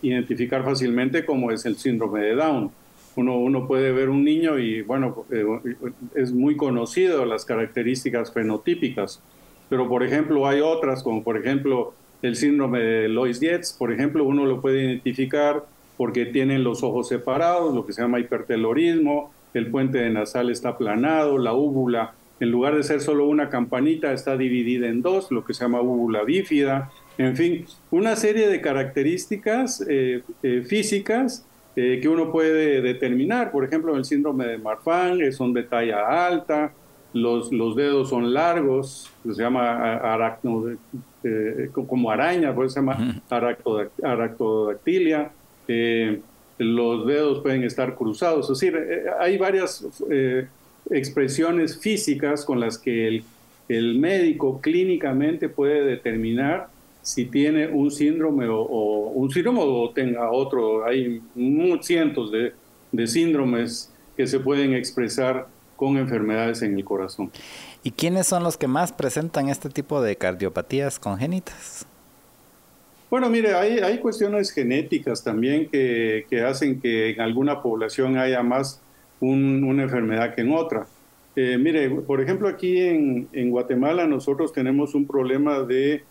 identificar 0.03 0.65
fácilmente 0.65 1.25
como 1.25 1.51
es 1.51 1.65
el 1.65 1.77
síndrome 1.77 2.21
de 2.21 2.35
Down 2.35 2.71
uno, 3.17 3.39
uno 3.39 3.67
puede 3.67 3.93
ver 3.93 4.09
un 4.09 4.25
niño 4.25 4.59
y, 4.59 4.83
bueno, 4.83 5.25
eh, 5.31 5.45
es 6.15 6.33
muy 6.33 6.57
conocido 6.57 7.25
las 7.25 7.45
características 7.45 8.33
fenotípicas, 8.33 9.23
pero 9.69 9.89
por 9.89 10.03
ejemplo 10.03 10.47
hay 10.47 10.61
otras, 10.61 11.03
como 11.03 11.23
por 11.23 11.37
ejemplo 11.37 11.95
el 12.23 12.37
síndrome 12.37 12.81
de 12.81 13.09
Lois-Dietz, 13.09 13.75
por 13.79 13.93
ejemplo, 13.93 14.25
uno 14.25 14.47
lo 14.47 14.61
puede 14.61 14.85
identificar 14.85 15.65
porque 15.97 16.25
tienen 16.27 16.65
los 16.65 16.83
ojos 16.83 17.09
separados, 17.09 17.75
lo 17.75 17.87
que 17.87 17.93
se 17.93 18.03
llama 18.03 18.19
hipertelorismo, 18.19 19.31
el 19.53 19.71
puente 19.71 19.99
de 19.99 20.11
nasal 20.11 20.51
está 20.51 20.71
aplanado, 20.71 21.39
la 21.39 21.53
úvula, 21.53 22.15
en 22.41 22.51
lugar 22.51 22.77
de 22.77 22.83
ser 22.83 23.01
solo 23.01 23.29
una 23.29 23.51
campanita, 23.51 24.13
está 24.13 24.37
dividida 24.37 24.89
en 24.89 25.03
dos, 25.03 25.31
lo 25.31 25.45
que 25.45 25.55
se 25.55 25.65
llama 25.65 25.83
úvula 25.83 26.25
bífida, 26.25 26.91
en 27.19 27.37
fin, 27.37 27.67
una 27.91 28.17
serie 28.17 28.49
de 28.49 28.61
características 28.61 29.85
eh, 29.89 30.23
eh, 30.43 30.65
físicas 30.67 31.47
eh, 31.77 31.99
que 32.01 32.09
uno 32.09 32.31
puede 32.31 32.81
determinar. 32.81 33.51
Por 33.51 33.65
ejemplo, 33.65 33.97
el 33.97 34.05
síndrome 34.05 34.47
de 34.47 34.59
Marfan 34.59 35.33
son 35.33 35.53
de 35.53 35.65
talla 35.65 36.27
alta, 36.27 36.73
los, 37.13 37.53
los 37.53 37.75
dedos 37.75 38.11
son 38.11 38.33
largos, 38.33 39.11
se 39.25 39.43
llama 39.43 39.97
aracno, 39.97 40.65
eh, 41.25 41.71
como 41.73 42.11
araña, 42.11 42.55
por 42.55 42.67
eso 42.67 42.75
se 42.75 42.81
llama 42.81 43.23
aractodactilia. 44.03 45.31
Eh, 45.67 46.21
los 46.59 47.07
dedos 47.07 47.41
pueden 47.41 47.65
estar 47.65 47.97
cruzados, 47.97 48.49
es 48.49 48.61
decir, 48.61 48.81
hay 49.19 49.37
varias 49.39 49.85
expresiones 50.89 51.81
físicas 51.81 52.45
con 52.45 52.61
las 52.61 52.79
que 52.79 53.09
el, 53.09 53.25
el 53.69 53.99
médico 53.99 54.61
clínicamente 54.61 55.49
puede 55.49 55.85
determinar 55.85 56.69
si 57.05 57.27
tiene 57.27 57.69
un 57.69 57.91
síndrome 57.91 58.49
o, 58.49 58.63
un 59.15 59.31
síndrome 59.31 59.61
o 59.63 59.91
tenga 59.91 60.31
otro. 60.31 60.85
Hay 60.87 61.23
cientos 61.83 62.33
de, 62.33 62.55
de 62.91 63.07
síndromes 63.07 63.93
que 64.17 64.27
se 64.27 64.41
pueden 64.41 64.73
expresar 64.73 65.47
con 65.77 65.99
enfermedades 65.99 66.63
en 66.63 66.77
el 66.77 66.85
corazón. 66.85 67.31
¿Y 67.83 67.91
quiénes 67.91 68.27
son 68.27 68.43
los 68.43 68.57
que 68.57 68.67
más 68.67 68.93
presentan 68.93 69.51
este 69.51 69.69
tipo 69.69 70.01
de 70.01 70.17
cardiopatías 70.17 70.99
congénitas? 70.99 71.87
Bueno, 73.11 73.29
mire, 73.29 73.55
hay, 73.55 73.81
hay 73.81 73.99
cuestiones 73.99 74.51
genéticas 74.51 75.23
también 75.23 75.69
que, 75.69 76.27
que, 76.31 76.43
hacen 76.43 76.81
que 76.81 77.11
en 77.11 77.21
alguna 77.21 77.61
población 77.63 78.17
haya 78.17 78.43
más 78.43 78.81
una 79.21 79.83
enfermedad 79.83 80.35
que 80.35 80.41
en 80.41 80.53
otra. 80.53 80.87
Eh, 81.37 81.59
mire, 81.59 81.91
por 81.91 82.23
ejemplo, 82.23 82.49
aquí 82.49 82.81
en, 82.81 83.29
en 83.33 83.51
Guatemala 83.51 84.07
nosotros 84.07 84.53
tenemos 84.53 84.95
un 84.95 85.07
problema 85.07 85.61
de 85.61 86.03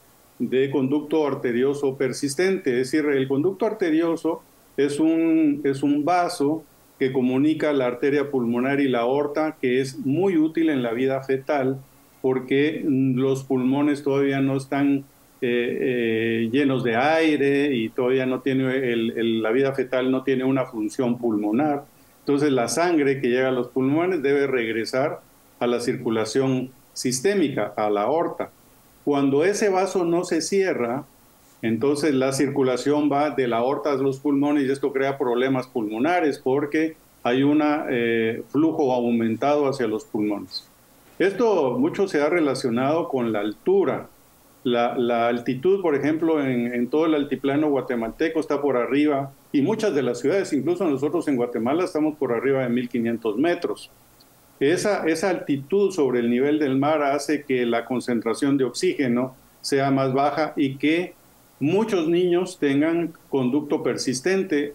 de 0.49 0.70
conducto 0.72 1.28
arterioso 1.28 1.98
persistente. 1.98 2.72
Es 2.72 2.91
decir, 2.91 3.10
el 3.10 3.28
conducto 3.28 3.65
arterioso 3.65 4.41
es 4.78 4.99
un, 4.99 5.61
es 5.64 5.84
un 5.84 6.06
vaso 6.06 6.64
que 6.99 7.11
comunica 7.11 7.74
la 7.74 7.88
arteria 7.88 8.30
pulmonar 8.30 8.80
y 8.80 8.88
la 8.88 8.99
aorta, 8.99 9.57
que 9.60 9.82
es 9.82 9.98
muy 9.99 10.38
útil 10.38 10.70
en 10.70 10.84
la 10.84 10.94
vida 10.94 11.22
fetal 11.24 11.80
porque 12.22 12.82
los 12.88 13.44
pulmones 13.44 14.02
todavía 14.02 14.40
no 14.40 14.56
están 14.56 15.03
eh, 15.41 15.78
eh, 15.82 16.49
llenos 16.53 16.86
de 16.86 16.95
aire 16.95 17.76
y 17.76 17.90
todavía 17.90 18.26
no 18.26 18.40
tiene, 18.40 18.95
la 18.95 19.52
vida 19.52 19.74
fetal 19.74 20.10
no 20.10 20.24
tiene 20.24 20.45
una 20.45 20.65
función 20.65 21.18
pulmonar. 21.18 21.84
Entonces 22.20 22.53
la 22.53 22.70
sangre 22.70 23.20
que 23.20 23.28
llega 23.28 23.49
a 23.49 23.52
los 23.52 23.68
pulmones 23.68 24.24
debe 24.24 24.48
regresar 24.48 25.20
a 25.60 25.68
la 25.68 25.82
circulación 25.82 26.72
sistémica, 26.94 27.74
a 27.76 27.90
la 27.90 28.03
aorta. 28.03 28.52
Cuando 29.06 29.44
ese 29.44 29.70
vaso 29.70 30.06
no 30.06 30.24
se 30.24 30.42
cierra, 30.42 31.06
entonces 31.62 32.14
la 32.14 32.34
circulación 32.34 33.10
va 33.12 33.30
de 33.30 33.48
la 33.48 33.58
aorta 33.58 33.92
a 33.92 33.96
los 33.96 34.20
pulmones 34.20 34.66
y 34.66 34.72
esto 34.72 34.92
crea 34.92 35.18
problemas 35.18 35.68
pulmonares 35.68 36.40
porque 36.40 36.96
hay 37.24 37.44
un 37.44 37.62
eh, 37.90 38.44
flujo 38.50 38.94
aumentado 38.94 39.68
hacia 39.68 39.88
los 39.88 40.04
pulmones. 40.04 40.68
Esto 41.20 41.78
mucho 41.80 42.08
se 42.08 42.22
ha 42.22 42.30
relacionado 42.30 43.08
con 43.08 43.32
la 43.32 43.40
altura. 43.40 44.10
La, 44.64 45.28
altitud, 45.28 45.82
por 45.82 45.96
ejemplo, 45.96 46.42
en, 46.42 46.74
en, 46.74 46.88
todo 46.88 47.06
el 47.06 47.16
altiplano 47.16 47.70
guatemalteco 47.70 48.40
está 48.40 48.62
por 48.62 48.78
arriba 48.78 49.32
y 49.52 49.62
muchas 49.62 49.94
de 49.94 50.04
las 50.04 50.20
ciudades, 50.20 50.54
incluso 50.54 50.86
nosotros 50.86 51.28
en 51.28 51.36
Guatemala, 51.36 51.84
estamos 51.84 52.16
por 52.16 52.32
arriba 52.32 52.64
de 52.64 52.70
1500 52.70 53.38
metros. 53.38 53.92
Esa, 54.72 55.06
esa 55.07 55.30
altitud 55.30 55.91
sobre 55.91 56.22
el 56.22 56.30
nivel 56.30 56.57
del 56.57 56.77
mar 56.77 57.03
hace 57.03 57.44
que 57.44 57.65
la 57.65 57.84
concentración 57.84 58.57
de 58.57 58.64
oxígeno 58.64 59.35
sea 59.60 59.91
más 59.91 60.14
baja 60.14 60.53
y 60.56 60.76
que 60.76 61.14
muchos 61.60 62.07
niños 62.07 62.60
tengan 62.60 63.14
conducto 63.30 63.84
persistente 63.84 64.73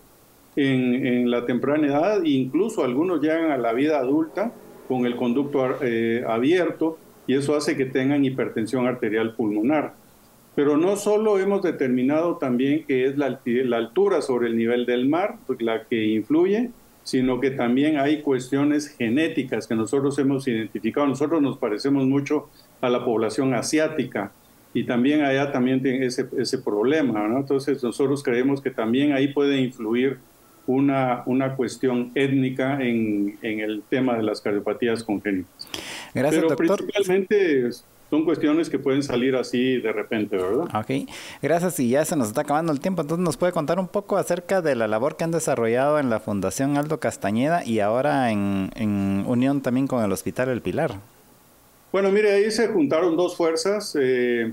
en, 0.56 1.30
la 1.30 1.46
temprana 1.46 1.86
edad, 1.86 2.22
incluso 2.24 2.84
algunos 2.84 3.22
llegan 3.22 3.50
a 3.50 3.56
la 3.56 3.72
vida 3.72 3.98
adulta 3.98 4.52
con 4.88 5.06
el 5.06 5.16
conducto 5.16 5.82
eh, 5.82 6.22
abierto 6.26 6.98
y 7.26 7.34
eso 7.34 7.56
hace 7.56 7.76
que 7.76 7.84
tengan 7.86 8.24
hipertensión 8.24 8.86
arterial 8.86 9.34
pulmonar. 9.36 9.94
Pero 10.54 10.76
no 10.76 10.96
solo 10.96 11.38
hemos 11.38 11.62
determinado 11.62 12.36
también 12.36 12.84
que 12.84 13.06
es 13.06 13.16
la, 13.16 13.40
la 13.44 13.76
altura 13.78 14.20
sobre 14.20 14.48
el 14.48 14.56
nivel 14.56 14.84
del 14.84 15.08
mar 15.08 15.36
la 15.60 15.84
que 15.84 16.04
influye, 16.08 16.72
sino 17.08 17.40
que 17.40 17.50
también 17.50 17.96
hay 17.96 18.20
cuestiones 18.20 18.88
genéticas 18.88 19.66
que 19.66 19.74
nosotros 19.74 20.18
hemos 20.18 20.46
identificado. 20.46 21.06
Nosotros 21.06 21.40
nos 21.40 21.56
parecemos 21.56 22.04
mucho 22.04 22.50
a 22.82 22.90
la 22.90 23.02
población 23.02 23.54
asiática 23.54 24.30
y 24.74 24.84
también 24.84 25.22
allá 25.22 25.50
también 25.50 25.80
tiene 25.80 26.04
ese, 26.04 26.28
ese 26.36 26.58
problema, 26.58 27.26
¿no? 27.26 27.38
Entonces 27.38 27.82
nosotros 27.82 28.22
creemos 28.22 28.60
que 28.60 28.70
también 28.70 29.14
ahí 29.14 29.28
puede 29.28 29.58
influir 29.58 30.18
una, 30.66 31.22
una 31.24 31.56
cuestión 31.56 32.12
étnica 32.14 32.78
en, 32.82 33.38
en 33.40 33.60
el 33.60 33.82
tema 33.88 34.14
de 34.18 34.24
las 34.24 34.42
cardiopatías 34.42 35.02
congénitas. 35.02 35.66
Gracias, 36.14 36.44
Pero 36.44 36.54
doctor. 36.54 36.76
principalmente 36.76 37.70
son 38.10 38.24
cuestiones 38.24 38.70
que 38.70 38.78
pueden 38.78 39.02
salir 39.02 39.36
así 39.36 39.80
de 39.80 39.92
repente, 39.92 40.36
¿verdad? 40.36 40.64
Ok, 40.74 41.08
gracias 41.42 41.78
y 41.80 41.90
ya 41.90 42.04
se 42.04 42.16
nos 42.16 42.28
está 42.28 42.42
acabando 42.42 42.72
el 42.72 42.80
tiempo, 42.80 43.02
entonces 43.02 43.24
nos 43.24 43.36
puede 43.36 43.52
contar 43.52 43.78
un 43.78 43.88
poco 43.88 44.16
acerca 44.16 44.62
de 44.62 44.74
la 44.74 44.88
labor 44.88 45.16
que 45.16 45.24
han 45.24 45.30
desarrollado 45.30 45.98
en 45.98 46.10
la 46.10 46.20
Fundación 46.20 46.76
Aldo 46.76 47.00
Castañeda 47.00 47.64
y 47.64 47.80
ahora 47.80 48.30
en, 48.30 48.70
unión 49.26 49.60
también 49.60 49.86
con 49.86 50.02
el 50.02 50.12
Hospital 50.12 50.48
El 50.48 50.62
Pilar. 50.62 50.94
Bueno, 51.92 52.10
mire, 52.10 52.32
ahí 52.32 52.50
se 52.50 52.68
juntaron 52.68 53.16
dos 53.16 53.36
fuerzas. 53.36 53.96
Eh, 53.98 54.52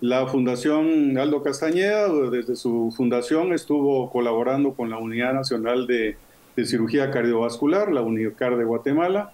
la 0.00 0.26
Fundación 0.26 1.16
Aldo 1.16 1.42
Castañeda, 1.42 2.08
desde 2.30 2.56
su 2.56 2.92
fundación, 2.94 3.52
estuvo 3.52 4.10
colaborando 4.10 4.74
con 4.74 4.90
la 4.90 4.98
Unidad 4.98 5.32
Nacional 5.32 5.86
de, 5.86 6.16
de 6.56 6.66
Cirugía 6.66 7.10
Cardiovascular, 7.10 7.90
la 7.90 8.02
UNICAR 8.02 8.56
de 8.56 8.64
Guatemala, 8.64 9.32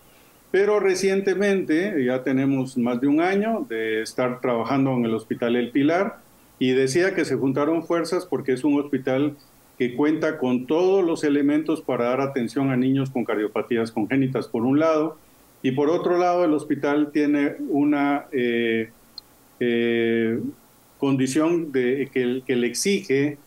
pero 0.51 0.81
recientemente, 0.81 2.05
ya 2.05 2.22
tenemos 2.22 2.77
más 2.77 3.01
de 3.01 3.06
un 3.06 3.20
año 3.20 3.66
de 3.68 4.02
estar 4.02 4.40
trabajando 4.40 4.93
en 4.93 5.05
el 5.05 5.14
Hospital 5.14 5.56
El 5.56 5.70
Pilar, 5.70 6.18
y 6.59 6.72
decía 6.72 7.14
que 7.14 7.24
se 7.24 7.36
juntaron 7.36 7.85
fuerzas 7.85 8.27
porque 8.27 8.52
es 8.52 8.64
un 8.64 8.78
hospital 8.78 9.36
que 9.78 9.94
cuenta 9.94 10.36
con 10.36 10.66
todos 10.66 11.02
los 11.05 11.24
elementos 11.24 11.81
para 11.81 12.05
dar 12.05 12.20
atención 12.20 12.70
a 12.70 12.77
niños 12.77 13.09
con 13.10 13.24
cardiopatías 13.24 13.90
congénitas, 13.90 14.47
por 14.47 14.62
un 14.62 14.78
lado, 14.78 15.16
y 15.62 15.70
por 15.70 15.89
otro 15.89 16.18
lado 16.18 16.44
el 16.44 16.52
hospital 16.52 17.12
tiene 17.12 17.56
una 17.68 18.27
eh, 18.32 18.90
eh, 19.59 20.39
condición 20.98 21.72
de, 21.72 22.10
que, 22.12 22.43
que 22.47 22.56
le 22.56 22.66
exige 22.66 23.39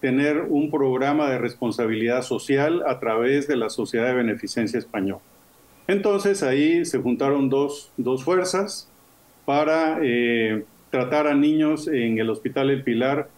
tener 0.00 0.46
un 0.48 0.70
programa 0.70 1.28
de 1.28 1.38
responsabilidad 1.38 2.22
social 2.22 2.82
a 2.86 2.98
través 2.98 3.46
de 3.48 3.56
la 3.56 3.68
Sociedad 3.68 4.06
de 4.06 4.14
Beneficencia 4.14 4.78
Española. 4.78 5.20
Entonces 5.88 6.42
ahí 6.42 6.84
se 6.84 6.98
juntaron 6.98 7.48
dos, 7.48 7.92
dos 7.96 8.24
fuerzas 8.24 8.88
para 9.44 9.98
eh, 10.02 10.64
tratar 10.90 11.26
a 11.26 11.34
niños 11.34 11.86
en 11.86 12.18
el 12.18 12.28
Hospital 12.30 12.70
El 12.70 12.82
Pilar 12.82 13.28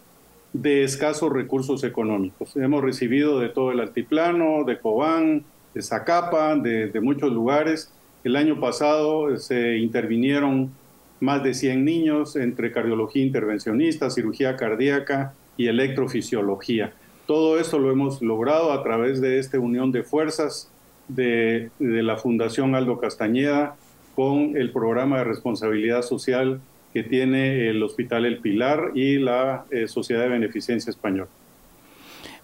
de 0.53 0.83
escasos 0.83 1.31
recursos 1.31 1.83
económicos. 1.83 2.55
Hemos 2.55 2.83
recibido 2.83 3.39
de 3.39 3.49
todo 3.49 3.71
el 3.71 3.79
altiplano, 3.79 4.63
de 4.63 4.79
Cobán, 4.79 5.43
de 5.73 5.81
Zacapa, 5.81 6.55
de, 6.55 6.99
muchos 7.01 7.31
lugares. 7.31 7.91
El 8.23 8.35
año 8.35 8.59
pasado 8.59 9.37
se 9.37 9.77
intervinieron 9.77 10.71
más 11.19 11.43
de 11.43 11.53
100 11.53 11.85
niños 11.85 12.35
entre 12.35 12.71
cardiología 12.71 13.23
intervencionista, 13.23 14.09
cirugía 14.09 14.55
cardíaca 14.55 15.33
y 15.57 15.67
electrofisiología. 15.67 16.93
Todo 17.27 17.59
esto 17.59 17.77
lo 17.77 17.91
hemos 17.91 18.21
logrado 18.21 18.71
a 18.71 18.81
través 18.81 19.21
de 19.21 19.37
esta 19.37 19.59
unión 19.59 19.91
de 19.91 20.03
fuerzas 20.03 20.71
de, 21.09 21.69
de 21.79 22.03
la 22.03 22.15
Fundación 22.15 22.73
Aldo 22.75 22.99
Castañeda 22.99 23.75
con 24.15 24.55
el 24.55 24.71
programa 24.71 25.19
de 25.19 25.25
responsabilidad 25.25 26.01
social 26.01 26.61
que 26.93 27.03
tiene 27.03 27.69
el 27.69 27.81
Hospital 27.83 28.25
El 28.25 28.39
Pilar 28.39 28.91
y 28.95 29.17
la 29.17 29.65
eh, 29.69 29.87
Sociedad 29.87 30.23
de 30.23 30.29
Beneficencia 30.29 30.89
Española. 30.89 31.29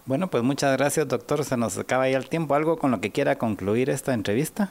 Bueno, 0.04 0.28
pues 0.28 0.44
muchas 0.44 0.76
gracias, 0.76 1.08
doctor. 1.08 1.44
Se 1.44 1.56
nos 1.56 1.76
acaba 1.78 2.08
ya 2.08 2.16
el 2.16 2.28
tiempo. 2.28 2.54
¿Algo 2.54 2.78
con 2.78 2.92
lo 2.92 3.00
que 3.00 3.10
quiera 3.10 3.36
concluir 3.38 3.90
esta 3.90 4.14
entrevista? 4.14 4.70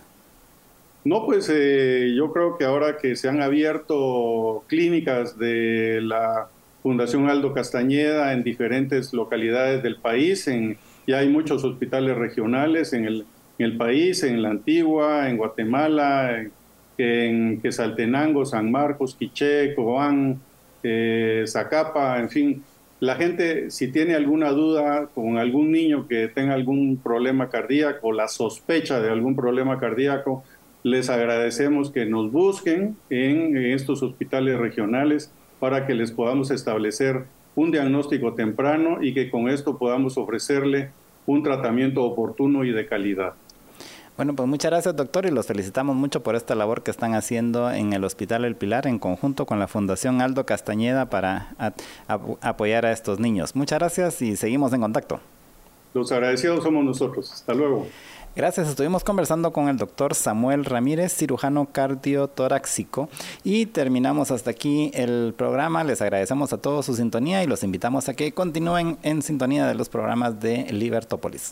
No, 1.04 1.26
pues 1.26 1.52
eh, 1.54 2.14
yo 2.16 2.32
creo 2.32 2.58
que 2.58 2.64
ahora 2.64 2.98
que 2.98 3.16
se 3.16 3.28
han 3.28 3.42
abierto 3.42 4.64
clínicas 4.68 5.38
de 5.38 6.00
la 6.02 6.48
Fundación 6.82 7.30
Aldo 7.30 7.54
Castañeda 7.54 8.32
en 8.32 8.44
diferentes 8.44 9.14
localidades 9.14 9.84
del 9.84 9.98
país, 9.98 10.48
en, 10.48 10.78
ya 11.06 11.20
hay 11.20 11.30
muchos 11.30 11.64
hospitales 11.64 12.18
regionales 12.18 12.94
en 12.94 13.06
el, 13.06 13.26
en 13.58 13.66
el 13.66 13.78
país, 13.78 14.24
en 14.24 14.42
la 14.42 14.50
Antigua, 14.50 15.30
en 15.30 15.38
Guatemala, 15.38 16.40
en 16.40 16.52
en 16.98 17.62
Quesaltenango, 17.62 18.46
San 18.46 18.72
Marcos, 18.72 19.16
Quiché, 19.16 19.76
Cobán, 19.76 20.40
eh, 20.84 21.44
Zacapa, 21.48 22.20
en 22.20 22.30
fin. 22.30 22.64
La 23.00 23.16
gente, 23.16 23.70
si 23.72 23.92
tiene 23.92 24.16
alguna 24.16 24.52
duda 24.52 25.08
con 25.14 25.38
algún 25.38 25.72
niño 25.72 26.08
que 26.08 26.28
tenga 26.30 26.54
algún 26.54 26.98
problema 26.98 27.50
cardíaco, 27.50 28.12
la 28.12 28.28
sospecha 28.28 29.02
de 29.02 29.10
algún 29.10 29.36
problema 29.36 29.80
cardíaco, 29.80 30.44
les 30.84 31.10
agradecemos 31.10 31.92
que 31.92 32.06
nos 32.06 32.32
busquen 32.32 32.96
en, 33.10 33.58
en 33.58 33.66
estos 33.72 34.02
hospitales 34.02 34.58
regionales 34.58 35.32
para 35.60 35.88
que 35.88 35.96
les 35.96 36.12
podamos 36.12 36.52
establecer 36.52 37.24
un 37.56 37.72
diagnóstico 37.72 38.34
temprano 38.34 39.02
y 39.02 39.14
que 39.14 39.30
con 39.30 39.50
esto 39.50 39.78
podamos 39.78 40.18
ofrecerle 40.18 40.92
un 41.26 41.42
tratamiento 41.44 42.04
oportuno 42.04 42.64
y 42.64 42.72
de 42.72 42.86
calidad. 42.86 43.34
Bueno, 44.18 44.34
pues 44.34 44.48
muchas 44.48 44.72
gracias 44.72 44.96
doctor 44.96 45.26
y 45.26 45.32
los 45.32 45.46
felicitamos 45.46 45.94
mucho 45.94 46.24
por 46.24 46.38
esta 46.38 46.56
labor 46.56 46.84
que 46.84 46.92
están 46.92 47.16
haciendo 47.16 47.70
en 47.70 47.92
el 47.92 48.06
Hospital 48.06 48.46
El 48.46 48.56
Pilar 48.56 48.88
en 48.88 48.98
conjunto 48.98 49.46
con 49.46 49.60
la 49.60 49.68
Fundación 49.68 50.22
Aldo 50.22 50.46
Castañeda 50.46 51.10
para 51.10 51.54
apoyar 52.08 52.86
a 52.86 52.94
estos 52.94 53.20
niños. 53.20 53.58
Muchas 53.58 53.80
gracias 53.80 54.22
y 54.22 54.38
seguimos 54.38 54.72
en 54.72 54.80
contacto. 54.80 55.20
Los 55.94 56.14
agradecidos 56.14 56.64
somos 56.64 56.86
nosotros. 56.86 57.30
Hasta 57.30 57.54
luego. 57.54 57.88
Gracias, 58.38 58.70
estuvimos 58.70 59.04
conversando 59.04 59.52
con 59.52 59.68
el 59.68 59.78
doctor 59.78 60.14
Samuel 60.14 60.64
Ramírez, 60.64 61.14
cirujano 61.14 61.68
cardiotoráxico, 61.72 63.10
y 63.44 63.66
terminamos 63.66 64.32
hasta 64.32 64.52
aquí 64.52 64.92
el 64.94 65.34
programa. 65.38 65.86
Les 65.86 66.02
agradecemos 66.02 66.52
a 66.54 66.58
todos 66.58 66.86
su 66.86 66.96
sintonía 66.96 67.44
y 67.44 67.48
los 67.48 67.64
invitamos 67.64 68.08
a 68.08 68.14
que 68.14 68.34
continúen 68.34 68.98
en 69.04 69.22
sintonía 69.22 69.68
de 69.68 69.76
los 69.76 69.88
programas 69.88 70.40
de 70.40 70.66
Libertópolis. 70.72 71.52